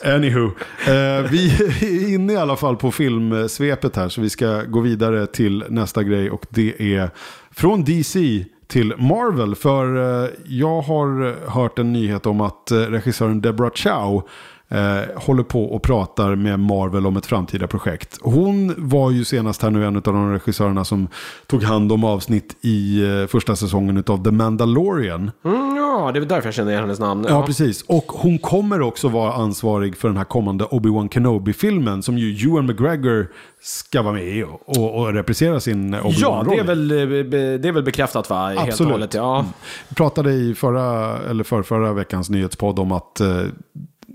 Anywho, 0.05 0.45
eh, 0.87 1.31
vi 1.31 1.57
är 1.81 2.15
inne 2.15 2.33
i 2.33 2.37
alla 2.37 2.57
fall 2.57 2.77
på 2.77 2.91
filmsvepet 2.91 3.97
här, 3.97 4.09
så 4.09 4.21
vi 4.21 4.31
ska 4.31 4.63
gå 4.63 4.81
vidare 4.81 5.27
till 5.27 5.65
nästa 5.69 6.03
grej. 6.03 6.31
Och 6.31 6.47
det 6.49 6.95
är 6.95 7.11
från 7.51 7.85
DC 7.85 8.45
till 8.67 8.95
Marvel. 8.99 9.55
För 9.55 9.97
eh, 10.25 10.31
jag 10.45 10.83
har 10.83 11.37
hört 11.51 11.79
en 11.79 11.93
nyhet 11.93 12.27
om 12.27 12.41
att 12.41 12.71
eh, 12.71 12.79
regissören 12.79 13.41
Deborah 13.41 13.73
Chow 13.75 14.29
eh, 14.73 15.01
håller 15.17 15.43
på 15.43 15.65
och 15.65 15.83
pratar 15.83 16.35
med 16.35 16.61
Marvel 16.61 17.07
om 17.07 17.17
ett 17.17 17.27
framtida 17.27 17.67
projekt. 17.67 18.19
Hon 18.23 18.75
var 18.77 19.11
ju 19.11 19.25
senast 19.25 19.63
här 19.63 19.71
nu 19.71 19.87
en 19.87 19.97
av 19.97 20.03
de 20.03 20.33
regissörerna 20.33 20.85
som 20.85 21.09
tog 21.47 21.63
hand 21.63 21.93
om 21.93 22.05
avsnitt 22.05 22.57
i 22.61 23.03
eh, 23.03 23.27
första 23.27 23.57
säsongen 23.57 24.05
av 24.07 24.25
The 24.25 24.31
Mandalorian. 24.31 25.31
Mm, 25.45 25.77
ja, 25.77 26.11
det 26.15 26.19
är 26.19 26.25
därför 26.25 26.47
jag 26.47 26.55
känner 26.55 26.71
igen 26.71 26.83
hennes 26.83 27.01
namn. 27.01 27.27
Ja, 27.29 27.47
precis. 27.47 27.83
Och 27.83 28.05
hon 28.13 28.39
kommer 28.39 28.81
också 28.81 29.09
vara 29.09 29.33
ansvarig 29.33 29.97
för 29.97 30.09
den 30.09 30.17
här 30.17 30.25
kommande 30.25 30.65
Obi-Wan 30.65 31.09
Kenobi-filmen 31.09 32.03
som 32.03 32.19
ju 32.19 32.49
Ewan 32.49 32.67
McGregor 32.67 33.29
ska 33.61 34.03
vara 34.03 34.15
med 34.15 34.25
i 34.25 34.45
och, 34.67 34.99
och, 34.99 35.13
reprisera 35.13 35.61
sin 35.61 35.95
Obi-Wan-roll. 35.95 36.47
Ja, 36.47 36.55
det 36.55 36.59
är, 36.59 36.65
väl, 36.65 36.91
eh, 36.91 37.61
det 37.61 37.69
är 37.69 37.73
väl 37.73 37.83
bekräftat 37.83 38.31
va? 38.31 38.49
Helt 38.49 38.61
och 38.61 38.69
Absolut. 38.69 38.93
hållet, 38.93 39.15
ja. 39.15 39.47
Vi 39.89 39.95
pratade 39.95 40.33
i 40.33 40.55
förra, 40.55 41.19
eller 41.19 41.45
för 41.45 41.63
förra 41.63 41.93
veckans 41.93 42.31
nyhetspodd 42.31 42.79
om 42.79 42.93
att 42.93 43.21
eh, 43.21 43.29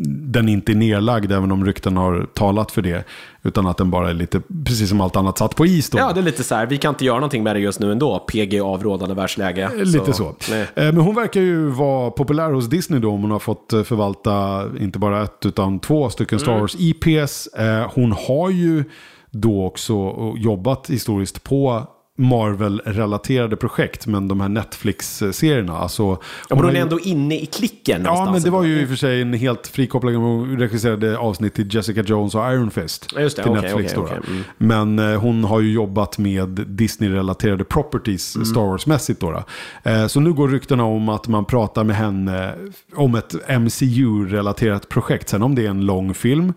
den 0.05 0.49
inte 0.49 0.71
är 0.71 0.75
nedlagd, 0.75 1.31
även 1.31 1.51
om 1.51 1.65
rykten 1.65 1.97
har 1.97 2.27
talat 2.33 2.71
för 2.71 2.81
det. 2.81 3.05
Utan 3.43 3.67
att 3.67 3.77
den 3.77 3.89
bara 3.91 4.09
är 4.09 4.13
lite, 4.13 4.41
precis 4.65 4.89
som 4.89 5.01
allt 5.01 5.15
annat, 5.15 5.37
satt 5.37 5.55
på 5.55 5.65
is 5.65 5.89
då. 5.89 5.97
Ja, 5.97 6.11
det 6.13 6.19
är 6.19 6.23
lite 6.23 6.43
så 6.43 6.55
här, 6.55 6.65
vi 6.65 6.77
kan 6.77 6.89
inte 6.89 7.05
göra 7.05 7.15
någonting 7.15 7.43
med 7.43 7.55
det 7.55 7.59
just 7.59 7.79
nu 7.79 7.91
ändå. 7.91 8.19
PG 8.19 8.61
avrådande 8.61 9.15
världsläge. 9.15 9.69
Lite 9.75 10.13
så. 10.13 10.35
nej. 10.49 10.61
Eh, 10.61 10.67
Men 10.85 10.97
hon 10.97 11.15
verkar 11.15 11.41
ju 11.41 11.67
vara 11.69 12.11
populär 12.11 12.51
hos 12.51 12.65
Disney 12.69 12.99
då. 12.99 13.11
om 13.11 13.21
Hon 13.21 13.31
har 13.31 13.39
fått 13.39 13.73
eh, 13.73 13.83
förvalta 13.83 14.63
inte 14.79 14.99
bara 14.99 15.23
ett 15.23 15.45
utan 15.45 15.79
två 15.79 16.09
stycken 16.09 16.39
Star 16.39 16.59
Wars 16.59 16.75
IPs. 16.79 17.47
Eh, 17.47 17.91
Hon 17.95 18.11
har 18.11 18.49
ju 18.49 18.83
då 19.31 19.65
också 19.65 20.13
jobbat 20.37 20.89
historiskt 20.89 21.43
på 21.43 21.87
Marvel-relaterade 22.19 23.55
projekt, 23.55 24.07
men 24.07 24.27
de 24.27 24.41
här 24.41 24.49
Netflix-serierna. 24.49 25.77
Alltså, 25.77 26.03
Ja, 26.03 26.17
men 26.49 26.57
hon 26.57 26.69
är 26.69 26.73
ju- 26.73 26.79
ändå 26.79 26.99
inne 26.99 27.39
i 27.39 27.45
klicken 27.45 28.01
Ja, 28.05 28.29
men 28.31 28.41
det 28.41 28.49
var 28.49 28.63
ju 28.63 28.81
i 28.81 28.85
och 28.85 28.89
för 28.89 28.95
sig 28.95 29.21
en 29.21 29.33
helt 29.33 29.67
frikopplad, 29.67 30.15
hon 30.15 30.59
regisserade 30.59 31.17
avsnitt 31.17 31.53
till 31.53 31.75
Jessica 31.75 32.01
Jones 32.01 32.35
och 32.35 32.51
Iron 32.53 32.71
Fist. 32.71 33.07
Ja, 33.15 33.21
just 33.21 33.37
det. 33.37 33.43
till 33.43 33.51
Okej, 33.51 33.61
Netflix 33.61 33.93
då. 33.93 34.01
okej. 34.01 34.17
Mm. 34.27 34.43
Men 34.57 35.13
eh, 35.13 35.19
hon 35.19 35.43
har 35.43 35.59
ju 35.61 35.71
jobbat 35.73 36.17
med 36.17 36.49
Disney-relaterade 36.67 37.63
properties 37.63 38.35
Mm. 38.35 38.45
Star 38.45 38.61
Wars-mässigt 38.61 39.19
då. 39.19 39.43
Eh, 39.83 40.07
så 40.07 40.19
nu 40.19 40.33
går 40.33 40.47
ryktena 40.47 40.83
om 40.83 41.09
att 41.09 41.27
man 41.27 41.45
pratar 41.45 41.83
med 41.83 41.95
henne 41.95 42.53
om 42.95 43.15
ett 43.15 43.35
MCU-relaterat 43.59 44.89
projekt. 44.89 45.29
Sen 45.29 45.43
om 45.43 45.55
det 45.55 45.65
är 45.65 45.69
en 45.69 45.85
lång 45.85 46.13
film, 46.13 46.53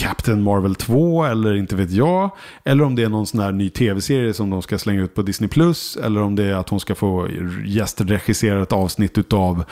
Captain 0.00 0.42
Marvel 0.42 0.74
2 0.74 1.24
eller 1.24 1.54
inte 1.54 1.76
vet 1.76 1.90
jag. 1.90 2.30
Eller 2.64 2.84
om 2.84 2.94
det 2.94 3.02
är 3.02 3.08
någon 3.08 3.26
sån 3.26 3.40
här 3.40 3.52
ny 3.52 3.70
tv-serie 3.70 4.34
som 4.34 4.50
de 4.50 4.62
ska 4.62 4.78
slänga 4.78 5.02
ut 5.02 5.14
på 5.14 5.22
Disney+. 5.22 5.48
Plus 5.48 5.96
Eller 5.96 6.22
om 6.22 6.36
det 6.36 6.44
är 6.44 6.54
att 6.54 6.68
hon 6.68 6.80
ska 6.80 6.94
få 6.94 7.28
gästregissera 7.64 8.62
ett 8.62 8.72
avsnitt 8.72 9.18
utav 9.18 9.64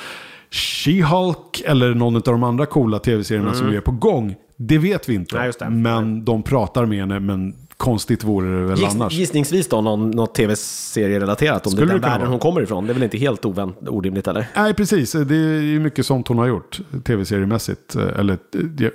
She-Hulk. 0.51 1.63
Eller 1.65 1.95
någon 1.95 2.17
av 2.17 2.23
de 2.23 2.43
andra 2.43 2.67
coola 2.67 2.99
tv-serierna 2.99 3.55
som 3.55 3.69
är 3.69 3.81
på 3.81 3.93
gång. 3.93 4.35
Det 4.57 4.79
vet 4.79 5.09
vi 5.09 5.15
inte. 5.15 5.39
Mm. 5.39 5.53
Nej. 5.61 5.71
Men 5.71 6.25
de 6.25 6.43
pratar 6.43 6.87
med 6.87 6.99
henne. 6.99 7.21
Men 7.21 7.55
konstigt 7.79 8.25
vore 8.25 8.61
det 8.61 8.67
väl 8.67 8.79
Giss, 8.79 8.95
annars. 8.95 9.13
gissningsvis 9.13 9.69
då 9.69 9.81
någon, 9.81 10.11
något 10.11 10.35
tv-serie-relaterat 10.35 11.67
om 11.67 11.73
Skulle 11.73 11.87
det 11.87 11.91
är 11.93 11.99
den 11.99 12.11
världen 12.11 12.29
hon 12.29 12.39
kommer 12.39 12.63
ifrån. 12.63 12.87
Det 12.87 12.93
är 12.93 12.95
väl 12.95 13.03
inte 13.03 13.19
helt 13.19 13.45
ovänt, 13.45 13.89
orimligt 13.89 14.29
eller? 14.29 14.47
Nej, 14.57 14.75
precis. 14.75 15.13
Det 15.13 15.35
är 15.35 15.61
ju 15.61 15.81
mycket 15.81 16.07
sånt 16.07 16.29
hon 16.29 16.39
har 16.39 16.47
gjort. 16.47 16.81
Tv-seriemässigt. 17.05 17.97
Eller 17.97 18.39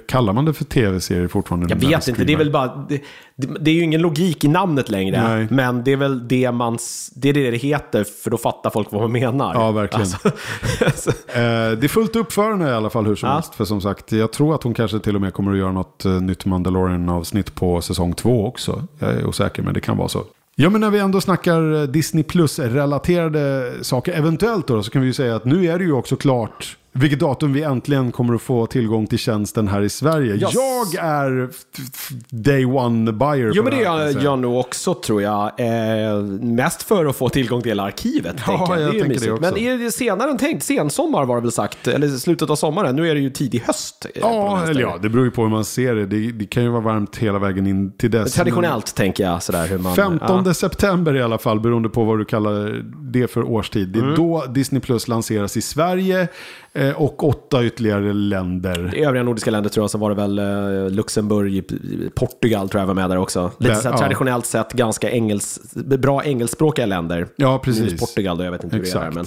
kallar 0.07 0.33
man 0.33 0.45
det 0.45 0.53
för 0.53 0.65
tv-serier 0.65 1.27
fortfarande? 1.27 1.67
Jag 1.69 1.89
vet 1.89 2.07
inte, 2.07 2.23
det 2.23 2.33
är 2.33 2.37
väl 2.37 2.51
bara... 2.51 2.85
Det, 2.89 3.01
det, 3.35 3.47
det 3.59 3.71
är 3.71 3.75
ju 3.75 3.81
ingen 3.81 4.01
logik 4.01 4.43
i 4.43 4.47
namnet 4.47 4.89
längre. 4.89 5.27
Nej. 5.27 5.47
Men 5.51 5.83
det 5.83 5.91
är 5.91 5.97
väl 5.97 6.27
det 6.27 6.51
man... 6.51 6.77
Det 7.15 7.29
är 7.29 7.33
det 7.33 7.51
det 7.51 7.57
heter, 7.57 8.03
för 8.23 8.29
då 8.31 8.37
fattar 8.37 8.69
folk 8.69 8.91
vad 8.91 9.01
man 9.01 9.11
menar. 9.11 9.53
Ja, 9.53 9.71
verkligen. 9.71 10.01
Alltså, 10.01 10.31
alltså, 10.85 11.09
Eh, 11.09 11.71
det 11.71 11.83
är 11.83 11.87
fullt 11.87 12.15
upp 12.15 12.31
för 12.33 12.49
henne 12.51 12.69
i 12.69 12.73
alla 12.73 12.89
fall 12.89 13.05
hur 13.05 13.15
som 13.15 13.29
Ja. 13.29 13.33
helst. 13.33 13.55
För 13.55 13.65
som 13.65 13.81
sagt, 13.81 14.11
jag 14.11 14.31
tror 14.31 14.55
att 14.55 14.63
hon 14.63 14.73
kanske 14.73 14.99
till 14.99 15.15
och 15.15 15.21
med 15.21 15.33
kommer 15.33 15.51
att 15.51 15.57
göra 15.57 15.71
något 15.71 16.05
eh, 16.05 16.11
nytt 16.11 16.45
Mandalorian-avsnitt 16.45 17.55
på 17.55 17.81
säsong 17.81 18.13
två 18.13 18.45
också. 18.47 18.83
Jag 18.99 19.11
är 19.11 19.25
osäker, 19.25 19.63
men 19.63 19.73
det 19.73 19.81
kan 19.81 19.97
vara 19.97 20.07
så. 20.07 20.23
Ja, 20.55 20.69
men 20.69 20.81
när 20.81 20.89
vi 20.89 20.99
ändå 20.99 21.21
snackar 21.21 21.73
eh, 21.75 21.81
Disney 21.83 22.23
Plus-relaterade 22.23 23.71
saker, 23.81 24.13
eventuellt 24.13 24.67
då, 24.67 24.83
så 24.83 24.91
kan 24.91 25.01
vi 25.01 25.07
ju 25.07 25.13
säga 25.13 25.35
att 25.35 25.45
nu 25.45 25.65
är 25.65 25.77
det 25.79 25.83
ju 25.85 25.93
också 25.93 26.15
klart 26.15 26.77
vilket 26.93 27.19
datum 27.19 27.53
vi 27.53 27.63
äntligen 27.63 28.11
kommer 28.11 28.33
att 28.35 28.41
få 28.41 28.65
tillgång 28.65 29.07
till 29.07 29.17
tjänsten 29.19 29.67
här 29.67 29.81
i 29.81 29.89
Sverige. 29.89 30.33
Yes. 30.35 30.53
Jag 30.53 30.95
är 30.95 31.49
day 32.29 32.65
one 32.65 33.11
buyer. 33.11 33.51
jo, 33.55 33.63
men 33.63 33.71
det 33.71 33.77
här, 33.77 33.83
kan 33.83 33.99
är 34.01 34.11
jag 34.13 34.23
jag 34.23 34.39
nog 34.39 34.59
också, 34.59 34.93
tror 34.93 35.21
jag. 35.21 35.51
Eh, 35.59 36.17
mest 36.41 36.83
för 36.83 37.05
att 37.05 37.15
få 37.15 37.29
tillgång 37.29 37.61
till 37.61 37.71
hela 37.71 37.83
arkivet. 37.83 38.35
Ja, 38.47 38.57
tänker 38.57 38.81
jag 38.81 38.91
Det 38.91 38.97
ju 38.97 39.03
tänker 39.03 39.25
det 39.25 39.31
också. 39.31 39.41
Men 39.41 39.57
är 39.57 39.77
det 39.77 39.91
senare 39.91 40.31
än 40.31 40.37
tänkt? 40.37 40.63
Sensommar 40.63 41.25
var 41.25 41.35
det 41.35 41.41
väl 41.41 41.51
sagt? 41.51 41.87
Eller 41.87 42.07
slutet 42.07 42.49
av 42.49 42.55
sommaren? 42.55 42.95
Nu 42.95 43.09
är 43.09 43.15
det 43.15 43.21
ju 43.21 43.29
tidig 43.29 43.59
höst. 43.59 44.05
eh, 44.05 44.21
Ja, 44.21 44.63
eller 44.67 44.81
ja, 44.81 44.97
det 45.01 45.09
beror 45.09 45.25
ju 45.25 45.31
på 45.31 45.41
hur 45.41 45.49
man 45.49 45.65
ser 45.65 45.95
det. 45.95 46.05
Det, 46.05 46.31
det 46.31 46.45
kan 46.45 46.63
ju 46.63 46.69
vara 46.69 46.81
varmt 46.81 47.17
hela 47.17 47.39
vägen 47.39 47.67
in 47.67 47.97
till 47.97 48.11
dess. 48.11 48.33
Traditionellt 48.33 48.95
tänker 48.95 49.23
jag 49.23 49.43
sådär 49.43 49.67
hur 49.67 49.77
man... 49.77 49.95
15 49.95 50.43
ja. 50.45 50.53
september 50.53 51.15
i 51.15 51.21
alla 51.21 51.37
fall, 51.37 51.59
beroende 51.59 51.89
på 51.89 52.03
vad 52.03 52.19
du 52.19 52.25
kallar 52.25 52.83
det 53.11 53.27
för 53.27 53.43
årstid. 53.43 53.87
Det 53.89 53.99
är 53.99 54.03
Mm. 54.03 54.15
då 54.15 54.45
Disney 54.49 54.81
Plus 54.81 55.07
lanseras 55.07 55.57
i 55.57 55.61
Sverige 55.61 56.27
och 56.95 57.23
åtta 57.23 57.63
ytterligare 57.65 58.13
länder. 58.13 58.95
I 58.95 59.03
övriga 59.05 59.23
nordiska 59.23 59.51
länder 59.51 59.69
tror 59.69 59.83
jag 59.83 59.89
så 59.89 59.97
var 59.97 60.09
det 60.09 60.15
väl 60.15 60.39
eh, 60.39 60.89
Luxemburg, 60.89 61.63
Portugal 62.15 62.69
tror 62.69 62.81
jag 62.81 62.87
var 62.87 62.93
med 62.93 63.09
där 63.09 63.17
också. 63.17 63.51
Lite 63.57 63.75
så 63.75 63.89
här, 63.89 63.97
traditionellt 63.97 64.45
sett 64.45 64.73
ganska 64.73 65.11
engels, 65.11 65.59
bra 65.75 66.23
engelskspråkiga 66.23 66.85
länder. 66.85 67.27
Ja, 67.35 67.59
precis. 67.63 67.83
Minus 67.83 67.99
Portugal 67.99 68.37
då, 68.37 68.43
jag 68.43 68.51
vet 68.51 68.63
inte 68.63 68.75
hur 68.75 68.83
det 68.83 68.91
är 68.91 69.11
där. 69.11 69.25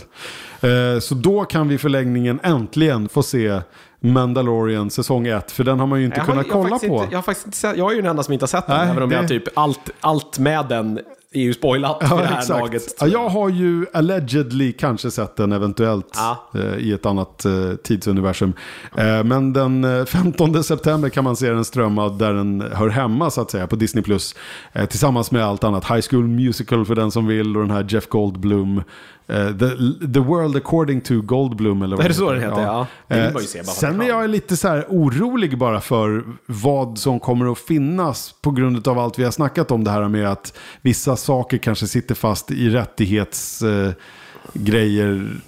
Men... 0.61 0.95
Eh, 0.95 1.01
Så 1.01 1.15
då 1.15 1.45
kan 1.45 1.69
vi 1.69 1.75
i 1.75 1.79
förlängningen 1.79 2.41
äntligen 2.43 3.09
få 3.09 3.23
se 3.23 3.61
Mandalorian 4.01 4.91
säsong 4.91 5.27
1. 5.27 5.51
För 5.51 5.65
den 5.65 5.81
har 5.81 5.87
man 5.87 5.99
ju 5.99 6.05
inte 6.05 6.17
Jag 6.17 6.27
kunnat 6.27 6.47
har 6.47 6.63
kolla 6.63 6.79
på. 6.79 6.85
inte, 6.87 7.07
jag 7.11 7.19
har 7.19 7.23
faktiskt 7.23 7.47
inte 7.47 7.59
sett, 7.59 7.77
jag 7.77 7.91
är 7.93 7.97
ju 7.97 8.03
den 8.03 8.11
enda 8.11 8.23
som 8.23 8.33
inte 8.33 8.43
har 8.43 8.49
sett 8.49 8.67
den, 8.67 8.77
Nej, 8.77 8.89
även 8.91 9.03
om 9.03 9.09
det- 9.09 9.17
jag 9.17 9.29
typ 9.29 9.45
allt, 9.59 9.91
allt 10.01 10.39
med 10.39 10.67
den 10.69 11.01
är 11.33 11.41
ju 11.41 11.55
spoilat 11.55 11.99
vid 12.03 12.11
det 12.11 12.25
här 12.27 12.49
laget. 12.49 12.83
Ja, 13.01 13.07
jag 13.07 13.29
har 13.29 13.49
ju 13.49 13.87
allegedly 13.93 14.73
kanske 14.73 15.11
sett 15.11 15.37
den 15.37 15.53
eventuellt 15.53 16.07
Ja. 16.15 16.51
eh, 16.55 16.77
i 16.77 16.93
ett 16.93 17.07
annat 17.07 17.45
eh, 17.45 17.53
tidsuniversum. 17.85 18.53
Eh, 18.97 19.25
men 19.25 19.53
den 19.53 19.85
eh, 19.85 20.05
15 20.05 20.65
september 20.65 21.09
kan 21.09 21.25
man 21.25 21.37
se 21.37 21.51
den 21.51 21.65
strömmad 21.65 22.19
där 22.19 22.33
den 22.33 22.65
hör 22.73 22.89
hemma 22.89 23.31
så 23.31 23.41
att 23.41 23.51
säga 23.51 23.67
på 23.67 23.77
Disney+. 23.77 24.03
Plus 24.05 24.35
eh, 24.73 24.87
tillsammans 24.87 25.31
med 25.31 25.45
allt 25.45 25.65
annat. 25.65 25.91
High 25.91 26.01
School 26.11 26.27
Musical 26.29 26.85
för 26.85 26.95
den 26.95 27.11
som 27.11 27.27
vill 27.27 27.57
och 27.57 27.63
den 27.63 27.71
här 27.71 27.87
Jeff 27.89 28.07
Goldblum. 28.09 28.83
Eh, 29.29 29.47
the, 29.47 29.71
the 30.15 30.21
World 30.21 30.57
According 30.57 31.01
to 31.01 31.23
Goldblum 31.23 31.83
eller 31.83 31.97
vad 31.97 32.05
Är 32.05 32.09
det 32.09 32.15
så 32.15 32.33
den 32.33 32.43
heter? 32.43 32.63
Ja. 32.63 32.87
Bara 33.09 33.31
för 33.31 33.65
Sen 33.65 34.01
är 34.01 34.09
jag 34.09 34.31
lite 34.31 34.57
så 34.57 34.69
här 34.69 34.87
orolig 34.89 35.59
bara 35.59 35.81
för 35.81 36.25
vad 36.47 36.99
som 36.99 37.21
kommer 37.21 37.53
att 37.53 37.59
finnas 37.59 38.35
på 38.43 38.51
grund 38.51 38.89
av 38.89 38.99
allt 38.99 39.19
vi 39.19 39.25
har 39.25 39.31
snackat 39.31 39.71
om 39.71 39.85
det 39.85 39.91
här 39.91 40.09
med 40.09 40.29
att 40.29 40.59
vissa 40.83 41.17
saker 41.17 41.59
kanske 41.59 41.87
sitter 41.87 42.15
fast 42.15 42.51
i 42.51 42.69
rättighetsgrejer 42.69 43.89
eh, 43.89 43.95
grejer 44.53 45.41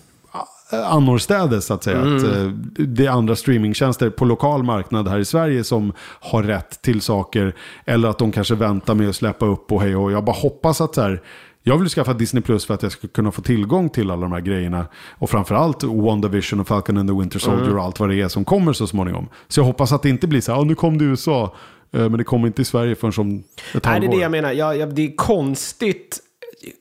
annorstädes 0.71 1.67
så 1.67 1.75
att 1.75 1.85
säga. 1.85 1.99
Att, 1.99 2.23
eh, 2.23 2.47
det 2.87 3.07
är 3.07 3.11
andra 3.11 3.37
streamingtjänster 3.37 4.11
på 4.11 4.25
lokal 4.25 4.63
marknad 4.63 5.09
här 5.09 5.19
i 5.19 5.25
Sverige 5.25 5.65
som 5.65 5.93
har 6.21 6.43
rätt 6.43 6.83
till 6.83 7.01
saker. 7.01 7.55
Eller 7.85 8.09
att 8.09 8.19
de 8.19 8.33
kanske 8.33 8.55
väntar 8.55 8.95
med 8.95 9.09
att 9.09 9.17
släppa 9.17 9.47
upp 9.47 9.73
och 9.73 9.83
hej 9.83 9.97
och 9.97 10.13
Jag 10.13 10.25
bara 10.25 10.37
hoppas 10.37 10.81
att 10.81 10.95
så 10.95 11.03
här, 11.03 11.23
jag 11.63 11.79
vill 11.79 11.89
skaffa 11.89 12.13
Disney 12.13 12.43
Plus 12.43 12.67
för 12.67 12.75
att 12.75 12.83
jag 12.83 12.93
ska 12.93 13.09
kunna 13.09 13.31
få 13.33 13.43
tillgång 13.43 13.89
till 13.91 14.11
alla 14.11 14.23
de 14.23 14.33
här 14.33 14.41
grejerna. 14.41 14.87
Och 15.19 15.31
framförallt 15.31 15.83
WandaVision 15.85 16.61
och 16.61 16.69
Falcon 16.69 16.97
and 16.99 17.09
the 17.09 17.15
Winter 17.15 17.39
Soldier 17.39 17.77
och 17.77 17.83
allt 17.85 18.01
vad 18.01 18.09
det 18.09 18.21
är 18.21 18.29
som 18.29 18.45
kommer 18.45 18.73
så 18.73 18.87
småningom. 18.87 19.29
Så 19.49 19.61
jag 19.61 19.65
hoppas 19.65 19.93
att 19.93 20.03
det 20.03 20.09
inte 20.09 20.27
blir 20.27 20.41
så 20.41 20.53
här, 20.53 20.59
"Ja, 20.59 20.65
nu 20.65 20.75
kom 20.75 20.99
det 20.99 21.05
i 21.05 21.09
USA. 21.09 21.55
eh, 21.93 22.01
Men 22.01 22.13
det 22.13 22.25
kommer 22.25 22.47
inte 22.47 22.63
i 22.63 22.65
Sverige 22.65 22.95
förrän 22.95 23.13
som 23.13 23.31
ett 23.37 23.45
Nej, 23.75 23.81
det 23.83 23.89
är 23.89 23.93
halvår. 23.93 24.13
det 24.17 24.23
jag 24.23 24.31
menar. 24.31 24.53
Ja, 24.53 24.75
ja, 24.75 24.87
det 24.87 25.03
är 25.07 25.17
konstigt. 25.17 26.19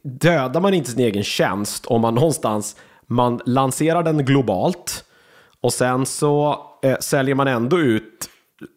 Dödar 0.03 0.61
man 0.61 0.73
inte 0.73 0.91
sin 0.91 0.99
egen 0.99 1.23
tjänst 1.23 1.85
om 1.85 2.01
man 2.01 2.15
någonstans 2.15 2.75
man 3.07 3.39
lanserar 3.45 4.03
den 4.03 4.25
globalt 4.25 5.03
och 5.61 5.73
sen 5.73 6.05
så 6.05 6.59
eh, 6.83 6.95
säljer 6.99 7.35
man 7.35 7.47
ändå 7.47 7.79
ut 7.79 8.29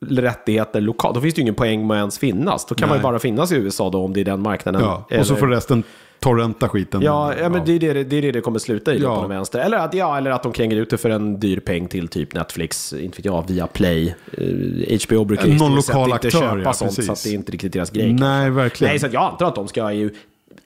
rättigheter 0.06 0.80
lokalt. 0.80 1.14
Då 1.14 1.20
finns 1.20 1.34
det 1.34 1.38
ju 1.38 1.42
ingen 1.42 1.54
poäng 1.54 1.86
med 1.86 1.96
att 1.96 2.00
ens 2.00 2.18
finnas. 2.18 2.66
Då 2.66 2.74
kan 2.74 2.88
man 2.88 2.96
ju 2.96 3.02
Nej. 3.02 3.10
bara 3.10 3.18
finnas 3.18 3.52
i 3.52 3.56
USA 3.56 3.90
då 3.90 4.04
om 4.04 4.12
det 4.12 4.20
är 4.20 4.24
den 4.24 4.42
marknaden. 4.42 4.80
Ja, 4.82 5.06
och 5.18 5.26
så 5.26 5.36
får 5.36 5.46
resten 5.46 5.82
torrenta 6.18 6.68
skiten. 6.68 7.02
Ja, 7.02 7.34
ja, 7.40 7.48
men 7.48 7.64
det 7.64 7.72
är 7.72 7.78
det 7.78 8.04
det, 8.04 8.16
är 8.16 8.22
det, 8.22 8.32
det 8.32 8.40
kommer 8.40 8.58
sluta 8.58 8.94
i 8.94 8.98
Ja. 9.02 9.14
på 9.14 9.20
den 9.20 9.30
vänster. 9.30 9.58
Eller 9.58 9.78
att, 9.78 9.94
ja, 9.94 10.18
eller 10.18 10.30
att 10.30 10.42
de 10.42 10.52
kränger 10.52 10.76
ut 10.76 10.90
det 10.90 10.98
för 10.98 11.10
en 11.10 11.40
dyr 11.40 11.60
peng 11.60 11.88
till 11.88 12.08
typ 12.08 12.34
Netflix, 12.34 12.92
inte 12.92 13.16
vet 13.16 13.24
jag, 13.24 13.48
via 13.48 13.66
Play. 13.66 14.14
Eh, 14.32 14.98
HBO 15.06 15.24
brukar 15.24 15.46
ju 15.46 15.58
Någon 15.58 15.72
inte 16.12 16.30
köpa 16.30 16.60
ja, 16.64 16.72
sånt, 16.72 16.92
så 16.92 16.96
precis. 16.96 17.10
att 17.10 17.24
det 17.24 17.30
är 17.30 17.34
inte 17.34 17.52
riktigt 17.52 17.72
deras 17.72 17.90
grej. 17.90 18.12
Nej, 18.12 18.50
verkligen. 18.50 18.92
Nej, 18.92 18.98
så 19.00 19.06
jag 19.12 19.22
antar 19.22 19.46
att 19.46 19.54
de 19.54 19.68
ska 19.68 19.92
ju 19.92 20.10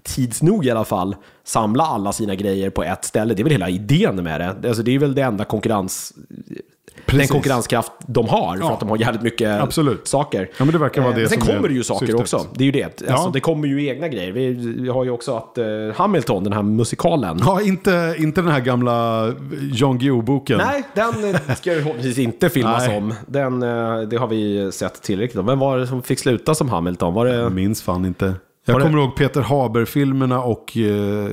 tids 0.03 0.43
nog 0.43 0.67
i 0.67 0.71
alla 0.71 0.85
fall 0.85 1.17
samla 1.45 1.85
alla 1.85 2.13
sina 2.13 2.35
grejer 2.35 2.71
på 2.71 2.85
ett 2.85 3.05
ställe. 3.05 3.35
Det 3.35 3.43
är 3.43 3.45
väl 3.45 3.53
hela 3.53 3.69
idén 3.69 4.17
med 4.17 4.41
det. 4.41 4.69
Alltså, 4.69 4.83
det 4.83 4.95
är 4.95 4.99
väl 4.99 5.15
det 5.15 5.23
enda 5.23 5.45
konkurrens... 5.45 6.13
Den 7.15 7.21
Precis. 7.21 7.33
konkurrenskraft 7.33 7.93
de 8.07 8.29
har, 8.29 8.57
för 8.57 8.63
Ja. 8.65 8.73
att 8.73 8.81
de 8.81 8.89
har 8.89 8.97
jävligt 8.97 9.23
mycket 9.23 9.61
Absolut. 9.63 10.09
saker. 10.09 10.49
Ja, 10.59 10.65
men 10.65 10.73
det 10.73 10.79
verkar 10.79 11.03
vara 11.03 11.13
det 11.13 11.21
men 11.21 11.29
Sen 11.29 11.41
kommer 11.41 11.69
det 11.69 11.75
ju 11.75 11.85
saker 11.85 12.07
syftet. 12.07 12.21
också. 12.21 12.47
Det 12.55 12.65
är 12.65 12.67
ju 12.67 12.73
det. 12.73 12.85
Alltså, 12.85 13.05
Ja. 13.09 13.31
Det 13.33 13.41
kommer 13.41 13.69
ju 13.69 13.87
egna 13.87 14.09
grejer. 14.09 14.33
Vi, 14.33 14.53
vi 14.81 14.89
har 14.89 15.05
ju 15.05 15.11
också 15.11 15.37
att 15.37 15.59
eh, 15.59 15.65
Hamilton, 15.95 16.45
den 16.45 16.53
här 16.53 16.63
musikalen. 16.63 17.39
Ja, 17.45 17.61
inte, 17.63 18.15
inte 18.19 18.41
den 18.43 18.51
här 18.51 18.61
gamla 18.61 19.27
Jan 19.73 19.99
Guillou-boken. 19.99 20.59
Nej, 20.59 20.83
den 20.95 21.35
eh, 21.35 21.55
ska 21.57 21.73
ju 21.73 21.79
förhoppningsvis 21.83 22.19
inte 22.19 22.49
filmas 22.49 22.87
Nej. 22.87 22.97
om. 22.97 23.15
Den, 23.27 23.63
eh, 23.63 24.01
det 24.01 24.17
har 24.17 24.27
vi 24.27 24.73
sett 24.73 25.03
tillräckligt 25.03 25.39
om. 25.41 25.47
Vem 25.47 25.59
var 25.59 25.79
det 25.79 25.87
som 25.87 26.03
fick 26.03 26.19
sluta 26.19 26.55
som 26.55 26.69
Hamilton? 26.69 27.15
Var 27.15 27.25
det... 27.27 27.35
Jag 27.35 27.53
minns 27.53 27.83
fan 27.83 28.05
inte. 28.05 28.35
Jag 28.67 28.73
Var 28.75 28.81
det- 28.81 28.87
kommer 28.87 28.99
ihåg 29.03 29.17
Peter 29.17 29.41
Haber-filmerna 29.41 30.43
och... 30.43 30.77
eh, 30.77 31.31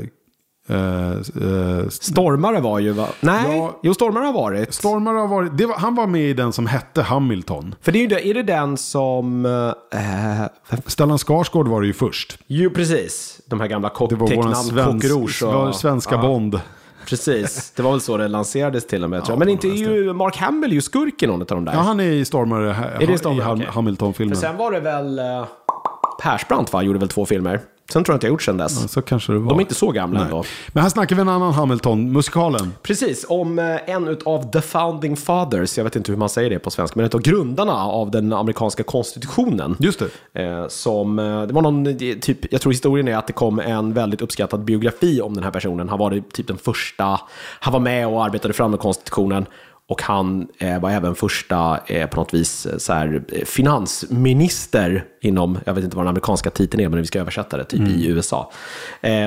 eh, 0.69 1.11
eh, 1.11 1.87
Stormare 1.89 2.59
var 2.59 2.79
ju 2.79 2.91
va? 2.91 3.07
Nej, 3.19 3.57
Ja. 3.57 3.79
jo 3.83 3.93
Stormare 3.93 4.25
har 4.25 4.33
varit. 4.33 4.73
Stormare 4.73 5.17
har 5.17 5.27
varit... 5.27 5.57
Det 5.57 5.65
var, 5.65 5.75
han 5.75 5.95
var 5.95 6.07
med 6.07 6.21
i 6.21 6.33
den 6.33 6.53
som 6.53 6.67
hette 6.67 7.01
Hamilton. 7.01 7.75
För 7.81 7.91
det 7.91 7.99
är 7.99 8.01
ju 8.01 8.07
det, 8.07 8.27
är 8.27 8.33
det 8.33 8.43
den 8.43 8.77
som... 8.77 9.45
Eh, 9.45 10.77
Stellan 10.85 11.17
Skarsgård 11.17 11.67
var 11.67 11.81
det 11.81 11.87
ju 11.87 11.93
först. 11.93 12.37
jo, 12.47 12.69
precis. 12.69 13.41
De 13.45 13.59
här 13.59 13.67
gamla 13.67 13.89
kock, 13.89 14.09
Det 14.09 14.15
var 14.15 14.27
våran 14.27 14.37
tecknamn, 14.53 14.55
svensk, 14.69 15.07
Cockrouge 15.09 15.43
och- 15.43 15.53
vår 15.65 15.71
svenska 15.71 16.15
Ja, 16.15 16.21
Bond. 16.21 16.59
Precis, 17.07 17.71
det 17.75 17.83
var 17.83 17.91
väl 17.91 18.01
så 18.01 18.17
det 18.17 18.27
lanserades 18.27 18.87
till 18.87 19.03
och 19.03 19.09
med. 19.09 19.23
Ja, 19.27 19.35
Men 19.35 19.49
inte 19.49 19.67
är 19.67 19.73
ju 19.75 20.13
Mark 20.13 20.37
Hamill 20.37 20.73
ju 20.73 20.81
skurk 20.81 21.23
i 21.23 21.27
någon 21.27 21.41
av 21.41 21.47
de 21.47 21.65
där. 21.65 21.73
Ja, 21.73 21.79
han 21.79 21.99
är 21.99 22.03
i 22.03 22.25
Stormare. 22.25 22.75
Är 22.99 23.07
det 23.07 23.17
Stormare? 23.17 23.39
i 23.45 23.47
Ham- 23.47 23.55
Okej. 23.55 23.67
Hamilton-filmen. 23.71 24.35
Sen 24.37 24.57
var 24.57 24.71
det 24.71 24.79
väl... 24.79 25.21
Persbrandt 26.21 26.73
va, 26.73 26.81
gjorde 26.81 26.99
väl 26.99 27.09
två 27.09 27.25
filmer 27.25 27.59
Sen 27.91 28.03
tror 28.03 28.13
jag 28.13 28.17
inte 28.17 28.27
jag 28.27 28.31
gjort 28.31 28.41
sen 28.41 28.57
dess. 28.57 28.91
Så 28.91 29.01
kanske 29.01 29.33
det 29.33 29.39
var. 29.39 29.49
De 29.49 29.59
är 29.59 29.61
inte 29.61 29.75
så 29.75 29.91
gamla 29.91 30.19
Nej. 30.19 30.25
ändå. 30.25 30.43
Men 30.67 30.83
här 30.83 30.89
snackar 30.89 31.15
vi 31.15 31.21
en 31.21 31.29
annan 31.29 31.53
Hamilton, 31.53 32.11
musikalen. 32.11 32.73
Precis, 32.81 33.25
om 33.29 33.59
eh, 33.59 33.89
en 33.89 34.17
av 34.25 34.51
the 34.51 34.61
founding 34.61 35.17
fathers, 35.17 35.77
jag 35.77 35.83
vet 35.83 35.95
inte 35.95 36.11
hur 36.11 36.19
man 36.19 36.29
säger 36.29 36.49
det 36.49 36.59
på 36.59 36.71
svenska, 36.71 36.93
men 36.99 37.05
en 37.05 37.11
av 37.13 37.21
grundarna 37.21 37.73
av 37.73 38.11
den 38.11 38.33
amerikanska 38.33 38.83
konstitutionen. 38.83 39.75
Just 39.79 40.01
det. 40.33 40.43
Eh, 40.43 40.67
som, 40.67 41.19
eh, 41.19 41.41
det 41.41 41.53
var 41.53 41.61
någon, 41.61 41.97
typ, 41.97 42.53
jag 42.53 42.61
tror 42.61 42.71
historien 42.71 43.07
är 43.07 43.17
att 43.17 43.27
det 43.27 43.33
kom 43.33 43.59
en 43.59 43.93
väldigt 43.93 44.21
uppskattad 44.21 44.63
biografi 44.63 45.21
om 45.21 45.33
den 45.33 45.43
här 45.43 45.51
personen. 45.51 45.89
Han 45.89 45.99
var 45.99 46.23
typ 46.33 46.47
den 46.47 46.57
första, 46.57 47.19
han 47.59 47.73
var 47.73 47.79
med 47.79 48.07
och 48.07 48.25
arbetade 48.25 48.53
fram 48.53 48.71
med 48.71 48.79
konstitutionen. 48.79 49.45
Och 49.91 50.01
han 50.01 50.47
eh, 50.57 50.79
var 50.79 50.89
även 50.89 51.15
första, 51.15 51.79
eh, 51.87 52.07
på 52.09 52.19
något 52.19 52.33
vis, 52.33 52.65
eh, 52.65 52.77
så 52.77 52.93
här, 52.93 53.23
finansminister 53.45 55.03
inom, 55.21 55.59
jag 55.65 55.73
vet 55.73 55.83
inte 55.83 55.95
vad 55.95 56.05
den 56.05 56.09
amerikanska 56.09 56.49
titeln 56.49 56.83
är, 56.83 56.89
men 56.89 56.99
vi 56.99 57.05
ska 57.07 57.19
översätta 57.19 57.57
det, 57.57 57.63
typ 57.63 57.89
i 57.89 58.07
USA. 58.07 58.51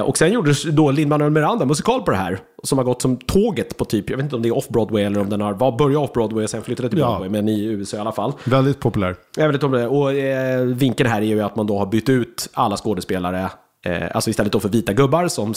Och 0.04 0.18
sen 0.18 0.32
gjordes 0.32 0.62
då 0.62 0.90
Lin-Manuel 0.90 1.30
Miranda 1.30 1.64
musikal 1.64 2.02
på 2.02 2.10
det 2.10 2.16
här, 2.16 2.38
som 2.62 2.78
har 2.78 2.84
gått 2.84 3.02
som 3.02 3.16
tåget 3.16 3.76
på 3.76 3.84
typ, 3.84 4.10
jag 4.10 4.16
vet 4.16 4.24
inte 4.24 4.36
om 4.36 4.42
det 4.42 4.48
är 4.48 4.56
off-Broadway 4.56 5.06
eller 5.06 5.20
om 5.20 5.30
den 5.30 5.40
har 5.40 5.52
var, 5.52 5.78
började 5.78 6.06
off-Broadway 6.06 6.44
och 6.44 6.50
sen 6.50 6.62
flyttade 6.62 6.88
till 6.88 6.98
Ja. 6.98 7.06
Broadway, 7.06 7.28
men 7.28 7.48
i 7.48 7.64
USA 7.64 7.96
i 7.96 8.00
alla 8.00 8.12
fall. 8.12 8.32
Väldigt 8.44 8.80
populär. 8.80 9.16
Om 9.62 9.72
det. 9.72 9.86
Och 9.86 10.12
eh, 10.12 10.64
vinkeln 10.64 11.10
här 11.10 11.20
är 11.20 11.26
ju 11.26 11.40
att 11.40 11.56
man 11.56 11.66
då 11.66 11.78
har 11.78 11.86
bytt 11.86 12.08
ut 12.08 12.48
alla 12.52 12.76
skådespelare. 12.76 13.50
Eh, 13.84 14.02
alltså 14.14 14.30
istället 14.30 14.52
då 14.52 14.60
för 14.60 14.68
vita 14.68 14.92
gubbar 14.92 15.28
som 15.28 15.54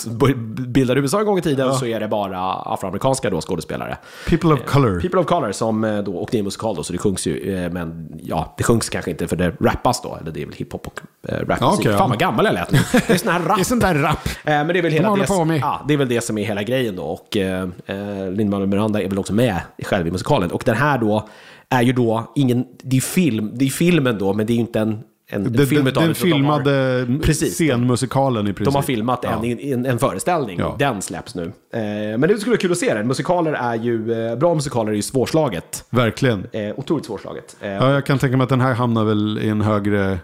bildade 0.68 1.00
USA 1.00 1.20
en 1.20 1.26
gång 1.26 1.38
i 1.38 1.42
tiden 1.42 1.74
så 1.74 1.86
är 1.86 2.00
det 2.00 2.08
bara 2.08 2.40
afroamerikanska 2.54 3.30
då 3.30 3.42
skådespelare. 3.42 3.98
People 4.28 4.54
of 4.54 4.60
color. 4.66 5.02
People 5.02 5.20
of 5.20 5.26
color 5.26 5.52
som 5.52 5.84
eh, 5.84 5.98
då, 5.98 6.18
och 6.18 6.30
det 6.32 6.40
är 6.40 6.44
musikal 6.44 6.76
då 6.76 6.84
så 6.84 6.94
det 6.94 7.00
sjungs 7.00 7.28
ju, 7.28 7.56
eh, 7.56 7.72
men 7.72 8.20
ja, 8.24 8.54
det 8.58 8.64
sjungs 8.64 8.90
kanske 8.90 9.12
inte 9.12 9.28
för 9.28 9.36
det 9.36 9.54
rappas 9.62 10.02
då, 10.02 10.18
eller 10.22 10.32
det 10.32 10.42
är 10.42 10.46
väl 10.46 10.56
hiphop 10.56 10.88
och 10.88 11.02
eh, 11.30 11.36
rapmusik. 11.48 11.86
Ja, 11.86 11.92
ja. 11.92 11.98
Fan 11.98 12.10
vad 12.10 12.20
gammal 12.20 12.46
jag 12.46 12.54
lät 12.54 12.72
nu. 12.72 12.80
Det 12.92 13.10
är 13.10 13.18
sån 13.18 13.32
här 13.32 13.40
rap. 13.40 13.56
Det 13.58 13.62
är 13.62 13.64
sån 13.64 13.80
där 13.80 13.96
rap. 13.96 14.28
Eh, 14.28 14.44
Men 14.44 14.68
det 14.68 14.80
är 14.80 14.82
väl 14.82 14.92
hela 14.92 15.10
håller 15.10 15.46
det, 15.46 15.58
ja, 15.58 15.86
det 15.88 15.94
är 15.94 15.98
väl 15.98 16.10
det 16.10 16.22
som 16.22 16.38
är 16.38 16.46
hela 16.46 16.64
grejen 16.64 16.96
då. 16.96 17.04
Och 17.04 17.38
eh, 17.38 17.70
eh, 17.86 18.32
Lin-Manuel 18.32 18.70
Miranda 18.70 19.02
är 19.02 19.10
väl 19.10 19.20
också 19.20 19.34
med 19.34 19.62
själv 19.84 20.08
i 20.08 20.12
musikalen. 20.12 20.52
Och 20.52 20.64
den 20.66 20.76
här 20.76 20.98
då 20.98 21.30
är 21.70 21.82
ju 21.82 21.94
då 21.94 22.32
ingen, 22.36 22.66
det 22.84 22.98
är 22.98 23.02
film, 23.02 23.52
det 23.54 23.66
är 23.66 23.70
filmen 23.70 24.18
då, 24.18 24.34
men 24.34 24.46
det 24.46 24.54
är 24.54 24.56
ju 24.56 24.62
inte 24.62 24.80
en, 24.80 25.00
en 25.30 25.44
Den, 25.54 25.68
film 25.68 25.86
den, 25.86 25.94
den 25.94 26.08
de 26.08 26.14
filmade 26.14 27.08
Precis. 27.24 27.54
scenmusikalen 27.54 28.48
i 28.48 28.54
princip. 28.54 28.66
De 28.66 28.76
har 28.76 28.82
filmat 28.82 29.26
en, 29.26 29.60
en, 29.60 29.86
en 29.86 30.00
föreställning. 30.00 30.60
Ja. 30.60 30.76
Den 30.80 31.02
släpps 31.02 31.36
nu. 31.36 31.44
Eh, 31.74 31.82
men 32.18 32.22
det 32.22 32.38
skulle 32.38 32.52
vara 32.52 32.58
kul 32.60 32.72
att 32.72 32.78
se 32.78 32.94
den. 32.94 33.08
Musikaler 33.08 33.54
är 33.54 33.76
ju, 33.76 34.28
eh, 34.30 34.36
bra 34.36 34.54
musikaler 34.56 34.92
är 34.92 34.96
ju 34.96 35.02
svårslaget. 35.02 35.86
Verkligen. 35.90 36.48
Eh, 36.52 36.74
otroligt 36.80 37.06
svårslaget. 37.06 37.58
Eh, 37.62 37.70
Ja, 37.72 37.92
jag 37.94 38.06
kan 38.06 38.18
tänka 38.20 38.38
mig 38.38 38.44
att 38.44 38.50
den 38.50 38.62
här 38.62 38.74
hamnar 38.74 39.04
väl 39.04 39.40
i 39.40 39.50
en 39.50 39.62
högre 39.62 40.12
eh, 40.12 40.18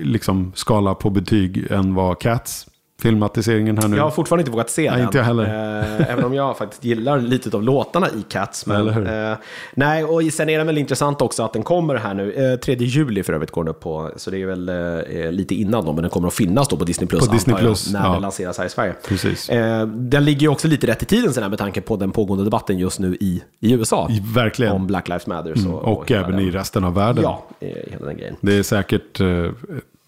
liksom, 0.00 0.52
skala 0.54 0.94
på 0.94 1.10
betyg 1.10 1.66
än 1.70 1.94
vad 1.94 2.20
Cats, 2.20 2.66
filmatiseringen 3.02 3.78
här 3.78 3.88
nu. 3.88 3.96
Jag 3.96 4.02
har 4.04 4.10
fortfarande 4.10 4.40
inte 4.40 4.50
vågat 4.50 4.70
se 4.70 4.82
Nej, 4.90 4.98
den. 4.98 5.06
inte 5.06 5.18
jag 5.18 5.24
heller. 5.24 5.44
Eh, 5.44 6.10
även 6.12 6.24
om 6.24 6.34
jag 6.34 6.58
faktiskt 6.58 6.84
gillar 6.84 7.20
lite 7.20 7.56
av 7.56 7.62
låtarna 7.62 8.08
i 8.08 8.22
Cats. 8.28 8.66
Men, 8.66 8.76
Eller 8.76 8.92
hur? 8.92 9.30
eh, 9.30 9.36
nej, 9.74 10.04
och 10.04 10.22
sen 10.32 10.48
är 10.48 10.58
det 10.58 10.64
väl 10.64 10.78
intressant 10.78 11.22
också 11.22 11.42
att 11.42 11.52
den 11.52 11.62
kommer 11.62 11.94
här 11.94 12.14
nu. 12.14 12.52
Eh, 12.52 12.58
3 12.58 12.74
juli 12.74 13.22
för 13.22 13.32
övrigt 13.32 13.50
går 13.50 13.64
den 13.64 13.70
upp 13.70 13.80
på, 13.80 14.10
så 14.16 14.30
det 14.30 14.42
är 14.42 14.46
väl 14.46 14.68
eh, 14.68 15.32
lite 15.32 15.54
innan 15.54 15.84
då, 15.84 15.92
men 15.92 16.02
den 16.02 16.10
kommer 16.10 16.28
att 16.28 16.34
finnas 16.34 16.68
då 16.68 16.76
på 16.76 16.84
Disney 16.84 17.08
Plus 17.08 17.26
På 17.26 17.32
Disney 17.32 17.56
Plus, 17.56 17.92
när 17.92 18.04
ja. 18.06 18.12
den 18.12 18.22
lanseras 18.22 18.58
här 18.58 18.66
i 18.66 18.68
Sverige. 18.68 18.94
Precis. 19.08 19.48
Eh, 19.50 19.86
den 19.86 20.24
ligger 20.24 20.40
ju 20.40 20.48
också 20.48 20.68
lite 20.68 20.86
rätt 20.86 21.02
i 21.02 21.06
tiden 21.06 21.32
sen 21.32 21.42
här 21.42 21.50
med 21.50 21.58
tanke 21.58 21.80
på 21.80 21.96
den 21.96 22.10
pågående 22.10 22.44
debatten 22.44 22.78
just 22.78 22.98
nu 23.00 23.16
i, 23.20 23.42
i 23.60 23.72
USA. 23.72 24.08
Verkligen. 24.34 24.72
Om 24.72 24.86
Black 24.86 25.08
Lives 25.08 25.26
Matter. 25.26 25.54
Så, 25.54 25.72
och 25.72 26.10
hela 26.10 26.20
även 26.20 26.36
den- 26.36 26.40
i 26.46 26.50
resten 26.50 26.84
av 26.84 26.94
världen. 26.94 27.22
Ja, 27.24 27.46
eh, 27.60 27.68
hela 27.92 28.06
den 28.06 28.16
grejen. 28.16 28.36
Det 28.40 28.58
är 28.58 28.62
säkert 28.62 29.20
eh, 29.20 29.26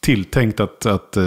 tilltänkt 0.01 0.61
att, 0.61 0.87
att, 0.87 1.17
eh, 1.17 1.25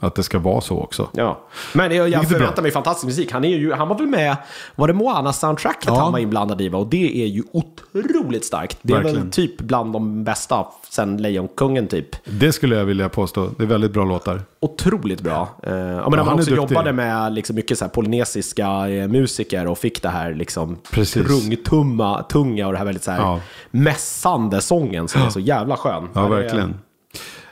att 0.00 0.14
det 0.14 0.22
ska 0.22 0.38
vara 0.38 0.60
så 0.60 0.80
också. 0.80 1.08
Ja. 1.12 1.40
Men 1.72 1.96
jag, 1.96 2.08
jag 2.08 2.20
bra. 2.20 2.28
förväntar 2.30 2.62
mig 2.62 2.70
fantastisk 2.70 3.06
musik. 3.06 3.32
Han, 3.32 3.44
är 3.44 3.48
ju, 3.56 3.72
han 3.72 3.88
var 3.88 3.98
väl 3.98 4.06
med, 4.06 4.36
var 4.76 4.88
det 4.88 4.94
Moana-soundtracket 4.94 5.84
Ja. 5.86 6.00
han 6.00 6.12
var 6.12 6.18
inblandad 6.18 6.60
i? 6.60 6.68
Va? 6.68 6.78
Och 6.78 6.86
det 6.86 7.22
är 7.22 7.26
ju 7.26 7.42
otroligt 7.52 8.44
starkt. 8.44 8.78
Det 8.82 8.92
är 8.92 8.96
Verkligen. 8.96 9.20
väl 9.22 9.30
typ 9.30 9.60
bland 9.60 9.92
de 9.92 10.24
bästa 10.24 10.66
sen 10.90 11.16
Lejonkungen 11.16 11.86
typ. 11.88 12.24
Det 12.24 12.52
skulle 12.52 12.76
jag 12.76 12.84
vilja 12.84 13.08
påstå. 13.08 13.48
Det 13.56 13.62
är 13.62 13.66
väldigt 13.66 13.92
bra 13.92 14.04
låtar. 14.04 14.40
Otroligt 14.60 15.20
bra. 15.20 15.48
Eh, 15.62 15.72
ja, 15.72 15.76
men 15.76 15.96
Ja, 15.96 16.08
när 16.10 16.16
han 16.16 16.28
också 16.28 16.50
duktig. 16.50 16.56
jobbade 16.56 16.92
med 16.92 17.32
liksom 17.32 17.56
mycket 17.56 17.78
så 17.78 17.88
polynesiska 17.88 18.88
eh, 18.88 19.08
musiker 19.08 19.66
och 19.66 19.78
fick 19.78 20.02
det 20.02 20.08
här 20.08 20.34
liksom 20.34 20.76
Precis. 20.92 21.26
trungtumma, 21.26 22.22
tunga 22.22 22.66
och 22.66 22.72
det 22.72 22.78
här 22.78 22.84
väldigt 22.84 23.04
så 23.04 23.10
här 23.10 23.40
mässande 23.70 24.60
sången 24.60 25.08
som 25.08 25.22
är 25.22 25.30
så 25.30 25.40
jävla 25.40 25.76
skön. 25.76 26.08
Ja, 26.14 26.26
verkligen. 26.28 26.74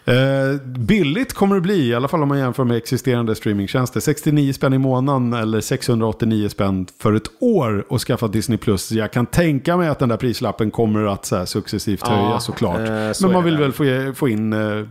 Eh, 0.09 0.61
billigt 0.67 1.33
kommer 1.33 1.55
det 1.55 1.61
bli, 1.61 1.89
i 1.89 1.95
alla 1.95 2.09
fall 2.09 2.23
om 2.23 2.29
man 2.29 2.39
jämför 2.39 2.65
med 2.65 2.77
existerande 2.77 3.35
streamingtjänster. 3.35 4.01
69 4.01 4.53
spänn 4.53 4.73
i 4.73 4.79
månaden 4.79 5.33
eller 5.33 5.61
689 5.61 6.49
spänn 6.49 6.87
för 7.03 7.13
ett 7.13 7.31
år 7.41 7.85
och 7.89 8.01
skaffa 8.01 8.29
Disney+. 8.29 8.59
Plus. 8.59 8.93
Jag 8.93 9.13
kan 9.13 9.27
tänka 9.27 9.77
mig 9.77 9.89
att 9.89 9.99
den 9.99 10.09
där 10.09 10.17
prislappen 10.17 10.71
kommer 10.71 11.05
att 11.13 11.25
så 11.25 11.47
successivt 11.47 12.01
Ja, 12.05 12.11
höjas 12.17 12.45
såklart. 12.45 12.79
eh, 12.79 13.13
så 13.13 13.27
Men 13.27 13.33
man 13.33 13.45
vill 13.45 13.55
det. 13.57 13.61
väl 13.61 13.73
få, 13.73 14.13
få 14.15 14.29
in 14.29 14.53
eh, 14.53 14.85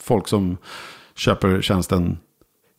folk 0.00 0.28
som 0.28 0.56
köper 1.16 1.60
tjänsten 1.62 2.18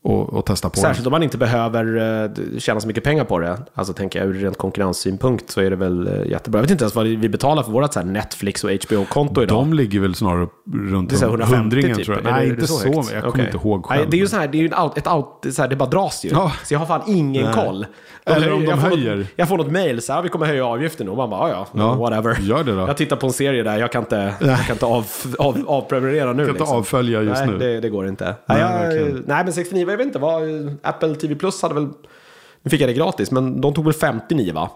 och, 0.06 0.34
och 0.34 0.45
testa 0.45 0.70
på 0.70 0.80
Särskilt 0.80 0.97
den. 0.97 1.08
om 1.08 1.12
man 1.12 1.24
inte 1.24 1.38
behöver 1.38 1.97
eh, 2.24 2.60
tjäna 2.60 2.80
så 2.80 2.88
mycket 2.88 3.03
pengar 3.03 3.24
på 3.24 3.39
det. 3.39 3.58
Alltså 3.74 3.93
tänker 3.93 4.20
jag 4.20 4.28
ur 4.28 4.34
rent 4.34 4.58
konkurrenssynpunkt 4.58 5.51
så 5.51 5.62
är 5.62 5.70
det 5.70 5.76
väl 5.76 6.08
eh, 6.08 6.32
jättebra. 6.32 6.58
Jag 6.60 6.64
vet 6.64 6.72
inte 6.72 6.84
ens 6.84 6.95
vad 6.95 7.06
vi 7.06 7.30
betalar 7.30 7.64
för 7.64 7.72
vårt 7.72 7.93
så 7.93 8.01
Netflix 8.01 8.64
och 8.64 8.70
HBO-konto 8.70 9.43
idag. 9.43 9.58
De 9.58 9.74
ligger 9.74 9.99
väl 9.99 10.16
snarare 10.16 10.47
runt 10.74 11.10
det 11.10 11.16
är 11.16 11.18
så 11.18 11.26
här 11.26 11.30
150 11.30 11.58
hundringen 11.58 11.97
typ. 11.97 12.06
tror 12.06 12.18
jag. 12.18 12.28
Är 12.28 12.32
Nej, 12.32 12.45
det 12.47 12.53
inte 12.53 12.68
så. 12.68 12.95
högt? 12.95 13.14
Jag 13.14 13.24
kommer 13.24 13.45
inte 13.45 13.58
ihåg 13.58 13.86
själv. 13.86 14.01
Nej, 14.01 14.08
det 14.12 14.18
är 14.18 14.20
ju 14.20 14.28
så 14.28 14.38
här, 14.38 14.47
det 14.47 14.58
är 14.58 14.60
ju 14.60 14.82
out, 14.84 14.97
ett 14.97 15.08
out, 15.08 15.45
så 15.56 15.62
här, 15.62 15.70
det 15.70 15.76
bara 15.76 15.89
dras 15.89 16.26
ju. 16.26 16.30
Ja. 16.30 16.51
Så 16.64 16.74
jag 16.74 16.80
har 16.80 16.86
fan 16.86 17.01
ingen 17.08 17.45
Nej. 17.45 17.53
koll. 17.53 17.86
Eller 18.26 18.53
om 18.53 18.60
de 18.60 18.66
jag 18.70 18.82
får 18.82 18.88
höjer. 18.89 19.16
Något, 19.16 19.28
jag 19.36 19.47
får 19.47 19.58
något 19.58 19.72
mail 19.72 20.01
så 20.01 20.14
här, 20.14 20.22
vi 20.22 20.30
kommer 20.30 20.45
höja 20.45 20.66
avgiften 20.66 21.10
och 21.10 21.18
man 21.18 21.30
bara, 21.30 21.49
ja, 21.49 21.68
ja, 21.74 21.93
whatever. 21.93 22.38
gör 22.41 22.64
det 22.64 22.76
då. 22.76 22.88
Jag 22.88 22.97
tittar 22.97 23.16
på 23.16 23.28
en 23.28 23.34
serie 23.34 23.64
där, 23.64 23.78
jag 23.78 23.91
kan 23.91 24.01
inte, 24.03 24.34
jag 24.39 24.58
kan 24.58 24.76
inte 24.76 24.86
av, 24.86 25.06
av, 25.39 25.64
avprenumerera 25.68 26.34
nu. 26.34 26.45
kan 26.45 26.56
inte 26.56 26.72
avfölja 26.72 27.22
just 27.22 27.41
nej, 27.41 27.47
nu. 27.51 27.58
Det, 27.58 27.80
det 27.80 27.89
går 27.89 28.08
inte. 28.08 28.26
Nej, 28.26 28.64
Nej, 28.64 28.97
jag, 28.97 29.22
nej, 29.26 29.43
men 29.43 29.53
69, 29.53 29.94
jag 29.95 29.97
vet 29.97 30.07
inte, 30.07 30.19
vad, 30.19 30.43
Apple 30.81 31.15
TV 31.15 31.35
Plus 31.35 31.61
hade 31.61 31.73
väl, 31.73 31.87
nu 32.63 32.69
fick 32.69 32.81
jag 32.81 32.89
det 32.89 32.93
gratis, 32.93 33.31
men 33.31 33.61
de 33.61 33.73
tog 33.73 33.85
väl 33.85 33.93
59 33.93 34.53
va? 34.53 34.69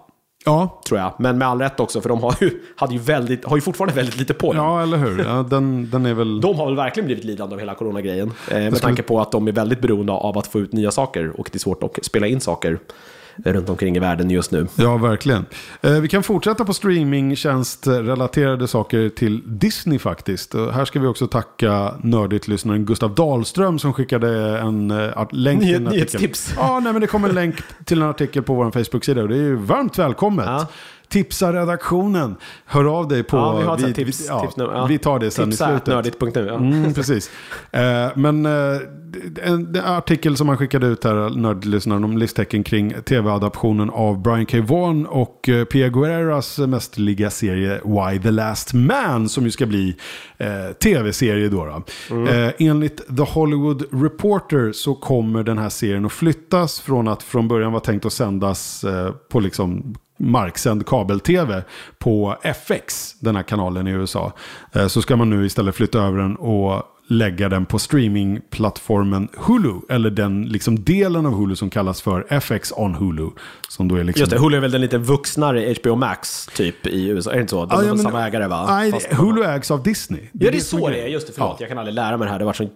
Ja, 0.46 0.82
Tror 0.88 1.00
jag. 1.00 1.14
Men 1.18 1.38
med 1.38 1.48
all 1.48 1.62
rätt 1.62 1.80
också, 1.80 2.02
för 2.02 2.10
de 2.10 2.24
har 2.24 2.36
ju, 2.42 2.62
hade 2.76 2.94
ju, 2.94 3.00
väldigt, 3.00 3.46
har 3.46 3.58
ju 3.58 3.62
fortfarande 3.62 3.96
väldigt 3.96 4.18
lite 4.18 4.34
på 4.34 4.54
den. 4.54 4.64
ja 4.64 4.84
eller 4.84 4.98
hur. 4.98 5.24
Ja, 5.26 5.46
den, 5.50 5.90
den 5.90 6.06
är 6.06 6.14
väl... 6.14 6.42
De 6.42 6.56
har 6.56 6.66
väl 6.66 6.76
verkligen 6.76 7.06
blivit 7.06 7.24
lidande 7.24 7.54
av 7.56 7.60
hela 7.60 7.76
coronagrejen. 7.76 8.32
Eh, 8.52 8.58
med 8.58 8.82
tanke 8.82 9.04
på 9.04 9.22
att 9.22 9.32
de 9.32 9.48
är 9.48 9.52
väldigt 9.52 9.82
beroende 9.82 10.12
av 10.12 10.38
att 10.38 10.48
få 10.48 10.60
ut 10.60 10.74
nya 10.74 10.92
saker 10.92 11.40
och 11.40 11.50
det 11.52 11.58
är 11.58 11.60
svårt 11.60 11.84
att 11.84 12.06
spela 12.06 12.28
in 12.28 12.42
saker 12.42 12.80
runt 13.46 13.70
omkring 13.70 13.96
i 13.96 14.00
världen 14.00 14.30
just 14.30 14.52
nu. 14.52 14.68
Ja, 14.76 14.98
verkligen. 14.98 15.46
Eh, 15.82 15.92
vi 15.92 16.08
kan 16.08 16.24
fortsätta 16.24 16.66
på 16.66 16.74
streamingtjänstrelaterade 16.74 18.68
saker 18.68 19.10
till 19.10 19.42
Disney 19.46 20.00
faktiskt. 20.00 20.56
Och 20.56 20.74
här 20.74 20.86
ska 20.86 21.00
vi 21.00 21.08
också 21.08 21.28
tacka 21.28 21.94
nördigt-lyssnaren 22.04 22.86
Gustav 22.86 23.16
Dahlström 23.16 23.80
som 23.80 23.94
skickade 23.94 24.60
en 24.60 24.92
uh, 24.92 25.28
länk 25.32 25.62
till 25.62 25.76
en 25.76 25.88
artikel. 25.88 26.00
nyhetstips. 26.00 26.54
Ja, 26.58 26.80
nej, 26.80 26.94
men 26.94 27.02
det 27.02 27.08
kom 27.08 27.26
en 27.26 27.36
länk 27.36 27.56
till 27.86 28.02
en 28.02 28.10
artikel 28.10 28.44
på 28.44 28.54
vår 28.54 28.72
Facebook-sida 28.72 29.22
och 29.22 29.28
det 29.28 29.36
är 29.36 29.44
ju 29.44 29.56
varmt 29.56 29.98
välkommet. 30.00 30.46
Ja. 30.46 30.68
Tipsa 31.10 31.54
redaktionen. 31.54 32.36
Hör 32.66 33.00
av 33.00 33.08
dig 33.08 33.24
på... 33.24 33.38
Ja, 33.38 33.58
vi 33.58 33.64
har 33.66 33.78
vi, 33.78 33.94
tips, 33.94 34.22
vi, 34.22 34.28
ja, 34.28 34.42
tips 34.42 34.58
nu. 34.58 34.64
Ja. 34.64 34.86
vi 34.86 34.98
tar 34.98 35.20
det 35.20 35.32
sen 35.32 35.48
i 35.48 35.52
Tipsa 35.52 35.68
slutet. 35.68 35.88
nördigt.nu. 35.88 36.46
Ja. 36.46 36.56
Mm, 36.56 36.94
precis. 36.94 37.32
Eh, 37.72 38.08
men 38.16 38.46
eh, 38.46 38.52
en, 39.44 39.76
en 39.76 39.86
artikel 39.86 40.38
som 40.38 40.50
han 40.50 40.58
skickade 40.58 40.88
ut 40.88 41.04
här, 41.04 41.30
nördlyssnaren, 41.30 42.04
om 42.04 42.18
livstecken 42.18 42.64
kring 42.64 42.94
tv-adaptionen 43.06 43.90
av 43.90 44.22
Brian 44.22 44.46
K. 44.46 44.58
Vaughan 44.62 45.06
och 45.06 45.50
eh, 45.50 45.66
Pia 45.66 45.90
Guerreras 45.90 46.58
mästerliga 46.58 47.30
serie 47.30 47.82
Why 47.84 48.20
the 48.20 48.32
Last 48.32 48.74
Man, 48.74 49.30
som 49.30 49.44
ju 49.44 49.52
ska 49.52 49.66
bli 49.66 49.96
eh, 50.38 50.74
tv-serie 50.84 51.50
då. 51.50 51.66
då. 51.66 52.16
Eh, 52.16 52.52
enligt 52.60 53.18
The 53.18 53.24
Hollywood 53.24 54.04
Reporter 54.04 54.72
så 54.72 54.96
kommer 54.96 55.44
den 55.44 55.58
här 55.58 55.70
serien 55.70 56.06
att 56.06 56.12
flyttas 56.12 56.80
från 56.80 57.08
att 57.08 57.24
från 57.24 57.48
början 57.48 57.72
var 57.72 57.80
tänkt 57.80 58.06
att 58.06 58.14
sändas 58.14 58.84
eh, 58.84 59.12
på 59.32 59.40
liksom 59.40 59.96
marksänd 60.20 60.86
kabel-tv 60.86 61.64
på 61.98 62.38
FX, 62.44 63.16
den 63.20 63.36
här 63.36 63.44
kanalen 63.44 63.88
i 63.88 63.92
USA. 63.92 64.34
Eh, 64.74 64.88
så 64.88 65.02
ska 65.02 65.16
man 65.16 65.30
nu 65.30 65.46
istället 65.46 65.76
flytta 65.76 66.00
över 66.00 66.18
den 66.18 66.36
och 66.36 66.84
lägga 67.12 67.50
den 67.50 67.66
på 67.66 67.80
streamingplattformen 67.80 69.28
Hulu. 69.38 69.74
Eller 69.90 70.10
den 70.10 70.44
liksom 70.46 70.84
delen 70.84 71.26
av 71.26 71.34
Hulu 71.34 71.56
som 71.56 71.70
kallas 71.70 72.02
för 72.02 72.26
FX 72.30 72.72
on 72.76 72.96
Hulu. 72.96 73.28
Som 73.70 73.88
då 73.88 73.96
är 73.96 74.04
liksom... 74.04 74.20
Just 74.22 74.32
det, 74.32 74.38
Hulu 74.40 74.58
är 74.58 74.62
väl 74.62 74.72
den 74.72 74.82
lite 74.82 74.98
vuxnare 74.98 75.76
HBO 75.82 75.96
Max 75.96 76.46
typ 76.56 76.88
i 76.88 77.08
USA. 77.10 77.32
Är 77.32 77.36
det 77.36 77.42
inte 77.42 77.50
så? 77.52 77.66
De 77.66 77.80
är 77.80 77.84
ja, 77.84 77.88
men- 77.94 78.00
samma 78.00 78.28
ägare 78.28 78.48
va? 78.48 78.66
Nej, 78.70 78.92
Fast- 78.92 79.14
Hulu 79.14 79.44
ägs 79.44 79.72
av 79.72 79.84
Disney. 79.84 80.22
Ja, 80.22 80.52
det 80.52 80.58
är 80.58 80.62
så 80.62 80.90
det 80.90 81.02
är. 81.02 81.08
Just 81.08 81.28
det, 81.28 81.34
förlåt. 81.34 81.50
Ja. 81.50 81.58
Jag 81.60 81.70
kan 81.70 81.78
aldrig 81.78 81.96
lära 81.96 82.18
mig 82.18 82.26
det 82.26 82.32
här. 82.32 82.40
Det 82.40 82.46
har 82.46 82.54
varit 82.60 82.72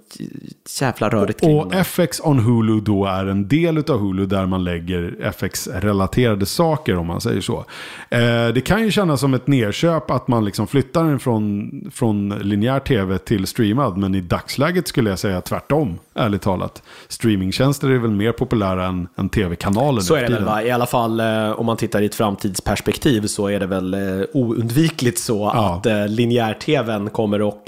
så 0.66 0.84
jävla 0.86 1.10
rörigt 1.10 1.42
kring 1.42 1.60
Och 1.60 1.72
det. 1.72 1.78
FX 1.78 2.20
on 2.24 2.40
Hulu 2.40 2.80
då 2.80 3.06
är 3.06 3.26
en 3.26 3.48
del 3.48 3.78
av 3.78 4.00
Hulu 4.00 4.26
där 4.26 4.46
man 4.46 4.64
lägger 4.64 5.16
FX-relaterade 5.22 6.46
saker 6.46 6.98
om 6.98 7.08
man 7.08 7.22
säger 7.22 7.42
så. 7.42 7.66
Eh, 8.10 8.48
det 8.54 8.66
kan 8.66 8.84
ju 8.84 8.92
kännas 8.92 9.20
som 9.20 9.34
ett 9.34 9.48
nerköp 9.48 10.12
att 10.12 10.28
man 10.28 10.46
liksom 10.46 10.68
flyttar 10.68 11.04
den 11.04 11.20
från, 11.20 11.72
från 11.94 12.30
linjär 12.30 12.80
tv 12.80 13.18
till 13.18 13.48
streamad. 13.48 13.98
Men 13.98 14.16
i 14.16 14.22
dagsläget 14.28 14.88
skulle 14.88 15.10
jag 15.10 15.20
säga 15.20 15.42
tvärtom, 15.42 16.00
ärligt 16.16 16.42
talat. 16.42 16.84
Streamingtjänster 17.08 17.90
är 17.90 17.98
väl 17.98 18.12
mer 18.12 18.32
populära 18.32 18.86
än, 18.86 19.08
än 19.18 19.30
tv-kanaler 19.30 20.02
Så 20.02 20.16
är 20.16 20.22
det 20.22 20.34
väl 20.34 20.46
va? 20.46 20.64
I 20.64 20.72
alla 20.72 20.86
fall 20.86 21.20
eh, 21.20 21.52
om 21.52 21.66
man 21.66 21.78
tittar 21.78 22.02
i 22.02 22.06
ett 22.06 22.16
framtidsperspektiv 22.16 23.28
så 23.28 23.48
är 23.48 23.60
det 23.60 23.66
väl 23.66 23.94
eh, 23.94 24.26
oundvikligt 24.34 25.20
så 25.20 25.52
Ja. 25.54 25.76
att 25.76 25.86
eh, 25.86 26.08
linjär-tvn 26.08 27.10
kommer 27.10 27.48
att 27.48 27.66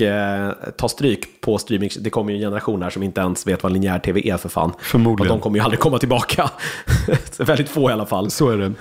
ta 0.77 0.89
stryk 0.89 1.41
på 1.41 1.57
streaming. 1.57 1.89
Det 1.99 2.09
kommer 2.09 2.31
ju 2.31 2.37
en 2.37 2.41
generation 2.41 2.81
här 2.83 2.89
som 2.89 3.03
inte 3.03 3.21
ens 3.21 3.47
vet 3.47 3.63
vad 3.63 3.71
linjär-tv 3.71 4.29
är 4.29 4.37
för 4.37 4.49
fan. 4.49 4.73
Förmodligen. 4.79 5.31
Och 5.31 5.37
de 5.37 5.41
kommer 5.43 5.57
ju 5.57 5.63
aldrig 5.63 5.79
komma 5.79 5.97
tillbaka. 5.99 6.49
Väldigt 7.37 7.69
få 7.69 7.89
i 7.89 7.93
alla 7.93 8.05
fall. 8.05 8.31
Så 8.31 8.49
är 8.49 8.57
det. 8.57 8.71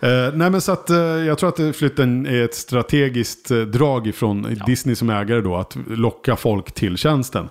Eh, 0.00 0.34
nej 0.34 0.50
men 0.50 0.60
så 0.60 0.72
att 0.72 0.90
eh, 0.90 0.96
jag 0.98 1.38
tror 1.38 1.48
att 1.48 1.76
flytten 1.76 2.26
är 2.26 2.44
ett 2.44 2.54
strategiskt 2.54 3.50
eh, 3.50 3.58
drag 3.58 4.06
ifrån 4.06 4.56
Disney 4.66 4.94
som 4.94 5.10
ägare 5.10 5.40
då. 5.40 5.56
Att 5.56 5.76
locka 5.86 6.36
folk 6.36 6.72
till 6.72 6.96
tjänsten. 6.96 7.48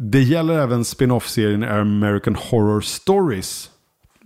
Det 0.00 0.22
gäller 0.22 0.58
även 0.58 0.84
spin-off-serien 0.84 1.64
American 1.64 2.34
Horror 2.34 2.80
Stories. 2.80 3.70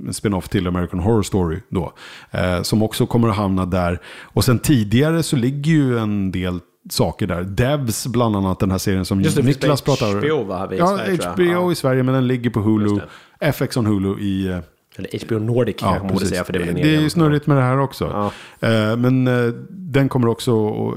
En 0.07 0.15
spin-off 0.15 0.49
till 0.49 0.67
American 0.67 1.01
Horror 1.01 1.23
Story 1.23 1.59
då. 1.69 1.93
Eh, 2.31 2.63
som 2.63 2.83
också 2.83 3.07
kommer 3.07 3.29
att 3.29 3.37
hamna 3.37 3.67
där. 3.67 4.01
Och 4.23 4.45
sen 4.45 4.59
tidigare 4.59 5.23
så 5.23 5.37
ligger 5.37 5.73
ju 5.73 5.99
en 5.99 6.33
del 6.33 6.61
saker 6.91 7.27
där. 7.27 7.43
Devs 7.43 8.07
bland 8.07 8.37
annat 8.37 8.59
den 8.59 8.71
här 8.71 8.79
serien 8.79 9.05
som 9.05 9.21
Just 9.21 9.37
det, 9.37 9.43
Niklas 9.43 9.83
pratar 9.83 10.19
HBO, 10.19 10.45
va, 10.45 10.59
här 10.59 10.73
i 10.73 10.79
Ja, 10.79 10.97
Sverige, 10.97 11.31
HBO. 11.33 11.45
Ja. 11.45 11.73
i 11.73 11.75
Sverige 11.75 12.03
men 12.03 12.15
den 12.15 12.27
ligger 12.27 12.51
på 12.51 12.61
Hulu. 12.61 13.01
FX 13.41 13.77
on 13.77 13.87
Hulu 13.87 14.21
i... 14.21 14.61
eh, 14.97 14.99
Eller 14.99 15.27
HBO 15.27 15.39
Nordic 15.39 15.77
kanske 15.79 16.05
man 16.05 16.13
borde 16.15 16.27
säga, 16.27 16.45
för 16.45 16.53
det 16.53 16.59
är 16.59 16.75
det 16.75 16.97
är 16.97 17.01
ju 17.01 17.11
snurrigt 17.11 17.47
med 17.47 17.57
det 17.57 17.63
här 17.63 17.79
också. 17.79 18.33
Eh, 18.61 18.97
men 18.97 19.27
eh, 19.27 19.55
den 19.71 20.09
kommer 20.09 20.29
också, 20.29 20.53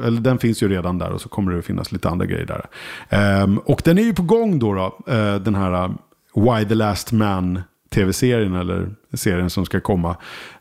eller 0.06 0.22
den 0.22 0.38
finns 0.38 0.64
ju 0.64 0.70
redan 0.70 0.98
där 0.98 1.12
och 1.12 1.22
så 1.22 1.30
kommer 1.30 1.52
det 1.52 1.60
att 1.60 1.66
finnas 1.66 1.92
lite 1.92 2.10
andra 2.10 2.26
grejer 2.26 2.46
där. 2.46 2.66
Ehm, 3.10 3.58
och 3.58 3.82
den 3.86 3.98
är 3.98 4.04
ju 4.04 4.14
på 4.14 4.24
gång 4.24 4.60
då, 4.60 4.74
då 4.74 5.14
eh, 5.14 5.36
den 5.36 5.56
här 5.56 5.84
eh, 5.84 5.92
Why 6.36 6.66
the 6.66 6.76
Last 6.76 7.12
Man 7.12 7.62
tv-serien 7.96 8.56
eller 8.56 8.90
serien 9.14 9.50
som 9.50 9.66
ska 9.66 9.80
komma. 9.80 10.18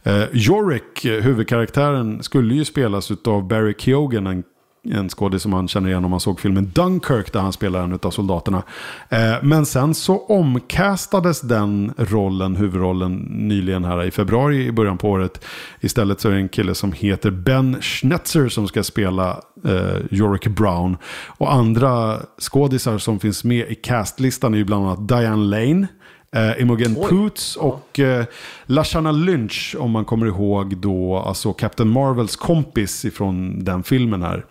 Uh, 0.06 0.24
Yorick, 0.32 1.04
eh, 1.04 1.22
huvudkaraktären, 1.22 2.22
skulle 2.22 2.54
ju 2.54 2.64
spelas 2.64 3.10
av 3.24 3.48
Barry 3.48 3.74
Keoghan, 3.78 4.26
en 4.26 4.44
en 4.84 5.08
skådis 5.08 5.42
som 5.42 5.50
man 5.50 5.68
känner 5.68 5.88
igen 5.88 6.04
om 6.04 6.10
man 6.10 6.20
såg 6.20 6.40
filmen 6.40 6.70
Dunkirk 6.74 7.32
där 7.32 7.40
han 7.40 7.52
spelar 7.52 7.82
en 7.82 7.98
av 8.02 8.10
soldaterna. 8.10 8.62
Eh, 9.08 9.34
men 9.42 9.66
sen 9.66 9.94
så 9.94 10.18
omcastades 10.18 11.40
den 11.40 11.92
rollen, 11.96 12.56
huvudrollen, 12.56 13.14
nyligen 13.30 13.84
här 13.84 14.04
i 14.04 14.10
februari 14.10 14.66
i 14.66 14.72
början 14.72 14.98
på 14.98 15.10
året. 15.10 15.44
Istället 15.80 16.20
så 16.20 16.28
är 16.28 16.32
det 16.32 16.38
en 16.38 16.48
kille 16.48 16.74
som 16.74 16.92
heter 16.92 17.30
Ben 17.30 17.76
Schnetzer 17.80 18.48
som 18.48 18.68
ska 18.68 18.82
spela 18.82 19.40
eh, 19.64 19.96
Yorick 20.10 20.46
Brown. 20.46 20.96
Och 21.26 21.52
andra 21.52 22.18
skådisar 22.38 22.98
som 22.98 23.20
finns 23.20 23.44
med 23.44 23.70
i 23.70 23.74
castlistan 23.74 24.54
är 24.54 24.58
ju 24.58 24.64
bland 24.64 24.86
annat 24.86 25.08
Diane 25.08 25.44
Lane. 25.44 25.86
Eh, 26.34 26.62
Imogen 26.62 26.94
Poots 26.94 27.56
och 27.56 28.00
eh, 28.00 28.24
Lashana 28.66 29.12
Lynch 29.12 29.76
om 29.78 29.90
man 29.90 30.04
kommer 30.04 30.26
ihåg 30.26 30.76
då 30.76 31.16
alltså 31.16 31.52
Captain 31.52 31.90
Marvels 31.90 32.36
kompis 32.36 33.04
ifrån 33.04 33.64
den 33.64 33.82
filmen 33.82 34.22
här. 34.22 34.44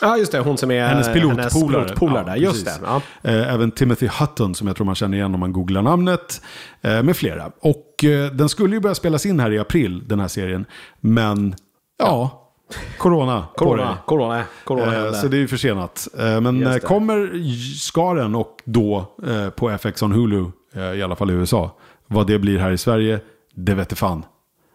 Ja, 0.00 0.16
just 0.16 0.32
det. 0.32 0.38
Hon 0.38 0.58
som 0.58 0.70
är 0.70 0.86
Hennes 0.86 1.12
pilotpolare. 1.12 2.24
där. 2.24 2.30
Ja, 2.30 2.36
Just 2.36 2.64
det. 2.66 2.74
Ja. 2.84 3.02
Eh, 3.22 3.54
Även 3.54 3.70
Timothy 3.70 4.08
Hutton 4.20 4.54
som 4.54 4.66
jag 4.66 4.76
tror 4.76 4.86
man 4.86 4.94
känner 4.94 5.18
igen 5.18 5.34
om 5.34 5.40
man 5.40 5.52
googlar 5.52 5.82
namnet. 5.82 6.42
eh, 6.82 7.02
Med 7.02 7.16
flera. 7.16 7.50
Och 7.60 8.04
eh, 8.04 8.32
den 8.32 8.48
skulle 8.48 8.74
ju 8.74 8.80
börja 8.80 8.94
spelas 8.94 9.26
in 9.26 9.40
här 9.40 9.50
i 9.52 9.58
april, 9.58 10.02
den 10.08 10.20
här 10.20 10.28
serien. 10.28 10.64
Men, 11.00 11.54
ja, 11.98 12.44
corona. 12.98 13.46
på 13.56 13.64
Corona, 13.64 13.90
det. 13.90 13.96
corona, 14.06 14.42
corona 14.64 15.06
Eh. 15.06 15.12
Så 15.12 15.28
det 15.28 15.36
är 15.36 15.40
ju 15.40 15.48
försenat. 15.48 16.08
Eh, 16.18 16.40
Men 16.40 16.80
kommer 16.80 17.30
ska 17.78 18.14
den 18.14 18.34
och 18.34 18.56
då 18.64 19.14
eh, 19.26 19.48
på 19.50 19.70
FX 19.70 20.02
on 20.02 20.12
Hulu, 20.12 20.44
i 20.96 21.02
alla 21.02 21.16
fall 21.16 21.30
i 21.30 21.34
USA. 21.34 21.76
Vad 22.06 22.26
det 22.26 22.38
blir 22.38 22.58
här 22.58 22.70
i 22.70 22.78
Sverige, 22.78 23.20
det 23.54 23.74
vet 23.74 23.98
fan. 23.98 24.24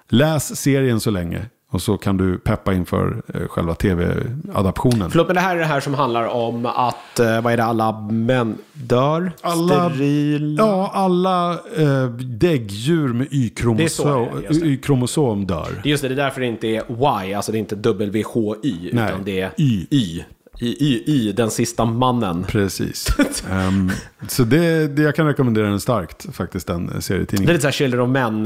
Läs 0.10 0.56
serien 0.56 1.00
så 1.00 1.12
länge. 1.12 1.46
Och 1.74 1.82
så 1.82 1.98
kan 1.98 2.18
du 2.18 2.38
peppa 2.38 2.74
inför 2.74 3.22
eh, 3.34 3.48
själva 3.48 3.76
tv-adaptionen. 3.76 5.10
Förlåt, 5.12 5.28
men 5.28 5.36
det 5.36 5.42
här 5.42 5.56
är 5.56 5.60
det 5.60 5.66
här 5.66 5.80
som 5.80 5.94
handlar 5.94 6.26
om 6.26 6.66
att, 6.66 7.20
eh, 7.20 7.42
vad 7.42 7.54
är 7.54 7.58
det, 7.58 7.64
alla 7.64 8.02
män 8.02 8.58
dör? 8.74 9.32
Alla- 9.42 9.90
Steril? 9.90 10.56
Ja, 10.60 10.92
alla 10.94 11.52
eh, 11.54 12.06
däggdjur 12.20 13.08
med 13.14 13.28
det 13.32 14.56
är. 14.62 14.66
Y-kromosom 14.66 15.46
dör. 15.48 15.82
Just 15.84 16.02
det, 16.02 16.08
det 16.08 16.14
är 16.14 16.16
därför 16.16 16.42
det 16.42 16.48
inte 16.48 16.68
är 16.68 16.84
Y, 17.28 17.34
alltså 17.34 17.52
det 17.52 17.58
är 17.58 17.60
inte 17.60 17.76
WHY, 17.76 18.90
Nej, 18.94 19.10
utan 19.10 19.24
det 19.26 19.42
är 19.42 19.52
Y. 19.58 19.88
Y. 19.90 20.24
Y, 20.60 20.76
Y, 20.80 21.04
Y, 21.06 21.32
den 21.32 21.52
sista 21.52 21.86
mannen. 21.86 22.44
Precis. 22.48 23.08
Ehm, 23.52 23.92
så 24.28 24.44
det, 24.44 24.88
det, 24.88 25.02
jag 25.02 25.16
kan 25.16 25.28
rekommendera 25.28 25.68
den 25.68 25.80
starkt, 25.80 26.36
faktiskt, 26.36 26.68
den 26.68 26.88
Det 26.88 26.96
är 26.96 27.00
serietidningen. 27.00 27.54
lite 27.54 27.62
såhär 27.62 27.72
Children 27.72 28.02
of 28.02 28.18
Absolut. 28.18 28.44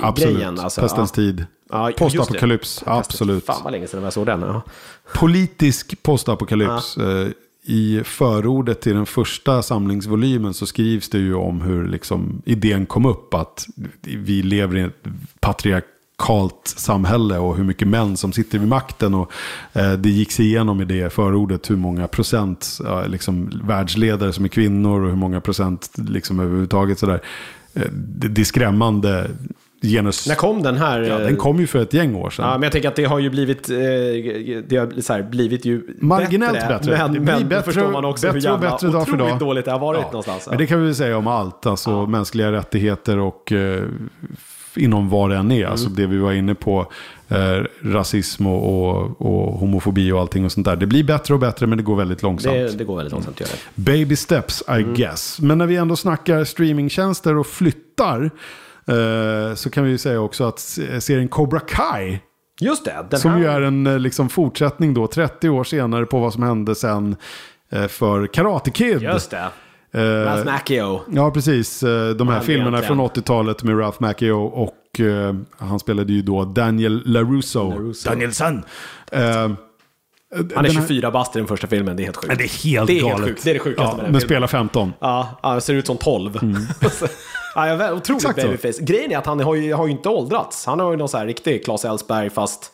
Men-grejen. 0.00 0.58
Alltså, 0.58 0.80
Pestens 0.80 1.10
ja. 1.10 1.14
tid. 1.14 1.46
Ja, 1.70 1.92
Postapokalyps, 1.98 2.82
absolut. 2.86 3.46
Fan 3.46 3.60
vad 3.64 3.72
länge 3.72 3.86
sedan 3.86 4.02
jag 4.02 4.12
såg 4.12 4.26
den. 4.26 4.40
Ja. 4.40 4.62
Politisk 5.14 6.02
postapokalyps. 6.02 6.96
Eh, 6.96 7.28
I 7.62 8.02
förordet 8.04 8.80
till 8.80 8.94
den 8.94 9.06
första 9.06 9.62
samlingsvolymen 9.62 10.54
så 10.54 10.66
skrivs 10.66 11.08
det 11.08 11.18
ju 11.18 11.34
om 11.34 11.60
hur 11.60 11.88
liksom 11.88 12.42
idén 12.44 12.86
kom 12.86 13.06
upp 13.06 13.34
att 13.34 13.66
vi 14.02 14.42
lever 14.42 14.76
i 14.76 14.80
ett 14.80 15.04
patriarkalt 16.20 16.74
samhälle 16.76 17.38
och 17.38 17.56
hur 17.56 17.64
mycket 17.64 17.88
män 17.88 18.16
som 18.16 18.32
sitter 18.32 18.58
vid 18.58 18.68
makten. 18.68 19.14
Och 19.14 19.32
eh, 19.72 19.92
det 19.92 20.10
gick 20.10 20.32
sig 20.32 20.46
igenom 20.46 20.80
i 20.80 20.84
det 20.84 21.12
förordet 21.12 21.70
hur 21.70 21.76
många 21.76 22.08
procent 22.08 22.78
ja, 22.84 23.02
liksom, 23.06 23.60
världsledare 23.64 24.32
som 24.32 24.44
är 24.44 24.48
kvinnor 24.48 25.02
och 25.02 25.08
hur 25.08 25.16
många 25.16 25.40
procent 25.40 25.90
liksom, 25.96 26.40
överhuvudtaget 26.40 26.98
sådär. 26.98 27.20
Eh, 27.74 27.82
det, 27.92 28.28
det 28.28 28.40
är 28.40 28.44
skrämmande 28.44 29.30
genus. 29.82 30.28
När 30.28 30.34
kom 30.34 30.62
den 30.62 30.76
här? 30.76 31.00
Ja, 31.00 31.18
den 31.18 31.36
kom 31.36 31.60
ju 31.60 31.66
för 31.66 31.82
ett 31.82 31.94
gäng 31.94 32.14
år 32.14 32.30
sedan. 32.30 32.44
Ja, 32.48 32.52
men 32.52 32.62
jag 32.62 32.72
tänker 32.72 32.88
att 32.88 32.96
det 32.96 33.04
har 33.04 33.18
ju 33.18 33.30
blivit, 33.30 33.70
eh, 33.70 33.76
det 34.68 34.76
har 34.76 35.00
så 35.00 35.12
här, 35.12 35.22
blivit 35.22 35.64
ju 35.64 35.82
Marginellt 36.00 36.52
bättre. 36.52 36.68
bättre. 36.68 36.98
Men, 36.98 37.12
Det 37.12 37.20
men 37.20 37.48
bättre 37.48 37.62
förstår 37.62 37.90
man 37.92 38.04
också 38.04 38.26
hur 38.26 38.34
bättre 38.34 38.50
och 38.50 38.54
jävla 38.54 38.70
bättre 38.70 38.88
dag 38.88 39.08
för 39.08 39.16
dag. 39.16 39.38
dåligt 39.38 39.64
det 39.64 39.70
har 39.70 39.78
varit 39.78 40.00
Ja, 40.00 40.06
någonstans. 40.06 40.46
Men 40.48 40.58
det 40.58 40.66
kan 40.66 40.80
vi 40.80 40.86
väl 40.86 40.94
säga 40.94 41.16
om 41.16 41.26
allt. 41.26 41.66
Alltså 41.66 42.06
mänskliga 42.06 42.52
rättigheter 42.52 43.18
och 43.18 43.52
eh, 43.52 43.84
inom 44.76 45.08
vad 45.08 45.30
det 45.30 45.36
än 45.36 45.52
är. 45.52 45.66
Alltså 45.66 45.86
Mm. 45.86 45.96
det 45.96 46.06
vi 46.06 46.18
var 46.18 46.32
inne 46.32 46.54
på. 46.54 46.92
Eh, 47.28 47.64
rasism 47.82 48.46
och, 48.46 48.90
och, 48.90 49.20
och 49.20 49.58
homofobi 49.58 50.12
och 50.12 50.20
allting 50.20 50.44
och 50.44 50.52
sånt 50.52 50.64
där. 50.66 50.76
Det 50.76 50.86
blir 50.86 51.04
bättre 51.04 51.34
och 51.34 51.40
bättre 51.40 51.66
men 51.66 51.78
det 51.78 51.84
går 51.84 51.96
väldigt 51.96 52.22
långsamt. 52.22 52.54
det, 52.54 52.78
det 52.78 52.84
går 52.84 52.96
väldigt 52.96 53.12
långsamt 53.12 53.40
göra 53.40 53.50
det. 53.74 53.82
Baby 53.82 54.16
steps 54.16 54.62
I 54.68 54.72
Mm. 54.72 54.94
guess. 54.94 55.40
Men 55.40 55.58
när 55.58 55.66
vi 55.66 55.76
ändå 55.76 55.96
snackar 55.96 56.44
streamingtjänster 56.44 57.36
och 57.36 57.46
flyttar. 57.46 58.30
Eh, 58.86 59.54
så 59.54 59.70
kan 59.70 59.84
vi 59.84 59.90
ju 59.90 59.98
säga 59.98 60.20
också 60.20 60.44
att 60.44 60.58
se- 60.58 61.00
serien 61.00 61.28
Cobra 61.28 61.60
Kai. 61.60 62.18
Just 62.60 62.84
det, 62.84 63.06
den 63.10 63.20
Som 63.20 63.30
här... 63.30 63.38
ju 63.38 63.46
är 63.46 63.60
en 63.60 63.86
eh, 63.86 63.98
liksom, 63.98 64.28
fortsättning 64.28 64.94
då 64.94 65.06
30 65.06 65.48
år 65.48 65.64
senare 65.64 66.06
på 66.06 66.20
vad 66.20 66.32
som 66.32 66.42
hände 66.42 66.74
sen 66.74 67.16
eh, 67.72 67.86
för 67.86 68.26
Karate 68.26 68.70
Kid. 68.70 69.02
Just 69.02 69.30
det. 69.30 69.44
Eh, 69.92 70.00
Ralph 70.00 70.44
Macchio. 70.44 71.00
Ja, 71.12 71.30
precis. 71.30 71.82
Eh, 71.82 72.10
De 72.10 72.28
här 72.28 72.40
filmerna 72.40 72.78
egentligen. 72.78 73.10
från 73.10 73.22
80-talet 73.22 73.62
med 73.62 73.78
Ralph 73.80 74.02
Macchio 74.02 74.32
och 74.32 75.00
eh, 75.00 75.34
han 75.58 75.78
spelade 75.80 76.12
ju 76.12 76.22
då 76.22 76.44
Daniel 76.44 77.02
LaRusso. 77.06 77.70
LaRusso. 77.70 78.08
Danielson. 78.08 78.64
Eh, 79.12 79.20
Han 79.20 79.56
är 80.32 80.62
den 80.62 80.64
här- 80.64 80.72
24 80.72 81.10
bast 81.10 81.36
i 81.36 81.38
den 81.38 81.48
första 81.48 81.66
filmen, 81.66 81.96
det 81.96 82.02
är 82.02 82.04
helt 82.04 82.16
sjukt. 82.16 82.38
Det 82.38 82.44
är 82.44 82.64
helt 82.64 82.86
Det 82.86 82.92
är 82.92 83.04
helt 83.04 83.10
galet. 83.12 83.28
sjukt. 83.28 83.44
Det 83.44 83.50
är 83.50 83.54
det 83.54 83.60
sjukaste 83.60 83.90
ja, 83.90 83.96
med 83.96 84.04
den 84.04 84.12
Men 84.12 84.20
spelar 84.20 84.46
15. 84.46 84.92
Ja, 85.00 85.38
han 85.42 85.60
ser 85.60 85.74
ut 85.74 85.86
som 85.86 85.96
12. 85.96 86.38
ja, 87.54 87.68
jag 87.68 87.80
är 87.80 87.92
otroligt 87.92 88.22
Exakt 88.22 88.40
så. 88.40 88.46
babyface. 88.46 88.80
Grejen 88.84 89.12
är 89.12 89.18
att 89.18 89.26
han 89.26 89.40
har 89.40 89.54
ju, 89.54 89.72
har 89.74 89.86
ju 89.86 89.92
inte 89.92 90.08
åldrats. 90.08 90.66
Han 90.66 90.80
har 90.80 90.90
ju 90.90 90.96
någon 90.96 91.08
så 91.08 91.18
här 91.18 91.26
riktig 91.26 91.64
Claes 91.64 91.84
Elfsberg 91.84 92.30
fast 92.30 92.72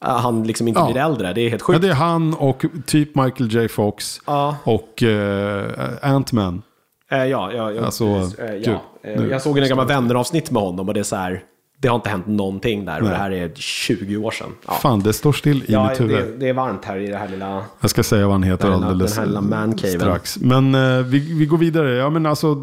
han 0.00 0.46
liksom 0.46 0.68
inte 0.68 0.80
Ja. 0.80 0.90
blir 0.92 1.02
äldre. 1.02 1.32
Det 1.32 1.40
är 1.40 1.50
helt 1.50 1.62
Ja, 1.62 1.66
sjukt. 1.66 1.82
det 1.82 1.88
är 1.88 1.94
han 1.94 2.34
och 2.34 2.64
typ 2.86 3.14
Michael 3.14 3.54
J. 3.54 3.68
Fox. 3.68 4.20
Ja. 4.26 4.56
Och 4.64 5.02
uh, 5.02 5.64
Ant-Man. 6.02 6.62
Eh, 7.10 7.18
ja, 7.18 7.52
ja, 7.52 7.72
ja, 7.72 7.84
Alltså, 7.84 8.30
gud, 8.38 8.62
ja. 8.66 8.82
Nu- 9.04 9.28
jag 9.30 9.42
såg 9.42 9.58
en 9.58 9.68
gamla 9.68 9.84
vänner-avsnitt 9.84 10.50
med 10.50 10.62
honom 10.62 10.88
och 10.88 10.94
det 10.94 11.00
är 11.00 11.04
så 11.04 11.16
här. 11.16 11.42
Det 11.78 11.88
har 11.88 11.94
inte 11.96 12.08
hänt 12.08 12.26
någonting 12.26 12.84
där 12.84 12.96
och 12.96 13.02
Nej. 13.02 13.12
det 13.12 13.18
här 13.18 13.30
är 13.30 13.50
20 13.54 14.16
år 14.16 14.30
sedan. 14.30 14.46
Ja, 14.66 14.72
Fan, 14.72 15.00
det 15.00 15.12
står 15.12 15.32
still 15.32 15.62
i 15.62 15.72
ja 15.72 15.88
mitt 15.88 16.00
huvud. 16.00 16.16
det, 16.16 16.36
det 16.36 16.48
är 16.48 16.52
varmt 16.52 16.84
här 16.84 16.96
i 16.98 17.06
det 17.06 17.16
här 17.16 17.28
lilla... 17.28 17.64
Jag 17.80 17.90
ska 17.90 18.02
säga 18.02 18.24
vad 18.26 18.32
han 18.32 18.42
heter 18.42 18.70
Den 18.70 18.84
alldeles 18.84 19.14
den 19.16 19.34
här 19.44 19.66
lilla 19.66 19.98
strax. 20.00 20.38
Men 20.40 20.74
eh, 20.74 20.98
vi, 21.04 21.34
vi 21.38 21.46
går 21.46 21.58
vidare. 21.58 21.90
Ja, 21.94 22.10
men 22.10 22.26
alltså, 22.26 22.54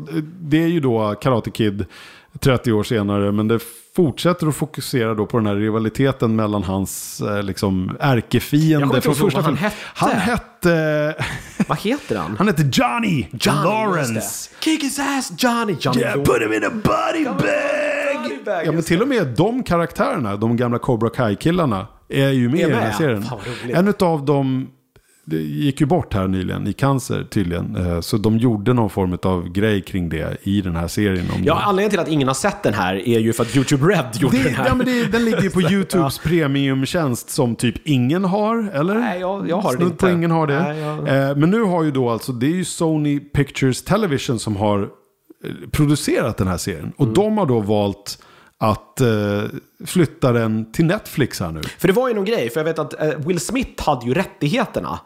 det 0.42 0.64
är 0.64 0.68
ju 0.68 0.80
då 0.80 1.16
Karate 1.22 1.52
Kid 1.52 1.86
30 2.40 2.72
år 2.72 2.84
senare. 2.84 3.32
Men 3.32 3.48
det 3.48 3.60
fortsätter 3.98 4.48
att 4.48 4.56
fokusera 4.56 5.14
då 5.14 5.26
på 5.26 5.38
den 5.38 5.48
här 5.48 5.56
rivaliteten 5.56 6.36
mellan 6.36 6.64
hans 6.64 7.22
eh, 7.22 7.44
liksom, 7.44 7.98
Jag 8.00 8.10
ärkefiende. 8.18 9.02
från 9.02 9.16
första 9.16 9.42
han 9.42 9.58
filmen. 9.58 9.64
hette. 9.64 9.76
Han 9.94 10.12
hette... 10.12 11.16
Vad 11.68 11.78
heter 11.80 12.16
han? 12.18 12.36
Han 12.38 12.48
hette 12.48 12.62
Johnny, 12.74 13.28
Johnny, 13.32 13.64
Lawrence. 13.64 14.50
Kick 14.60 14.84
his 14.84 15.00
ass 15.00 15.32
Johnny! 15.38 15.76
Johnny 15.80 16.00
Yeah, 16.02 16.24
put 16.24 16.42
him 16.42 16.54
in 16.54 16.64
a 16.64 16.70
body 16.70 17.24
bag! 17.26 17.36
body 18.24 18.44
bag, 18.46 18.66
Ja, 18.68 18.72
men 18.72 18.84
till 18.84 19.02
och 19.02 19.08
med 19.08 19.28
de 19.38 19.64
karaktärerna, 19.64 20.36
de 20.36 20.58
gamla 20.58 20.80
Cobra 20.80 21.10
Kai-killarna, 21.10 21.88
är 22.10 22.30
ju 22.30 22.50
med 22.50 22.60
Är 22.60 22.68
i 22.68 22.70
den 22.72 22.80
här 22.80 22.88
med? 22.88 22.96
serien. 22.96 23.26
En 23.88 23.94
av 24.08 24.26
dem 24.26 24.68
det 25.30 25.38
gick 25.38 25.80
ju 25.82 25.86
bort 25.88 26.14
här 26.14 26.28
nyligen 26.28 26.68
i 26.68 26.74
cancer 26.74 27.24
tydligen. 27.30 27.76
Eh, 27.76 28.02
Så 28.02 28.18
de 28.18 28.38
gjorde 28.38 28.74
någon 28.74 28.90
form 28.90 29.18
av 29.24 29.50
grej 29.50 29.82
kring 29.82 30.10
det 30.10 30.38
i 30.44 30.62
den 30.62 30.76
här 30.76 30.88
serien. 30.88 31.26
Om 31.36 31.44
Ja, 31.44 31.54
det. 31.56 31.60
anledningen 31.62 31.90
till 31.90 32.00
att 32.00 32.08
ingen 32.08 32.28
har 32.28 32.36
sett 32.36 32.64
den 32.64 32.74
här 32.74 32.96
är 32.96 33.20
ju 33.20 33.34
för 33.34 33.44
att 33.44 33.56
YouTube 33.56 33.86
Red 33.88 34.06
gjorde 34.16 34.38
Det, 34.38 34.44
den 34.44 34.54
här. 34.56 34.66
ja, 34.68 34.76
men 34.76 34.86
det, 34.86 35.06
den 35.12 35.26
ligger 35.26 35.42
ju 35.42 35.50
på 35.50 35.62
YouTubes 35.72 36.20
premiumtjänst 36.20 37.30
som 37.30 37.56
typ 37.56 37.76
ingen 37.88 38.26
har, 38.26 38.70
eller? 38.74 38.96
Nej, 38.96 39.20
jag- 39.20 39.50
jag 39.50 39.56
har 39.58 39.72
den 39.72 39.78
Snudd 39.80 39.92
inte. 39.92 40.12
ingen 40.12 40.32
har 40.32 40.48
det. 40.48 40.60
Nej, 40.64 40.80
jag- 40.80 41.30
Eh, 41.30 41.36
men 41.36 41.50
nu 41.50 41.62
har 41.62 41.84
ju 41.84 41.92
då 41.92 42.10
alltså, 42.10 42.32
det 42.32 42.46
är 42.46 42.56
ju 42.56 42.66
Sony 42.66 43.20
Pictures 43.20 43.84
Television 43.84 44.40
som 44.40 44.56
har 44.56 44.82
eh, 44.82 45.70
producerat 45.72 46.38
den 46.38 46.48
här 46.48 46.58
serien. 46.58 46.82
Mm. 46.84 46.94
Och 46.98 47.08
de 47.08 47.38
har 47.38 47.46
då 47.46 47.60
valt 47.60 48.24
att 48.60 49.02
eh, 49.02 49.08
flytta 49.86 50.32
den 50.32 50.72
till 50.72 50.86
Netflix 50.86 51.40
här 51.40 51.52
nu. 51.52 51.62
För 51.78 51.88
det 51.88 51.94
var 51.94 52.08
ju 52.08 52.14
någon 52.14 52.26
grej, 52.26 52.50
för 52.50 52.60
jag 52.60 52.66
vet 52.66 52.80
att 52.80 53.02
eh, 53.02 53.10
Will 53.26 53.40
Smith 53.40 53.84
hade 53.90 54.06
ju 54.06 54.14
rättigheterna. 54.14 55.00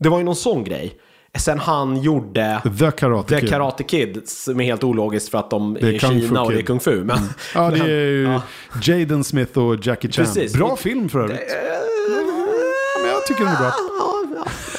Det 0.00 0.08
var 0.08 0.18
ju 0.18 0.24
någon 0.24 0.36
sån 0.36 0.64
grej. 0.64 0.94
Sen 1.38 1.58
han 1.58 2.02
gjorde 2.02 2.60
The 2.78 2.90
Karate 2.90 3.28
The 3.34 3.40
Kid. 3.40 3.50
Karate 3.50 3.82
Kid, 3.84 4.22
som 4.28 4.60
är 4.60 4.64
helt 4.64 4.84
ologiskt 4.84 5.28
för 5.28 5.38
att 5.38 5.50
de 5.50 5.74
Det 5.74 5.80
är 5.88 5.94
är, 5.94 5.98
Kung 5.98 6.20
Kina 6.20 6.42
och 6.42 6.52
det 6.52 6.58
är. 6.58 6.62
Kung 6.62 6.80
Fu. 6.80 7.04
Men, 7.04 7.18
Ja, 7.54 7.70
det 7.70 7.78
är 7.78 7.86
ju 7.86 8.22
ja. 8.32 8.42
Jaden 8.82 9.24
Smith 9.24 9.58
och 9.58 9.86
Jackie 9.86 10.10
Chan. 10.12 10.24
Precis. 10.24 10.52
Bra 10.52 10.76
film 10.76 11.08
för 11.08 11.18
övrigt. 11.20 11.40
Ja, 11.48 13.00
men 13.02 13.10
jag 13.10 13.26
tycker 13.26 13.44
den 13.44 13.52
är 13.54 13.58
bra. 13.58 13.72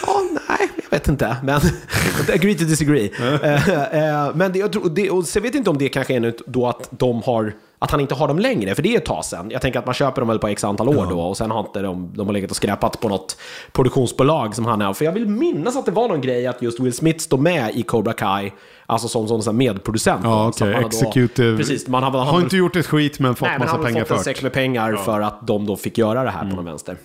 Ja, 0.08 0.22
nej, 0.50 0.70
jag 0.76 0.98
vet 0.98 1.08
inte. 1.08 1.36
Men 1.44 1.62
agree 2.34 2.56
to 2.56 2.64
disagree. 2.64 3.12
Eh, 3.44 3.70
eh, 3.70 4.36
men 4.36 4.52
det, 4.52 4.60
jag 4.60 4.72
tror, 4.72 4.90
det, 4.90 5.10
och 5.10 5.26
jag 5.36 5.42
vet 5.42 5.56
inte 5.56 5.70
om 5.70 5.78
det 5.78 5.90
kanske 5.90 6.16
är 6.16 6.20
nu 6.20 6.34
då 6.46 6.68
att 6.68 6.88
de 6.92 7.22
har 7.22 7.54
att 7.84 7.92
han 7.92 8.00
inte 8.00 8.16
har 8.16 8.28
dem 8.28 8.40
längre, 8.40 8.76
för 8.76 8.84
det 8.84 8.94
är 8.94 8.98
ett 8.98 9.06
tag 9.06 9.26
sedan. 9.26 9.52
Jag 9.52 9.62
tänker 9.62 9.80
att 9.80 9.86
man 9.86 9.94
köper 9.94 10.22
dem 10.22 10.28
väl 10.28 10.40
på 10.40 10.48
x 10.48 10.64
antal 10.64 10.90
år 10.90 11.06
då 11.10 11.22
och 11.22 11.38
sen 11.38 11.52
har 11.52 11.60
inte 11.60 11.82
de, 11.82 12.12
de 12.16 12.28
har 12.28 12.34
legat 12.34 12.50
och 12.52 12.56
skräpat 12.58 13.00
på 13.00 13.10
något 13.10 13.38
produktionsbolag 13.72 14.56
som 14.56 14.66
han 14.66 14.82
är. 14.82 14.94
För 14.94 15.06
jag 15.06 15.12
vill 15.12 15.28
minnas 15.28 15.76
att 15.76 15.86
det 15.86 15.92
var 15.92 16.08
någon 16.08 16.22
grej 16.22 16.48
att 16.48 16.62
just 16.62 16.80
Will 16.80 16.94
Smith 16.94 17.20
står 17.20 17.38
med 17.38 17.76
i 17.76 17.84
Cobra 17.84 18.14
Kai, 18.14 18.52
alltså 18.86 19.08
som, 19.08 19.28
som, 19.28 19.42
som 19.42 19.58
medproducent. 19.58 20.22
Ja, 20.24 20.48
okej. 20.48 20.78
då- 20.82 20.88
Executive. 20.88 21.58
Precis, 21.58 21.88
man 21.88 22.04
har, 22.04 22.12
väl- 22.12 22.22
Har 22.22 22.40
inte 22.42 22.58
gjort 22.58 22.76
ett 22.76 22.86
skit 22.88 23.20
men 23.20 23.36
fått 23.36 23.48
Nej, 23.48 23.52
men 23.52 23.60
massa 23.60 23.72
han 23.72 23.80
har 23.80 23.86
pengar 23.92 24.02
fått 24.06 24.12
en 24.12 24.18
för. 24.18 24.24
säck 24.24 24.44
med 24.44 24.54
pengar 24.54 24.96
för 24.96 25.22
att 25.22 25.48
de 25.48 25.66
då 25.66 25.76
fick 25.78 25.98
göra 25.98 26.24
det 26.24 26.30
här 26.32 26.50
på 26.50 26.56
någon 26.56 26.66
vänster. 26.66 26.98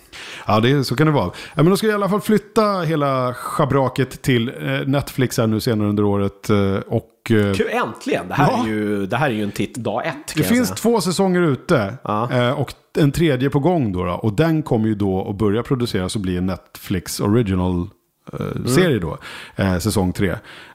Ja, 0.46 0.60
det, 0.60 0.84
så 0.84 0.96
kan 0.96 1.06
det 1.06 1.12
vara. 1.12 1.26
Ja, 1.26 1.62
men 1.62 1.66
då 1.70 1.76
ska 1.76 1.86
jag 1.86 1.92
i 1.92 1.94
alla 1.94 2.08
fall 2.08 2.20
flytta 2.20 2.80
hela 2.80 3.34
schabraket 3.34 4.22
till 4.22 4.48
eh, 4.48 4.54
Netflix 4.86 5.38
här 5.38 5.46
nu 5.46 5.60
senare 5.60 5.88
under 5.88 6.04
året. 6.04 6.50
eh, 6.50 6.56
Och 6.86 7.06
Kul, 7.26 7.68
äntligen! 7.70 8.28
Det 8.28 8.34
här, 8.34 8.50
Ja. 8.52 8.62
är 8.64 8.68
ju, 8.68 9.06
det 9.06 9.16
här 9.16 9.26
är 9.30 9.34
ju 9.34 9.42
en 9.42 9.50
titt 9.50 9.74
dag 9.74 10.06
ett. 10.06 10.34
det 10.36 10.42
finns 10.42 10.68
säga. 10.68 10.76
två 10.76 11.00
säsonger 11.00 11.42
ute. 11.42 11.94
Ja. 12.04 12.32
eh, 12.32 12.50
Och 12.60 12.72
en 12.98 13.12
tredje 13.12 13.50
på 13.50 13.58
gång 13.58 13.92
då. 13.92 14.00
Och 14.00 14.32
den 14.32 14.62
kommer 14.62 14.88
ju 14.88 14.94
då 14.94 15.30
att 15.30 15.36
börja 15.38 15.62
produceras 15.62 16.14
och 16.16 16.20
bli 16.22 16.36
en 16.36 16.46
Netflix 16.46 17.20
original 17.20 17.88
eh, 18.32 18.64
serie 18.66 18.98
då. 18.98 19.18
Eh, 19.56 19.78
säsong 19.78 20.12
tre. 20.12 20.28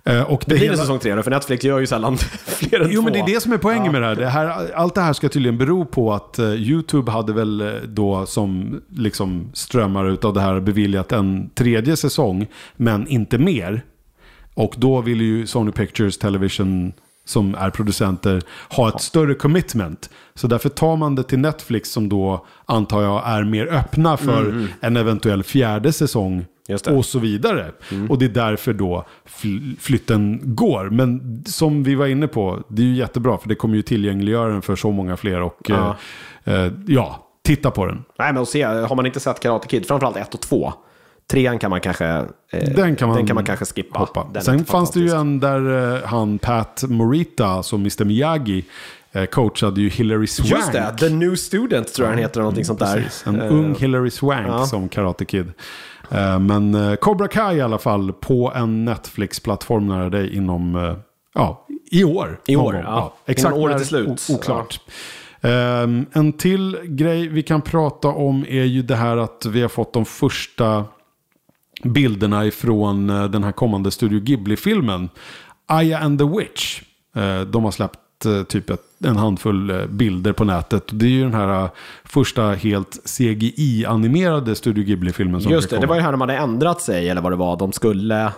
Eh, 0.03 0.21
och 0.21 0.29
Mm. 0.29 0.37
Det 0.39 0.45
blir 0.47 0.57
hela- 0.57 0.71
en 0.73 0.77
säsong 0.79 0.99
tre 0.99 1.15
då, 1.15 1.23
för 1.23 1.31
Netflix 1.31 1.63
gör 1.63 1.79
ju 1.79 1.87
sällan 1.87 2.17
fler 2.45 2.79
än 2.79 2.87
Jo, 2.91 3.01
två. 3.01 3.03
men 3.05 3.13
det 3.13 3.19
är 3.19 3.25
det 3.35 3.41
som 3.41 3.53
är 3.53 3.57
poängen 3.57 3.91
med 3.91 4.01
det 4.01 4.07
här. 4.07 4.15
det 4.15 4.27
här. 4.29 4.71
Allt 4.75 4.95
det 4.95 5.01
här 5.01 5.13
ska 5.13 5.29
tydligen 5.29 5.57
bero 5.57 5.85
på 5.85 6.13
att 6.13 6.39
eh, 6.39 6.45
YouTube 6.53 7.11
hade 7.11 7.33
väl 7.33 7.61
eh, 7.61 7.67
då 7.87 8.25
som 8.25 8.81
liksom 8.89 9.49
strömmar 9.53 10.05
utav 10.09 10.33
det 10.33 10.41
här 10.41 10.59
beviljat 10.59 11.11
en 11.11 11.49
tredje 11.49 11.97
säsong, 11.97 12.47
men 12.77 13.07
inte 13.07 13.37
mer. 13.37 13.83
Och 14.63 14.73
då 14.77 15.01
vill 15.01 15.21
ju 15.21 15.47
Sony 15.47 15.71
Pictures 15.71 16.17
Television 16.17 16.93
som 17.25 17.55
är 17.55 17.69
producenter 17.69 18.41
ha 18.69 18.89
ett 18.89 19.01
större 19.01 19.33
commitment. 19.33 20.09
Så 20.35 20.47
därför 20.47 20.69
tar 20.69 20.95
man 20.95 21.15
det 21.15 21.23
till 21.23 21.39
Netflix 21.39 21.91
som 21.91 22.09
då 22.09 22.45
antar 22.65 23.01
jag 23.03 23.27
är 23.27 23.43
mer 23.43 23.67
öppna 23.67 24.17
för 24.17 24.67
en 24.81 24.97
eventuell 24.97 25.43
fjärde 25.43 25.93
säsong 25.93 26.45
Mm. 26.69 26.79
Mm. 26.87 26.97
och 26.99 27.05
så 27.05 27.19
vidare. 27.19 27.71
Och 28.09 28.19
det 28.19 28.25
är 28.25 28.29
därför 28.29 28.73
då 28.73 29.05
fl- 29.29 29.75
flytten 29.79 30.39
går. 30.43 30.89
Men 30.89 31.43
som 31.47 31.83
vi 31.83 31.95
var 31.95 32.07
inne 32.07 32.27
på, 32.27 32.63
det 32.67 32.81
är 32.81 32.85
ju 32.85 32.95
jättebra 32.95 33.37
för 33.37 33.49
det 33.49 33.55
kommer 33.55 33.75
ju 33.75 33.81
tillgängliggöra 33.81 34.47
den 34.51 34.61
för 34.61 34.75
så 34.75 34.91
många 34.91 35.17
fler. 35.17 35.41
Och 35.41 35.57
Ja. 35.67 35.95
ja, 36.43 36.51
eh, 36.53 36.71
ja 36.87 37.27
titta 37.43 37.71
på 37.71 37.85
den. 37.85 38.03
Nej, 38.19 38.33
men 38.33 38.41
att 38.41 38.49
se, 38.49 38.63
har 38.63 38.95
man 38.95 39.05
inte 39.05 39.19
sett 39.19 39.39
Karate 39.39 39.67
Kid, 39.67 39.85
framförallt 39.87 40.17
ett 40.17 40.33
och 40.33 40.41
två, 40.41 40.73
trean 41.31 41.59
kan 41.59 41.69
man 41.69 41.81
kanske, 41.81 42.05
eh, 42.05 42.25
Den 42.75 42.95
kan 42.95 43.07
man, 43.07 43.17
den 43.17 43.27
kan 43.27 43.35
man 43.35 43.45
kanske 43.45 43.65
skippa. 43.65 43.99
hoppa. 43.99 44.27
Den 44.33 44.41
Sen 44.43 44.65
fanns 44.65 44.91
det 44.91 44.99
ju 44.99 45.09
en 45.11 45.39
där 45.39 45.95
eh, 45.95 46.03
han 46.07 46.39
Pat 46.39 46.83
Morita, 46.87 47.63
som 47.63 47.79
Mr 47.81 48.05
Miyagi, 48.05 48.65
eh, 49.11 49.25
coachade 49.25 49.81
ju 49.81 49.89
Hillary 49.89 50.27
Swank. 50.27 50.49
Just 50.51 50.71
det, 50.71 50.95
The 50.99 51.09
New 51.09 51.35
Student 51.35 51.93
tror 51.93 52.07
jag 52.07 52.17
den 52.17 52.23
heter, 52.23 52.39
någonting 52.39 52.65
sånt 52.65 52.79
där. 52.79 52.95
Precis, 52.95 53.23
en 53.27 53.41
Eh, 53.41 53.51
ung 53.53 53.75
Hillary 53.75 54.09
Swank 54.09 54.47
ja. 54.47 54.65
som 54.65 54.89
Karate 54.89 55.25
Kid. 55.25 55.51
Eh, 56.11 56.39
Men 56.39 56.75
eh, 56.75 56.95
Cobra 56.95 57.27
Kai 57.27 57.55
i 57.57 57.61
alla 57.61 57.77
fall 57.77 58.13
på 58.13 58.51
en 58.55 58.85
Netflix-plattform 58.85 59.87
nära 59.87 60.09
dig 60.09 60.35
inom, 60.35 60.95
ja, 61.33 61.67
i 61.91 62.03
år. 62.03 62.39
I 62.47 62.55
år, 62.55 62.73
gång. 62.73 62.81
ja. 62.81 63.13
Exakt 63.25 63.55
Innan 63.55 63.63
året 63.65 63.81
är 63.81 63.85
slut. 63.85 64.27
Oklart. 64.29 64.79
Ehm, 65.41 66.05
en 66.13 66.33
till 66.33 66.77
grej 66.83 67.27
vi 67.27 67.43
kan 67.43 67.61
prata 67.61 68.07
om 68.07 68.45
är 68.49 68.63
ju 68.63 68.81
det 68.81 68.95
här 68.95 69.17
att 69.17 69.45
vi 69.45 69.61
har 69.61 69.69
fått 69.69 69.93
de 69.93 70.05
första 70.05 70.85
bilderna 71.83 72.45
ifrån 72.45 73.09
eh, 73.09 73.23
den 73.23 73.43
här 73.43 73.51
kommande 73.51 73.91
Studio 73.91 74.19
Ghibli-filmen. 74.19 75.09
Aya 75.67 75.99
and 75.99 76.19
the 76.19 76.25
Witch. 76.25 76.81
Eh, 77.15 77.41
De 77.41 77.63
har 77.63 77.71
släppt 77.71 78.25
eh, 78.25 78.43
typ 78.43 78.71
en 79.03 79.15
handfull 79.17 79.87
bilder 79.89 80.33
på 80.33 80.43
nätet. 80.43 80.83
Det 80.91 81.05
är 81.05 81.09
ju 81.09 81.23
den 81.23 81.33
här 81.33 81.69
första 82.03 82.51
helt 82.51 82.99
CGI-animerade 83.05 84.55
Studio 84.55 84.83
Ghibli-filmen 84.83 85.41
som 85.41 85.51
Just 85.51 85.69
det, 85.69 85.79
det 85.79 85.87
var 85.87 85.95
ju 85.95 86.01
här 86.01 86.11
de 86.11 86.21
hade 86.21 86.35
ändrat 86.35 86.81
sig, 86.81 87.09
eller 87.09 87.21
vad 87.21 87.31
det 87.31 87.35
var. 87.35 87.57
De 87.57 87.71
skulle... 87.71 88.31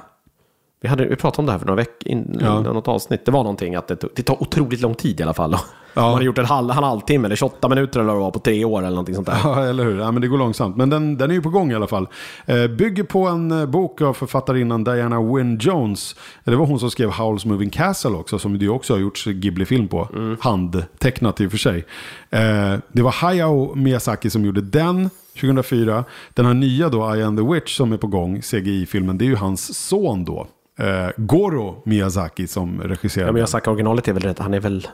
Vi, 0.84 0.90
hade, 0.90 1.06
vi 1.06 1.16
pratade 1.16 1.40
om 1.42 1.46
det 1.46 1.52
här 1.52 1.60
för 1.60 1.66
några 1.66 1.76
veckor 1.76 2.08
in, 2.12 2.38
Ja. 2.42 2.62
något 2.62 2.88
avsnitt. 2.88 3.26
Det 3.26 3.32
var 3.32 3.44
någonting 3.44 3.76
att 3.76 3.88
det, 3.88 3.96
tog, 3.96 4.10
det 4.16 4.24
tar 4.24 4.42
otroligt 4.44 4.82
lång 4.82 4.96
tid 4.96 5.20
i 5.20 5.24
alla 5.24 5.34
fall. 5.34 5.56
Ja. 5.94 6.02
Man 6.02 6.14
hade 6.14 6.26
gjort 6.26 6.38
en 6.38 6.46
halv, 6.46 6.70
en 6.72 6.76
halvtimme 6.78 7.26
eller 7.26 7.36
28 7.36 7.70
minuter 7.70 8.00
eller 8.00 8.08
vad 8.08 8.18
det 8.18 8.24
var 8.24 8.32
på 8.32 8.40
tre 8.40 8.66
år 8.66 8.80
eller 8.80 8.90
någonting 8.90 9.16
sånt 9.16 9.28
där. 9.28 9.38
Ja, 9.44 9.66
eller 9.66 9.84
hur? 9.84 10.00
Ja, 10.00 10.12
men 10.12 10.22
det 10.22 10.28
går 10.28 10.38
långsamt. 10.38 10.78
Men 10.78 10.90
den, 10.90 11.18
den 11.18 11.30
är 11.30 11.36
ju 11.36 11.42
på 11.42 11.50
gång 11.50 11.72
i 11.72 11.76
alla 11.76 11.88
fall. 11.88 12.08
Eh, 12.46 12.68
bygger 12.68 13.04
på 13.04 13.28
en 13.28 13.52
eh, 13.52 13.66
bok 13.66 14.02
av 14.02 14.14
författarinnan 14.14 14.84
Diana 14.84 15.22
Wynne 15.22 15.58
Jones. 15.62 16.16
Det 16.44 16.56
var 16.56 16.66
hon 16.66 16.80
som 16.80 16.92
skrev 16.92 17.10
Howl's 17.10 17.48
Moving 17.48 17.70
Castle 17.70 18.12
också, 18.12 18.40
som 18.40 18.60
det 18.60 18.70
också 18.70 18.94
har 18.94 19.00
gjorts 19.00 19.26
Ghibli-film 19.26 19.88
på. 19.88 20.08
Handtecknat 20.42 21.42
i 21.42 21.48
och 21.48 21.52
för 21.52 21.58
sig. 21.58 21.86
Eh, 22.30 22.76
det 22.92 23.02
var 23.02 23.12
Hayao 23.12 23.76
Miyazaki 23.76 24.30
som 24.30 24.46
gjorde 24.46 24.62
den 24.62 25.10
2004. 25.42 26.04
Den 26.34 26.46
här 26.46 26.54
nya 26.54 26.90
då, 26.90 27.16
I 27.16 27.24
am 27.24 27.38
the 27.38 27.44
Witch, 27.54 27.78
som 27.78 27.94
är 27.94 27.98
på 27.98 28.08
gång, 28.08 28.42
CGI-filmen, 28.42 29.18
det 29.18 29.26
är 29.26 29.30
ju 29.30 29.36
hans 29.36 29.88
son 29.88 30.26
då. 30.26 30.48
Eh, 30.80 31.10
Goro 31.18 31.82
Miyazaki 31.86 32.48
som 32.48 32.82
regisserar 32.82 33.26
Ja, 33.26 33.28
men 33.28 33.34
den. 33.34 33.40
jag 33.40 33.50
sagt 33.50 33.68
originalet 33.68 34.08
är 34.08 34.14
väl 34.14 34.24
rätt, 34.24 34.40
han 34.40 34.54
är 34.54 34.60
väl 34.60 34.88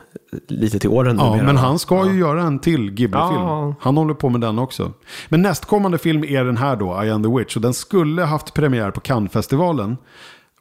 lite 0.48 0.78
till 0.78 0.90
åren 0.90 1.16
Ja, 1.18 1.30
numera, 1.30 1.46
men 1.46 1.56
han 1.56 1.78
ska 1.78 2.06
ju 2.06 2.18
göra 2.18 2.42
en 2.42 2.58
till 2.58 2.90
Ghibli-film. 2.90 3.40
Ja. 3.40 3.74
Han 3.80 3.96
håller 3.96 4.14
på 4.14 4.28
med 4.28 4.40
den 4.40 4.58
också. 4.58 4.92
Men 5.28 5.42
nästkommande 5.42 5.98
film 5.98 6.24
är 6.24 6.44
den 6.44 6.56
här 6.56 6.76
då, 6.76 7.04
I 7.04 7.10
am 7.10 7.22
the 7.22 7.28
Witch. 7.38 7.56
Och 7.56 7.62
den 7.62 7.74
skulle 7.74 8.22
haft 8.22 8.54
premiär 8.54 8.90
på 8.90 9.00
Cannes-festivalen. 9.00 9.96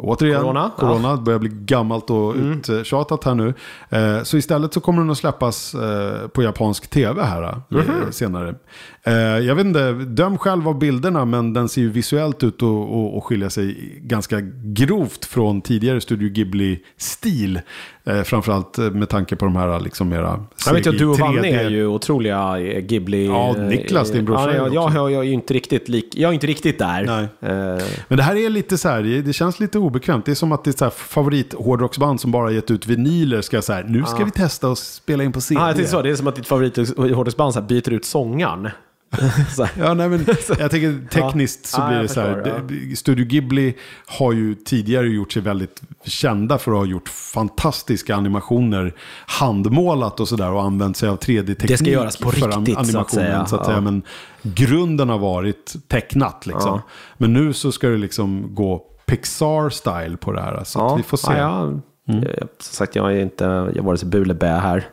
Återigen, 0.02 0.42
Corona, 0.42 0.72
corona 0.78 1.18
börjar 1.18 1.40
bli 1.40 1.50
gammalt 1.54 2.10
och 2.10 2.36
uttjatat 2.36 3.24
här 3.24 3.36
nu. 3.36 3.54
Eh, 3.90 4.24
så 4.24 4.38
istället 4.38 4.74
så 4.74 4.80
kommer 4.82 5.02
den 5.02 5.10
att 5.10 5.18
släppas 5.18 5.74
eh, 5.76 6.28
på 6.28 6.44
japansk 6.44 6.88
tv 6.90 7.24
här 7.24 7.62
eh, 7.72 8.10
senare. 8.12 8.56
Eh, 9.04 9.14
jag 9.14 9.56
vet 9.56 9.66
inte, 9.66 9.92
döm 9.92 10.38
själv 10.38 10.68
av 10.68 10.80
bilderna 10.80 11.26
men 11.26 11.54
den 11.54 11.70
ser 11.70 11.82
ju 11.82 11.90
visuellt 11.90 12.44
ut 12.44 12.62
och, 12.62 12.70
och, 12.70 13.18
och 13.18 13.26
skilja 13.26 13.50
sig 13.50 13.94
ganska 14.02 14.40
grovt 14.64 15.26
från 15.26 15.62
tidigare 15.62 16.02
Studio 16.02 16.30
Ghibli-stil. 16.30 17.62
Eh, 18.04 18.22
framförallt 18.22 18.78
med 18.78 19.10
tanke 19.10 19.36
på 19.36 19.46
de 19.46 19.56
här 19.56 19.80
liksom 19.80 20.10
mera 20.10 20.46
Jag 20.66 20.74
vet 20.74 20.86
ju 20.86 20.90
att 20.90 20.98
du 20.98 21.06
och 21.06 21.18
3D. 21.18 21.22
Vanne 21.22 21.48
är 21.50 21.70
ju 21.70 21.88
otroliga 21.88 22.60
eh, 22.60 22.80
Ghibli... 22.82 23.26
Ja, 23.26 23.56
Niklas, 23.58 24.12
din 24.12 24.26
brorsa, 24.26 24.56
Ja, 24.56 24.70
jag, 24.74 24.94
jag, 24.94 25.12
jag, 25.12 25.22
är 25.22 25.24
ju 25.24 25.34
inte 25.34 25.54
riktigt 25.54 25.90
lik, 25.90 26.16
jag 26.16 26.30
är 26.30 26.34
inte 26.34 26.48
riktigt 26.48 26.80
där. 26.80 27.06
Nej. 27.06 27.24
Eh, 27.52 27.84
Men 28.08 28.18
det 28.18 28.24
här 28.24 28.36
är 28.36 28.50
lite 28.50 28.78
så 28.78 28.90
här, 28.90 29.04
det- 29.04 29.34
känns 29.34 29.60
lite 29.60 29.80
obekvämt. 29.80 30.26
Det 30.26 30.32
är 30.32 30.36
som 30.36 30.52
att 30.52 30.64
det 30.64 30.70
är 30.70 30.78
så 30.78 30.86
här 30.86 30.92
favorit 30.92 31.54
hårdrocksband 31.54 32.22
som 32.22 32.32
bara 32.32 32.52
gett 32.52 32.72
ut 32.72 32.88
vinyler 32.88 33.42
ska 33.42 33.62
så 33.62 33.74
här, 33.74 33.84
nu 33.84 34.04
ska 34.04 34.26
vi 34.26 34.32
testa 34.32 34.70
och 34.70 34.78
spela 34.78 35.24
in 35.24 35.32
på 35.32 35.42
CD. 35.42 35.62
ah, 35.62 35.74
jag 35.78 35.88
så, 35.88 36.02
det 36.02 36.10
är 36.10 36.16
som 36.16 36.28
att 36.28 36.36
ditt 36.36 36.48
favorithårdrocksband 36.48 37.68
byter 37.68 37.94
ut 37.94 38.06
sångaren. 38.06 38.70
Ja, 39.78 39.94
nej, 39.94 40.10
men 40.10 40.26
jag 40.60 40.72
tänker 40.72 41.08
tekniskt 41.10 41.66
så 41.66 41.82
Ja, 41.82 41.88
blir 41.88 41.98
det 42.00 42.08
så 42.08 42.22
här. 42.22 42.64
ja. 42.90 42.96
Studio 42.96 43.26
Ghibli 43.26 43.76
har 44.06 44.34
ju 44.34 44.56
tidigare 44.56 45.08
gjort 45.08 45.32
sig 45.32 45.42
väldigt 45.42 45.82
kända 46.04 46.58
för 46.58 46.72
att 46.72 46.78
ha 46.78 46.86
gjort 46.86 47.10
fantastiska 47.10 48.16
animationer 48.16 48.94
handmålat 49.26 50.20
och 50.20 50.28
sådär 50.28 50.52
och 50.52 50.62
använt 50.64 50.98
sig 50.98 51.10
av 51.10 51.20
3D-teknik. 51.20 51.68
Det 51.68 51.78
ska 51.78 51.86
göras 51.90 52.18
på 52.18 52.32
för 52.32 52.48
riktigt, 52.48 52.66
så 52.76 52.80
att 52.80 52.86
animationen, 52.88 53.06
säga. 53.26 53.46
Så 53.46 53.56
att 53.56 53.62
Ja. 53.62 53.66
säga. 53.66 53.82
Men 53.82 54.02
grunden 54.42 55.10
har 55.10 55.20
varit 55.20 55.76
tecknat 55.88 56.46
liksom. 56.46 56.72
Ja. 56.72 56.82
Men 57.18 57.34
nu 57.34 57.54
så 57.54 57.72
ska 57.72 57.88
det 57.90 57.98
liksom 57.98 58.56
gå 58.56 58.86
Pixar-style 59.06 60.18
på 60.18 60.32
det 60.32 60.42
här. 60.42 60.64
Så 60.64 60.86
att 60.88 61.00
vi 61.00 61.04
får 61.04 61.18
se. 61.18 61.32
Mm. 61.34 61.40
Ja, 61.42 61.72
ja. 62.06 62.14
Jag, 62.38 62.48
som 62.60 62.76
sagt, 62.76 62.96
jag 62.96 63.14
är 63.14 63.20
inte, 63.22 63.72
jag 63.76 63.84
var 63.84 63.96
så 63.96 64.06
bu 64.06 64.22
eller 64.22 64.34
bä 64.34 64.48
här. 64.60 64.88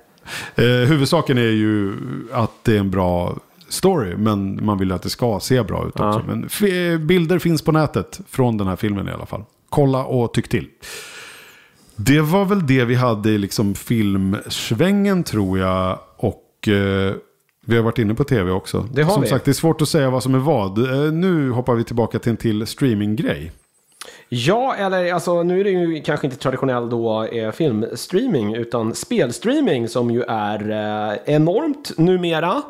Eh, 0.54 0.64
huvudsaken 0.64 1.38
är 1.38 1.42
ju 1.42 1.92
att 2.32 2.50
det 2.62 2.74
är 2.76 2.80
en 2.80 2.90
bra 2.90 3.36
story. 3.68 4.16
Men 4.16 4.64
man 4.64 4.78
vill 4.78 4.92
att 4.92 5.02
det 5.02 5.10
ska 5.10 5.40
se 5.40 5.62
bra 5.62 5.86
ut 5.88 6.00
också. 6.00 6.22
Men 6.26 7.06
bilder 7.06 7.38
finns 7.38 7.62
på 7.62 7.72
nätet 7.72 8.20
från 8.28 8.58
den 8.58 8.66
här 8.66 8.76
filmen 8.76 9.08
i 9.08 9.10
alla 9.10 9.26
fall. 9.26 9.44
Kolla 9.68 10.04
och 10.04 10.34
tyck 10.34 10.48
till. 10.48 10.68
Det 11.96 12.20
var 12.20 12.44
väl 12.44 12.66
det 12.66 12.84
vi 12.84 12.94
hade 12.94 13.30
i 13.30 13.38
liksom 13.38 13.74
filmsvängen 13.74 15.24
tror 15.24 15.58
jag. 15.58 15.98
Och 16.16 16.68
eh, 16.68 17.14
vi 17.66 17.76
har 17.76 17.82
varit 17.82 17.98
inne 17.98 18.14
på 18.14 18.24
tv 18.24 18.50
också. 18.50 18.88
Det 18.92 19.02
har 19.02 19.12
som 19.12 19.22
vi. 19.22 19.28
sagt, 19.28 19.44
det 19.44 19.50
är 19.50 19.52
svårt 19.52 19.82
att 19.82 19.88
säga 19.88 20.10
vad 20.10 20.22
som 20.22 20.34
är 20.34 20.38
vad. 20.38 20.78
Eh, 20.78 21.12
nu 21.12 21.50
hoppar 21.50 21.74
vi 21.74 21.84
tillbaka 21.84 22.18
till 22.18 22.30
en 22.30 22.36
till 22.36 22.66
streaminggrej. 22.66 23.52
Ja, 24.28 24.74
eller 24.74 25.12
alltså 25.12 25.42
nu 25.42 25.60
är 25.60 25.64
det 25.64 25.70
ju 25.70 26.02
kanske 26.02 26.26
inte 26.26 26.38
traditionell 26.38 26.90
då 26.90 27.24
eh, 27.24 27.52
filmstreaming 27.52 28.54
utan 28.54 28.94
spelstreaming 28.94 29.88
som 29.88 30.10
ju 30.10 30.22
är 30.22 30.70
eh, 30.70 31.34
enormt 31.34 31.98
numera. 31.98 32.62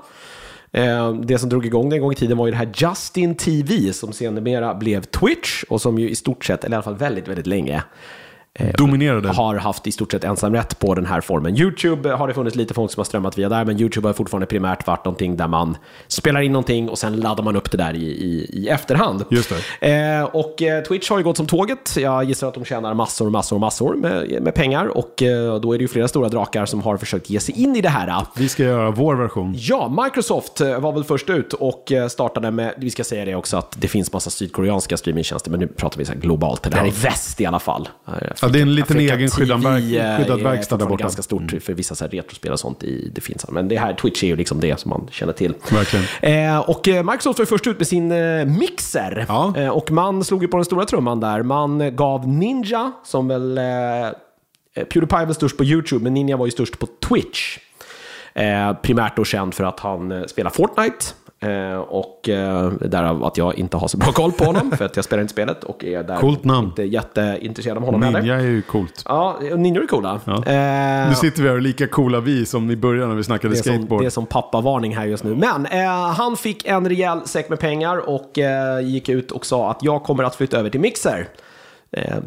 Eh, 0.76 1.14
det 1.14 1.38
som 1.38 1.48
drog 1.48 1.66
igång 1.66 1.90
den 1.90 2.00
gång 2.00 2.12
i 2.12 2.14
tiden 2.14 2.38
var 2.38 2.46
ju 2.46 2.50
det 2.50 2.58
här 2.58 2.72
Justin 2.74 3.34
TV 3.34 3.92
som 3.92 4.12
sedermera 4.12 4.74
blev 4.74 5.02
Twitch 5.02 5.64
och 5.68 5.80
som 5.80 5.98
ju 5.98 6.10
i 6.10 6.14
stort 6.14 6.44
sett, 6.44 6.64
eller 6.64 6.74
i 6.74 6.76
alla 6.76 6.82
fall 6.82 6.96
väldigt, 6.96 7.28
väldigt 7.28 7.46
länge 7.46 7.82
Dominerade. 8.78 9.28
har 9.28 9.54
haft 9.54 9.86
i 9.86 9.92
stort 9.92 10.12
sett 10.12 10.24
ensamrätt 10.24 10.78
på 10.78 10.94
den 10.94 11.06
här 11.06 11.20
formen. 11.20 11.56
YouTube 11.56 12.12
har 12.12 12.28
det 12.28 12.34
funnits 12.34 12.56
lite 12.56 12.74
folk 12.74 12.90
som 12.90 13.00
har 13.00 13.04
strömmat 13.04 13.38
via 13.38 13.48
där, 13.48 13.64
men 13.64 13.80
YouTube 13.80 14.08
har 14.08 14.12
fortfarande 14.12 14.46
primärt 14.46 14.86
varit 14.86 15.04
någonting 15.04 15.36
där 15.36 15.48
man 15.48 15.76
spelar 16.06 16.40
in 16.40 16.52
någonting 16.52 16.88
och 16.88 16.98
sen 16.98 17.16
laddar 17.16 17.44
man 17.44 17.56
upp 17.56 17.70
det 17.70 17.76
där 17.76 17.94
i, 17.94 18.06
i, 18.06 18.50
i 18.52 18.68
efterhand. 18.68 19.24
Just 19.30 19.48
Eh, 19.80 20.22
och 20.22 20.62
eh, 20.62 20.82
Twitch 20.82 21.10
har 21.10 21.18
ju 21.18 21.24
gått 21.24 21.36
som 21.36 21.46
tåget. 21.46 21.96
Jag 21.96 22.24
gissar 22.24 22.48
att 22.48 22.54
de 22.54 22.64
tjänar 22.64 22.94
massor, 22.94 23.30
massor, 23.30 23.58
massor 23.58 23.94
med, 23.94 24.42
med 24.42 24.54
pengar 24.54 24.86
och 24.86 25.22
eh, 25.22 25.60
då 25.60 25.72
är 25.72 25.78
det 25.78 25.82
ju 25.82 25.88
flera 25.88 26.08
stora 26.08 26.28
drakar 26.28 26.66
som 26.66 26.82
har 26.82 26.96
försökt 26.96 27.30
ge 27.30 27.40
sig 27.40 27.62
in 27.62 27.76
i 27.76 27.80
det 27.80 27.88
här. 27.88 28.26
Vi 28.36 28.48
ska 28.48 28.62
göra 28.62 28.90
vår 28.90 29.14
version. 29.14 29.54
Ja, 29.58 30.04
Microsoft 30.04 30.60
eh, 30.60 30.80
var 30.80 30.92
väl 30.92 31.04
först 31.04 31.30
ut 31.30 31.52
och 31.52 31.92
eh, 31.92 32.08
startade 32.08 32.50
med, 32.50 32.74
vi 32.76 32.90
ska 32.90 33.04
säga 33.04 33.24
det 33.24 33.34
också, 33.34 33.56
att 33.56 33.76
det 33.80 33.88
finns 33.88 34.12
massa 34.12 34.30
sydkoreanska 34.30 34.96
streamingtjänster, 34.96 35.50
men 35.50 35.60
nu 35.60 35.66
pratar 35.66 35.98
vi 35.98 36.04
så 36.04 36.12
globalt. 36.14 36.62
Det 36.62 36.76
här 36.76 36.86
är 36.86 36.90
väst 36.90 37.40
i 37.40 37.46
alla 37.46 37.60
fall. 37.60 37.88
Ja, 38.46 38.52
det 38.52 38.58
är 38.58 38.62
en 38.62 38.74
liten 38.74 38.96
Afrika 38.96 39.14
egen 39.14 39.30
skyddad, 39.30 39.62
skyddad 40.18 40.42
verkstad 40.42 40.76
där 40.76 40.86
borta. 40.86 41.02
ganska 41.02 41.22
stort 41.22 41.54
för 41.62 41.74
vissa 41.74 41.94
så 41.94 42.04
här 42.04 42.10
retrospel 42.10 42.52
och 42.52 42.60
sånt. 42.60 42.82
I, 42.82 43.12
det 43.14 43.20
finns. 43.20 43.50
Men 43.50 43.68
det 43.68 43.76
här, 43.76 43.94
Twitch 43.94 44.22
är 44.22 44.26
ju 44.26 44.36
liksom 44.36 44.60
det 44.60 44.80
som 44.80 44.88
man 44.88 45.08
känner 45.10 45.32
till. 45.32 45.54
Verkligen. 45.70 46.04
Eh, 46.22 46.58
och 46.58 46.88
eh, 46.88 47.04
Microsoft 47.04 47.38
var 47.38 47.46
först 47.46 47.66
ut 47.66 47.78
med 47.78 47.86
sin 47.86 48.12
eh, 48.12 48.44
mixer. 48.44 49.24
Ja. 49.28 49.54
Eh, 49.56 49.68
och 49.68 49.90
man 49.90 50.24
slog 50.24 50.42
ju 50.42 50.48
på 50.48 50.56
den 50.56 50.64
stora 50.64 50.84
trumman 50.84 51.20
där. 51.20 51.42
Man 51.42 51.96
gav 51.96 52.28
Ninja, 52.28 52.92
som 53.04 53.28
väl... 53.28 53.60
Pewdiepie 54.74 55.24
väl 55.24 55.34
störst 55.34 55.56
på 55.56 55.64
YouTube, 55.64 56.02
men 56.02 56.14
Ninja 56.14 56.36
var 56.36 56.46
ju 56.46 56.52
störst 56.52 56.78
på 56.78 56.86
Twitch. 56.86 57.58
Primärt 58.82 59.16
då 59.16 59.24
känd 59.24 59.54
för 59.54 59.64
att 59.64 59.80
han 59.80 60.24
spelar 60.28 60.50
Fortnite. 60.50 61.04
Eh, 61.46 61.76
och 61.78 62.28
eh, 62.28 62.70
därav 62.70 63.24
att 63.24 63.36
jag 63.36 63.58
inte 63.58 63.76
har 63.76 63.88
så 63.88 63.96
bra 63.98 64.12
koll 64.12 64.32
på 64.32 64.44
honom, 64.44 64.70
för 64.70 64.84
att 64.84 64.96
jag 64.96 65.04
spelar 65.04 65.20
inte 65.20 65.32
spelet 65.32 65.64
och 65.64 65.84
är 65.84 66.02
där 66.02 66.16
Coolt 66.16 66.44
namn. 66.44 66.66
inte 66.68 66.82
jätteintresserad 66.82 67.76
av 67.76 67.84
honom 67.84 68.02
heller. 68.02 68.20
Ninja 68.20 68.34
är 68.34 68.40
ju 68.40 68.62
coolt. 68.62 69.02
Ja, 69.04 69.36
Ninja 69.56 69.80
är 69.82 69.86
coola. 69.86 70.20
Ja. 70.24 70.32
Eh, 70.36 71.08
Nu 71.08 71.14
sitter 71.14 71.42
vi 71.42 71.48
här 71.48 71.54
och 71.54 71.58
är 71.58 71.62
lika 71.62 71.86
coola 71.86 72.20
vi 72.20 72.46
som 72.46 72.70
i 72.70 72.76
början 72.76 73.08
när 73.08 73.16
vi 73.16 73.24
snackade 73.24 73.54
det 73.54 73.58
är, 73.60 73.62
som, 73.62 73.72
skateboard. 73.74 74.02
det 74.02 74.06
är 74.06 74.10
som 74.10 74.26
pappavarning 74.26 74.96
här 74.96 75.06
just 75.06 75.24
nu. 75.24 75.34
Men 75.34 75.66
eh, 75.66 75.88
han 76.16 76.36
fick 76.36 76.66
en 76.66 76.88
rejäl 76.88 77.20
säck 77.24 77.48
med 77.48 77.60
pengar 77.60 78.08
och 78.08 78.38
eh, 78.38 78.80
gick 78.80 79.08
ut 79.08 79.30
och 79.30 79.46
sa 79.46 79.70
att 79.70 79.78
jag 79.82 80.02
kommer 80.02 80.24
att 80.24 80.34
flytta 80.34 80.58
över 80.58 80.70
till 80.70 80.80
Mixer. 80.80 81.28
Eh, 81.92 82.18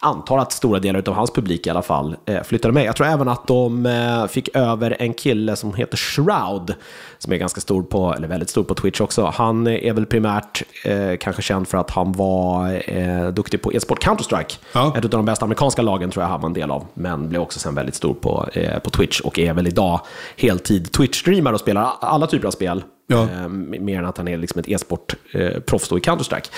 antar 0.00 0.38
att 0.38 0.52
stora 0.52 0.78
delar 0.78 1.08
av 1.08 1.14
hans 1.14 1.30
publik 1.30 1.66
i 1.66 1.70
alla 1.70 1.82
fall 1.82 2.16
eh, 2.26 2.42
flyttade 2.42 2.74
med. 2.74 2.84
Jag 2.84 2.96
tror 2.96 3.06
även 3.06 3.28
att 3.28 3.46
de 3.46 3.86
eh, 3.86 4.26
fick 4.26 4.56
över 4.56 4.96
en 4.98 5.14
kille 5.14 5.56
som 5.56 5.74
heter 5.74 5.96
Shroud, 5.96 6.74
som 7.18 7.32
är 7.32 7.36
ganska 7.36 7.60
stor 7.60 7.82
på, 7.82 8.14
eller 8.14 8.28
väldigt 8.28 8.50
stor 8.50 8.64
på 8.64 8.74
Twitch 8.74 9.00
också. 9.00 9.32
Han 9.34 9.66
är 9.66 9.92
väl 9.92 10.06
primärt 10.06 10.62
eh, 10.84 11.16
kanske 11.20 11.42
känd 11.42 11.68
för 11.68 11.78
att 11.78 11.90
han 11.90 12.12
var 12.12 12.82
eh, 12.86 13.28
duktig 13.28 13.62
på 13.62 13.72
e-sport 13.72 14.04
Counter-Strike. 14.04 14.58
Ja. 14.72 14.94
Ett 14.96 15.04
av 15.04 15.10
de 15.10 15.24
bästa 15.24 15.44
amerikanska 15.44 15.82
lagen 15.82 16.10
tror 16.10 16.22
jag 16.22 16.30
han 16.30 16.40
var 16.40 16.48
en 16.48 16.52
del 16.52 16.70
av, 16.70 16.86
men 16.94 17.28
blev 17.28 17.42
också 17.42 17.58
sen 17.58 17.74
väldigt 17.74 17.94
stor 17.94 18.14
på, 18.14 18.48
eh, 18.52 18.78
på 18.78 18.90
Twitch 18.90 19.20
och 19.20 19.38
är 19.38 19.52
väl 19.52 19.66
idag 19.66 20.00
heltid 20.36 20.90
Twitch-streamer 20.90 21.52
och 21.52 21.60
spelar 21.60 21.92
alla 22.00 22.26
typer 22.26 22.46
av 22.46 22.52
spel. 22.52 22.82
Ja. 23.06 23.22
Eh, 23.22 23.48
mer 23.48 23.98
än 23.98 24.06
att 24.06 24.18
han 24.18 24.28
är 24.28 24.36
liksom 24.36 24.58
ett 24.60 24.68
e-sport-proffs 24.68 25.88
då 25.88 25.98
i 25.98 26.00
Counter-Strike. 26.00 26.50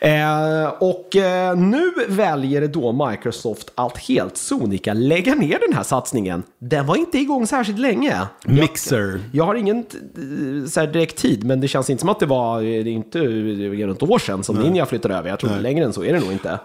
Eh, 0.00 0.68
och 0.78 1.16
eh, 1.16 1.56
nu 1.56 1.92
väljer 2.08 2.68
då 2.68 3.08
Microsoft 3.08 3.72
att 3.74 3.98
helt 3.98 4.36
sonika 4.36 4.94
lägga 4.94 5.34
ner 5.34 5.58
den 5.68 5.76
här 5.76 5.82
satsningen. 5.82 6.42
Den 6.58 6.86
var 6.86 6.96
inte 6.96 7.18
igång 7.18 7.46
särskilt 7.46 7.78
länge. 7.78 8.14
Mixer. 8.44 9.20
Jag 9.32 9.44
har 9.44 9.54
ingen 9.54 9.78
eh, 9.78 10.68
så 10.68 10.80
här 10.80 10.86
direkt 10.86 11.16
tid, 11.16 11.44
men 11.44 11.60
det 11.60 11.68
känns 11.68 11.90
inte 11.90 12.00
som 12.00 12.08
att 12.08 12.20
det 12.20 12.26
var 12.26 12.62
det 12.62 12.68
är 12.68 12.86
inte 12.86 13.18
runt 13.18 14.02
år 14.02 14.18
sedan 14.18 14.44
som 14.44 14.56
Ninja 14.56 14.86
flyttade 14.86 15.14
över. 15.14 15.28
Jag 15.28 15.38
tror 15.38 15.50
längre 15.60 15.84
än 15.84 15.92
så 15.92 16.04
är 16.04 16.12
det 16.12 16.20
nog 16.20 16.32
inte. 16.32 16.58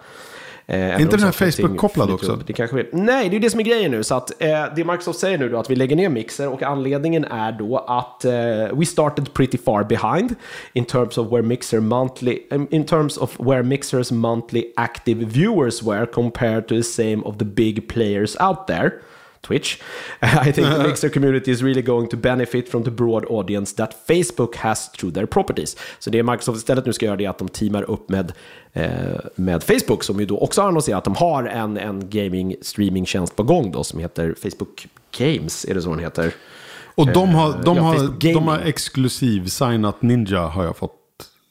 Eh, 0.71 0.89
även 0.89 1.01
inte 1.01 1.17
den 1.17 1.25
här 1.25 1.31
Facebook-kopplad 1.31 2.11
också? 2.11 2.39
Det 2.47 2.53
kanske 2.53 2.79
är, 2.79 2.89
nej, 2.91 3.29
det 3.29 3.35
är 3.35 3.39
det 3.39 3.49
som 3.49 3.59
är 3.59 3.63
grejen 3.63 3.91
nu. 3.91 4.03
Så 4.03 4.15
att, 4.15 4.41
eh, 4.41 4.47
det 4.75 4.83
Microsoft 4.83 5.19
säger 5.19 5.37
nu 5.37 5.49
då 5.49 5.57
att 5.57 5.69
vi 5.69 5.75
lägger 5.75 5.95
ner 5.95 6.09
Mixer 6.09 6.47
och 6.47 6.63
anledningen 6.63 7.25
är 7.25 7.51
då 7.51 7.77
att 7.77 8.25
eh, 8.25 8.31
we 8.79 8.85
started 8.85 9.33
pretty 9.33 9.57
far 9.57 9.83
behind 9.83 10.35
in 10.73 10.85
terms 10.85 11.17
of 11.17 11.31
where 11.31 11.41
Mixer 11.41 11.79
monthly 11.79 12.39
in 12.69 12.85
terms 12.85 13.17
of 13.17 13.39
where 13.39 13.63
Mixer's 13.63 14.13
monthly 14.13 14.63
active 14.75 15.25
viewers 15.25 15.83
were 15.83 16.05
compared 16.05 16.67
to 16.67 16.75
the 16.75 16.83
same 16.83 17.21
of 17.25 17.37
the 17.37 17.45
big 17.45 17.89
players 17.89 18.37
out 18.39 18.67
there. 18.67 18.91
Twitch. 19.41 19.77
I 20.19 20.51
think 20.51 20.67
the 20.67 20.83
Mixer 20.87 21.09
community 21.09 21.51
is 21.51 21.63
really 21.63 21.81
going 21.81 22.07
to 22.09 22.17
benefit 22.17 22.69
from 22.69 22.83
the 22.83 22.91
broad 22.91 23.25
audience 23.29 23.75
that 23.75 23.95
Facebook 24.07 24.55
has 24.55 24.91
through 24.91 25.13
their 25.13 25.25
properties. 25.25 25.77
Så 25.99 26.09
det 26.09 26.23
Microsoft 26.23 26.57
istället 26.57 26.85
nu 26.85 26.93
ska 26.93 27.05
göra 27.05 27.21
är 27.21 27.29
att 27.29 27.37
de 27.37 27.47
teamar 27.47 27.91
upp 27.91 28.09
med, 28.09 28.33
eh, 28.73 28.85
med 29.35 29.63
Facebook 29.63 30.03
som 30.03 30.19
ju 30.19 30.25
då 30.25 30.37
också 30.37 30.61
har 30.61 30.67
annonserat 30.67 30.97
att 30.97 31.03
de 31.03 31.15
har 31.15 31.43
en, 31.43 31.77
en 31.77 32.09
gaming 32.09 32.55
streamingtjänst 32.61 33.35
på 33.35 33.43
gång 33.43 33.71
då 33.71 33.83
som 33.83 33.99
heter 33.99 34.35
Facebook 34.41 34.87
Games, 35.17 35.65
är 35.65 35.73
det 35.73 35.81
så 35.81 35.89
den 35.89 35.99
heter? 35.99 36.33
Och 36.95 37.07
de 37.07 37.29
har, 37.29 37.63
de 37.63 37.77
ja, 37.77 37.83
har, 37.83 38.33
de 38.33 38.47
har 38.47 38.59
exklusiv 38.59 39.47
signat 39.47 40.01
Ninja 40.01 40.39
har 40.39 40.63
jag 40.63 40.77
fått. 40.77 41.00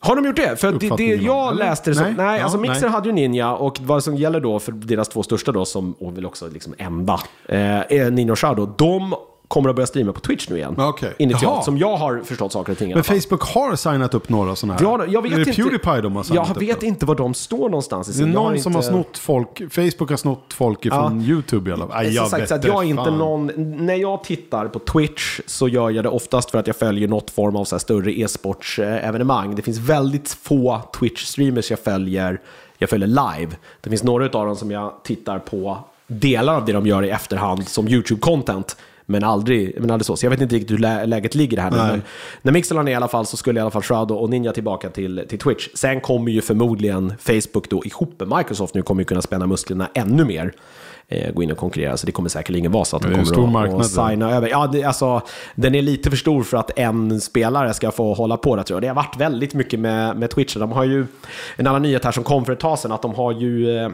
Har 0.02 0.16
de 0.16 0.24
gjort 0.26 0.36
det? 0.36 0.56
För 0.60 0.72
det, 0.72 0.96
det 0.96 1.04
jag. 1.04 1.48
Eller? 1.52 1.64
läste 1.64 1.90
det 1.90 1.94
som... 1.94 2.04
Nej. 2.04 2.14
Nej, 2.16 2.38
Ja, 2.38 2.42
alltså 2.44 2.58
Mixer 2.58 2.80
nej. 2.82 2.90
hade 2.90 3.08
ju 3.08 3.14
Ninja 3.14 3.52
och 3.52 3.78
vad 3.80 4.04
som 4.04 4.16
gäller 4.16 4.40
då 4.40 4.58
för 4.58 4.72
deras 4.72 5.08
två 5.08 5.22
största 5.22 5.52
då, 5.52 5.64
som, 5.64 5.92
och 5.92 6.16
väl 6.16 6.26
också 6.26 6.48
liksom 6.48 6.74
enda, 6.78 7.20
eh, 7.48 7.58
är 7.70 8.10
Ninja 8.10 8.32
och 8.32 8.38
Shadow. 8.38 8.74
De 8.78 9.14
kommer 9.50 9.70
att 9.70 9.76
börja 9.76 9.86
streama 9.86 10.12
på 10.12 10.20
Twitch 10.20 10.48
nu 10.48 10.56
igen. 10.56 10.74
Ja, 10.78 10.88
okej. 10.88 11.14
Initialt, 11.18 11.42
Jaha. 11.42 11.62
som 11.62 11.78
jag 11.78 11.96
har 11.96 12.20
förstått 12.24 12.52
saker 12.52 12.72
och 12.72 12.78
ting 12.78 12.94
Men. 12.94 13.04
Facebook 13.04 13.42
har 13.42 13.76
signat 13.76 14.14
upp 14.14 14.28
några 14.28 14.56
sådana 14.56 14.74
här. 14.74 14.82
Ja, 14.82 15.04
jag 15.08 15.22
vet 15.22 15.32
är 15.32 15.36
det 15.36 15.40
inte, 15.50 15.62
Pewdiepie 15.62 16.00
de 16.00 16.16
har 16.16 16.22
signat 16.22 16.48
Jag 16.48 16.56
upp 16.56 16.62
vet 16.62 16.80
då? 16.80 16.86
inte 16.86 17.06
var 17.06 17.14
de 17.14 17.34
står 17.34 17.68
någonstans. 17.68 18.08
i 18.08 18.12
Det 18.18 18.24
är 18.24 18.32
någon 18.32 18.58
som 18.58 18.74
har 18.74 18.82
inte- 18.82 18.92
snott 18.92 19.18
folk. 19.18 19.72
Facebook 19.72 20.10
har 20.10 20.16
snott 20.16 20.52
folk 20.52 20.86
ifrån 20.86 21.20
YouTube 21.22 21.70
i 21.70 21.72
alla 21.72 21.86
fall. 21.88 22.04
Som 22.04 22.14
jag 22.14 22.28
sagt, 22.28 22.42
vet 22.42 22.52
att 22.52 22.64
jag 22.64 22.84
är 22.84 22.88
inte 22.88 23.10
någon, 23.10 23.50
när 23.86 23.94
jag 23.94 24.24
tittar 24.24 24.68
på 24.68 24.78
Twitch 24.78 25.40
så 25.46 25.68
gör 25.68 25.90
jag 25.90 26.04
det 26.04 26.08
oftast 26.10 26.50
för 26.50 26.58
att 26.58 26.66
jag 26.66 26.76
följer 26.76 27.08
något 27.08 27.30
form 27.30 27.56
av 27.56 27.64
så 27.64 27.78
större 27.78 28.12
e-sportsevenemang. 28.74 29.54
Det 29.54 29.62
finns 29.62 29.78
väldigt 29.78 30.28
få 30.42 30.80
Twitch-streamers 30.98 31.70
jag 31.70 31.78
följer, 31.78 32.40
jag 32.78 32.90
följer 32.90 33.08
live. 33.08 33.56
Det 33.80 33.90
finns 33.90 34.02
några 34.02 34.24
av 34.24 34.46
dem 34.46 34.56
som 34.56 34.70
jag 34.70 34.92
tittar 35.04 35.38
på 35.38 35.78
delar 36.06 36.54
av 36.54 36.64
det 36.64 36.72
de 36.72 36.86
gör 36.86 37.02
i 37.04 37.10
efterhand 37.10 37.68
som 37.68 37.88
YouTube-content. 37.88 38.76
Men 39.10 39.24
aldrig, 39.24 39.74
men 39.80 39.90
aldrig 39.90 40.06
så. 40.06 40.16
Så 40.16 40.26
jag 40.26 40.30
vet 40.30 40.40
inte 40.40 40.54
riktigt 40.54 40.70
hur 40.70 40.78
lä- 40.78 41.06
läget 41.06 41.34
ligger 41.34 41.58
här 41.58 41.70
nu. 41.70 41.76
Nej. 41.76 41.86
Men 41.90 42.02
när 42.42 42.52
Mixer 42.52 42.74
la 42.74 42.82
ner 42.82 42.92
i 42.92 42.94
alla 42.94 43.08
fall 43.08 43.26
så 43.26 43.36
skulle 43.36 43.60
i 43.60 43.62
alla 43.62 43.70
fall 43.70 43.82
Shroud 43.82 44.10
och 44.10 44.30
Ninja 44.30 44.52
tillbaka 44.52 44.90
till, 44.90 45.24
till 45.28 45.38
Twitch. 45.38 45.68
Sen 45.74 46.00
kommer 46.00 46.32
ju 46.32 46.40
förmodligen 46.40 47.12
Facebook 47.18 47.70
då 47.70 47.82
ihop 47.84 48.14
med 48.20 48.38
Microsoft 48.38 48.74
nu 48.74 48.82
kommer 48.82 49.00
ju 49.00 49.04
kunna 49.04 49.22
spänna 49.22 49.46
musklerna 49.46 49.88
ännu 49.94 50.24
mer. 50.24 50.52
Eh, 51.08 51.32
gå 51.32 51.42
in 51.42 51.50
och 51.50 51.58
konkurrera. 51.58 51.96
Så 51.96 52.06
det 52.06 52.12
kommer 52.12 52.28
säkerligen 52.28 52.72
vara 52.72 52.84
så 52.84 52.96
att 52.96 53.02
de 53.02 53.12
är 53.12 53.24
kommer 53.24 53.66
att, 53.66 53.74
att 53.74 53.86
signa 53.86 54.30
över. 54.36 54.48
Ja, 54.48 54.66
det, 54.66 54.84
alltså, 54.84 55.22
den 55.54 55.74
är 55.74 55.82
lite 55.82 56.10
för 56.10 56.16
stor 56.16 56.42
för 56.42 56.56
att 56.56 56.78
en 56.78 57.20
spelare 57.20 57.74
ska 57.74 57.90
få 57.90 58.14
hålla 58.14 58.36
på 58.36 58.56
det 58.56 58.64
tror 58.64 58.76
jag. 58.76 58.82
Det 58.82 58.88
har 58.88 58.94
varit 58.94 59.16
väldigt 59.16 59.54
mycket 59.54 59.80
med, 59.80 60.16
med 60.16 60.30
Twitch. 60.30 60.56
De 60.56 60.72
har 60.72 60.84
ju 60.84 61.06
en 61.56 61.66
annan 61.66 61.82
nyhet 61.82 62.04
här 62.04 62.12
som 62.12 62.24
kom 62.24 62.44
för 62.44 62.52
ett 62.52 62.60
tag 62.60 62.78
sedan 62.78 62.92
att 62.92 63.02
de 63.02 63.14
har 63.14 63.32
ju 63.32 63.78
eh, 63.78 63.90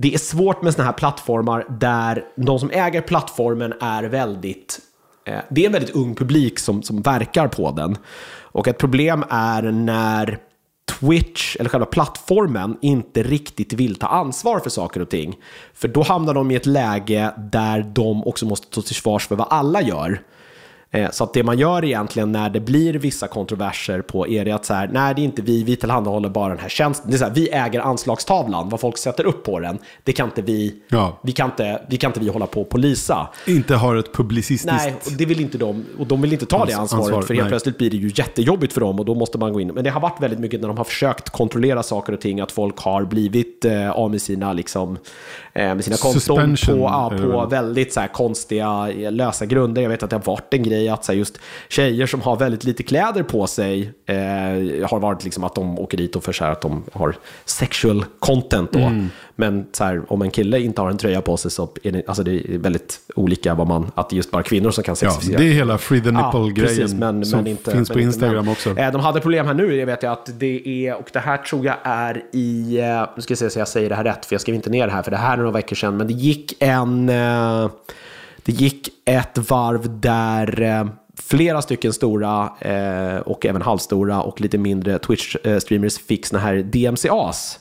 det 0.00 0.14
är 0.14 0.18
svårt 0.18 0.62
med 0.62 0.72
sådana 0.72 0.90
här 0.90 0.98
plattformar 0.98 1.66
där 1.68 2.24
de 2.36 2.58
som 2.58 2.70
äger 2.70 3.00
plattformen 3.00 3.74
är 3.80 4.04
väldigt 4.04 4.80
eh, 5.24 5.38
det 5.50 5.62
är 5.62 5.66
en 5.66 5.72
väldigt 5.72 5.94
ung 5.94 6.14
publik 6.14 6.58
som, 6.58 6.82
som 6.82 7.02
verkar 7.02 7.48
på 7.48 7.70
den. 7.70 7.96
Och 8.40 8.68
ett 8.68 8.78
problem 8.78 9.24
är 9.30 9.62
när 9.62 10.38
Twitch, 11.00 11.56
eller 11.56 11.70
själva 11.70 11.86
plattformen, 11.86 12.76
inte 12.82 13.22
riktigt 13.22 13.72
vill 13.72 13.96
ta 13.96 14.06
ansvar 14.06 14.58
för 14.58 14.70
saker 14.70 15.02
och 15.02 15.08
ting. 15.08 15.36
För 15.74 15.88
då 15.88 16.02
hamnar 16.02 16.34
de 16.34 16.50
i 16.50 16.54
ett 16.54 16.66
läge 16.66 17.34
där 17.38 17.90
de 17.92 18.26
också 18.26 18.46
måste 18.46 18.66
stå 18.66 18.82
till 18.82 18.94
svars 18.94 19.26
för 19.26 19.36
vad 19.36 19.46
alla 19.50 19.82
gör. 19.82 20.22
Eh, 20.90 21.10
Så 21.10 21.24
att 21.24 21.32
det 21.34 21.42
man 21.42 21.58
gör 21.58 21.84
egentligen 21.84 22.32
när 22.32 22.50
det 22.50 22.60
blir 22.60 22.94
vissa 22.94 23.26
kontroverser 23.26 24.00
på 24.02 24.28
är 24.28 24.44
det 24.44 24.52
att 24.52 24.64
så 24.64 24.74
här, 24.74 24.90
nej 24.92 25.14
det 25.14 25.20
är 25.20 25.24
inte 25.24 25.42
vi, 25.42 25.62
vi 25.62 25.76
tillhandahåller 25.76 26.28
bara 26.28 26.48
den 26.48 26.58
här 26.58 26.68
tjänsten. 26.68 27.10
Det 27.10 27.16
är 27.16 27.18
så 27.18 27.24
här, 27.24 27.32
vi 27.34 27.48
äger 27.50 27.80
anslagstavlan, 27.80 28.68
vad 28.68 28.80
folk 28.80 28.98
sätter 28.98 29.26
upp 29.26 29.44
på 29.44 29.60
den, 29.60 29.78
det 30.04 30.12
kan 30.12 30.26
inte 30.28 30.42
vi, 30.42 30.74
Ja. 30.88 31.18
vi, 31.22 31.32
kan 31.32 31.50
inte, 31.50 31.82
vi 31.88 31.96
kan 31.96 32.08
inte 32.10 32.20
vi 32.20 32.28
hålla 32.28 32.46
på 32.46 32.60
och 32.60 32.68
polisa. 32.68 33.28
Inte 33.46 33.74
har 33.74 33.96
ett 33.96 34.12
publicistiskt... 34.14 34.84
Nej, 34.84 34.94
och 35.06 35.12
det 35.18 35.24
vill 35.26 35.40
inte 35.40 35.58
de, 35.58 35.84
och 35.98 36.06
de 36.06 36.22
vill 36.22 36.32
inte 36.32 36.46
ta 36.46 36.64
det 36.64 36.72
Ans- 36.72 36.78
ansvaret, 36.80 37.04
ansvar, 37.04 37.22
för 37.22 37.34
helt 37.34 37.44
nej. 37.44 37.50
plötsligt 37.50 37.78
blir 37.78 37.90
det 37.90 37.96
ju 37.96 38.10
jättejobbigt 38.14 38.72
för 38.72 38.80
dem 38.80 38.98
och 38.98 39.04
då 39.04 39.14
måste 39.14 39.38
man 39.38 39.52
gå 39.52 39.60
in. 39.60 39.68
Men 39.68 39.84
det 39.84 39.90
har 39.90 40.00
varit 40.00 40.22
väldigt 40.22 40.38
mycket 40.40 40.60
när 40.60 40.68
de 40.68 40.76
har 40.76 40.84
försökt 40.84 41.30
kontrollera 41.30 41.82
saker 41.82 42.12
och 42.12 42.20
ting, 42.20 42.40
att 42.40 42.52
folk 42.52 42.78
har 42.78 43.04
blivit 43.04 43.64
eh, 43.64 43.90
av 43.90 44.10
med 44.10 44.22
sina, 44.22 44.52
liksom, 44.52 44.98
eh, 45.52 45.74
med 45.74 45.84
sina 45.84 45.96
konton 45.96 46.56
på, 46.66 46.76
ja, 46.78 47.12
på 47.22 47.38
väl? 47.40 47.48
väldigt 47.50 47.92
så 47.92 48.00
här, 48.00 48.08
konstiga, 48.08 48.86
lösa 49.10 49.46
grunder. 49.46 49.82
Jag 49.82 49.88
vet 49.88 50.02
att 50.02 50.10
det 50.10 50.16
har 50.16 50.24
varit 50.24 50.54
en 50.54 50.62
grej 50.62 50.77
att 50.88 51.04
så 51.04 51.12
här, 51.12 51.18
just 51.18 51.38
tjejer 51.68 52.06
som 52.06 52.20
har 52.20 52.36
väldigt 52.36 52.64
lite 52.64 52.82
kläder 52.82 53.22
på 53.22 53.46
sig 53.46 53.92
eh, 54.06 54.16
har 54.88 54.98
varit 55.00 55.24
liksom 55.24 55.44
att 55.44 55.54
de 55.54 55.78
åker 55.78 55.96
dit 55.98 56.16
och 56.16 56.24
för 56.24 56.44
att 56.44 56.60
de 56.60 56.82
har 56.92 57.16
sexual 57.44 58.04
content 58.18 58.72
då. 58.72 58.78
Mm. 58.78 59.08
Men 59.36 59.66
så 59.72 59.84
här, 59.84 60.12
om 60.12 60.22
en 60.22 60.30
kille 60.30 60.60
inte 60.60 60.80
har 60.80 60.90
en 60.90 60.98
tröja 60.98 61.20
på 61.20 61.36
sig 61.36 61.50
så 61.50 61.68
är 61.82 61.92
det, 61.92 62.02
alltså 62.06 62.22
det 62.22 62.30
är 62.32 62.58
väldigt 62.58 63.00
olika 63.14 63.54
vad 63.54 63.66
man, 63.66 63.90
att 63.94 64.10
det 64.10 64.14
är 64.14 64.16
just 64.16 64.30
bara 64.30 64.42
kvinnor 64.42 64.70
som 64.70 64.84
kan 64.84 64.96
Ja, 65.02 65.10
sexifiera. 65.10 65.40
det 65.40 65.48
är 65.48 65.52
hela 65.52 65.78
Free 65.78 66.00
the 66.00 66.10
Nipple-grejen 66.10 66.98
men, 66.98 67.24
som 67.24 67.38
men 67.38 67.46
inte, 67.46 67.70
finns 67.70 67.88
på 67.88 67.94
men 67.94 68.04
Instagram 68.04 68.44
män. 68.44 68.52
också. 68.52 68.78
Eh, 68.78 68.92
De 68.92 69.00
hade 69.00 69.20
problem 69.20 69.46
här 69.46 69.54
nu, 69.54 69.76
det 69.76 69.84
vet 69.84 70.02
jag 70.02 70.12
att 70.12 70.30
det 70.38 70.86
är, 70.86 70.94
och 70.94 71.10
det 71.12 71.18
här 71.18 71.36
tror 71.38 71.66
jag 71.66 71.76
är 71.82 72.22
i, 72.32 72.78
eh, 72.80 73.06
nu 73.16 73.22
ska 73.22 73.32
jag 73.32 73.38
se 73.38 73.50
så 73.50 73.58
jag 73.58 73.68
säger 73.68 73.88
det 73.88 73.94
här 73.94 74.04
rätt, 74.04 74.26
för 74.26 74.34
jag 74.34 74.40
skrev 74.40 74.54
inte 74.54 74.70
ner 74.70 74.86
det 74.86 74.92
här, 74.92 75.02
för 75.02 75.10
det 75.10 75.16
här 75.16 75.32
är 75.32 75.36
några 75.36 75.50
veckor 75.50 75.76
sedan, 75.76 75.96
men 75.96 76.06
det 76.06 76.12
gick 76.14 76.62
en, 76.62 77.08
eh, 77.08 77.68
det 78.48 78.52
gick 78.52 78.88
ett 79.04 79.50
varv 79.50 80.00
där 80.00 80.62
eh, 80.62 80.86
flera 81.16 81.62
stycken 81.62 81.92
stora 81.92 82.52
eh, 82.60 83.16
och 83.16 83.46
även 83.46 83.62
halvstora 83.62 84.22
och 84.22 84.40
lite 84.40 84.58
mindre 84.58 84.98
Twitch-streamers 84.98 86.06
fick 86.06 86.26
såna 86.26 86.42
här 86.42 86.56
DMCAs 86.56 87.58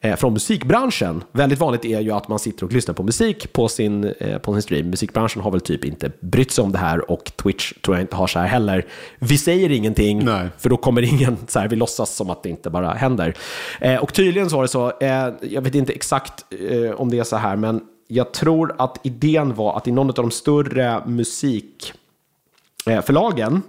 eh, 0.00 0.16
från 0.16 0.32
musikbranschen. 0.32 1.24
Väldigt 1.32 1.58
vanligt 1.58 1.84
är 1.84 2.00
ju 2.00 2.12
att 2.12 2.28
man 2.28 2.38
sitter 2.38 2.66
och 2.66 2.72
lyssnar 2.72 2.94
på 2.94 3.02
musik 3.02 3.52
på 3.52 3.68
sin, 3.68 4.04
eh, 4.04 4.38
på 4.38 4.52
sin 4.52 4.62
stream. 4.62 4.90
Musikbranschen 4.90 5.42
har 5.42 5.50
väl 5.50 5.60
typ 5.60 5.84
inte 5.84 6.10
brytt 6.20 6.50
sig 6.50 6.64
om 6.64 6.72
det 6.72 6.78
här 6.78 7.10
och 7.10 7.32
Twitch 7.36 7.72
tror 7.72 7.96
jag 7.96 8.02
inte 8.02 8.16
har 8.16 8.26
så 8.26 8.38
här 8.38 8.46
heller. 8.46 8.86
Vi 9.18 9.38
säger 9.38 9.70
ingenting, 9.70 10.24
Nej. 10.24 10.48
för 10.58 10.70
då 10.70 10.76
kommer 10.76 11.02
ingen, 11.14 11.36
så 11.48 11.58
här, 11.58 11.68
vi 11.68 11.76
låtsas 11.76 12.14
som 12.14 12.30
att 12.30 12.42
det 12.42 12.48
inte 12.48 12.70
bara 12.70 12.90
händer. 12.90 13.34
Eh, 13.80 13.96
och 13.96 14.14
tydligen 14.14 14.50
så 14.50 14.56
var 14.56 14.62
det 14.62 14.68
så, 14.68 14.92
eh, 15.00 15.28
jag 15.40 15.62
vet 15.62 15.74
inte 15.74 15.92
exakt 15.92 16.44
eh, 16.70 16.90
om 17.00 17.10
det 17.10 17.18
är 17.18 17.24
så 17.24 17.36
här, 17.36 17.56
men 17.56 17.80
jag 18.08 18.32
tror 18.32 18.74
att 18.78 18.98
idén 19.02 19.54
var 19.54 19.76
att 19.76 19.88
i 19.88 19.92
någon 19.92 20.08
av 20.08 20.14
de 20.14 20.30
större 20.30 21.02
musikförlagen, 21.06 23.62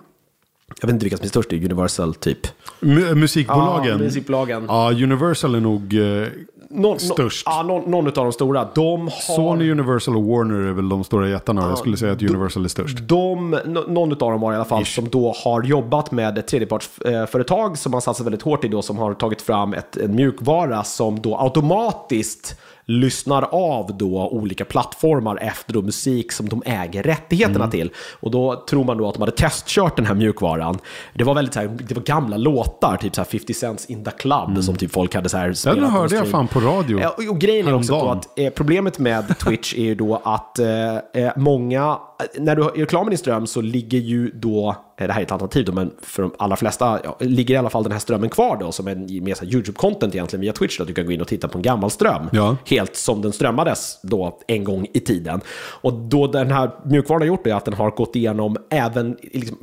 jag 0.81 0.87
vet 0.87 0.93
inte 0.93 1.03
vilka 1.05 1.17
som 1.17 1.23
är 1.25 1.29
störst, 1.29 1.53
Universal 1.53 2.13
typ. 2.15 2.47
Mu- 2.79 3.15
musikbolagen. 3.15 3.91
Ja, 3.91 3.97
musikbolagen. 3.97 4.65
Ja, 4.67 4.91
Universal 4.91 5.55
är 5.55 5.59
nog 5.59 5.93
eh, 5.93 6.27
Någon, 6.69 6.99
störst. 6.99 7.43
ja, 7.45 7.63
någon, 7.63 7.91
någon 7.91 8.07
av 8.07 8.13
de 8.13 8.31
stora. 8.31 8.67
De 8.75 9.01
har... 9.01 9.09
Sony, 9.35 9.71
Universal 9.71 10.15
och 10.17 10.23
Warner 10.23 10.67
är 10.69 10.73
väl 10.73 10.89
de 10.89 11.03
stora 11.03 11.29
jättarna. 11.29 11.69
Jag 11.69 11.77
skulle 11.77 11.97
säga 11.97 12.11
att 12.11 12.21
Universal 12.23 12.65
är 12.65 12.69
störst. 12.69 12.97
De, 13.01 13.49
nå- 13.65 13.85
någon 13.87 14.11
av 14.11 14.17
dem 14.17 14.41
var 14.41 14.53
i 14.53 14.55
alla 14.55 14.65
fall 14.65 14.85
som 14.85 15.09
då 15.09 15.33
har 15.43 15.63
jobbat 15.63 16.11
med 16.11 16.37
ett 16.37 16.47
tredjepartsföretag 16.47 17.77
som 17.77 17.93
har 17.93 18.01
satsat 18.01 18.25
väldigt 18.25 18.41
hårt 18.41 18.63
i 18.63 18.67
då, 18.67 18.81
som 18.81 18.97
har 18.97 19.13
tagit 19.13 19.41
fram 19.41 19.73
ett, 19.73 19.97
en 19.97 20.15
mjukvara 20.15 20.83
som 20.83 21.21
då 21.21 21.37
automatiskt 21.39 22.59
lyssnar 22.87 23.41
av 23.51 23.97
då 23.97 24.29
olika 24.31 24.65
plattformar 24.65 25.37
efter 25.41 25.73
då 25.73 25.81
musik 25.81 26.31
som 26.31 26.49
de 26.49 26.63
äger 26.65 27.03
rättigheterna 27.03 27.67
till. 27.71 27.91
Och 28.19 28.31
då 28.31 28.65
tror 28.69 28.83
man 28.83 28.97
då 28.97 29.07
att 29.07 29.13
de 29.13 29.19
hade 29.19 29.31
testkört 29.31 29.95
den 29.95 30.05
här 30.05 30.15
mjukvaran. 30.15 30.77
Det 31.13 31.23
var 31.23 31.35
väldigt 31.35 31.53
så 31.53 31.59
här, 31.59 31.67
det 31.67 31.95
var 31.95 32.03
gamla 32.03 32.37
låtar, 32.37 32.97
typ 32.97 33.15
så 33.15 33.21
här 33.21 33.25
50 33.25 33.53
Cents 33.53 33.85
In 33.85 34.03
The 34.03 34.11
Club, 34.11 34.63
som 34.63 34.75
typ 34.75 34.91
folk 34.91 35.15
hade 35.15 35.29
så 35.29 35.37
här 35.37 35.53
spelat 35.53 35.79
Den 35.79 35.89
hörde 35.89 36.15
jag 36.15 36.27
fan 36.27 36.47
på 36.47 36.59
radio. 36.59 37.05
Och, 37.05 37.29
och 37.29 37.39
grejen 37.39 37.67
är 37.67 37.73
också 37.73 37.99
då 37.99 38.09
att 38.09 38.39
eh, 38.39 38.49
problemet 38.49 38.99
med 38.99 39.39
Twitch 39.39 39.73
är 39.73 39.83
ju 39.83 39.95
då 39.95 40.21
att 40.23 40.59
eh, 40.59 40.95
eh, 40.95 41.31
många, 41.35 41.99
eh, 42.35 42.41
när 42.41 42.55
du 42.55 42.63
har 42.63 42.71
reklam 42.71 43.07
i 43.07 43.09
din 43.09 43.17
ström 43.17 43.47
så 43.47 43.61
ligger 43.61 43.99
ju 43.99 44.31
då, 44.31 44.75
det 45.05 45.13
här 45.13 45.19
är 45.19 45.25
ett 45.25 45.31
alternativ 45.31 45.65
då, 45.65 45.71
men 45.71 45.91
för 46.01 46.21
de 46.23 46.31
allra 46.37 46.55
flesta 46.55 46.99
ja, 47.03 47.17
ligger 47.19 47.53
i 47.53 47.57
alla 47.57 47.69
fall 47.69 47.83
den 47.83 47.91
här 47.91 47.99
strömmen 47.99 48.29
kvar 48.29 48.57
då 48.59 48.71
som 48.71 48.87
en 48.87 48.99
här 48.99 49.45
YouTube-content 49.45 50.07
egentligen 50.07 50.41
via 50.41 50.53
Twitch. 50.53 50.77
Då, 50.77 50.83
att 50.83 50.87
du 50.87 50.93
kan 50.93 51.05
gå 51.05 51.11
in 51.11 51.21
och 51.21 51.27
titta 51.27 51.47
på 51.47 51.57
en 51.57 51.61
gammal 51.61 51.91
ström. 51.91 52.29
Ja. 52.31 52.57
Helt 52.65 52.95
som 52.95 53.21
den 53.21 53.33
strömmades 53.33 53.99
då 54.03 54.39
en 54.47 54.63
gång 54.63 54.87
i 54.93 54.99
tiden. 54.99 55.41
Och 55.81 55.93
då 55.93 56.27
den 56.27 56.51
här 56.51 56.71
mjukvaran 56.85 57.21
har 57.21 57.27
gjort 57.27 57.47
är 57.47 57.53
att 57.53 57.65
den 57.65 57.73
har 57.73 57.91
gått 57.91 58.15
igenom 58.15 58.57
även 58.69 59.17
liksom, 59.21 59.57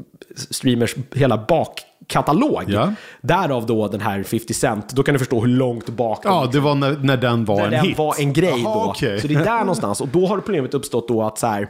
streamers 0.50 0.94
hela 1.14 1.44
bakkatalog. 1.48 2.64
Ja. 2.66 2.92
Därav 3.20 3.66
då 3.66 3.88
den 3.88 4.00
här 4.00 4.22
50 4.22 4.54
Cent. 4.54 4.90
Då 4.90 5.02
kan 5.02 5.12
du 5.12 5.18
förstå 5.18 5.40
hur 5.40 5.48
långt 5.48 5.88
bak 5.88 6.20
Ja, 6.24 6.48
det 6.52 6.60
var 6.60 6.74
när, 6.74 6.96
när 7.02 7.16
den 7.16 7.44
var 7.44 7.56
när 7.56 7.64
en 7.64 7.70
den 7.70 7.80
hit. 7.84 7.98
var 7.98 8.14
en 8.20 8.32
grej 8.32 8.62
Jaha, 8.64 8.84
då. 8.84 8.90
okej. 8.90 9.20
Så 9.20 9.26
det 9.26 9.34
är 9.34 9.44
där 9.44 9.58
någonstans. 9.58 10.00
Och 10.00 10.08
då 10.08 10.26
har 10.26 10.38
problemet 10.40 10.74
uppstått 10.74 11.08
då 11.08 11.22
att 11.22 11.38
så 11.38 11.46
här, 11.46 11.68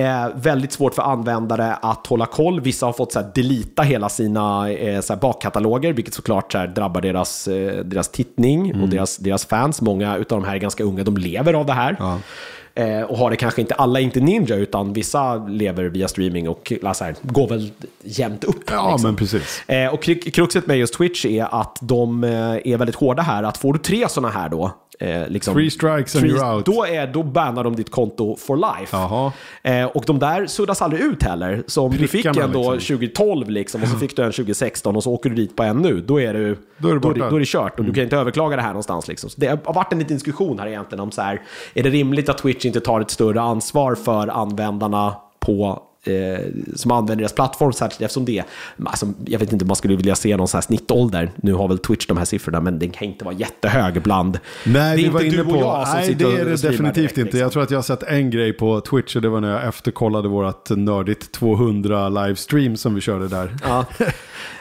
eh, 0.00 0.28
väldigt 0.34 0.72
svårt 0.72 0.94
för 0.94 1.02
användare 1.02 1.74
att 1.74 2.06
hålla 2.06 2.26
koll. 2.26 2.60
Vissa 2.60 2.86
har 2.86 2.92
fått 2.92 3.12
så 3.12 3.20
här, 3.20 3.30
delita 3.34 3.82
hela 3.82 4.08
sina 4.08 4.70
eh, 4.70 5.00
så 5.00 5.12
här, 5.12 5.20
bakkataloger, 5.20 5.92
vilket 5.92 6.14
såklart 6.14 6.52
så 6.52 6.58
här, 6.58 6.66
drabbar 6.66 7.00
deras, 7.00 7.48
eh, 7.48 7.84
deras 7.84 8.08
tittning 8.08 8.70
Mm. 8.70 8.82
och 8.82 8.88
deras, 8.88 9.16
deras 9.16 9.46
fans. 9.46 9.80
Många 9.80 10.14
av 10.14 10.24
de 10.28 10.44
här 10.44 10.54
är 10.54 10.58
ganska 10.58 10.84
unga, 10.84 11.04
de 11.04 11.16
lever 11.16 11.54
av 11.54 11.66
det 11.66 11.72
här. 11.72 11.96
Eh, 12.74 13.02
och 13.02 13.18
har 13.18 13.30
det 13.30 13.36
kanske 13.36 13.60
inte, 13.60 13.74
alla 13.74 14.00
är 14.00 14.04
inte 14.04 14.20
ninja, 14.20 14.56
utan 14.56 14.92
vissa 14.92 15.34
lever 15.36 15.84
via 15.84 16.08
streaming 16.08 16.48
och 16.48 16.72
så 16.94 17.04
här, 17.04 17.14
går 17.22 17.48
väl 17.48 17.70
jämnt 18.04 18.44
upp. 18.44 18.70
Ja, 18.70 18.90
liksom. 18.90 19.08
men 19.10 19.16
precis. 19.16 19.62
Eh, 19.68 19.94
och 19.94 20.02
kru- 20.04 20.30
kruxet 20.30 20.66
med 20.66 20.78
just 20.78 20.94
Twitch 20.94 21.24
är 21.24 21.60
att 21.60 21.78
de 21.80 22.24
eh, 22.24 22.30
är 22.64 22.76
väldigt 22.76 22.96
hårda 22.96 23.22
här. 23.22 23.42
Att 23.42 23.56
får 23.58 23.72
du 23.72 23.78
tre 23.78 24.08
sådana 24.08 24.28
här 24.34 24.48
då, 24.48 24.70
eh, 25.00 25.28
liksom, 25.28 25.54
Three 25.54 25.70
strikes 25.70 26.16
and 26.16 26.24
you're 26.24 26.54
out. 26.54 26.66
Då, 26.66 26.86
är, 26.86 27.06
då 27.06 27.22
bannar 27.22 27.64
de 27.64 27.76
ditt 27.76 27.90
konto 27.90 28.36
for 28.36 28.56
life. 28.56 28.96
Eh, 29.62 29.86
och 29.86 30.04
de 30.06 30.18
där 30.18 30.46
suddas 30.46 30.82
aldrig 30.82 31.02
ut 31.02 31.22
heller. 31.22 31.64
Så 31.66 31.84
om 31.84 31.96
du 31.96 32.08
fick 32.08 32.24
en 32.24 32.52
då 32.52 32.72
liksom. 32.72 32.96
2012 32.98 33.50
liksom, 33.50 33.82
och 33.82 33.88
så 33.88 33.96
fick 33.98 34.16
du 34.16 34.22
en 34.22 34.32
2016 34.32 34.96
och 34.96 35.02
så 35.02 35.12
åker 35.12 35.30
du 35.30 35.36
dit 35.36 35.56
på 35.56 35.62
en 35.62 35.76
nu, 35.76 36.00
då 36.00 36.20
är, 36.20 36.34
du, 36.34 36.58
Då 36.78 36.88
är 36.88 36.94
det 36.94 37.00
då. 37.00 37.08
Mm. 37.08 37.30
då 37.30 37.36
är 37.36 37.40
det 37.40 37.46
kört 37.48 37.78
och 37.78 37.84
du 37.84 37.92
kan 37.92 38.04
inte 38.04 38.16
överklaga 38.16 38.56
det 38.56 38.62
här 38.62 38.68
någonstans. 38.68 39.08
Liksom. 39.08 39.30
Så 39.30 39.40
det 39.40 39.46
har 39.64 39.74
varit 39.74 39.92
en 39.92 39.98
liten 39.98 40.16
diskussion 40.16 40.58
här 40.58 40.66
egentligen 40.66 41.00
om 41.00 41.10
så 41.10 41.22
här, 41.22 41.42
är 41.74 41.82
det 41.82 41.90
rimligt 41.90 42.28
att 42.28 42.38
Twitch 42.38 42.64
inte 42.64 42.80
tar 42.80 43.00
ett 43.00 43.10
större 43.10 43.40
ansvar 43.40 43.94
för 43.94 44.28
användarna 44.28 45.14
på 45.40 45.85
eh, 46.08 46.40
som 46.74 46.90
använder 46.90 47.16
deras 47.22 47.32
plattform, 47.34 47.72
särskilt 47.72 48.00
eftersom 48.02 48.24
det, 48.24 48.42
alltså, 48.84 49.06
jag 49.26 49.38
vet 49.38 49.52
inte 49.52 49.64
om 49.64 49.66
man 49.66 49.76
skulle 49.76 49.96
vilja 49.96 50.14
se 50.14 50.36
någon 50.36 50.48
så 50.48 50.56
här 50.56 50.62
snittålder, 50.62 51.30
nu 51.36 51.52
har 51.52 51.68
väl 51.68 51.78
Twitch 51.78 52.06
de 52.06 52.16
här 52.16 52.24
siffrorna, 52.24 52.60
men 52.60 52.78
den 52.78 52.90
kan 52.90 53.08
inte 53.08 53.24
vara 53.24 53.34
jättehög 53.34 54.02
bland. 54.02 54.38
Nej, 54.64 54.96
det 54.96 55.02
är 55.08 55.24
inte 55.24 55.36
du 55.36 55.44
på... 55.44 55.50
och 55.50 55.56
jag 55.56 55.88
som 55.88 55.96
Nej, 55.96 56.06
sitter 56.06 56.24
det 56.30 56.40
är 56.40 56.44
det 56.44 56.62
definitivt 56.62 56.94
direkt, 56.94 57.10
inte. 57.18 57.22
liksom. 57.22 57.40
Jag 57.40 57.52
tror 57.52 57.62
att 57.62 57.70
jag 57.70 57.78
har 57.78 57.82
sett 57.82 58.02
en 58.02 58.30
grej 58.30 58.52
på 58.52 58.80
Twitch 58.80 59.16
och 59.16 59.22
det 59.22 59.28
var 59.28 59.40
när 59.40 59.50
jag 59.52 59.64
efterkollade 59.68 60.28
vårt 60.28 60.70
nördigt 60.70 61.32
200 61.32 62.08
livestream 62.08 62.76
som 62.76 62.94
vi 62.94 63.00
körde 63.00 63.28
där. 63.28 63.56
Ja. 63.62 63.84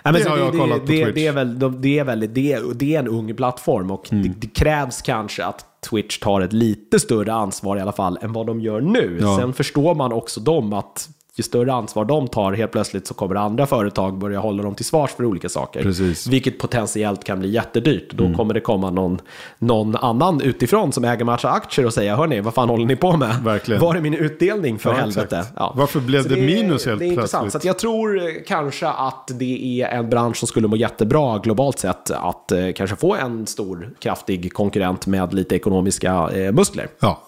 Nej, 0.03 0.23
Det 0.23 0.29
har 0.29 0.37
jag 0.37 0.53
det, 0.53 0.57
kollat 0.57 0.79
på 0.79 0.85
det, 0.85 1.03
Twitch. 1.05 1.15
det, 1.15 1.27
är 1.27 1.31
väl, 1.31 1.59
de- 1.59 1.81
det, 1.81 1.99
är 1.99 2.03
väl, 2.03 2.19
det, 2.33 2.53
är, 2.53 2.61
det 2.75 2.95
är 2.95 2.99
en 2.99 3.07
ung 3.07 3.35
plattform 3.35 3.91
och 3.91 4.11
Mm. 4.11 4.23
det, 4.23 4.33
det 4.39 4.47
krävs 4.47 5.01
kanske 5.01 5.45
att 5.45 5.65
Twitch 5.89 6.19
tar 6.19 6.41
ett 6.41 6.53
lite 6.53 6.99
större 6.99 7.33
ansvar 7.33 7.77
i 7.77 7.81
alla 7.81 7.91
fall 7.91 8.17
än 8.21 8.33
vad 8.33 8.47
de 8.47 8.59
gör 8.59 8.81
nu. 8.81 9.17
Ja. 9.21 9.37
Sen 9.39 9.53
förstår 9.53 9.95
man 9.95 10.11
också 10.13 10.39
dem 10.39 10.73
att 10.73 11.09
ju 11.37 11.43
större 11.43 11.73
ansvar 11.73 12.05
de 12.05 12.27
tar, 12.27 12.53
helt 12.53 12.71
plötsligt 12.71 13.07
så 13.07 13.13
kommer 13.13 13.35
andra 13.35 13.65
företag 13.65 14.17
börja 14.17 14.39
hålla 14.39 14.63
dem 14.63 14.75
till 14.75 14.85
svars 14.85 15.11
för 15.11 15.25
olika 15.25 15.49
saker. 15.49 15.81
Precis. 15.83 16.27
Vilket 16.27 16.59
potentiellt 16.59 17.23
kan 17.23 17.39
bli 17.39 17.49
jättedyrt. 17.49 18.11
Då 18.13 18.33
kommer 18.33 18.53
det 18.53 18.59
komma 18.59 18.89
någon, 18.89 19.21
någon 19.59 19.95
annan 19.95 20.41
utifrån 20.41 20.91
som 20.91 21.03
äger 21.05 21.25
massa 21.25 21.49
aktier 21.49 21.85
och 21.85 21.93
säga, 21.93 22.15
hörni, 22.15 22.41
vad 22.41 22.53
fan 22.53 22.69
håller 22.69 22.85
ni 22.85 22.95
på 22.95 23.17
med? 23.17 23.35
Verkligen. 23.43 23.81
Var 23.81 23.95
är 23.95 24.01
min 24.01 24.13
utdelning 24.13 24.79
för 24.79 24.89
Ja, 24.89 24.95
helvete? 24.95 25.37
exakt. 25.37 25.75
Varför 25.75 25.99
blev 25.99 26.23
Så 26.23 26.29
det 26.29 26.35
minus 26.41 26.85
helt 26.85 26.99
Det 26.99 27.05
är 27.05 27.07
intressant. 27.07 27.41
plötsligt? 27.43 27.61
Så 27.61 27.67
jag 27.67 27.79
tror 27.79 28.17
eh, 28.17 28.23
kanske 28.47 28.87
att 28.87 29.31
det 29.39 29.81
är 29.81 29.87
en 29.87 30.09
bransch 30.09 30.37
som 30.37 30.47
skulle 30.47 30.67
må 30.67 30.75
jättebra 30.75 31.37
globalt 31.37 31.79
sett 31.79 32.11
att 32.11 32.51
eh, 32.51 32.71
kanske 32.75 32.95
få 32.95 33.15
en 33.15 33.47
stor, 33.47 33.89
kraftig 33.99 34.53
konkurrent 34.53 35.07
med 35.07 35.33
lite 35.33 35.55
ekonomiska 35.75 36.29
eh, 36.33 36.51
muskler. 36.51 36.87
Ja. 36.99 37.21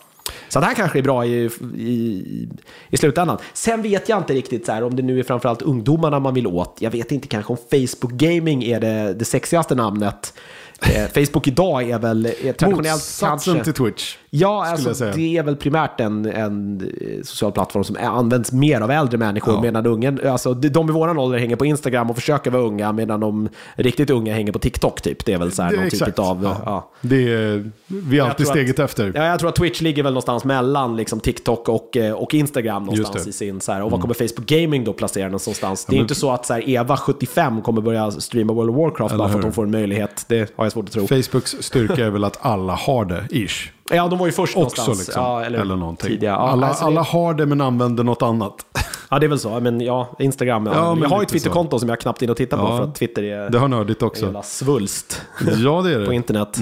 Så 0.50 0.60
det 0.60 0.66
här 0.66 0.74
kanske 0.74 1.00
är 1.00 1.04
bra 1.04 1.26
i, 1.26 1.50
i, 1.78 2.50
i 2.90 2.98
slutändan. 2.98 3.38
Sen 3.54 3.82
vet 3.82 4.10
jag 4.10 4.18
inte 4.18 4.34
riktigt 4.34 4.66
så 4.66 4.72
här, 4.72 4.84
om 4.84 4.96
det 4.96 5.04
nu 5.04 5.20
är 5.20 5.24
framförallt 5.24 5.62
ungdomarna 5.62 6.20
man 6.20 6.34
vill 6.34 6.48
åt. 6.48 6.78
Jag 6.80 6.92
vet 6.92 7.12
inte 7.12 7.28
kanske 7.28 7.54
om 7.54 7.58
Facebook 7.58 8.12
Gaming 8.12 8.64
är 8.64 8.80
det, 8.80 9.14
det 9.14 9.26
sexigaste 9.26 9.76
namnet. 9.76 10.34
Eh, 10.82 11.08
Facebook 11.08 11.48
idag 11.48 11.90
är 11.90 12.00
väl 12.00 12.26
är 12.26 12.54
traditionellt 12.54 12.94
Motsatsen 12.94 13.56
kanske... 13.56 13.64
till 13.64 13.84
Twitch. 13.84 14.18
Ja, 14.30 14.66
alltså, 14.66 15.12
det 15.16 15.38
är 15.38 15.44
väl 15.44 15.56
primärt 15.56 16.00
en, 16.00 16.26
en 16.26 16.82
eh, 17.02 17.24
social 17.24 17.52
plattform 17.52 17.84
som 17.84 17.98
används 18.02 18.52
mer 18.52 18.82
av 18.82 18.92
äldre 18.92 19.18
människor. 19.18 19.54
Ja. 19.54 19.62
Medan 19.62 19.86
ungen, 19.86 20.28
alltså, 20.28 20.54
de 20.54 20.90
i 20.90 20.92
våran 20.94 21.18
ålder 21.20 21.40
hänger 21.40 21.56
på 21.56 21.66
Instagram 21.66 22.10
och 22.10 22.16
försöker 22.16 22.52
vara 22.52 22.64
unga. 22.64 22.92
Medan 22.92 23.20
de 23.20 23.50
riktigt 23.76 24.10
unga 24.10 24.34
hänger 24.34 24.52
på 24.52 24.60
TikTok 24.60 25.02
typ. 25.02 25.26
Det 25.26 25.34
är 25.34 25.38
väl 25.38 25.52
så 25.52 25.64
här 25.64 25.72
Det 25.72 25.78
någon 25.78 25.86
typ 25.90 25.94
exakt. 26.02 26.20
av... 26.20 26.44
Ja. 26.44 26.58
Ja. 26.66 26.92
Det 27.02 27.34
är, 27.34 27.72
vi 27.88 28.20
är 28.20 28.24
alltid 28.24 28.48
steget 28.48 28.80
efter. 28.80 29.12
Ja, 29.16 29.24
jag 29.26 29.40
tror 29.40 29.50
att 29.50 29.56
Twitch 29.56 29.82
ligger 29.82 30.04
väl 30.04 30.14
någonstans 30.14 30.44
mellan 30.44 30.96
liksom, 30.96 31.20
TikTok 31.20 31.70
och, 31.70 31.98
eh, 31.98 32.14
och 32.14 32.34
Instagram 32.34 32.84
någonstans. 32.84 33.16
Mm. 33.16 33.30
i 33.30 33.34
sin 33.34 33.62
så 33.62 33.72
här, 33.72 33.84
Och 33.84 33.92
vad 33.92 34.02
kommer 34.02 34.14
Facebook 34.14 34.48
Gaming 34.48 34.84
då 34.84 34.94
placera 34.94 35.26
någonstans? 35.26 35.86
Det 35.86 35.92
är 35.92 35.96
men- 35.96 36.02
inte 36.02 36.16
så 36.16 36.32
att 36.32 36.46
så 36.46 36.54
här, 36.54 36.70
Eva 36.70 36.98
75 36.98 37.62
kommer 37.62 37.82
börja 37.82 38.12
streama 38.12 38.54
World 38.54 38.70
of 38.70 38.76
Warcraft 38.76 39.12
Eller 39.14 39.24
bara 39.24 39.30
för 39.30 39.38
att 39.40 39.44
hon 39.44 39.54
får 39.54 39.64
en 39.64 39.72
möjlighet. 39.72 40.26
Det 40.28 40.54
har 40.56 40.66
jag 40.66 40.72
svårt 40.72 40.86
att 40.86 40.92
tro. 40.92 41.08
Facebooks 41.08 41.56
styrka 41.60 42.06
är 42.06 42.10
väl 42.10 42.24
att 42.24 42.38
alla 42.42 42.74
har 42.74 43.06
det, 43.06 43.28
ish. 43.32 43.72
Ja, 43.92 44.08
de 44.08 44.20
var 44.20 44.26
ju 44.26 44.32
först 44.32 44.58
Också 44.58 44.60
någonstans. 44.82 44.98
liksom. 45.08 45.24
Ja, 45.24 45.44
eller, 45.44 45.60
eller, 45.60 45.76
någonting. 45.76 46.18
Ja, 46.22 46.32
alla, 46.36 46.68
alltså 46.68 46.84
det- 46.84 46.88
alla 46.88 47.02
har 47.02 47.34
det 47.34 47.46
men 47.46 47.62
använder 47.62 48.04
något 48.04 48.22
annat. 48.22 48.66
Ja, 49.10 49.20
det 49.20 49.26
är 49.26 49.28
väl 49.28 49.40
så. 49.40 49.60
Men 49.60 49.82
ja, 49.82 50.16
Instagram. 50.20 50.66
Ja. 50.66 50.72
Ja, 50.76 50.94
men 50.96 51.02
jag 51.04 51.10
har 51.10 51.20
ju 51.20 51.26
Twitterkonto 51.26 51.80
som 51.80 51.90
jag 51.90 52.00
knappt 52.00 52.22
in 52.22 52.30
och 52.30 52.38
tittar 52.38 52.58
på 52.58 52.68
för 52.68 52.84
att 52.84 52.96
Twitter 52.96 53.24
är 53.24 53.50
Det 53.50 53.60
har 53.60 53.68
nördigt 53.68 54.02
en 54.02 54.08
också. 54.08 54.24
jävla 54.26 54.44
svulst 54.44 55.22
Ja, 55.64 55.82
det 55.82 55.92
är 55.94 56.00
på 56.06 56.10
det. 56.10 56.16
internet. 56.16 56.58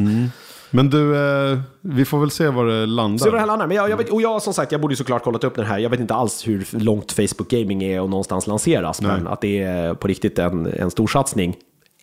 Men 0.72 0.90
du, 0.90 1.16
eh, 1.52 1.60
vi 1.82 2.06
får 2.06 2.20
väl 2.20 2.32
se 2.32 2.48
var 2.48 2.66
det 2.66 2.86
landar. 2.86 3.18
Så 3.26 3.32
det 3.32 3.40
här 3.40 3.46
landar. 3.46 3.68
Men 3.68 3.78
jag, 3.78 3.90
jag 3.90 3.98
vet, 3.98 4.10
och 4.10 4.22
jag 4.22 4.42
som 4.42 4.54
sagt, 4.54 4.72
jag 4.72 4.82
borde 4.82 4.92
ju 4.92 4.96
såklart 4.96 5.24
kollat 5.24 5.44
upp 5.44 5.56
den 5.56 5.66
här. 5.66 5.80
Jag 5.80 5.90
vet 5.90 6.00
inte 6.00 6.14
alls 6.16 6.48
hur 6.48 6.68
långt 6.72 7.12
Facebook 7.12 7.50
Gaming 7.50 7.84
är 7.84 8.02
och 8.02 8.10
någonstans 8.10 8.48
lanseras. 8.48 9.02
Men 9.02 9.24
Nej. 9.24 9.34
att 9.34 9.42
det 9.42 9.62
är 9.64 9.94
på 9.94 10.08
riktigt 10.08 10.40
en, 10.40 10.66
en 10.66 10.92
stor 10.92 11.08
satsning. 11.08 11.56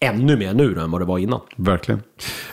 Ännu 0.02 0.36
mer 0.36 0.54
nu 0.54 0.80
än 0.80 0.90
vad 0.90 1.00
det 1.00 1.04
var 1.04 1.18
innan. 1.18 1.40
Verkligen. 1.56 2.02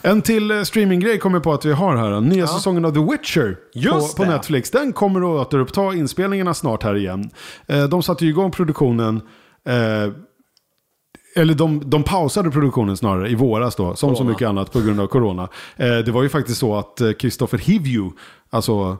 En 0.01 0.21
till 0.21 0.51
eh, 0.51 0.61
streaminggrej 0.61 1.19
kommer 1.19 1.39
på 1.39 1.53
att 1.53 1.65
vi 1.65 1.71
har 1.71 1.95
här. 1.95 2.21
Nya 2.21 2.47
säsongen 2.47 2.85
av 2.85 2.91
The 2.91 3.11
Witcher 3.11 3.57
Just 3.73 4.17
på, 4.17 4.23
på. 4.23 4.31
Netflix. 4.31 4.71
Den 4.71 4.93
kommer 4.93 5.19
att 5.19 5.47
återuppta 5.47 5.93
inspelningarna 5.93 6.53
snart 6.53 6.83
här 6.83 6.95
igen. 6.95 7.29
Eh, 7.67 7.83
de 7.83 8.03
satte 8.03 8.25
ju 8.25 8.31
igång 8.31 8.51
produktionen. 8.51 9.21
Eh, 9.67 10.13
eller 11.35 11.53
de, 11.53 11.89
de 11.89 12.03
pausade 12.03 12.51
produktionen 12.51 12.97
snarare 12.97 13.29
i 13.29 13.35
våras 13.35 13.75
då, 13.75 13.95
som 13.95 14.09
så 14.09 14.15
Corona. 14.15 14.29
mycket 14.29 14.47
annat 14.47 14.71
på 14.71 14.81
grund 14.81 14.99
av 14.99 15.07
corona. 15.07 15.47
Det 15.77 16.11
var 16.11 16.23
ju 16.23 16.29
faktiskt 16.29 16.59
så 16.59 16.75
att 16.75 17.01
Christopher 17.19 17.57
Hivju, 17.57 18.09
alltså 18.49 18.97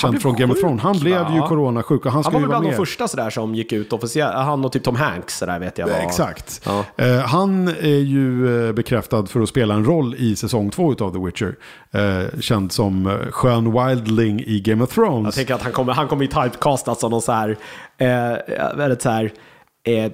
känd 0.00 0.22
från 0.22 0.36
Game 0.36 0.52
of 0.52 0.60
Thrones, 0.60 0.82
han 0.82 0.98
blev 0.98 1.30
ju 1.30 1.40
va? 1.40 1.48
coronasjuk 1.48 2.06
och 2.06 2.12
han 2.12 2.12
Han 2.12 2.24
skulle 2.24 2.34
var 2.34 2.40
ju 2.40 2.46
vara 2.46 2.60
bland 2.60 2.64
de 2.64 2.68
med. 2.68 2.76
första 2.76 3.08
sådär 3.08 3.30
som 3.30 3.54
gick 3.54 3.72
ut 3.72 3.92
officiellt. 3.92 4.34
Han 4.34 4.64
och 4.64 4.72
typ 4.72 4.84
Tom 4.84 4.96
Hanks 4.96 5.38
sådär 5.38 5.58
vet 5.58 5.78
jag 5.78 5.86
var. 5.86 5.94
Exakt. 5.94 6.60
Ja. 6.64 6.84
Eh, 7.04 7.18
han 7.18 7.68
är 7.68 7.98
ju 8.00 8.66
eh, 8.68 8.72
bekräftad 8.72 9.26
för 9.26 9.40
att 9.40 9.48
spela 9.48 9.74
en 9.74 9.84
roll 9.84 10.14
i 10.18 10.36
säsong 10.36 10.70
två 10.70 10.90
av 11.00 11.12
The 11.12 11.18
Witcher. 11.18 11.56
Eh, 11.92 12.40
känd 12.40 12.72
som 12.72 13.06
eh, 13.06 13.30
skön 13.30 13.72
wildling 13.72 14.40
i 14.46 14.60
Game 14.60 14.84
of 14.84 14.94
Thrones. 14.94 15.24
Jag 15.24 15.34
tänker 15.34 15.54
att 15.54 15.62
han 15.62 15.72
kommer, 15.72 15.92
han 15.92 16.08
kommer 16.08 16.22
ju 16.22 16.28
typecastas 16.28 17.00
som 17.00 17.10
någon 17.10 17.22
så 17.22 17.32
här, 17.32 17.56
eh, 17.98 18.76
väldigt 18.76 19.02
så 19.02 19.10
här, 19.10 19.32
eh, 19.86 19.94
eh, 20.04 20.12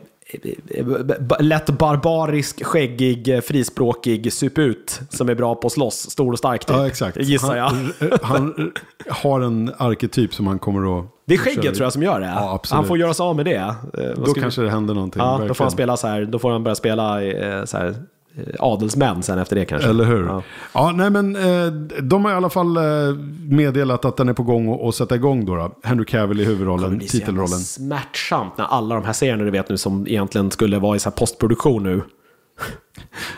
lätt 1.41 1.67
barbarisk, 1.71 2.65
skäggig, 2.65 3.29
eh, 3.29 3.41
frispråkig 3.41 4.33
suput 4.33 5.01
som 5.11 5.29
är 5.29 5.35
bra 5.35 5.55
på 5.55 5.67
att 5.67 5.73
slåss, 5.73 6.11
stor 6.11 6.33
och 6.33 6.39
stark 6.39 6.65
typ. 6.65 6.77
Ja, 6.77 6.87
exakt. 6.87 7.17
Gissar 7.17 7.57
jag. 7.57 7.65
Han, 7.69 7.93
eh, 8.01 8.09
han 8.23 8.73
har 9.11 9.41
en 9.41 9.73
arketyp 9.79 10.35
som 10.35 10.47
han 10.47 10.59
kommer 10.59 10.99
att... 10.99 11.05
Det 11.27 11.35
är 11.35 11.39
skägget 11.39 11.75
tror 11.75 11.85
jag 11.85 11.93
som 11.93 12.03
gör 12.03 12.21
det. 12.21 12.27
Ja, 12.27 12.61
han 12.71 12.85
får 12.85 12.99
göra 12.99 13.15
sig 13.15 13.25
av 13.25 13.37
med 13.37 13.45
det. 13.45 13.55
Eh, 13.57 13.75
Då 14.17 14.25
ska 14.25 14.33
vi- 14.35 14.41
kanske 14.41 14.63
det 14.63 14.71
händer 14.71 14.95
någonting. 14.95 15.23
Ja, 15.23 15.41
då 15.49 15.55
får 15.55 15.65
han 15.65 15.71
spela 15.71 15.97
så 15.97 16.07
här, 16.07 16.25
då 16.25 16.39
får 16.39 16.51
han 16.51 16.65
börja 16.65 16.75
spela 16.75 17.23
eh, 17.23 17.65
så 17.65 17.77
här, 17.77 17.87
eh, 17.87 17.95
adelsmän 18.59 19.23
sen 19.23 19.39
efter 19.39 19.57
det 19.57 19.65
kanske. 19.65 19.89
Eller 19.89 20.05
hur? 20.05 20.25
Ja. 20.27 20.43
Ja. 20.73 20.93
nej 20.95 21.11
men 21.11 21.37
eh, 21.37 21.67
de 22.03 22.25
har 22.25 22.33
i 22.33 22.35
alla 22.35 22.51
fall 22.51 22.77
eh, 22.77 22.83
meddelat 23.49 24.05
att 24.05 24.17
den 24.17 24.29
är 24.29 24.33
på 24.33 24.43
gång 24.43 24.75
att- 24.75 24.81
att 24.89 24.95
sätta 24.95 25.15
igång 25.15 25.45
då. 25.45 25.57
då. 25.57 25.73
Henry 25.83 26.05
Cavill 26.05 26.41
i 26.41 26.45
Det 26.45 26.49
huvudrollen, 26.51 26.91
jävla 26.93 27.07
titelrollen. 27.09 27.49
smärtsamt 27.59 28.59
när 28.59 28.65
alla 28.65 28.95
de 28.95 29.05
här 29.05 29.13
serierna 29.13 29.45
du 29.45 29.51
vet 29.51 29.69
nu 29.69 29.77
som 29.77 30.07
egentligen 30.09 30.51
skulle 30.51 30.79
vara 30.79 30.97
i 30.97 30.99
så 30.99 31.11
postproduktion 31.11 31.83
nu. 31.83 32.03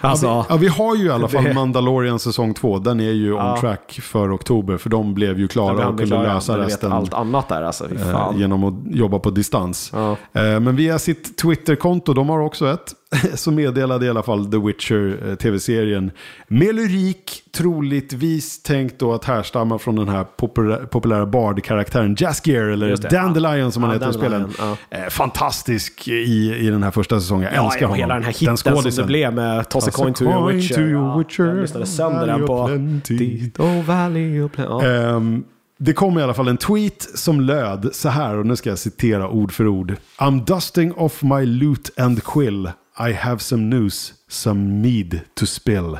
Alltså, 0.00 0.26
Ja, 0.26 0.42
vi, 0.48 0.54
ja, 0.54 0.56
vi 0.56 0.68
har 0.68 0.96
ju 0.96 1.04
i 1.06 1.10
alla 1.10 1.28
fall 1.28 1.44
Det- 1.44 1.54
Mandalorian 1.54 2.18
säsong 2.18 2.54
2. 2.54 2.78
Den 2.78 3.00
är 3.00 3.10
ju 3.12 3.32
on 3.32 3.38
Ja. 3.38 3.56
track 3.60 3.98
för 4.02 4.34
oktober. 4.34 4.76
För 4.76 4.90
de 4.90 5.14
blev 5.14 5.38
ju 5.38 5.48
klara 5.48 5.88
och 5.88 5.98
kunde 5.98 6.22
lösa 6.22 6.52
du 6.52 6.58
vet 6.58 6.68
resten. 6.68 6.92
allt 6.92 7.14
annat 7.14 7.48
där 7.48 7.62
alltså. 7.62 7.84
Eh, 7.94 8.30
genom 8.36 8.64
att 8.64 8.74
jobba 8.96 9.18
på 9.18 9.30
distans. 9.30 9.90
Ja. 9.94 10.10
Eh, 10.32 10.60
Men 10.60 10.76
via 10.76 10.98
sitt 10.98 11.38
Twitter-konto, 11.38 12.12
de 12.14 12.28
har 12.28 12.38
också 12.40 12.66
ett, 12.72 12.94
så 13.34 13.50
meddelade 13.50 14.06
i 14.06 14.10
alla 14.10 14.22
fall 14.22 14.46
The 14.50 14.58
Witcher 14.58 15.28
eh, 15.28 15.34
tv-serien 15.34 16.10
med 16.48 16.74
lyrik, 16.74 17.42
troligtvis 17.56 18.62
tänkt 18.62 18.98
då 18.98 19.12
att 19.14 19.24
härstamma 19.24 19.78
från 19.78 19.96
den 19.96 20.08
här 20.08 20.24
populä- 20.36 20.86
populära 20.86 21.26
bard-karaktären 21.26 22.16
Jaskier, 22.18 22.62
eller. 22.64 22.96
Dandelion 23.10 23.72
som 23.72 23.82
han 23.82 23.92
heter 23.92 24.10
i 24.10 24.12
spelen. 24.12 24.52
Eh, 24.90 25.00
Fantastisk 25.10 26.08
i, 26.08 26.54
i 26.60 26.70
den 26.70 26.82
här 26.82 26.90
första 26.90 27.20
säsongen, 27.20 27.48
jag 27.54 27.64
älskar 27.64 27.86
honom. 27.86 27.98
hela 27.98 28.14
den 28.14 28.24
här 28.24 28.32
hitten 28.32 28.56
som 28.56 28.82
det 28.96 29.04
blev 29.06 29.34
med 29.34 29.49
Toss 29.56 29.66
a 29.66 29.70
Toss 29.70 29.88
a 29.88 29.90
coin 29.90 30.14
to 30.14 30.24
your 30.24 30.52
witcher. 30.52 30.74
to 30.74 30.80
your 30.80 31.18
witcher, 31.18 31.46
Jag 31.46 31.56
lyssnade 31.56 31.86
sönder 31.86 32.26
den 32.26 32.46
på... 32.46 32.66
Plenty. 32.66 33.50
Oh, 33.58 33.84
Valley 33.84 34.40
of 34.40 34.52
Plenty. 34.52 34.72
Ja. 34.72 34.84
Ehm, 34.86 35.44
det 35.78 35.92
kom 35.92 36.18
i 36.18 36.22
alla 36.22 36.34
fall 36.34 36.48
en 36.48 36.56
tweet 36.56 37.08
som 37.14 37.40
löd 37.40 37.90
så 37.92 38.08
här, 38.08 38.36
och 38.38 38.46
nu 38.46 38.56
ska 38.56 38.68
jag 38.70 38.78
citera 38.78 39.28
ord 39.28 39.52
för 39.52 39.66
ord. 39.66 39.96
I'm 40.18 40.44
dusting 40.44 40.92
off 40.92 41.22
my 41.22 41.46
loot 41.46 41.98
and 41.98 42.24
quill. 42.24 42.70
I 43.08 43.12
have 43.12 43.38
some 43.38 43.62
news, 43.62 44.14
some 44.28 44.80
mead 44.82 45.20
to 45.34 45.46
spill. 45.46 45.98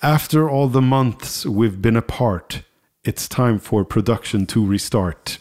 After 0.00 0.48
all 0.48 0.72
the 0.72 0.80
months 0.80 1.46
we've 1.46 1.80
been 1.80 1.96
apart, 1.96 2.62
it's 3.06 3.28
time 3.28 3.58
for 3.58 3.84
production 3.84 4.46
to 4.46 4.70
restart. 4.70 5.38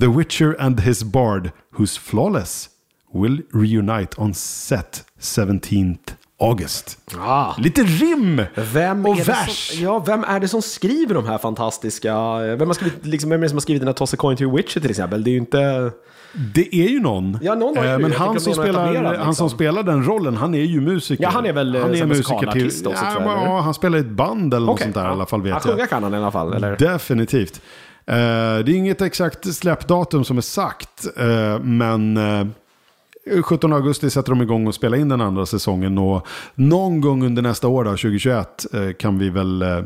The 0.00 0.06
Witcher 0.06 0.56
and 0.58 0.80
his 0.80 1.04
bard, 1.04 1.52
who's 1.70 1.96
flawless, 1.96 2.68
will 3.12 3.38
reunite 3.52 4.18
on 4.18 4.34
set 4.34 5.04
17th 5.20 6.16
August. 6.40 6.98
Ah. 7.18 7.54
Lite 7.58 7.82
rim 7.82 8.42
Vem 8.54 9.06
och 9.06 9.28
vers. 9.28 9.70
som, 9.70 9.84
ja, 9.84 9.98
vem 9.98 10.24
är 10.24 10.40
det 10.40 10.48
som 10.48 10.62
skriver 10.62 11.14
de 11.14 11.26
här 11.26 11.38
fantastiska... 11.38 12.14
Vem, 12.38 12.68
har 12.68 12.74
skrivit, 12.74 13.06
liksom, 13.06 13.30
vem 13.30 13.40
är 13.40 13.42
det 13.42 13.48
som 13.48 13.56
har 13.56 13.60
skrivit 13.60 13.80
den 13.80 13.88
här 13.88 13.94
Toss 13.94 14.14
a 14.14 14.16
coin 14.16 14.36
to 14.36 14.56
witcher 14.56 14.80
till 14.80 14.90
exempel? 14.90 15.24
Det 15.24 15.30
är 15.30 15.32
ju 15.32 15.38
inte... 15.38 15.90
Det 16.54 16.74
är 16.74 16.88
ju 16.88 17.00
någon. 17.00 17.38
Ja, 17.42 17.54
någon 17.54 17.74
ju- 17.74 17.90
Eh, 17.90 17.98
Men 17.98 18.12
han 18.12 18.40
som, 18.40 18.52
spelar, 18.54 19.04
han 19.04 19.16
som 19.16 19.26
liksom. 19.26 19.50
spelar 19.50 19.82
den 19.82 20.04
rollen, 20.04 20.36
han 20.36 20.54
är 20.54 20.62
ju 20.62 20.80
musiker. 20.80 21.22
Ja, 21.24 21.30
han 21.30 21.46
är 21.46 21.52
väl, 21.52 21.74
eh, 21.74 21.82
han 21.82 21.94
är 21.94 22.06
musiker 22.06 22.52
till... 22.52 22.66
också, 22.66 23.04
ja, 23.04 23.10
tror 23.12 23.22
jag, 23.22 23.42
ja, 23.46 23.60
han 23.60 23.74
spelar 23.74 23.98
i 23.98 24.00
ett 24.00 24.10
band 24.10 24.54
eller 24.54 24.66
något 24.66 24.74
Okej, 24.74 24.84
sånt 24.84 24.94
där 24.94 25.02
ja. 25.04 25.08
i 25.08 25.12
alla 25.12 25.26
fall 25.26 25.42
vet 25.42 25.50
jag. 25.50 25.62
Sjunga 25.62 25.86
kan 25.86 26.02
han 26.02 26.14
i 26.14 26.16
alla 26.16 26.30
fall, 26.30 26.52
eller? 26.52 26.76
Definitivt. 26.76 27.60
Eh, 28.06 28.14
det 28.16 28.16
är 28.16 28.68
inget 28.70 29.02
exakt 29.02 29.54
släppdatum 29.54 30.24
som 30.24 30.36
är 30.38 30.42
sagt, 30.42 31.06
eh, 31.16 31.58
men 31.62 32.16
eh, 32.16 32.46
17 33.42 33.72
augusti 33.72 34.10
sätter 34.10 34.30
de 34.30 34.42
igång 34.42 34.66
och 34.66 34.74
spelar 34.74 34.98
in 34.98 35.08
den 35.08 35.20
andra 35.20 35.46
säsongen 35.46 35.98
och 35.98 36.26
någon 36.54 37.00
gång 37.00 37.26
under 37.26 37.42
nästa 37.42 37.68
år, 37.68 37.84
då, 37.84 37.90
2021, 37.90 38.66
eh, 38.74 38.92
kan 38.92 39.18
vi 39.18 39.30
väl 39.30 39.62
eh, 39.62 39.82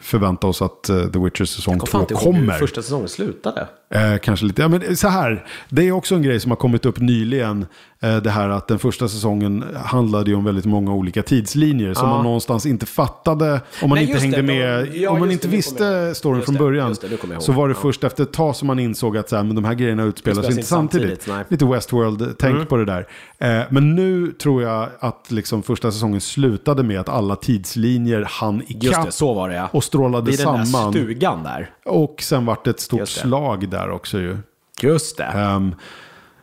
förvänta 0.00 0.46
oss 0.46 0.62
att 0.62 0.88
eh, 0.88 1.06
The 1.06 1.18
Witcher 1.18 1.44
säsong 1.44 1.78
Kom 1.78 1.86
2 1.86 1.90
fan 1.92 2.00
inte 2.00 2.14
ihåg 2.14 2.34
hur 2.34 2.40
kommer. 2.40 2.58
första 2.58 2.82
säsongen 2.82 3.08
slutade. 3.08 3.68
Eh, 3.94 4.18
kanske 4.18 4.46
lite. 4.46 4.62
Ja, 4.62 4.68
men 4.68 4.96
så 4.96 5.08
här, 5.08 5.46
det 5.68 5.88
är 5.88 5.92
också 5.92 6.14
en 6.14 6.22
grej 6.22 6.40
som 6.40 6.50
har 6.50 6.56
kommit 6.56 6.86
upp 6.86 6.98
nyligen. 7.00 7.66
Eh, 8.02 8.16
det 8.16 8.30
här 8.30 8.48
att 8.48 8.68
den 8.68 8.78
första 8.78 9.08
säsongen 9.08 9.64
handlade 9.84 10.30
ju 10.30 10.36
om 10.36 10.44
väldigt 10.44 10.64
många 10.64 10.92
olika 10.92 11.22
tidslinjer. 11.22 11.94
Som 11.94 12.08
Ja. 12.08 12.14
man 12.14 12.24
någonstans 12.24 12.66
inte 12.66 12.86
fattade 12.86 13.60
om 13.82 13.88
man 13.88 13.96
Nej, 13.96 14.02
inte 14.02 14.12
just 14.12 14.22
hängde 14.22 14.36
det, 14.36 14.42
med. 14.42 14.94
ja, 14.96 15.10
om 15.10 15.18
man 15.18 15.30
just 15.30 15.44
inte 15.44 15.48
det, 15.48 15.56
visste 15.56 16.14
storyn 16.14 16.36
just 16.36 16.44
från 16.46 16.54
det, 16.54 16.58
början. 16.58 16.88
just 16.88 17.00
det, 17.02 17.40
så 17.40 17.52
var 17.52 17.68
det 17.68 17.74
först 17.74 18.04
efter 18.04 18.22
ett 18.22 18.32
tag 18.32 18.56
som 18.56 18.66
man 18.66 18.78
insåg 18.78 19.16
att 19.16 19.28
så 19.28 19.36
här, 19.36 19.42
men 19.42 19.54
de 19.56 19.64
här 19.64 19.74
grejerna 19.74 20.02
utspelas 20.02 20.38
Utspelas 20.38 20.56
inte 20.56 20.68
samtidigt. 20.68 21.22
samtidigt. 21.22 21.50
Lite 21.50 21.64
Westworld-tänk 21.64 22.68
på 22.68 22.76
det 22.76 22.84
där. 22.84 23.06
Eh, 23.38 23.62
men 23.70 23.94
nu 23.94 24.32
tror 24.32 24.62
jag 24.62 24.88
att 25.00 25.26
liksom 25.30 25.62
första 25.62 25.92
säsongen 25.92 26.20
slutade 26.20 26.82
med 26.82 27.00
att 27.00 27.08
alla 27.08 27.36
tidslinjer 27.36 28.26
hann 28.28 28.62
Just 28.68 28.84
ikapp 28.84 29.06
det, 29.06 29.12
så 29.12 29.34
var 29.34 29.48
det 29.48 29.54
ja. 29.54 29.68
och 29.72 29.84
strålade 29.84 30.30
Vid 30.30 30.38
den 30.40 30.56
där 30.56 30.64
samman. 30.64 30.92
stugan 30.92 31.42
där. 31.42 31.70
Och 31.84 32.16
sen 32.22 32.46
vart 32.46 32.64
det 32.64 32.70
ett 32.70 32.80
stort 32.80 32.98
Just 33.00 33.20
slag 33.20 33.68
där 33.68 33.79
också 33.88 34.18
ju. 34.18 34.36
Just 34.82 35.16
det. 35.16 35.24
Ehm, 35.24 35.74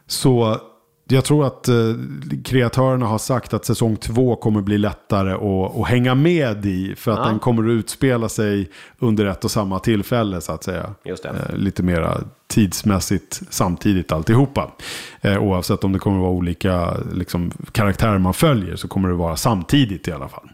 så 0.07 0.57
jag 1.09 1.25
tror 1.25 1.45
att 1.47 1.67
eh, 1.67 1.75
kreatörerna 2.45 3.05
har 3.05 3.17
sagt 3.17 3.53
att 3.53 3.65
säsong 3.65 3.95
två 3.97 4.35
kommer 4.35 4.61
bli 4.61 4.77
lättare 4.77 5.31
att, 5.33 5.75
att 5.79 5.87
hänga 5.87 6.15
med 6.15 6.65
i. 6.65 6.95
För 6.95 7.11
att 7.11 7.17
Ja. 7.19 7.25
den 7.25 7.39
kommer 7.39 7.63
att 7.63 7.71
utspela 7.71 8.29
sig 8.29 8.69
under 8.99 9.25
ett 9.25 9.45
och 9.45 9.51
samma 9.51 9.79
tillfälle 9.79 10.41
så 10.41 10.51
att 10.51 10.63
säga. 10.63 10.93
Eh, 11.05 11.55
lite 11.55 11.83
mera 11.83 12.17
tidsmässigt 12.47 13.41
samtidigt 13.49 14.11
alltihopa. 14.11 14.71
Eh, 15.21 15.37
oavsett 15.43 15.83
om 15.83 15.93
det 15.93 15.99
kommer 15.99 16.17
att 16.17 16.21
vara 16.21 16.31
olika 16.31 16.93
liksom, 17.13 17.51
karaktärer 17.71 18.17
man 18.17 18.33
följer 18.33 18.75
så 18.75 18.87
kommer 18.87 19.09
det 19.09 19.15
vara 19.15 19.35
samtidigt 19.35 20.07
i 20.07 20.11
alla 20.11 20.27
fall. 20.27 20.49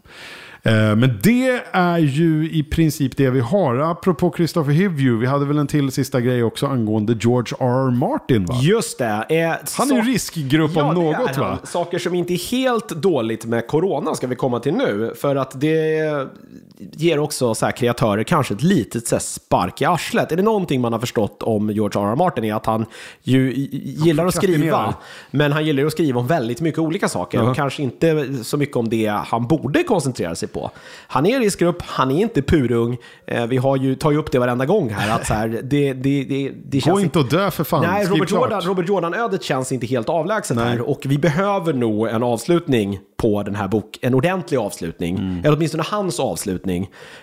Eh, 0.66 0.96
men 0.96 1.20
det 1.24 1.62
är 1.72 1.98
ju 1.98 2.50
i 2.52 2.64
princip 2.64 3.18
det 3.18 3.30
vi 3.30 3.40
har. 3.40 3.76
Apropå 3.78 4.34
Christopher 4.38 4.72
Hivju, 4.72 5.18
vi 5.18 5.26
hade 5.26 5.46
väl 5.46 5.58
en 5.58 5.68
till 5.68 5.92
sista 5.92 6.22
grej 6.22 6.44
också 6.44 6.68
angående 6.68 7.18
George 7.20 7.58
R. 7.60 7.88
R. 7.88 7.92
Martin 7.92 8.46
va? 8.46 8.56
Just 8.62 8.98
det. 8.98 9.26
Eh, 9.30 9.54
Han 9.78 9.92
är 9.92 9.96
ju 9.96 10.02
riskgrupp 10.02 10.72
ja, 10.76 10.84
om 10.84 10.96
något 10.96 11.38
va? 11.38 11.60
Saker 11.64 12.00
som 12.00 12.16
inte 12.16 12.34
är 12.34 12.52
helt 12.52 12.90
dåligt 12.90 13.46
med 13.46 13.68
corona 13.68 14.16
ska 14.16 14.28
vi 14.28 14.36
komma 14.36 14.60
till 14.60 14.74
nu. 14.74 15.14
För 15.16 15.36
att 15.36 15.62
det 15.62 16.00
ger 16.92 17.20
också 17.20 17.56
så 17.56 17.66
här 17.66 17.72
kreatörer 17.72 18.24
kanske 18.24 18.54
ett 18.54 18.64
litet 18.64 19.08
så 19.08 19.20
spark 19.20 19.82
i 19.82 19.86
arslet. 19.86 20.32
Är 20.32 20.36
det 20.36 20.44
någonting 20.44 20.82
man 20.82 20.94
har 20.94 21.00
förstått 21.00 21.44
om 21.44 21.70
George 21.70 22.02
R. 22.02 22.12
R. 22.12 22.16
Martin 22.16 22.44
är 22.44 22.54
att 22.54 22.66
han 22.66 22.86
ju 23.22 23.54
gillar 23.84 24.26
att 24.26 24.36
skriva, 24.36 24.94
men 25.32 25.52
han 25.52 25.66
gillar 25.66 25.86
att 25.86 25.92
skriva 25.92 26.20
om 26.20 26.28
väldigt 26.28 26.62
mycket 26.62 26.80
olika 26.80 27.10
saker. 27.10 27.38
Ja. 27.38 27.50
Och 27.50 27.56
kanske 27.56 27.84
inte 27.84 28.28
så 28.44 28.58
mycket 28.58 28.76
om 28.76 28.90
det 28.90 29.08
han 29.08 29.48
borde 29.48 29.84
koncentrera 29.84 30.36
sig 30.36 30.48
på. 30.48 30.72
Han 31.08 31.26
är 31.26 31.40
riskgrupp, 31.40 31.82
han 31.82 32.12
är 32.12 32.22
inte 32.22 32.42
purung. 32.42 32.98
Eh, 33.28 33.46
vi 33.46 33.58
har 33.58 33.78
ju, 33.78 33.96
tar 33.96 34.12
ju 34.12 34.18
upp 34.18 34.32
det 34.32 34.40
varenda 34.40 34.66
gång 34.66 34.90
här. 34.90 35.16
Att 35.16 35.28
så 35.28 35.34
här 35.34 35.48
det, 35.48 35.94
det, 35.94 36.24
det, 36.24 36.52
det 36.66 36.78
Gå 36.78 36.82
känns 36.82 37.02
inte 37.02 37.20
och 37.20 37.30
dö 37.30 37.52
för 37.52 37.64
fan. 37.64 37.82
Nej, 37.82 38.06
Robert 38.06 38.28
klart. 38.28 38.42
Jordan, 38.42 38.62
Robert 38.62 38.90
Jordan-ödet 38.90 39.44
känns 39.44 39.72
inte 39.72 39.88
helt 39.88 40.10
avlägset 40.10 40.58
Nej. 40.58 40.66
här. 40.66 40.82
Och 40.82 41.02
vi 41.06 41.18
behöver 41.18 41.74
nog 41.74 42.08
en 42.08 42.24
avslutning 42.24 43.00
på 43.18 43.44
den 43.44 43.56
här 43.56 43.68
boken. 43.68 44.00
En 44.02 44.14
ordentlig 44.14 44.58
avslutning. 44.58 45.18
Mm. 45.18 45.40
Eller 45.40 45.56
åtminstone 45.56 45.84
hans 45.88 46.20
avslutning. 46.20 46.73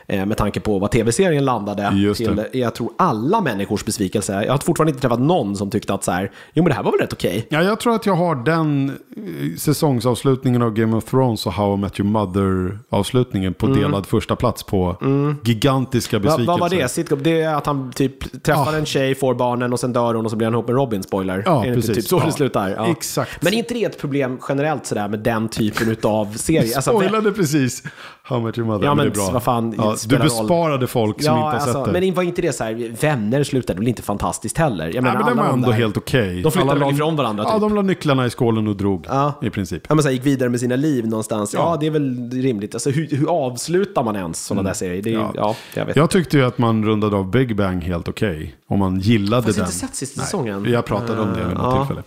Eh, 0.06 0.26
med 0.26 0.36
tanke 0.36 0.60
på 0.60 0.78
vad 0.78 0.90
tv-serien 0.90 1.44
landade 1.44 1.92
Just 1.96 2.18
till, 2.24 2.36
det. 2.36 2.48
jag 2.58 2.74
tror, 2.74 2.90
alla 2.98 3.40
människors 3.40 3.84
besvikelse. 3.84 4.44
Jag 4.44 4.52
har 4.52 4.58
fortfarande 4.58 4.90
inte 4.90 5.00
träffat 5.02 5.20
någon 5.20 5.56
som 5.56 5.70
tyckte 5.70 5.94
att 5.94 6.04
så 6.04 6.12
här, 6.12 6.30
jo 6.52 6.62
men 6.62 6.70
det 6.70 6.74
här 6.74 6.82
var 6.82 6.92
väl 6.92 7.00
rätt 7.00 7.12
okej. 7.12 7.46
Ja, 7.50 7.62
jag 7.62 7.80
tror 7.80 7.94
att 7.94 8.06
jag 8.06 8.14
har 8.14 8.34
den 8.34 8.88
eh, 9.16 9.56
säsongsavslutningen 9.58 10.62
av 10.62 10.70
Game 10.74 10.96
of 10.96 11.04
Thrones 11.04 11.46
och 11.46 11.52
How 11.52 11.74
I 11.74 11.76
Met 11.76 12.00
Your 12.00 12.10
Mother-avslutningen 12.10 13.54
på 13.54 13.66
delad 13.66 14.06
första 14.06 14.36
plats 14.36 14.62
på 14.62 14.96
gigantiska 15.44 16.18
Va, 16.18 16.22
besvikelser. 16.22 16.46
vad 16.52 16.60
var 16.60 16.68
det? 16.68 16.88
Sitcom? 16.90 17.22
Det 17.22 17.40
är 17.40 17.54
att 17.54 17.66
han 17.66 17.92
typ 17.92 18.42
träffar 18.42 18.72
Ja. 18.72 18.78
en 18.78 18.86
tjej, 18.86 19.14
får 19.14 19.34
barnen 19.34 19.72
och 19.72 19.80
sen 19.80 19.92
dör 19.92 20.14
hon 20.14 20.24
och 20.24 20.30
så 20.30 20.36
blir 20.36 20.46
han 20.46 20.54
ihop 20.54 20.66
med 20.66 20.76
Robin, 20.76 21.02
spoiler. 21.02 21.42
Ja, 21.46 21.62
är 21.64 21.68
inte 21.68 21.74
precis. 21.80 21.96
typ 21.96 22.04
så 22.06 22.16
Ja. 22.18 22.26
det 22.26 22.32
slutar? 22.32 22.68
Ja. 22.68 22.86
Exakt. 22.90 23.42
Men 23.42 23.52
är 23.54 23.58
inte 23.58 23.74
det 23.74 23.84
ett 23.84 24.00
problem 24.00 24.38
generellt 24.48 24.86
sådär 24.86 25.08
med 25.08 25.18
den 25.20 25.48
typen 25.48 25.96
av 26.02 26.32
serier? 26.36 26.76
Alltså, 26.76 26.90
Spoilade 26.90 27.32
precis 27.32 27.82
How 28.30 28.40
Met 28.40 28.58
Your 28.58 28.66
Mother, 28.68 28.84
Ja, 28.86 28.94
men, 28.94 29.04
men 29.04 29.12
det 29.14 29.20
är 29.20 29.24
bra. 29.24 29.32
vad 29.32 29.42
fan, 29.42 29.74
ja, 29.78 29.90
du 29.90 29.96
spelar 29.96 30.20
roll. 30.24 30.28
besparade 30.28 30.86
folk 30.86 31.22
som 31.22 31.34
inte 31.36 31.44
har 31.46 31.52
alltså, 31.52 31.72
sett 31.84 31.94
det. 31.94 32.00
Men 32.00 32.14
var 32.14 32.22
inte 32.22 32.42
det 32.42 32.52
så 32.52 32.64
här, 32.64 32.96
vänner 33.00 33.44
slutade 33.44 33.78
väl 33.78 33.88
inte 33.88 34.02
fantastiskt 34.02 34.58
heller? 34.58 34.84
Jag 34.84 34.92
Nej, 34.94 35.02
menar, 35.02 35.14
men 35.14 35.26
den 35.26 35.32
alla 35.38 35.42
var 35.42 35.48
de 35.48 35.54
ändå 35.54 35.70
där- 35.70 35.76
helt 35.78 35.96
okej. 35.96 36.42
De 36.42 36.52
flyttade 36.52 36.72
Alla 36.72 36.84
väl 36.86 36.94
ifrån 36.94 37.16
varandra, 37.16 37.44
Ja, 37.46 37.52
typ. 37.52 37.60
de 37.60 37.74
la 37.74 37.82
nycklarna 37.82 38.26
i 38.26 38.30
skålen 38.30 38.68
och 38.68 38.76
drog. 38.76 39.06
Ja. 39.08 39.32
I 39.42 39.50
princip. 39.50 39.82
Ja, 39.88 39.94
men 39.94 40.02
så 40.02 40.08
här, 40.08 40.14
gick 40.14 40.26
vidare 40.26 40.48
med 40.48 40.60
sina 40.60 40.76
liv 40.76 41.08
någonstans. 41.08 41.54
Ja, 41.54 41.60
Ja. 41.60 41.76
det 41.80 41.86
är 41.86 41.90
väl 41.90 42.30
rimligt. 42.30 42.74
Alltså, 42.74 42.90
hur, 42.90 43.08
hur 43.10 43.30
avslutar 43.30 44.02
man 44.02 44.16
ens 44.16 44.46
sådana 44.46 44.68
där 44.68 44.74
serier? 44.74 45.02
Det 45.02 45.10
ja. 45.10 45.32
Ja. 45.34 45.56
jag 45.74 45.86
vet. 45.86 45.96
Jag 45.96 46.10
tyckte 46.10 46.36
ju 46.36 46.44
att 46.44 46.58
man 46.58 46.84
rundade 46.84 47.16
av 47.16 47.30
Big 47.30 47.56
Bang 47.56 47.82
helt 47.84 48.08
okej. 48.08 48.54
Om 48.72 48.78
man 48.78 49.00
gillade 49.00 49.42
Faktiskt 49.42 49.58
den. 49.58 49.64
inte 49.66 49.76
sett 49.76 49.94
sista 49.94 50.20
Nej, 50.20 50.24
säsongen. 50.26 50.64
Jag 50.72 50.84
pratade 50.84 51.20
om 51.20 51.28
det 51.32 51.44
vid 51.44 51.56
något 51.56 51.64
Ja. 51.74 51.76
tillfälle. 51.86 52.02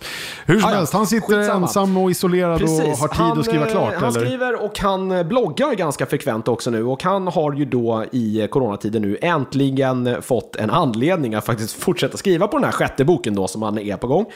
Hur 0.46 0.60
som 0.60 0.70
ja. 0.70 0.76
helst, 0.76 0.92
han 0.92 1.06
sitter 1.06 1.26
Skitsamma. 1.36 1.66
ensam 1.66 1.96
och 1.96 2.10
isolerad 2.10 2.62
och 2.62 2.68
har 2.68 3.08
tid 3.08 3.16
Han, 3.16 3.38
att 3.38 3.44
skriva 3.44 3.66
eh, 3.66 3.70
klart. 3.72 3.94
Han 3.94 4.08
eller? 4.08 4.20
skriver 4.20 4.64
och 4.64 4.78
han 4.78 5.10
eh, 5.12 5.22
bloggar 5.22 5.74
ganska 5.74 6.06
frekvent 6.06 6.48
också 6.48 6.70
nu. 6.70 6.84
Och 6.84 7.02
han 7.02 7.26
har 7.26 7.52
ju 7.52 7.64
då 7.64 8.04
i 8.12 8.40
eh, 8.40 8.46
coronatiden 8.46 9.02
nu 9.02 9.18
äntligen 9.22 10.22
fått 10.22 10.56
en 10.56 10.70
anledning 10.70 11.34
att 11.34 11.46
faktiskt 11.46 11.72
fortsätta 11.82 12.16
skriva 12.16 12.48
på 12.48 12.56
den 12.56 12.64
här 12.64 12.72
sjätte 12.72 13.04
boken 13.04 13.34
då 13.34 13.48
som 13.48 13.62
han 13.62 13.78
är 13.78 13.96
på 13.96 14.06
gång. 14.06 14.26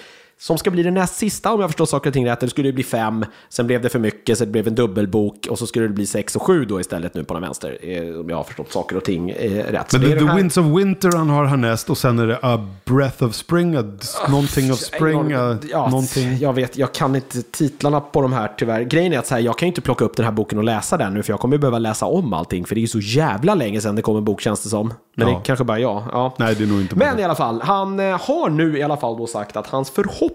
Som 0.40 0.58
ska 0.58 0.70
bli 0.70 0.82
den 0.82 0.94
näst 0.94 1.14
sista 1.16 1.52
om 1.52 1.60
jag 1.60 1.68
förstår 1.70 1.86
saker 1.86 2.10
och 2.10 2.14
ting 2.14 2.26
rätt. 2.26 2.40
Det 2.40 2.48
skulle 2.50 2.72
bli 2.72 2.82
fem, 2.84 3.24
sen 3.48 3.66
blev 3.66 3.82
det 3.82 3.88
för 3.88 3.98
mycket, 3.98 4.38
så 4.38 4.44
det 4.44 4.50
blev 4.50 4.68
en 4.68 4.74
dubbelbok 4.74 5.46
och 5.50 5.58
så 5.58 5.66
skulle 5.66 5.86
det 5.86 5.92
bli 5.94 6.06
sex 6.06 6.36
och 6.36 6.42
sju 6.42 6.64
då 6.64 6.80
istället 6.80 7.14
nu 7.14 7.24
på 7.24 7.34
den 7.34 7.42
vänster. 7.42 7.78
eh, 7.82 8.20
Om 8.20 8.28
jag 8.30 8.36
har 8.36 8.44
förstått 8.44 8.72
saker 8.72 8.96
och 8.96 9.04
ting 9.04 9.30
eh, 9.30 9.50
rätt. 9.64 9.92
Men 9.92 10.00
det 10.00 10.06
det 10.08 10.12
är 10.14 10.18
The 10.18 10.24
här- 10.26 10.36
Winds 10.36 10.56
of 10.56 10.66
Winter 10.66 11.12
han 11.16 11.30
har 11.30 11.44
härnäst 11.44 11.90
och 11.90 11.98
sen 11.98 12.18
är 12.18 12.26
det 12.26 12.38
A 12.42 12.66
Breath 12.84 13.24
of 13.24 13.34
Spring, 13.34 13.76
a, 13.76 13.84
någonting 14.28 14.72
of 14.72 14.78
Spring, 14.78 15.32
a, 15.32 15.56
Ja, 15.70 15.88
någonting. 15.90 16.38
Jag 16.40 16.52
vet, 16.52 16.76
jag 16.76 16.94
kan 16.94 17.16
inte 17.16 17.42
titlarna 17.42 18.00
på 18.00 18.20
de 18.22 18.32
här 18.32 18.52
tyvärr. 18.58 18.82
Grejen 18.82 19.12
är 19.12 19.18
att 19.18 19.26
så 19.26 19.34
här, 19.34 19.42
jag 19.42 19.58
kan 19.58 19.66
ju 19.66 19.70
inte 19.70 19.80
plocka 19.80 20.04
upp 20.04 20.16
den 20.16 20.24
här 20.24 20.32
boken 20.32 20.58
och 20.58 20.64
läsa 20.64 20.96
den 20.96 21.14
nu 21.14 21.22
för 21.22 21.32
jag 21.32 21.40
kommer 21.40 21.54
ju 21.56 21.60
behöva 21.60 21.78
läsa 21.78 22.06
om 22.06 22.32
allting 22.32 22.64
för 22.66 22.74
det 22.74 22.78
är 22.78 22.82
ju 22.82 22.88
så 22.88 23.00
jävla 23.00 23.54
länge 23.54 23.80
sedan 23.80 23.96
det 23.96 24.02
kom 24.02 24.16
en 24.16 24.24
bok 24.24 24.40
känns 24.40 24.62
det 24.62 24.68
som. 24.68 24.94
Men 25.16 25.28
Ja. 25.28 25.34
det 25.34 25.40
kanske 25.44 25.64
bara 25.64 25.78
jag. 25.78 26.02
Ja. 26.12 26.34
Nej, 26.38 26.54
det 26.54 26.64
är 26.64 26.68
nog 26.68 26.80
inte 26.80 26.96
Men 26.96 27.12
bara- 27.14 27.20
i 27.20 27.24
alla 27.24 27.34
fall, 27.34 27.60
han 27.62 28.00
eh, 28.00 28.20
har 28.20 28.50
nu 28.50 28.78
i 28.78 28.82
alla 28.82 28.96
fall 28.96 29.16
då 29.18 29.26
sagt 29.26 29.56
att 29.56 29.66
hans 29.66 29.90
förhoppning 29.90 30.27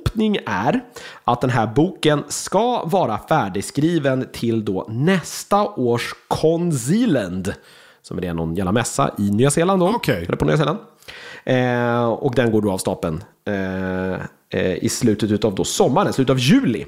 är 0.46 0.82
att 1.24 1.42
den 1.42 1.50
här 1.50 1.68
boken 1.68 2.24
ska 2.28 2.86
vara 2.86 3.18
färdigskriven 3.18 4.28
till 4.34 4.66
då 4.66 4.86
nästa 4.90 5.68
års 5.68 6.14
Conzealand. 6.28 7.54
Som 8.02 8.24
är 8.24 8.34
någon 8.34 8.56
jävla 8.56 8.72
mässa 8.72 9.12
i 9.18 9.32
Nya 9.32 9.52
Zeeland 9.52 9.80
då. 9.80 9.88
Okej. 9.96 10.26
Eller 10.28 10.38
på 10.38 10.46
Nya 10.46 10.58
Zeeland. 10.58 10.80
Eh, 11.44 12.06
och 12.06 12.36
den 12.36 12.52
går 12.52 12.62
då 12.62 12.72
av 12.72 12.78
stapeln 12.78 13.24
eh, 13.46 14.14
eh, 14.50 14.84
i 14.84 14.90
slutet 14.90 15.46
av 15.46 15.56
då 15.56 15.64
sommaren, 15.64 16.14
slutet 16.14 16.32
av 16.32 16.40
juli. 16.40 16.86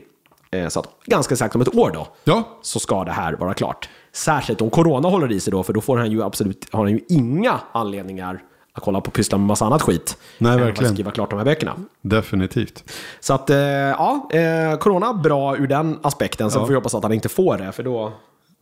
Eh, 0.51 0.67
så 0.67 0.79
att 0.79 0.89
ganska 1.05 1.33
exakt 1.33 1.55
om 1.55 1.61
ett 1.61 1.75
år 1.75 1.91
då 1.93 2.07
Ja, 2.23 2.43
så 2.61 2.79
ska 2.79 3.03
det 3.03 3.11
här 3.11 3.33
vara 3.33 3.53
klart. 3.53 3.89
Särskilt 4.13 4.61
om 4.61 4.69
corona 4.69 5.09
håller 5.09 5.31
i 5.31 5.39
sig 5.39 5.51
då, 5.51 5.63
för 5.63 5.73
då 5.73 5.81
får 5.81 5.97
han 5.97 6.11
ju 6.11 6.23
absolut 6.23 6.67
har 6.71 6.83
han 6.83 6.91
ju 6.91 6.99
inga 7.09 7.59
anledningar 7.71 8.41
att 8.75 8.83
kolla 8.83 9.01
på 9.01 9.11
pyssla 9.11 9.37
med 9.37 9.47
massa 9.47 9.65
annat 9.65 9.81
skit. 9.81 10.17
Nej, 10.37 10.53
än 10.53 10.59
att 10.59 10.65
verkligen. 10.67 10.93
skriva 10.93 11.11
klart 11.11 11.29
de 11.29 11.37
här 11.37 11.45
böckerna. 11.45 11.73
definitivt. 12.01 12.83
Så 13.19 13.33
att, 13.33 13.49
eh, 13.49 13.57
ja, 13.57 14.29
eh, 14.33 14.77
corona 14.77 15.13
bra 15.13 15.57
ur 15.57 15.67
den 15.67 15.99
aspekten. 16.01 16.51
Sen 16.51 16.59
Ja. 16.59 16.65
får 16.65 16.69
vi 16.69 16.75
hoppas 16.75 16.95
att 16.95 17.03
han 17.03 17.13
inte 17.13 17.29
får 17.29 17.57
det, 17.57 17.71
för 17.71 17.83
då 17.83 18.11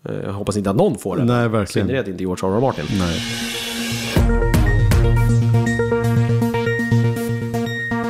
eh, 0.09 0.31
hoppas 0.31 0.57
inte 0.57 0.69
att 0.69 0.75
någon 0.75 0.97
får 0.97 1.17
det. 1.17 1.23
Nej, 1.23 1.45
I 1.45 1.47
verkligen. 1.47 1.87
synnerhet 1.87 2.07
inte 2.07 2.23
George 2.23 2.49
R. 2.49 2.57
R. 2.57 2.61
Martin. 2.61 2.85
Nej. 2.99 3.19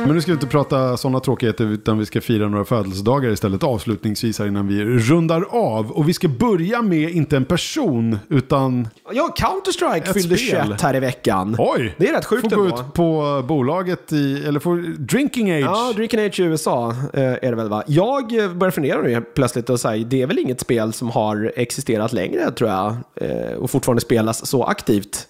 Men 0.06 0.14
nu 0.14 0.20
ska 0.20 0.30
vi 0.32 0.34
inte 0.34 0.46
prata 0.46 0.96
sådana 0.96 1.20
tråkigheter 1.20 1.64
utan 1.64 1.98
vi 1.98 2.06
ska 2.06 2.20
fira 2.20 2.48
några 2.48 2.64
födelsedagar 2.64 3.30
istället 3.30 3.62
avslutningsvis 3.62 4.38
här 4.38 4.46
innan 4.46 4.66
vi 4.68 4.84
rundar 4.84 5.44
av. 5.50 5.90
Och 5.90 6.08
vi 6.08 6.12
ska 6.14 6.28
börja 6.28 6.82
med 6.82 7.10
inte 7.10 7.36
en 7.36 7.44
person 7.44 8.18
utan 8.28 8.88
Ja, 9.12 9.34
Counter-Strike 9.36 10.12
fyllde 10.12 10.36
spel. 10.36 10.64
21 10.66 10.80
här 10.82 10.96
i 10.96 11.00
veckan. 11.00 11.56
oj! 11.58 11.94
Det 11.98 12.08
är 12.08 12.12
rätt 12.12 12.24
sjukt 12.24 12.42
Får 12.50 12.56
gå 12.56 12.62
ändå. 12.64 12.76
ut 12.76 12.94
på 12.94 13.42
bolaget 13.48 14.12
i, 14.12 14.44
eller 14.46 14.60
får 14.60 14.76
Drinking 14.98 15.50
Age. 15.52 15.60
Ja, 15.64 15.92
Drinking 15.96 16.20
Age 16.20 16.40
i 16.40 16.42
USA 16.42 16.90
eh, 17.12 17.22
är 17.22 17.40
det 17.50 17.54
väl 17.56 17.68
va? 17.68 17.82
Jag 17.86 18.38
eh, 18.44 18.52
börjar 18.52 18.70
fundera 18.70 19.02
nu 19.02 19.20
plötsligt 19.20 19.70
och 19.70 19.80
säga, 19.80 20.04
det 20.04 20.22
är 20.22 20.26
väl 20.26 20.38
inget 20.38 20.60
spel 20.60 20.92
som 20.92 21.10
har 21.10 21.52
existerat 21.56 22.12
längre 22.12 22.50
tror 22.50 22.70
jag. 22.70 22.96
Eh, 23.16 23.54
och 23.56 23.70
fortfarande 23.70 24.00
spelas 24.02 24.46
så 24.46 24.64
aktivt. 24.64 25.26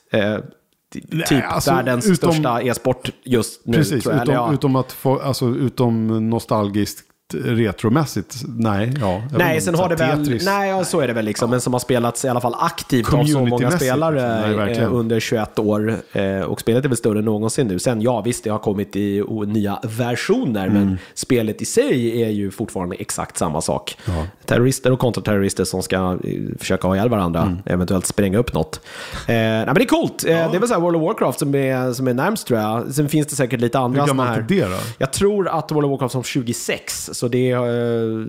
Nej, 1.08 1.26
typ 1.26 1.44
alltså, 1.48 1.70
världens 1.70 2.06
utom- 2.06 2.16
största 2.32 2.62
e-sport 2.62 3.10
just 3.24 3.66
nu 3.66 3.76
Precis, 3.76 4.06
utom, 4.06 4.34
ja. 4.34 4.52
utom, 4.52 4.76
att 4.76 4.92
få, 4.92 5.18
alltså, 5.20 5.46
utom 5.48 6.30
nostalgiskt 6.30 7.04
retromässigt. 7.34 8.36
Nej, 8.46 8.92
ja. 9.00 9.22
Nej, 9.38 9.60
sen 9.60 9.76
så 9.76 9.82
har 9.82 9.88
det 9.88 9.96
väl, 9.96 10.38
nej 10.44 10.70
ja, 10.70 10.84
så 10.84 11.00
är 11.00 11.06
det 11.06 11.12
väl 11.12 11.24
liksom, 11.24 11.50
men 11.50 11.60
som 11.60 11.72
har 11.72 11.80
spelats 11.80 12.24
i 12.24 12.28
alla 12.28 12.40
fall 12.40 12.54
aktivt 12.58 13.06
av 13.06 13.10
så 13.10 13.16
många 13.16 13.26
Communitymässigt, 13.34 13.82
spelare 13.84 14.56
nej, 14.56 14.78
eh, 14.78 14.94
under 14.94 15.20
21 15.20 15.58
år. 15.58 15.96
Eh, 16.12 16.40
och 16.40 16.60
spelet 16.60 16.84
är 16.84 16.88
väl 16.88 16.98
större 16.98 17.18
än 17.18 17.24
någonsin 17.24 17.66
nu. 17.66 17.78
Sen 17.78 18.02
ja, 18.02 18.20
visst, 18.20 18.44
det 18.44 18.50
har 18.50 18.58
kommit 18.58 18.96
i 18.96 19.24
nya 19.46 19.78
versioner, 19.82 20.66
Mm. 20.66 20.74
men 20.84 20.98
spelet 21.14 21.62
i 21.62 21.64
sig 21.64 22.22
är 22.22 22.28
ju 22.28 22.50
fortfarande 22.50 22.96
exakt 22.96 23.36
samma 23.38 23.60
sak. 23.60 23.96
Terrorister 24.46 24.90
och 24.92 24.98
kontraterrorister 24.98 25.64
som 25.64 25.82
ska 25.82 25.96
eh, 26.24 26.40
försöka 26.58 26.88
ha 26.88 26.94
ihjäl 26.96 27.08
varandra, 27.08 27.42
Mm. 27.42 27.58
eventuellt 27.66 28.06
spränga 28.06 28.38
upp 28.38 28.54
något. 28.54 28.80
Eh, 29.28 29.34
nej, 29.34 29.66
men 29.66 29.74
det 29.74 29.82
är 29.82 29.86
coolt. 29.86 30.24
Eh, 30.24 30.28
det 30.30 30.56
är 30.56 30.60
väl 30.60 30.68
så 30.68 30.80
World 30.80 30.96
of 30.96 31.02
Warcraft 31.02 31.38
som 31.38 31.54
är, 31.54 31.92
som 31.92 32.08
är 32.08 32.14
närmst 32.14 32.46
tror 32.46 32.60
jag. 32.60 32.94
Sen 32.94 33.08
finns 33.08 33.26
det 33.26 33.36
säkert 33.36 33.60
lite 33.60 33.78
andra 33.78 34.00
Hur 34.00 34.06
gammalt 34.08 34.38
är 34.38 34.42
det 34.42 34.64
då? 34.64 34.76
Jag 34.98 35.12
tror 35.12 35.48
att 35.48 35.72
World 35.72 35.84
of 35.84 35.90
Warcraft 35.90 36.12
som 36.12 36.22
26, 36.22 37.10
så 37.14 37.28
det 37.28 37.50
är 37.50 37.56
eh, 37.56 38.26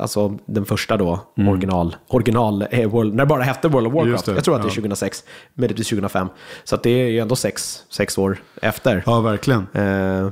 alltså 0.00 0.38
den 0.46 0.64
första 0.64 0.96
då, 0.96 1.20
original, 1.48 1.96
original 2.08 2.66
eh, 2.70 2.90
World, 2.90 3.14
när 3.14 3.24
det 3.24 3.28
bara 3.28 3.42
hette 3.42 3.68
World 3.68 3.86
of 3.86 3.92
Warcraft. 3.92 4.26
det, 4.26 4.32
jag 4.32 4.44
tror 4.44 4.54
att 4.56 4.62
det 4.62 4.66
är 4.66 4.70
ja. 4.70 4.74
2006, 4.74 5.24
möjligtvis 5.54 5.88
2005. 5.88 6.28
Så 6.64 6.76
det 6.76 6.90
är 6.90 7.08
ju 7.08 7.18
ändå 7.18 7.36
sex, 7.36 7.82
sex 7.90 8.18
år 8.18 8.38
efter. 8.62 9.02
Ja, 9.06 9.20
verkligen. 9.20 9.60
Eh, 9.60 9.82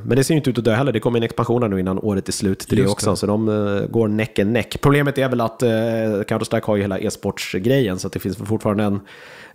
Men 0.05 0.09
det 0.09 0.24
ser 0.24 0.35
ju 0.35 0.39
inte 0.39 0.51
ut 0.51 0.59
att 0.59 0.64
dö 0.64 0.74
heller. 0.74 0.93
Det 0.93 1.01
kommer 1.01 1.19
en 1.19 1.23
expansion 1.23 1.62
här 1.62 1.69
nu 1.69 1.81
innan 1.81 1.98
året 1.98 2.28
är 2.28 2.32
slut 2.32 2.59
till 2.59 2.78
det 2.78 2.86
också. 2.86 3.10
det. 3.10 3.16
Så 3.16 3.27
de 3.27 3.48
eh, 3.48 3.86
går 3.86 4.09
neck 4.09 4.39
and 4.39 4.52
neck. 4.52 4.81
Problemet 4.81 5.19
är 5.19 5.28
väl 5.28 5.40
att 5.40 5.62
uh, 5.62 5.69
Counter-Strike 5.69 6.66
har 6.66 6.77
ju 6.77 6.82
hela 6.82 6.98
e-sportsgrejen. 6.98 7.98
Så 7.98 8.09
det 8.09 8.19
finns 8.19 8.36
fortfarande 8.36 8.85
en 8.85 9.01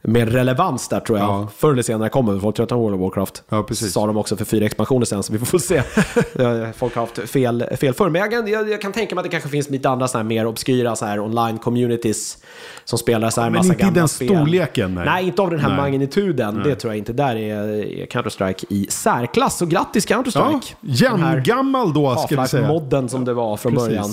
mer 0.01 0.25
relevans 0.25 0.89
där 0.89 0.99
tror 0.99 1.19
jag. 1.19 1.27
Ja. 1.27 1.47
Förr 1.57 1.71
eller 1.71 1.81
senare 1.81 2.09
kommer 2.09 2.39
folk 2.39 2.55
tröttna 2.55 2.77
på 2.77 2.81
World 2.81 2.95
of 2.95 3.01
Warcraft. 3.01 3.43
Ja, 3.49 3.63
precis. 3.63 3.93
Sa 3.93 4.07
de 4.07 4.17
också 4.17 4.37
för 4.37 4.45
fyra 4.45 4.65
expansioner 4.65 5.05
sen, 5.05 5.23
så 5.23 5.33
vi 5.33 5.39
får 5.39 5.59
se. 5.59 5.83
Eh, 6.39 6.71
folk 6.75 6.95
har 6.95 7.01
haft 7.01 7.29
fel, 7.29 7.65
fel 7.79 7.93
för. 7.93 8.09
Men 8.09 8.21
jag, 8.31 8.43
kan- 8.45 8.51
jag, 8.53 8.69
jag 8.69 8.81
kan 8.81 8.91
tänka 8.91 9.15
mig 9.15 9.19
att 9.21 9.23
det 9.23 9.29
kanske 9.29 9.49
finns 9.49 9.69
lite 9.69 9.89
andra 9.89 10.07
så 10.07 10.17
här 10.17 10.23
mer 10.25 10.45
obskyra 10.45 10.95
så 10.95 11.05
här 11.05 11.19
online 11.19 11.57
communities 11.57 12.37
som 12.83 12.99
spelar 12.99 13.29
så 13.29 13.41
här 13.41 13.49
Men 13.49 13.57
massa 13.57 13.73
inte 13.73 13.81
i 13.81 13.85
gamla 13.85 13.99
den 13.99 14.07
spel. 14.07 14.27
storleken, 14.27 14.95
nej. 14.95 15.05
Nej, 15.05 15.25
inte 15.27 15.41
av 15.41 15.49
den 15.51 15.59
här 15.59 15.69
Nej. 15.69 15.77
magnituden. 15.77 16.61
Det 16.63 16.75
tror 16.75 16.93
jag 16.93 16.97
inte. 16.97 17.13
Där 17.13 17.35
är, 17.35 18.05
Counter-Strike 18.05 18.65
i 18.69 18.87
särklass. 18.89 19.57
Så 19.57 19.65
grattis 19.65 20.09
Ja, 20.09 20.17
Counter-Strike! 20.17 20.73
Här 20.81 21.37
jämngammal 21.43 21.93
då 21.93 22.15
ska 22.15 22.41
vi 22.41 22.47
säga. 22.47 22.63
Half-Life-modden 22.67 23.09
som 23.09 23.25
det 23.25 23.33
var 23.33 23.57
från 23.57 23.73
Precis. 23.73 23.87
början. 23.87 24.09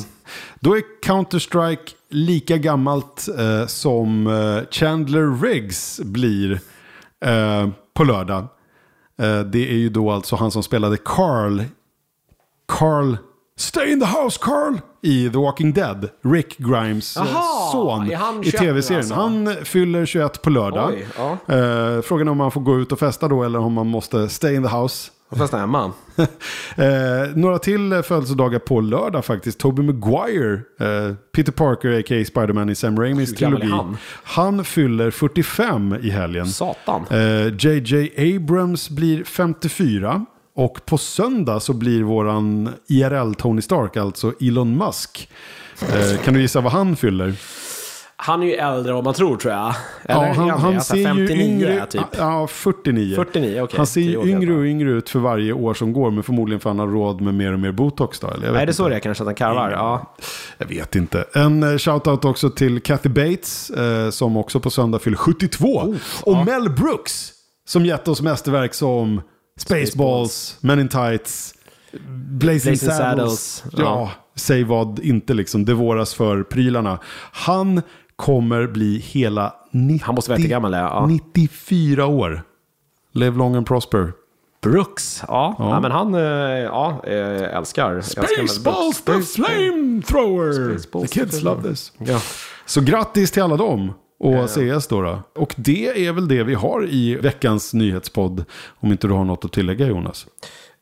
Då 0.61 0.77
är 0.77 0.83
Counter-Strike 1.07 1.91
lika 2.11 2.57
gammalt 2.57 3.27
eh, 3.39 3.67
som 3.67 4.27
eh, 4.27 4.71
Chandler 4.71 5.43
Riggs 5.43 6.01
blir 6.05 6.61
eh, 7.25 7.69
på 7.95 8.05
lördag. 8.05 8.39
Eh, 9.23 9.41
det 9.41 9.71
är 9.71 9.77
ju 9.77 9.89
då 9.89 10.11
alltså 10.11 10.37
han 10.37 10.51
som 10.51 10.63
spelade 10.63 10.97
Carl. 11.05 11.63
Carl. 12.69 13.17
Stay 13.57 13.93
in 13.93 14.01
the 14.01 14.07
house 14.07 14.39
Carl! 14.41 14.79
I 15.03 15.31
The 15.31 15.39
Walking 15.39 15.73
Dead. 15.73 16.09
Rick 16.23 16.59
Grimes 16.59 17.17
eh, 17.17 17.23
Jaha, 17.33 17.73
son 17.73 18.07
i 18.07 18.11
21 18.51 18.59
tv-serien. 18.59 18.99
alltså? 19.01 19.15
Han 19.15 19.55
fyller 19.65 20.07
21 20.07 20.43
på 20.43 20.51
lördag. 20.51 20.91
Oj, 20.95 21.07
ja. 21.17 21.55
eh, 21.55 22.03
frågan 22.03 22.29
är 22.29 22.33
om 22.33 22.39
man 22.39 22.51
får 22.51 22.61
gå 22.61 22.79
ut 22.79 22.93
och 22.93 22.99
festa 22.99 23.29
då 23.29 23.43
eller 23.45 23.59
om 23.59 23.73
man 23.73 23.87
måste 23.87 24.29
stay 24.29 24.55
in 24.55 24.63
the 24.63 24.69
house. 24.77 25.11
Och 25.31 25.39
fast 25.39 25.53
hemma. 25.53 25.93
Eh, 26.77 26.87
några 27.35 27.59
till 27.59 27.93
eh, 27.93 28.03
födelsedagar 28.03 28.59
på 28.59 28.81
lördag 28.81 29.25
faktiskt. 29.25 29.59
Tobey 29.59 29.87
Maguire, 29.87 30.53
eh, 30.81 31.15
Peter 31.37 31.53
Parker 31.53 31.99
a.k.a. 32.01 32.25
Spider-Man 32.25 32.71
i 32.71 32.75
Sam 32.75 32.99
Raimis 33.01 33.35
trilogi. 33.35 33.67
han? 33.67 33.97
Han 34.25 34.65
fyller 34.65 35.11
45 35.11 35.97
i 36.03 36.11
helgen. 36.11 36.47
Satan. 36.47 37.05
Eh, 37.11 37.47
JJ 37.59 38.35
Abrams 38.37 38.91
blir 38.91 39.25
54. 39.25 40.27
Och 40.57 40.87
på 40.87 40.99
söndag 40.99 41.61
så 41.61 41.73
blir 41.73 42.03
våran 42.03 42.71
IRL 42.89 43.35
Tony 43.35 43.63
Stark, 43.63 43.97
alltså 43.97 44.33
Elon 44.41 44.77
Musk. 44.79 45.29
Eh, 45.83 46.23
kan 46.25 46.35
du 46.35 46.41
gissa 46.41 46.61
vad 46.61 46.73
han 46.73 46.97
fyller? 46.97 47.35
Han 48.17 48.43
är 48.43 48.47
ju 48.47 48.53
äldre 48.53 48.91
än 48.91 48.95
vad 48.95 49.05
man 49.05 49.15
tror 49.15 49.37
tror 49.37 49.55
jag. 49.55 49.75
Eller 50.05 50.27
Ja, 50.27 50.33
han, 50.33 50.47
det? 50.47 50.53
han 50.53 50.81
Så 50.81 50.97
här 50.97 51.05
ser 51.05 51.15
ju 51.15 51.27
59 51.27 51.47
yngre 51.47 51.87
typ. 51.87 52.03
Ja, 52.19 52.47
49. 52.47 53.15
49, 53.17 53.61
okej. 53.63 53.77
Han 53.77 53.87
ser 53.87 54.01
ju 54.01 54.23
yngre 54.31 54.55
och 54.55 54.65
yngre 54.65 54.91
ut 54.91 55.11
för 55.11 55.19
varje 55.19 55.53
år 55.53 55.75
som 55.75 55.93
går. 55.93 56.11
Men 56.11 56.23
förmodligen 56.23 56.61
för 56.61 56.71
han 56.71 56.79
har 56.79 56.87
råd 56.87 57.21
med 57.21 57.35
mer 57.35 57.53
och 57.53 57.59
mer 57.61 57.73
botox 57.73 58.21
då. 58.21 58.27
Eller? 58.31 58.47
Jag 58.47 58.53
vet 58.53 58.53
det 58.53 58.59
är 58.59 58.63
inte. 58.63 58.73
så 58.75 58.89
det 58.89 58.97
är 58.97 59.01
kanske 59.01 59.23
att 59.23 59.29
han 59.29 59.35
karvar. 59.35 59.71
Ja. 59.71 60.15
Jag 60.59 60.67
vet 60.67 60.97
inte. 60.97 61.25
En 61.35 61.63
eh, 61.63 61.79
shoutout 61.79 62.25
också 62.25 62.51
till 62.51 62.81
Kathy 62.83 63.09
Bates 63.09 63.71
eh, 63.71 64.11
som 64.11 64.37
också 64.37 64.61
på 64.61 64.71
söndag 64.71 64.99
fyller 64.99 65.17
72. 65.17 65.95
och 66.23 66.47
Mel 66.47 66.71
Brooks 66.71 67.33
som 67.69 67.87
gett 67.87 68.09
oss 68.09 68.23
mästerverk 68.23 68.75
som 68.75 69.21
Spaceballs, 69.57 70.59
Men 70.61 70.79
in 70.79 70.89
Tights, 70.89 71.55
Blazing, 71.93 72.39
Blazing 72.39 72.77
Saddles. 72.77 72.97
Saddles. 72.97 73.65
Ja. 73.73 73.83
Ja. 73.83 74.11
säg 74.35 74.65
vad 74.65 74.99
inte 74.99 75.35
liksom. 75.35 75.65
Det 75.65 75.75
våras 75.75 76.15
för 76.15 76.43
prylarna. 76.43 76.99
Han 77.33 77.83
kommer 78.17 78.67
bli 78.67 78.99
hela 78.99 79.55
90, 79.71 80.07
Han 80.07 80.15
måste 80.15 80.31
vara 80.31 80.39
jättegammal, 80.39 80.73
ja. 80.73 80.79
Ja. 80.79 81.07
94 81.07 82.07
år. 82.07 82.43
Live 83.13 83.37
long 83.37 83.55
and 83.55 83.67
prosper. 83.67 84.13
Brooks, 84.63 85.25
ja. 85.29 85.57
Ja. 85.59 85.71
ja. 85.71 85.81
men 85.81 85.93
han, 85.93 86.15
eh, 86.15 86.21
ja, 86.21 87.03
eh, 87.07 87.57
älskar. 87.57 88.01
Spaceballs 88.01 89.03
the 89.03 89.23
flamethrower! 89.23 90.79
The 91.01 91.07
kids 91.07 91.43
love 91.43 91.63
this. 91.63 91.93
Ja. 91.99 92.21
Så 92.67 92.81
grattis 92.81 93.31
till 93.31 93.43
alla 93.43 93.57
dem 93.57 93.93
och 94.19 94.51
CS 94.51 94.87
då, 94.89 95.03
då. 95.03 95.23
Och 95.35 95.55
det 95.57 96.07
är 96.07 96.13
väl 96.13 96.29
det 96.29 96.43
vi 96.43 96.55
har 96.55 96.89
i 96.91 97.15
veckans 97.15 97.75
nyhetspodd. 97.75 98.45
Om 98.67 98.93
inte 98.93 99.07
du 99.07 99.15
har 99.15 99.25
något 99.25 99.45
att 99.45 99.53
tillägga 99.53 99.87
Jonas. 99.87 100.27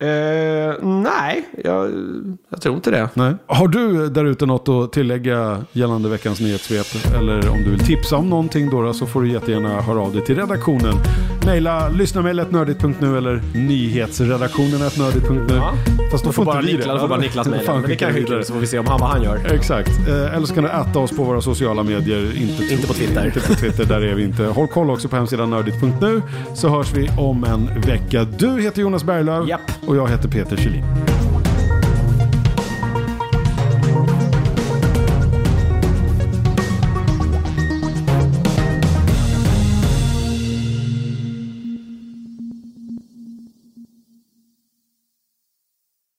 Eh, 0.03 0.75
nej, 0.83 1.49
jag, 1.65 1.91
jag 2.49 2.61
tror 2.61 2.75
inte 2.75 2.91
det. 2.91 3.09
Nej. 3.15 3.35
Har 3.47 3.69
du 3.69 4.09
där 4.09 4.25
ute 4.25 4.47
något 4.47 4.69
att 4.69 4.93
tillägga 4.93 5.65
gällande 5.73 6.09
veckans 6.09 6.41
nyhetssvep? 6.41 6.87
Eller 7.19 7.51
om 7.51 7.59
du 7.65 7.71
vill 7.71 7.81
tipsa 7.87 8.17
om 8.17 8.31
någonting 8.31 8.71
då, 8.71 8.93
så 8.93 9.07
får 9.07 9.23
du 9.23 9.33
jättegärna 9.33 9.81
höra 9.81 10.01
av 10.01 10.13
dig 10.13 10.25
till 10.25 10.37
redaktionen. 10.37 10.95
Maila 11.47 11.89
lyssnamejlet.nördigt.nu 11.89 13.19
eller 13.19 13.43
nyhetsredaktionen.nördigt.nu. 13.55 15.55
Ja. 15.55 15.73
Fast 16.11 16.25
då 16.25 16.29
Då 16.29 16.33
får 16.33 16.33
får 16.33 16.45
bara 16.45 16.59
inte 16.61 16.73
vi 16.73 16.77
Niklas, 16.79 16.87
det. 16.87 16.93
då 16.93 16.99
får 16.99 17.09
bara 17.09 17.21
Niklas 17.21 17.49
mejla. 17.49 17.75
Men 17.75 17.83
det 17.91 17.97
kan 17.97 18.15
vi 18.15 18.45
så 18.45 18.53
får 18.53 18.61
vi 18.61 18.67
se 18.67 18.79
om 18.79 18.87
han, 18.87 19.01
vad 19.01 19.09
han 19.11 19.23
gör. 19.23 19.41
Exakt. 19.55 19.91
Eh, 20.09 20.35
Eller 20.37 20.47
så 20.47 20.55
kan 20.55 20.65
du 20.65 20.71
äta 20.71 20.99
oss 20.99 21.17
på 21.17 21.25
våra 21.25 21.41
sociala 21.41 21.83
medier. 21.83 22.37
Inte, 22.37 22.75
Inte 22.75 22.87
på 22.87 22.93
Twitter. 22.95 23.27
Inte 23.27 23.41
på 23.41 23.55
Twitter, 23.55 23.85
där 23.85 24.01
är 24.01 24.15
vi 24.15 24.25
inte. 24.25 24.45
Håll 24.45 24.69
koll 24.69 24.91
också 24.91 25.09
på 25.09 25.17
hemsidan 25.17 25.51
nördigt.nu 25.51 26.23
så 26.55 26.69
hörs 26.69 26.93
vi 26.95 27.09
om 27.19 27.45
en 27.45 27.81
vecka. 27.81 28.25
Du 28.39 28.61
heter 28.63 28.83
Jonas 28.83 29.05
Berglöf 29.05 29.49
Japp 29.49 29.61
och 29.93 29.99
jag 29.99 30.09
heter 30.09 30.29
Peter 30.29 30.57
Kjellin. 30.57 30.85